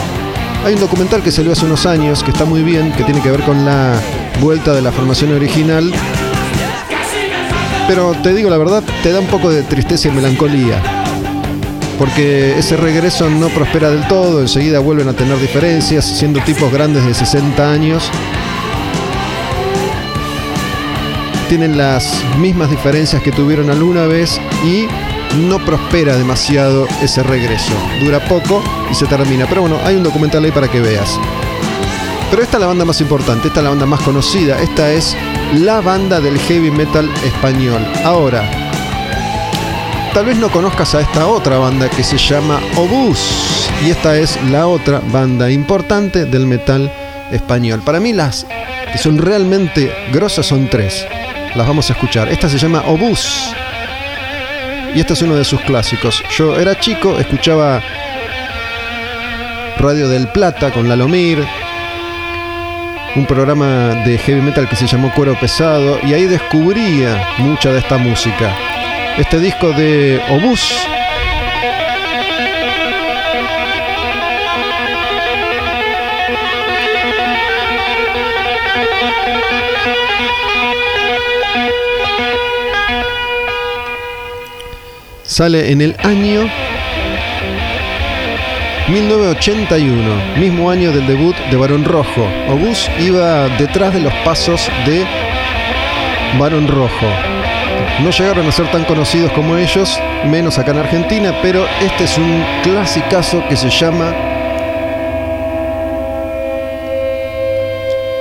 Hay 0.64 0.74
un 0.74 0.80
documental 0.80 1.22
que 1.22 1.30
salió 1.30 1.52
hace 1.52 1.66
unos 1.66 1.86
años 1.86 2.22
que 2.22 2.30
está 2.30 2.44
muy 2.44 2.62
bien, 2.62 2.93
que 2.93 3.05
tiene 3.05 3.20
que 3.20 3.30
ver 3.30 3.43
con 3.43 3.64
la 3.64 3.94
vuelta 4.40 4.72
de 4.72 4.80
la 4.80 4.90
formación 4.90 5.35
original. 5.35 5.93
Pero 7.86 8.12
te 8.22 8.32
digo 8.32 8.48
la 8.48 8.56
verdad, 8.59 8.82
te 9.02 9.12
da 9.12 9.20
un 9.20 9.26
poco 9.26 9.51
de 9.51 9.62
tristeza 9.62 10.09
y 10.09 10.12
melancolía. 10.12 10.82
Porque 11.98 12.59
ese 12.59 12.76
regreso 12.76 13.28
no 13.28 13.48
prospera 13.48 13.90
del 13.90 14.06
todo, 14.09 14.40
enseguida 14.40 14.78
vuelven 14.78 15.09
a 15.09 15.12
tener 15.12 15.39
diferencias, 15.39 16.05
siendo 16.05 16.40
tipos 16.40 16.72
grandes 16.72 17.05
de 17.05 17.12
60 17.12 17.70
años. 17.70 18.10
Tienen 21.48 21.76
las 21.76 22.22
mismas 22.39 22.70
diferencias 22.70 23.22
que 23.22 23.32
tuvieron 23.32 23.70
alguna 23.70 24.06
vez 24.06 24.40
y 24.64 24.86
no 25.39 25.59
prospera 25.65 26.16
demasiado 26.16 26.86
ese 27.02 27.23
regreso. 27.23 27.73
Dura 28.01 28.24
poco 28.27 28.62
y 28.90 28.94
se 28.94 29.06
termina. 29.06 29.47
Pero 29.48 29.62
bueno, 29.62 29.78
hay 29.85 29.97
un 29.97 30.02
documental 30.02 30.44
ahí 30.44 30.51
para 30.51 30.69
que 30.69 30.81
veas. 30.81 31.19
Pero 32.31 32.43
esta 32.43 32.59
es 32.59 32.60
la 32.60 32.66
banda 32.66 32.85
más 32.85 33.01
importante, 33.01 33.48
esta 33.48 33.60
es 33.60 33.65
la 33.65 33.70
banda 33.70 33.86
más 33.86 34.01
conocida, 34.02 34.60
esta 34.60 34.93
es 34.93 35.16
la 35.55 35.81
banda 35.81 36.20
del 36.20 36.39
heavy 36.39 36.70
metal 36.70 37.10
español. 37.24 37.82
Ahora, 38.05 38.43
tal 40.12 40.27
vez 40.27 40.36
no 40.36 40.51
conozcas 40.51 40.94
a 40.94 41.01
esta 41.01 41.27
otra 41.27 41.56
banda 41.56 41.89
que 41.89 42.02
se 42.02 42.19
llama 42.19 42.60
Obús. 42.77 43.70
Y 43.85 43.90
esta 43.90 44.16
es 44.16 44.39
la 44.51 44.66
otra 44.66 45.01
banda 45.10 45.51
importante 45.51 46.27
del 46.27 46.47
metal 46.47 46.93
español. 47.31 47.81
Para 47.85 48.01
mí 48.01 48.12
las 48.12 48.47
que 48.93 48.98
son 48.98 49.19
realmente 49.19 49.93
grosas 50.12 50.47
son 50.47 50.69
tres. 50.69 51.06
Las 51.55 51.66
vamos 51.66 51.89
a 51.89 51.94
escuchar. 51.94 52.28
Esta 52.28 52.48
se 52.48 52.59
llama 52.59 52.82
Obús. 52.86 53.55
Y 54.99 55.01
este 55.01 55.12
es 55.12 55.23
uno 55.23 55.37
de 55.37 55.45
sus 55.45 55.61
clásicos. 55.61 56.25
Yo 56.37 56.59
era 56.59 56.77
chico, 56.77 57.20
escuchaba 57.20 57.81
Radio 59.79 60.09
del 60.09 60.27
Plata 60.27 60.73
con 60.73 60.89
Lalomir, 60.89 61.39
un 63.15 63.25
programa 63.25 64.03
de 64.05 64.19
heavy 64.19 64.41
metal 64.41 64.69
que 64.69 64.75
se 64.75 64.89
llamó 64.89 65.15
Cuero 65.15 65.39
Pesado, 65.39 66.01
y 66.05 66.15
ahí 66.15 66.25
descubría 66.25 67.29
mucha 67.39 67.70
de 67.70 67.79
esta 67.79 67.97
música. 67.97 68.53
Este 69.16 69.39
disco 69.39 69.70
de 69.70 70.20
Obús 70.31 70.77
sale 85.39 85.70
en 85.70 85.81
el 85.81 85.94
año 86.02 86.51
1981, 88.89 90.36
mismo 90.36 90.69
año 90.69 90.90
del 90.90 91.06
debut 91.06 91.36
de 91.48 91.56
Barón 91.56 91.85
Rojo. 91.85 92.27
Obús 92.48 92.90
iba 92.98 93.47
detrás 93.56 93.94
de 93.94 94.01
los 94.01 94.12
pasos 94.24 94.69
de 94.85 95.06
Barón 96.40 96.66
Rojo. 96.66 97.06
No 98.02 98.10
llegaron 98.10 98.48
a 98.48 98.51
ser 98.51 98.69
tan 98.73 98.82
conocidos 98.82 99.31
como 99.31 99.56
ellos, 99.56 100.01
menos 100.27 100.59
acá 100.59 100.73
en 100.73 100.78
Argentina, 100.78 101.32
pero 101.40 101.65
este 101.82 102.02
es 102.02 102.19
un 102.19 102.44
clasicazo 102.65 103.40
que 103.48 103.55
se 103.55 103.70
llama 103.70 104.12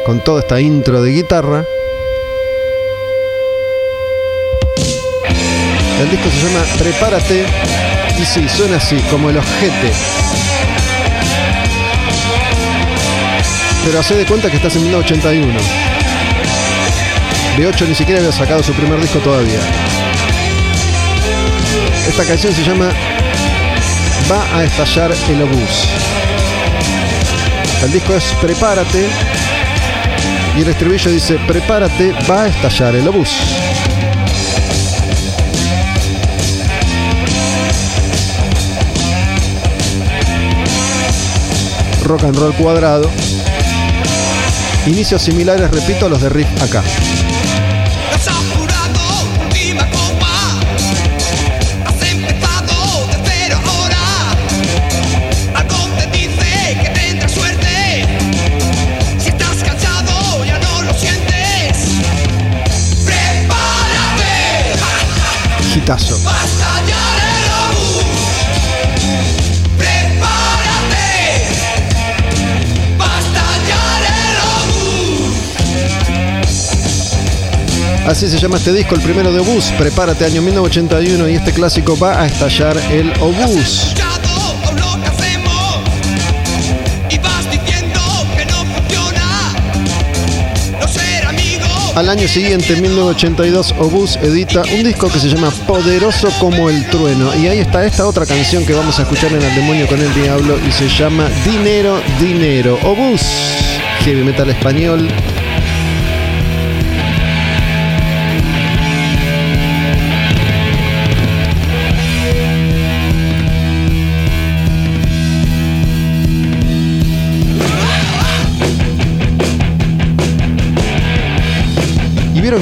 con 0.06 0.24
toda 0.24 0.42
esta 0.42 0.62
intro 0.62 1.02
de 1.02 1.14
guitarra. 1.14 1.66
El 6.08 6.12
disco 6.12 6.30
se 6.32 6.48
llama 6.48 6.66
Prepárate 6.78 7.46
y 8.18 8.24
sí, 8.24 8.48
suena 8.48 8.78
así, 8.78 8.96
como 9.12 9.30
el 9.30 9.38
ojete. 9.38 9.92
Pero 13.84 14.00
hace 14.00 14.16
de 14.16 14.26
cuenta 14.26 14.50
que 14.50 14.56
estás 14.56 14.78
en 14.78 14.84
1981. 14.84 15.60
B8 17.58 17.88
ni 17.90 17.94
siquiera 17.94 18.22
había 18.22 18.32
sacado 18.32 18.64
su 18.64 18.72
primer 18.72 19.02
disco 19.02 19.20
todavía. 19.20 19.60
Esta 22.08 22.24
canción 22.24 22.54
se 22.54 22.64
llama 22.64 22.90
Va 24.32 24.58
a 24.58 24.64
estallar 24.64 25.12
el 25.12 25.42
obús. 25.42 25.90
El 27.84 27.92
disco 27.92 28.16
es 28.16 28.24
Prepárate 28.42 29.10
y 30.58 30.62
el 30.62 30.70
estribillo 30.70 31.12
dice 31.12 31.38
Prepárate, 31.46 32.14
va 32.32 32.44
a 32.44 32.48
estallar 32.48 32.96
el 32.96 33.10
obús. 33.10 33.77
Rock 42.08 42.24
and 42.24 42.36
roll 42.38 42.54
cuadrado. 42.54 43.10
Inicios 44.86 45.22
similares, 45.22 45.70
repito, 45.70 46.06
a 46.06 46.10
los 46.10 46.22
de 46.22 46.30
Riff 46.30 46.48
acá. 46.62 46.82
Has 65.90 66.47
Así 78.08 78.30
se 78.30 78.38
llama 78.40 78.56
este 78.56 78.72
disco, 78.72 78.96
el 78.96 79.02
primero 79.02 79.34
de 79.34 79.42
Obús. 79.42 79.66
Prepárate, 79.78 80.24
año 80.24 80.42
1981 80.42 81.28
y 81.28 81.36
este 81.36 81.52
clásico 81.52 82.00
va 82.00 82.22
a 82.22 82.26
estallar 82.26 82.78
el 82.90 83.12
Obús. 83.20 83.94
Al 91.96 92.10
año 92.10 92.28
siguiente, 92.30 92.74
en 92.74 92.82
1982, 92.84 93.76
Obús 93.80 94.16
edita 94.18 94.62
un 94.74 94.84
disco 94.84 95.10
que 95.10 95.20
se 95.20 95.28
llama 95.28 95.52
Poderoso 95.68 96.30
como 96.40 96.70
el 96.70 96.86
trueno. 96.90 97.36
Y 97.36 97.48
ahí 97.48 97.60
está 97.60 97.86
esta 97.86 98.08
otra 98.08 98.26
canción 98.26 98.66
que 98.66 98.74
vamos 98.74 99.00
a 99.00 99.02
escuchar 99.02 99.34
en 99.34 99.42
El 99.42 99.54
demonio 99.54 99.86
con 99.86 100.00
el 100.00 100.14
diablo 100.14 100.58
y 100.66 100.72
se 100.72 100.88
llama 100.88 101.28
Dinero, 101.44 102.00
Dinero. 102.22 102.80
Obús, 102.84 103.22
heavy 104.06 104.24
metal 104.24 104.50
español. 104.50 105.10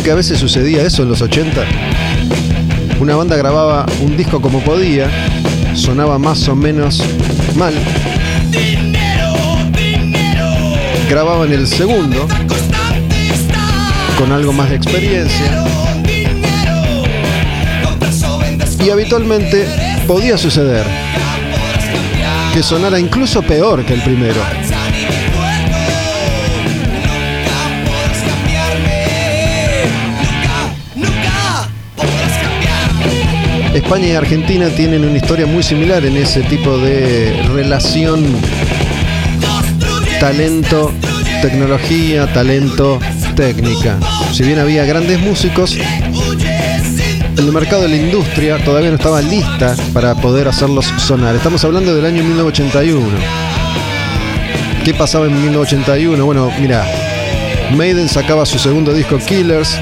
Que 0.04 0.12
a 0.12 0.16
veces 0.16 0.40
sucedía 0.40 0.84
eso 0.84 1.04
en 1.04 1.10
los 1.10 1.22
80? 1.22 1.64
Una 3.00 3.16
banda 3.16 3.36
grababa 3.36 3.86
un 4.02 4.18
disco 4.18 4.42
como 4.42 4.60
podía, 4.62 5.10
sonaba 5.74 6.18
más 6.18 6.48
o 6.48 6.56
menos 6.56 7.04
mal, 7.56 7.74
grababan 11.10 11.52
el 11.52 11.68
segundo 11.68 12.28
con 14.18 14.32
algo 14.32 14.54
más 14.54 14.70
de 14.70 14.76
experiencia 14.76 15.66
y 18.84 18.90
habitualmente 18.90 19.68
podía 20.08 20.38
suceder 20.38 20.86
que 22.54 22.64
sonara 22.64 23.00
incluso 23.00 23.42
peor 23.42 23.84
que 23.84 23.94
el 23.94 24.02
primero. 24.02 24.42
España 33.76 34.08
y 34.08 34.12
Argentina 34.14 34.70
tienen 34.70 35.04
una 35.04 35.18
historia 35.18 35.46
muy 35.46 35.62
similar 35.62 36.06
en 36.06 36.16
ese 36.16 36.42
tipo 36.44 36.78
de 36.78 37.44
relación 37.54 38.26
talento, 40.18 40.94
tecnología, 41.42 42.26
talento, 42.34 43.00
técnica. 43.36 43.98
Si 44.32 44.44
bien 44.44 44.60
había 44.60 44.86
grandes 44.86 45.20
músicos, 45.20 45.78
el 47.38 47.52
mercado 47.52 47.82
de 47.82 47.90
la 47.90 47.98
industria 47.98 48.64
todavía 48.64 48.92
no 48.92 48.96
estaba 48.96 49.22
lista 49.22 49.76
para 49.94 50.16
poder 50.16 50.48
hacerlos 50.48 50.86
sonar. 50.98 51.36
Estamos 51.36 51.62
hablando 51.66 51.94
del 51.94 52.06
año 52.06 52.24
1981. 52.24 53.06
¿Qué 54.86 54.94
pasaba 54.94 55.26
en 55.26 55.34
1981? 55.34 56.26
Bueno, 56.26 56.50
mira, 56.62 56.86
Maiden 57.76 58.08
sacaba 58.08 58.46
su 58.46 58.58
segundo 58.58 58.94
disco 58.94 59.18
Killers. 59.18 59.78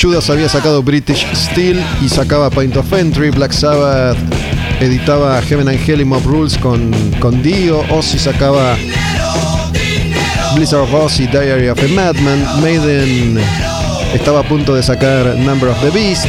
Judas 0.00 0.30
había 0.30 0.48
sacado 0.48 0.82
British 0.82 1.26
Steel 1.34 1.82
y 2.00 2.08
sacaba 2.08 2.50
Point 2.50 2.76
of 2.76 2.92
Entry. 2.92 3.30
Black 3.30 3.52
Sabbath 3.52 4.16
editaba 4.80 5.40
Heaven 5.42 5.68
and 5.68 5.80
Hell 5.88 6.00
y 6.00 6.04
Mob 6.04 6.24
Rules 6.24 6.56
con, 6.58 6.92
con 7.18 7.42
Dio. 7.42 7.80
Ozzy 7.90 8.18
sacaba 8.18 8.76
Blizzard 10.54 10.82
of 10.82 10.94
Oz 10.94 11.18
y 11.20 11.26
Diary 11.26 11.68
of 11.68 11.78
a 11.82 11.88
Madman. 11.88 12.62
Maiden 12.62 13.38
estaba 14.14 14.40
a 14.40 14.42
punto 14.44 14.74
de 14.74 14.82
sacar 14.82 15.34
Number 15.36 15.68
of 15.70 15.80
the 15.80 15.90
Beast. 15.90 16.26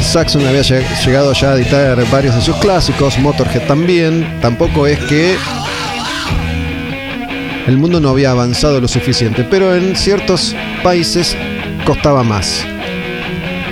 Saxon 0.00 0.46
había 0.46 0.60
lleg- 0.60 0.84
llegado 1.06 1.32
ya 1.32 1.52
a 1.52 1.56
editar 1.56 2.04
varios 2.10 2.34
de 2.34 2.42
sus 2.42 2.56
clásicos, 2.56 3.18
Motorhead 3.18 3.66
también. 3.66 4.38
Tampoco 4.42 4.86
es 4.86 4.98
que 5.04 5.36
el 7.66 7.78
mundo 7.78 8.00
no 8.00 8.10
había 8.10 8.32
avanzado 8.32 8.80
lo 8.80 8.88
suficiente, 8.88 9.44
pero 9.44 9.74
en 9.74 9.96
ciertos 9.96 10.54
países 10.82 11.36
costaba 11.84 12.22
más. 12.22 12.64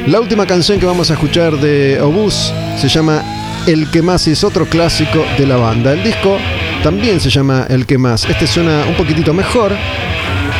La 0.07 0.20
última 0.20 0.47
canción 0.47 0.78
que 0.78 0.87
vamos 0.87 1.11
a 1.11 1.15
escuchar 1.15 1.57
de 1.59 2.01
Obús 2.01 2.53
se 2.78 2.89
llama 2.89 3.23
El 3.66 3.91
que 3.91 4.03
más 4.03 4.27
y 4.27 4.32
es 4.32 4.43
otro 4.45 4.66
clásico 4.66 5.24
de 5.39 5.47
la 5.47 5.57
banda. 5.57 5.93
El 5.93 6.03
disco 6.03 6.39
también 6.82 7.20
se 7.20 7.31
llama 7.31 7.66
El 7.69 7.87
que 7.87 7.99
más. 7.99 8.24
Este 8.24 8.47
suena 8.47 8.85
un 8.89 8.95
poquitito 8.97 9.35
mejor. 9.35 9.77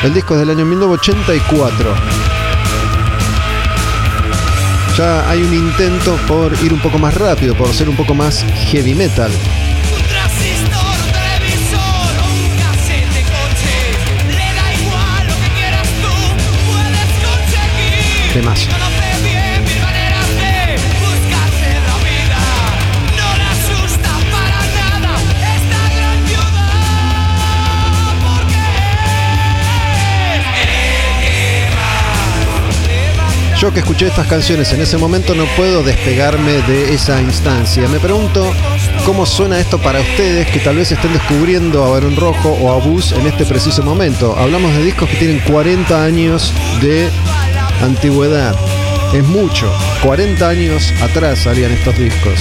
El 0.05 0.15
disco 0.15 0.35
es 0.35 0.41
del 0.41 0.51
año 0.51 0.65
1984. 0.65 1.95
Ya 4.97 5.29
hay 5.31 5.43
un 5.43 5.55
intento 5.55 6.17
por 6.29 6.53
ir 6.63 6.73
un 6.73 6.81
poco 6.81 6.99
más 6.99 7.15
rápido, 7.15 7.55
por 7.55 7.73
ser 7.73 7.89
un 7.89 7.97
poco 7.97 8.15
más 8.15 8.45
heavy 8.71 8.95
metal. 8.95 9.31
Porque 18.32 18.48
Yo 33.59 33.74
que 33.74 33.81
escuché 33.81 34.07
estas 34.07 34.27
canciones 34.28 34.73
en 34.73 34.81
ese 34.81 34.97
momento 34.97 35.35
no 35.35 35.44
puedo 35.57 35.82
despegarme 35.82 36.52
de 36.52 36.94
esa 36.94 37.20
instancia. 37.20 37.89
Me 37.89 37.98
pregunto 37.98 38.55
cómo 39.05 39.27
suena 39.27 39.59
esto 39.59 39.78
para 39.78 40.01
ustedes 40.01 40.47
que 40.47 40.61
tal 40.61 40.77
vez 40.77 40.93
estén 40.93 41.12
descubriendo 41.12 41.85
a 41.85 41.90
Barón 41.90 42.15
Rojo 42.15 42.51
o 42.51 42.73
a 42.73 42.78
Bus 42.78 43.11
en 43.11 43.27
este 43.27 43.44
preciso 43.44 43.82
momento. 43.82 44.36
Hablamos 44.39 44.73
de 44.77 44.85
discos 44.85 45.11
que 45.11 45.16
tienen 45.16 45.40
40 45.40 46.05
años 46.05 46.55
de 46.81 47.11
antigüedad. 47.82 48.55
Es 49.12 49.24
mucho. 49.24 49.73
40 50.02 50.48
años 50.48 50.93
atrás 51.02 51.40
salían 51.40 51.73
estos 51.73 51.98
discos. 51.98 52.39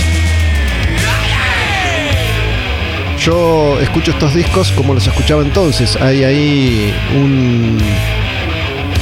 Yo 3.18 3.80
escucho 3.82 4.12
estos 4.12 4.34
discos 4.34 4.72
como 4.72 4.94
los 4.94 5.06
escuchaba 5.06 5.42
entonces. 5.42 5.98
Hay 5.98 6.24
ahí 6.24 6.94
un 7.16 7.78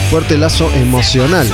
fuerte 0.10 0.38
lazo 0.38 0.72
emocional. 0.74 1.48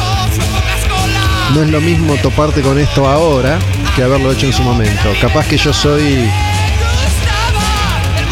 No 1.53 1.61
es 1.63 1.69
lo 1.69 1.81
mismo 1.81 2.15
toparte 2.17 2.61
con 2.61 2.79
esto 2.79 3.07
ahora 3.07 3.59
que 3.95 4.03
haberlo 4.03 4.31
hecho 4.31 4.45
en 4.45 4.53
su 4.53 4.63
momento. 4.63 5.09
Capaz 5.21 5.47
que 5.47 5.57
yo 5.57 5.73
soy 5.73 6.29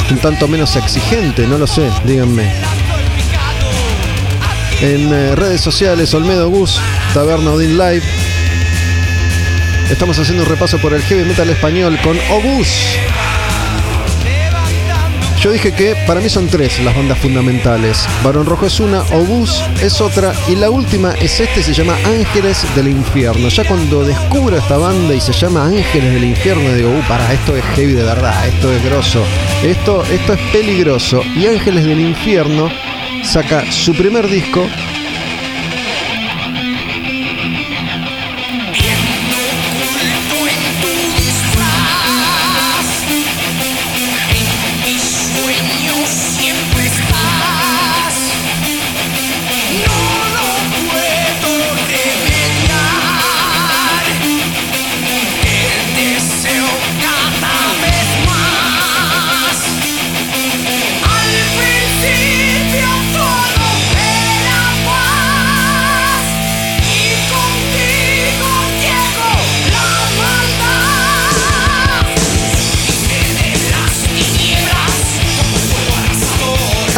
un 0.10 0.18
tanto 0.18 0.48
menos 0.48 0.76
exigente, 0.76 1.46
no 1.48 1.58
lo 1.58 1.68
sé, 1.68 1.90
díganme. 2.06 2.71
En 4.82 5.14
eh, 5.14 5.36
redes 5.36 5.62
sociales, 5.62 6.12
Olmedo 6.16 6.50
Gus, 6.50 6.80
Taberna 7.14 7.52
Odin 7.52 7.78
Live. 7.78 8.02
Estamos 9.92 10.18
haciendo 10.18 10.42
un 10.42 10.50
repaso 10.50 10.80
por 10.80 10.94
el 10.94 11.04
heavy 11.04 11.24
metal 11.24 11.48
español 11.52 12.00
con 12.04 12.18
Obús. 12.32 12.98
Yo 15.40 15.52
dije 15.52 15.72
que 15.72 15.96
para 16.08 16.20
mí 16.20 16.30
son 16.30 16.48
tres 16.48 16.80
las 16.80 16.96
bandas 16.96 17.20
fundamentales. 17.20 18.08
Barón 18.24 18.48
Rojo 18.48 18.66
es 18.66 18.80
una, 18.80 19.02
Obús 19.14 19.64
es 19.84 20.02
otra 20.02 20.34
y 20.48 20.56
la 20.56 20.72
última 20.72 21.14
es 21.14 21.40
este, 21.40 21.62
se 21.62 21.74
llama 21.74 21.96
Ángeles 22.04 22.66
del 22.76 22.88
Infierno. 22.88 23.50
Ya 23.50 23.64
cuando 23.64 24.04
descubro 24.04 24.58
esta 24.58 24.78
banda 24.78 25.14
y 25.14 25.22
se 25.22 25.34
llama 25.34 25.66
Ángeles 25.66 26.14
del 26.14 26.24
Infierno, 26.24 26.74
digo, 26.74 26.90
uh, 26.90 27.08
para, 27.08 27.32
esto 27.34 27.56
es 27.56 27.64
heavy 27.76 27.94
de 27.94 28.04
verdad, 28.04 28.48
esto 28.48 28.72
es 28.72 28.84
grosso, 28.84 29.24
esto, 29.64 30.04
esto 30.12 30.34
es 30.34 30.40
peligroso. 30.52 31.22
Y 31.36 31.46
Ángeles 31.46 31.86
del 31.86 32.00
Infierno 32.00 32.70
saca 33.24 33.72
su 33.72 33.94
primer 33.94 34.28
disco 34.28 34.68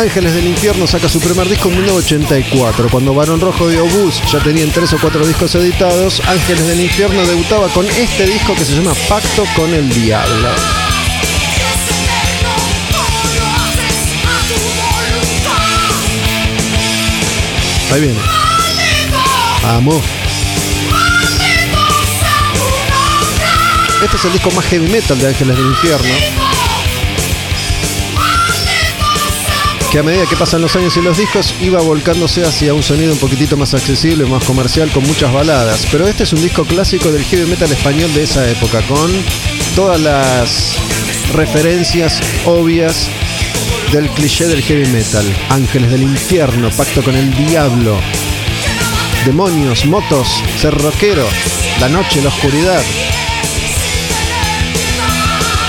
Ángeles 0.04 0.34
del 0.34 0.48
Infierno 0.48 0.86
saca 0.86 1.08
su 1.08 1.22
primer 1.22 1.48
disco 1.48 1.70
en 1.70 1.78
1984. 1.78 2.90
Cuando 2.90 3.14
Barón 3.14 3.40
Rojo 3.40 3.72
y 3.72 3.78
Obús 3.78 4.22
ya 4.30 4.40
tenían 4.40 4.70
tres 4.70 4.92
o 4.92 4.98
cuatro 5.00 5.26
discos 5.26 5.56
editados, 5.56 6.22
Ángeles 6.28 6.68
del 6.68 6.82
Infierno 6.82 7.26
debutaba 7.26 7.70
con 7.70 7.86
este 7.88 8.26
disco 8.26 8.54
que 8.54 8.66
se 8.66 8.76
llama 8.76 8.94
Pacto 9.08 9.46
con 9.56 9.74
el 9.74 9.88
Diablo. 9.90 10.50
Ahí 17.94 18.02
viene. 18.02 18.20
Vamos. 19.64 20.04
Este 24.04 24.18
es 24.18 24.26
el 24.26 24.34
disco 24.34 24.52
más 24.52 24.66
heavy 24.66 24.88
metal 24.90 25.18
de 25.18 25.30
Ángeles 25.30 25.56
del 25.56 25.68
Infierno. 25.68 26.14
Que 29.94 30.00
a 30.00 30.04
medida 30.04 30.26
que 30.26 30.36
pasan 30.36 30.60
los 30.60 30.76
años 30.76 30.98
y 30.98 31.04
los 31.04 31.20
discos 31.20 31.54
iba 31.62 31.80
volcándose 31.80 32.44
hacia 32.44 32.74
un 32.74 32.82
sonido 32.82 33.14
un 33.14 33.20
poquitito 33.20 33.56
más 33.58 33.76
accesible, 33.76 34.26
más 34.26 34.44
comercial, 34.44 34.90
con 34.90 35.06
muchas 35.06 35.32
baladas. 35.32 35.86
Pero 35.92 36.08
este 36.08 36.24
es 36.24 36.34
un 36.34 36.42
disco 36.42 36.66
clásico 36.66 37.12
del 37.12 37.24
heavy 37.24 37.48
metal 37.48 37.72
español 37.72 38.12
de 38.16 38.24
esa 38.24 38.50
época, 38.50 38.82
con 38.88 39.12
todas 39.76 40.02
las 40.02 40.78
referencias 41.36 42.20
obvias 42.44 43.08
del 43.92 44.10
cliché 44.10 44.48
del 44.48 44.64
heavy 44.64 44.88
metal. 44.88 45.24
Ángeles 45.50 45.92
del 45.92 46.02
infierno, 46.02 46.72
pacto 46.72 47.04
con 47.04 47.16
el 47.16 47.32
diablo, 47.48 47.96
demonios, 49.28 49.86
motos, 49.86 50.28
ser 50.60 50.74
rockero, 50.74 51.28
la 51.80 51.90
noche, 51.90 52.20
la 52.24 52.30
oscuridad. 52.30 52.82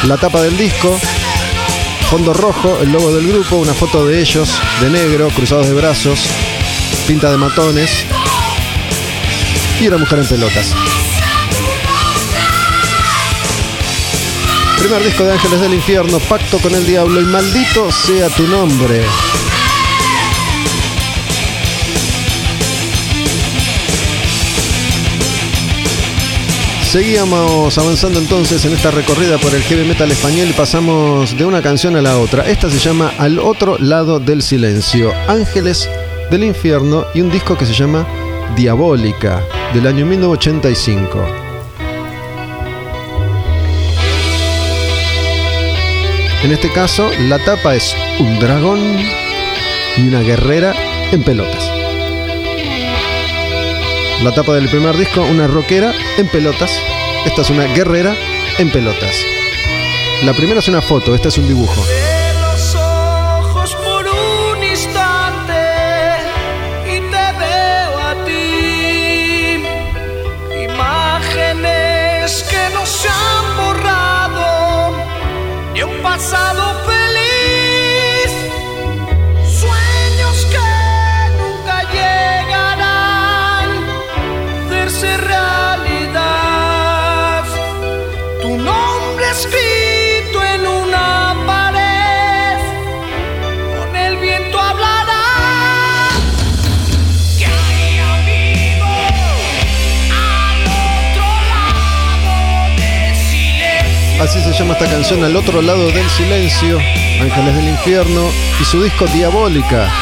La 0.05 0.17
tapa 0.17 0.41
del 0.41 0.57
disco, 0.57 0.99
fondo 2.11 2.33
rojo, 2.33 2.79
el 2.81 2.93
logo 2.93 3.13
del 3.13 3.27
grupo, 3.27 3.57
una 3.57 3.75
foto 3.75 4.07
de 4.07 4.21
ellos, 4.21 4.49
de 4.81 4.91
negro, 4.91 5.29
cruzados 5.29 5.69
de 5.69 5.75
brazos, 5.75 6.21
pinta 7.07 7.31
de 7.31 7.37
matones 7.37 7.91
y 9.81 9.89
una 9.89 9.99
mujer 9.99 10.21
en 10.21 10.27
pelotas. 10.27 10.75
Primer 14.79 15.03
disco 15.03 15.25
de 15.25 15.33
Ángeles 15.33 15.61
del 15.61 15.75
Infierno, 15.75 16.19
Pacto 16.21 16.59
con 16.59 16.75
el 16.75 16.87
Diablo 16.87 17.21
y 17.21 17.25
maldito 17.25 17.91
sea 17.91 18.29
tu 18.29 18.47
nombre. 18.47 19.05
Seguíamos 26.95 27.77
avanzando 27.77 28.21
entonces 28.21 28.65
en 28.65 28.73
esta 28.73 28.93
recorrida 28.93 29.37
por 29.39 29.53
el 29.53 29.63
heavy 29.63 29.85
metal 29.85 30.13
español 30.13 30.47
y 30.49 30.53
pasamos 30.53 31.37
de 31.37 31.45
una 31.45 31.61
canción 31.61 31.97
a 31.97 32.01
la 32.01 32.19
otra. 32.21 32.49
Esta 32.49 32.71
se 32.71 32.79
llama 32.79 33.13
Al 33.19 33.41
otro 33.41 33.77
lado 33.81 34.21
del 34.21 34.43
silencio, 34.43 35.13
Ángeles 35.27 35.91
del 36.31 36.45
Infierno 36.45 37.05
y 37.13 37.21
un 37.21 37.33
disco 37.33 37.59
que 37.59 37.67
se 37.67 37.73
llama 37.73 38.07
Diabólica 38.55 39.43
del 39.75 39.89
año 39.89 40.07
1985. 40.07 41.19
En 46.45 46.53
este 46.53 46.71
caso, 46.71 47.11
la 47.23 47.41
tapa 47.41 47.75
es 47.75 47.93
un 48.21 48.39
dragón 48.39 48.79
y 49.97 50.07
una 50.07 50.21
guerrera 50.21 50.77
en 51.11 51.25
pelotas. 51.25 51.84
La 54.23 54.33
tapa 54.33 54.55
del 54.55 54.69
primer 54.69 54.97
disco, 54.97 55.23
una 55.23 55.47
rockera 55.47 55.93
en 56.17 56.29
pelotas. 56.29 56.81
Esta 57.27 57.43
es 57.43 57.51
una 57.51 57.65
guerrera 57.75 58.17
en 58.59 58.71
pelotas. 58.71 59.25
La 60.23 60.33
primera 60.33 60.61
es 60.61 60.69
una 60.69 60.81
foto, 60.81 61.15
esta 61.15 61.29
es 61.29 61.39
un 61.39 61.47
dibujo. 61.47 61.85
Esta 104.73 104.87
canción 104.87 105.23
Al 105.23 105.37
otro 105.37 105.61
lado 105.61 105.91
del 105.91 106.09
silencio, 106.09 106.79
Ángeles 107.21 107.55
del 107.55 107.69
Infierno 107.69 108.31
y 108.61 108.65
su 108.65 108.83
disco 108.83 109.07
Diabólica. 109.07 109.93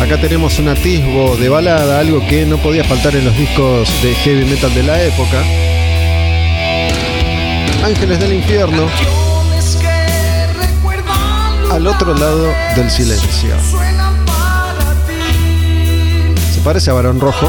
Acá 0.00 0.18
tenemos 0.20 0.58
un 0.58 0.68
atisbo 0.68 1.36
de 1.36 1.48
balada, 1.48 2.00
algo 2.00 2.26
que 2.26 2.46
no 2.46 2.56
podía 2.58 2.84
faltar 2.84 3.14
en 3.14 3.26
los 3.26 3.36
discos 3.36 3.90
de 4.02 4.14
heavy 4.14 4.44
metal 4.44 4.74
de 4.74 4.82
la 4.82 5.02
época. 5.02 5.44
Ángeles 7.84 8.18
del 8.20 8.32
Infierno, 8.32 8.88
al 11.70 11.86
otro 11.86 12.14
lado 12.14 12.48
del 12.74 12.90
silencio. 12.90 13.54
Se 16.52 16.60
parece 16.62 16.90
a 16.90 16.94
Barón 16.94 17.20
Rojo. 17.20 17.48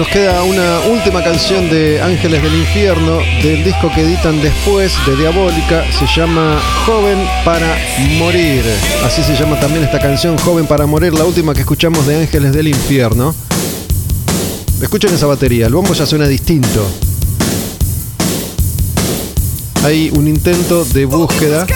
Nos 0.00 0.08
queda 0.08 0.42
una 0.44 0.80
última 0.90 1.22
canción 1.22 1.68
de 1.68 2.00
Ángeles 2.00 2.42
del 2.42 2.54
Infierno 2.54 3.18
del 3.42 3.62
disco 3.62 3.92
que 3.94 4.00
editan 4.00 4.40
después 4.40 4.94
de 5.04 5.14
Diabólica. 5.14 5.84
Se 5.92 6.06
llama 6.06 6.58
Joven 6.86 7.18
para 7.44 7.76
Morir. 8.16 8.64
Así 9.04 9.22
se 9.22 9.36
llama 9.36 9.60
también 9.60 9.84
esta 9.84 9.98
canción, 9.98 10.38
Joven 10.38 10.66
para 10.66 10.86
Morir, 10.86 11.12
la 11.12 11.24
última 11.24 11.52
que 11.52 11.60
escuchamos 11.60 12.06
de 12.06 12.22
Ángeles 12.22 12.54
del 12.54 12.68
Infierno. 12.68 13.34
Escuchen 14.80 15.12
esa 15.12 15.26
batería, 15.26 15.66
el 15.66 15.74
bombo 15.74 15.92
ya 15.92 16.06
suena 16.06 16.26
distinto. 16.26 16.90
Hay 19.84 20.10
un 20.16 20.26
intento 20.28 20.86
de 20.86 21.04
búsqueda 21.04 21.66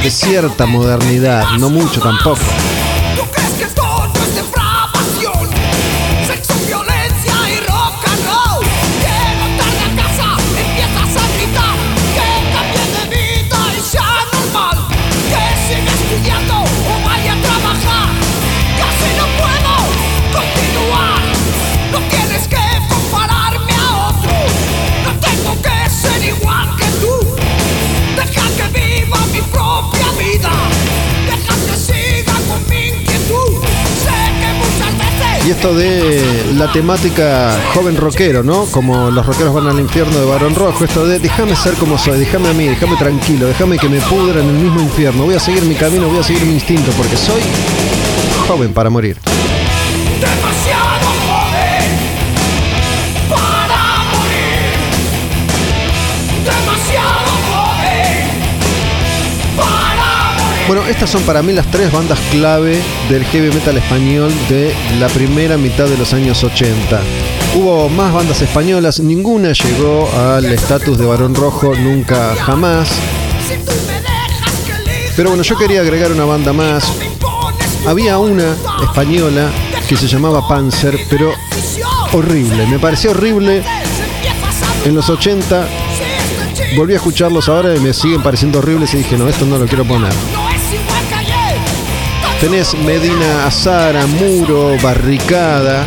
de 0.00 0.10
cierta 0.12 0.64
modernidad, 0.64 1.42
no 1.58 1.70
mucho 1.70 2.00
tampoco. 2.00 2.38
De 35.70 36.44
la 36.56 36.72
temática 36.72 37.56
joven 37.72 37.96
rockero, 37.96 38.42
¿no? 38.42 38.64
Como 38.64 39.12
los 39.12 39.24
rockeros 39.24 39.54
van 39.54 39.68
al 39.68 39.78
infierno 39.78 40.18
de 40.18 40.26
Barón 40.26 40.56
Rojo, 40.56 40.84
esto 40.84 41.06
de 41.06 41.20
déjame 41.20 41.54
ser 41.54 41.74
como 41.74 41.96
soy, 41.96 42.18
déjame 42.18 42.48
a 42.48 42.52
mí, 42.52 42.66
déjame 42.66 42.96
tranquilo, 42.96 43.46
déjame 43.46 43.78
que 43.78 43.88
me 43.88 44.00
pudra 44.00 44.40
en 44.40 44.48
el 44.48 44.56
mismo 44.56 44.80
infierno, 44.80 45.24
voy 45.24 45.36
a 45.36 45.40
seguir 45.40 45.62
mi 45.62 45.76
camino, 45.76 46.08
voy 46.08 46.18
a 46.18 46.24
seguir 46.24 46.44
mi 46.44 46.54
instinto, 46.54 46.90
porque 46.96 47.16
soy 47.16 47.40
joven 48.48 48.72
para 48.72 48.90
morir. 48.90 49.18
Bueno, 60.74 60.88
estas 60.88 61.10
son 61.10 61.22
para 61.24 61.42
mí 61.42 61.52
las 61.52 61.70
tres 61.70 61.92
bandas 61.92 62.18
clave 62.30 62.80
del 63.10 63.26
heavy 63.26 63.54
metal 63.54 63.76
español 63.76 64.32
de 64.48 64.74
la 64.98 65.08
primera 65.08 65.58
mitad 65.58 65.86
de 65.86 65.98
los 65.98 66.14
años 66.14 66.42
80. 66.42 66.98
Hubo 67.54 67.90
más 67.90 68.10
bandas 68.10 68.40
españolas, 68.40 68.98
ninguna 68.98 69.52
llegó 69.52 70.08
al 70.16 70.46
estatus 70.46 70.96
de 70.96 71.04
Barón 71.04 71.34
Rojo 71.34 71.74
nunca 71.74 72.34
jamás. 72.36 72.88
Pero 75.14 75.28
bueno, 75.28 75.42
yo 75.42 75.58
quería 75.58 75.82
agregar 75.82 76.10
una 76.10 76.24
banda 76.24 76.54
más. 76.54 76.90
Había 77.86 78.16
una 78.16 78.56
española 78.82 79.50
que 79.86 79.98
se 79.98 80.08
llamaba 80.08 80.48
Panzer, 80.48 80.98
pero 81.10 81.34
horrible. 82.14 82.66
Me 82.66 82.78
pareció 82.78 83.10
horrible 83.10 83.62
en 84.86 84.94
los 84.94 85.10
80. 85.10 85.68
Volví 86.78 86.94
a 86.94 86.96
escucharlos 86.96 87.50
ahora 87.50 87.76
y 87.76 87.80
me 87.80 87.92
siguen 87.92 88.22
pareciendo 88.22 88.60
horribles 88.60 88.94
y 88.94 88.96
dije, 88.96 89.18
no, 89.18 89.28
esto 89.28 89.44
no 89.44 89.58
lo 89.58 89.66
quiero 89.66 89.84
poner. 89.84 90.14
Tenés 92.42 92.76
Medina 92.76 93.46
Azara, 93.46 94.04
Muro, 94.04 94.76
Barricada. 94.82 95.86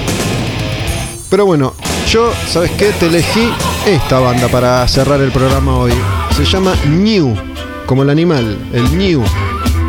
Pero 1.30 1.46
bueno, 1.46 1.74
yo, 2.08 2.32
¿sabes 2.48 2.72
qué? 2.72 2.94
Te 2.98 3.08
elegí 3.08 3.50
esta 3.86 4.20
banda 4.22 4.48
para 4.48 4.88
cerrar 4.88 5.20
el 5.20 5.34
programa 5.34 5.78
hoy. 5.78 5.92
Se 6.34 6.46
llama 6.46 6.74
New, 6.88 7.36
como 7.86 8.04
el 8.04 8.10
animal, 8.10 8.58
el 8.72 8.98
New. 8.98 9.22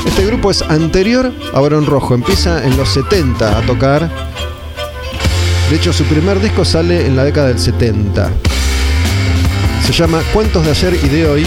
Este 0.05 0.26
grupo 0.26 0.51
es 0.51 0.60
anterior 0.62 1.32
a 1.55 1.60
Barón 1.60 1.86
Rojo, 1.86 2.14
empieza 2.14 2.66
en 2.66 2.76
los 2.76 2.88
70 2.88 3.59
a 3.59 3.62
tocar. 3.62 4.10
De 5.70 5.76
hecho, 5.76 5.93
su 5.93 6.02
primer 6.02 6.40
disco 6.40 6.64
sale 6.64 7.06
en 7.06 7.14
la 7.14 7.22
década 7.22 7.47
del 7.47 7.60
70. 7.60 8.28
Se 9.86 9.93
llama 9.93 10.20
Cuentos 10.34 10.64
de 10.64 10.72
ayer 10.72 10.98
y 11.01 11.09
de 11.10 11.28
hoy 11.28 11.47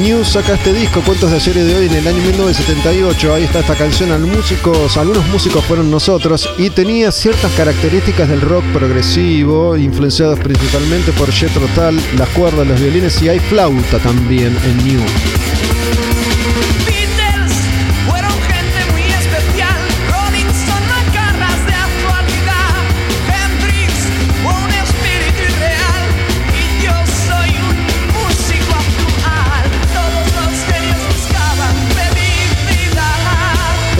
New 0.00 0.24
saca 0.24 0.54
este 0.54 0.72
disco, 0.72 1.02
Cuentos 1.02 1.30
de 1.30 1.50
y 1.50 1.62
de 1.62 1.74
hoy, 1.76 1.86
en 1.86 1.92
el 1.92 2.06
año 2.06 2.22
1978. 2.22 3.34
Ahí 3.34 3.44
está 3.44 3.60
esta 3.60 3.74
canción. 3.74 4.10
Al 4.12 4.22
músicos, 4.22 4.96
algunos 4.96 5.26
músicos 5.28 5.62
fueron 5.64 5.90
nosotros 5.90 6.48
y 6.56 6.70
tenía 6.70 7.12
ciertas 7.12 7.52
características 7.52 8.28
del 8.28 8.40
rock 8.40 8.64
progresivo, 8.72 9.76
influenciados 9.76 10.38
principalmente 10.38 11.12
por 11.12 11.30
Jethro 11.30 11.66
Tull, 11.74 12.00
las 12.16 12.28
cuerdas, 12.30 12.66
los 12.66 12.80
violines 12.80 13.20
y 13.20 13.28
hay 13.28 13.40
flauta 13.40 13.98
también 13.98 14.56
en 14.64 14.76
New. 14.86 15.49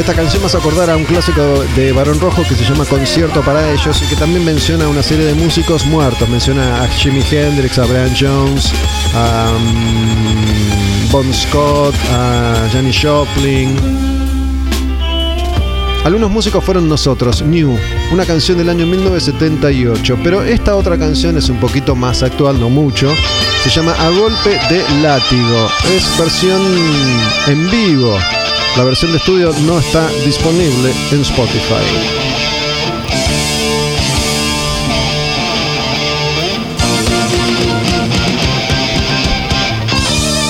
Esta 0.01 0.15
canción 0.15 0.43
vas 0.43 0.55
a 0.55 0.59
acordar 0.59 0.89
a 0.89 0.97
un 0.97 1.05
clásico 1.05 1.63
de 1.77 1.93
Barón 1.93 2.19
Rojo 2.21 2.43
que 2.49 2.55
se 2.55 2.65
llama 2.65 2.87
Concierto 2.87 3.43
para 3.43 3.71
ellos 3.71 4.01
y 4.03 4.07
que 4.07 4.17
también 4.17 4.43
menciona 4.47 4.87
a 4.87 4.89
una 4.89 5.03
serie 5.03 5.27
de 5.27 5.35
músicos 5.35 5.85
muertos. 5.85 6.27
Menciona 6.27 6.83
a 6.83 6.89
Jimi 6.89 7.23
Hendrix, 7.31 7.79
a 7.79 7.85
Brian 7.85 8.17
Jones, 8.19 8.73
a 9.15 9.53
mm, 9.53 11.13
Bon 11.13 11.35
Scott, 11.35 11.95
a 12.13 12.67
Janis 12.73 12.99
Joplin. 12.99 13.77
Algunos 16.03 16.31
músicos 16.31 16.65
fueron 16.65 16.89
nosotros, 16.89 17.43
New, 17.43 17.79
una 18.11 18.25
canción 18.25 18.57
del 18.57 18.71
año 18.71 18.87
1978, 18.87 20.19
pero 20.25 20.43
esta 20.43 20.77
otra 20.77 20.97
canción 20.97 21.37
es 21.37 21.51
un 21.51 21.59
poquito 21.59 21.95
más 21.95 22.23
actual, 22.23 22.59
no 22.59 22.71
mucho. 22.71 23.13
Se 23.63 23.69
llama 23.69 23.93
A 23.93 24.09
Golpe 24.09 24.59
de 24.71 24.83
Látigo. 25.03 25.69
Es 25.95 26.19
versión 26.19 26.63
en 27.49 27.71
vivo. 27.71 28.17
La 28.77 28.85
versión 28.85 29.11
de 29.13 29.19
estudio 29.19 29.53
no 29.67 29.79
está 29.79 30.09
disponible 30.25 30.93
en 31.13 31.21
Spotify. 31.23 32.21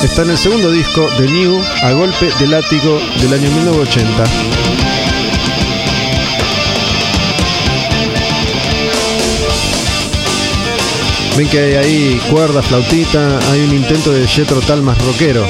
Está 0.05 0.22
en 0.22 0.30
el 0.30 0.38
segundo 0.38 0.70
disco 0.70 1.09
de 1.18 1.28
New, 1.28 1.62
A 1.82 1.92
Golpe 1.92 2.30
de 2.38 2.47
Látigo 2.47 3.01
del 3.20 3.32
año 3.32 3.51
1980. 3.51 4.24
Ven 11.36 11.48
que 11.48 11.59
hay 11.59 11.74
ahí 11.74 12.20
cuerda, 12.30 12.62
flautita, 12.62 13.38
hay 13.51 13.60
un 13.60 13.74
intento 13.74 14.12
de 14.12 14.26
Jethro 14.26 14.60
Tull 14.60 14.82
más 14.82 14.98
rockero. 14.98 15.47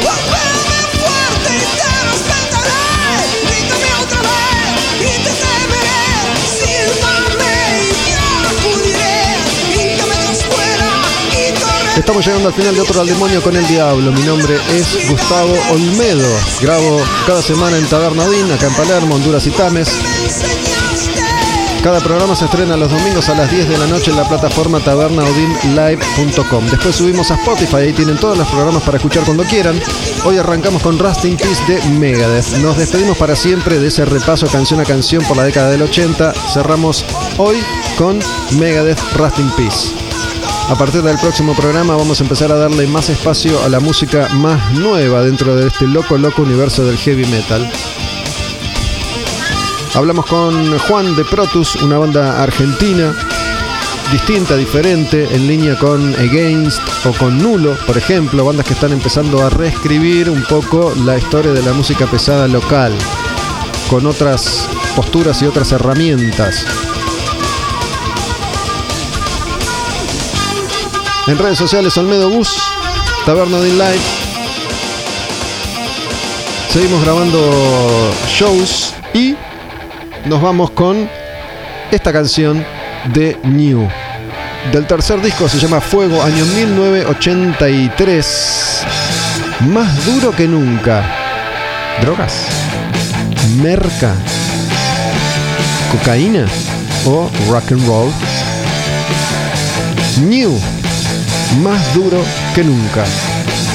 Estamos 12.00 12.24
llegando 12.24 12.48
al 12.48 12.54
final 12.54 12.74
de 12.74 12.80
otro 12.80 12.98
al 13.02 13.06
demonio 13.06 13.42
con 13.42 13.54
el 13.54 13.66
diablo. 13.68 14.10
Mi 14.10 14.22
nombre 14.22 14.56
es 14.72 15.10
Gustavo 15.10 15.54
Olmedo. 15.70 16.26
Grabo 16.62 16.98
cada 17.26 17.42
semana 17.42 17.76
en 17.76 17.84
Taberna 17.86 18.24
Odín, 18.24 18.50
acá 18.50 18.68
en 18.68 18.74
Palermo, 18.74 19.16
Honduras 19.16 19.46
y 19.46 19.50
Tames. 19.50 19.90
Cada 21.84 22.00
programa 22.00 22.34
se 22.34 22.46
estrena 22.46 22.78
los 22.78 22.90
domingos 22.90 23.28
a 23.28 23.34
las 23.34 23.50
10 23.50 23.68
de 23.68 23.76
la 23.76 23.86
noche 23.86 24.10
en 24.10 24.16
la 24.16 24.26
plataforma 24.26 24.80
tabernaodinlive.com. 24.80 26.66
Después 26.70 26.96
subimos 26.96 27.30
a 27.30 27.34
Spotify, 27.34 27.76
ahí 27.76 27.92
tienen 27.92 28.16
todos 28.16 28.38
los 28.38 28.48
programas 28.48 28.82
para 28.82 28.96
escuchar 28.96 29.24
cuando 29.24 29.44
quieran. 29.44 29.78
Hoy 30.24 30.38
arrancamos 30.38 30.82
con 30.82 30.98
Rust 30.98 31.26
in 31.26 31.36
Peace 31.36 31.62
de 31.68 31.82
Megadeth. 31.98 32.56
Nos 32.62 32.78
despedimos 32.78 33.18
para 33.18 33.36
siempre 33.36 33.78
de 33.78 33.88
ese 33.88 34.06
repaso 34.06 34.46
canción 34.46 34.80
a 34.80 34.84
canción 34.84 35.22
por 35.24 35.36
la 35.36 35.44
década 35.44 35.68
del 35.68 35.82
80. 35.82 36.32
Cerramos 36.54 37.04
hoy 37.36 37.58
con 37.98 38.18
Megadeth 38.58 39.00
Rust 39.16 39.38
in 39.38 39.50
Peace. 39.50 39.99
A 40.70 40.76
partir 40.76 41.02
del 41.02 41.18
próximo 41.18 41.52
programa 41.56 41.96
vamos 41.96 42.20
a 42.20 42.22
empezar 42.22 42.52
a 42.52 42.54
darle 42.54 42.86
más 42.86 43.10
espacio 43.10 43.60
a 43.64 43.68
la 43.68 43.80
música 43.80 44.28
más 44.34 44.72
nueva 44.74 45.20
dentro 45.22 45.56
de 45.56 45.66
este 45.66 45.84
loco, 45.88 46.16
loco 46.16 46.42
universo 46.42 46.84
del 46.84 46.96
heavy 46.96 47.26
metal. 47.26 47.68
Hablamos 49.94 50.26
con 50.26 50.78
Juan 50.78 51.16
de 51.16 51.24
Protus, 51.24 51.74
una 51.82 51.98
banda 51.98 52.40
argentina, 52.40 53.12
distinta, 54.12 54.56
diferente, 54.56 55.26
en 55.34 55.48
línea 55.48 55.76
con 55.76 56.14
Against 56.14 56.80
o 57.04 57.12
con 57.14 57.38
Nulo, 57.38 57.76
por 57.84 57.98
ejemplo, 57.98 58.44
bandas 58.44 58.64
que 58.64 58.74
están 58.74 58.92
empezando 58.92 59.44
a 59.44 59.50
reescribir 59.50 60.30
un 60.30 60.44
poco 60.44 60.94
la 61.04 61.18
historia 61.18 61.50
de 61.52 61.64
la 61.64 61.72
música 61.72 62.06
pesada 62.06 62.46
local, 62.46 62.96
con 63.90 64.06
otras 64.06 64.68
posturas 64.94 65.42
y 65.42 65.46
otras 65.46 65.72
herramientas. 65.72 66.64
En 71.30 71.38
redes 71.38 71.58
sociales 71.58 71.96
Olmedo 71.96 72.28
Bus, 72.28 72.48
Taberna 73.24 73.60
de 73.60 73.70
Live. 73.70 74.00
Seguimos 76.72 77.04
grabando 77.04 78.10
shows 78.26 78.92
y 79.14 79.36
nos 80.24 80.42
vamos 80.42 80.72
con 80.72 81.08
esta 81.92 82.12
canción 82.12 82.66
de 83.14 83.38
New. 83.44 83.88
Del 84.72 84.88
tercer 84.88 85.22
disco 85.22 85.48
se 85.48 85.60
llama 85.60 85.80
Fuego, 85.80 86.20
año 86.20 86.44
1983. 86.44 88.82
Más 89.72 90.04
duro 90.06 90.32
que 90.32 90.48
nunca. 90.48 91.04
¿Drogas? 92.00 92.46
¿Merca? 93.62 94.16
¿Cocaína? 95.92 96.46
¿O 97.06 97.30
rock 97.48 97.70
and 97.70 97.86
roll? 97.86 98.10
New. 100.22 100.58
Más 101.58 101.94
duro 101.94 102.22
que 102.54 102.62
nunca. 102.62 103.04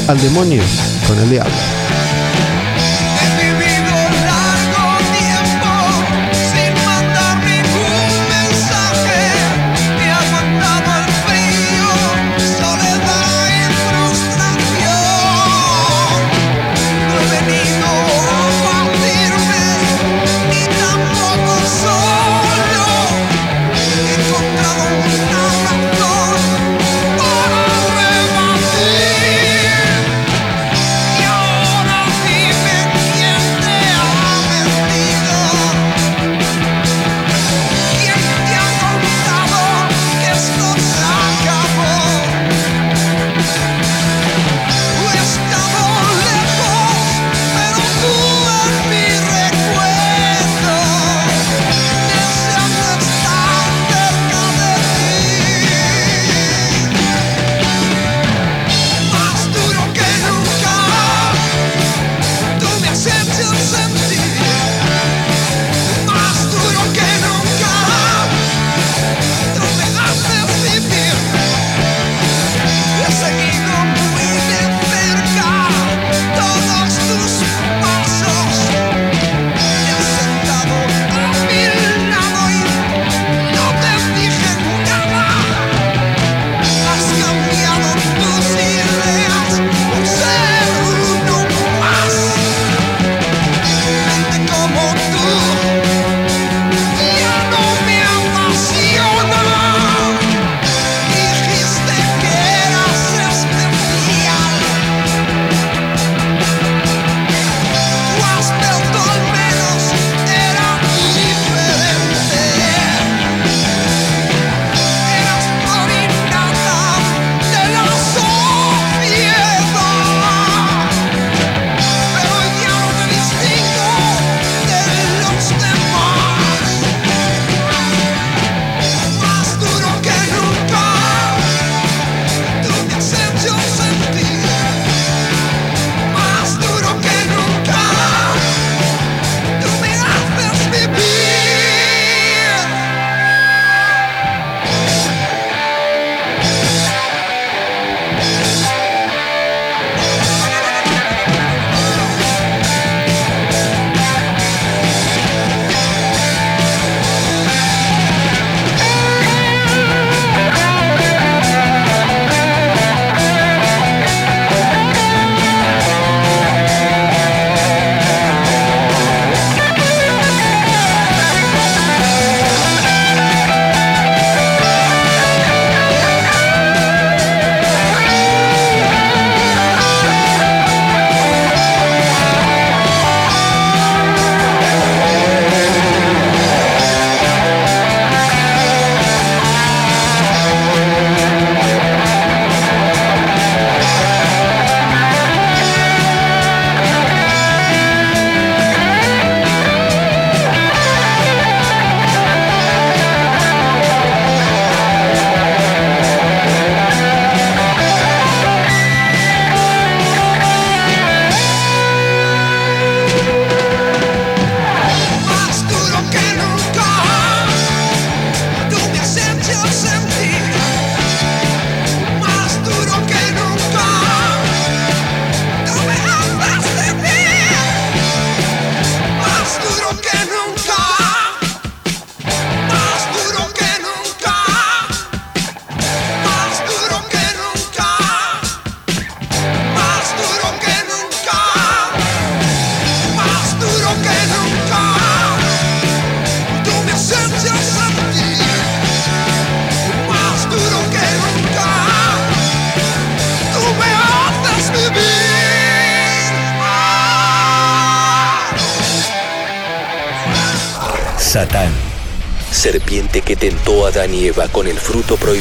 Al 0.08 0.20
demonio 0.20 0.64
con 1.08 1.20
el 1.20 1.30
diablo. 1.30 1.75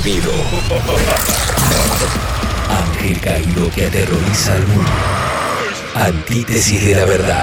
prohibido. 0.01 0.33
Ángel 2.69 3.21
caído 3.21 3.71
que 3.75 3.87
aterroriza 3.87 4.55
al 4.55 4.66
mundo. 4.66 4.91
Antítesis 5.95 6.85
de 6.85 6.95
la 6.95 7.05
verdad. 7.05 7.34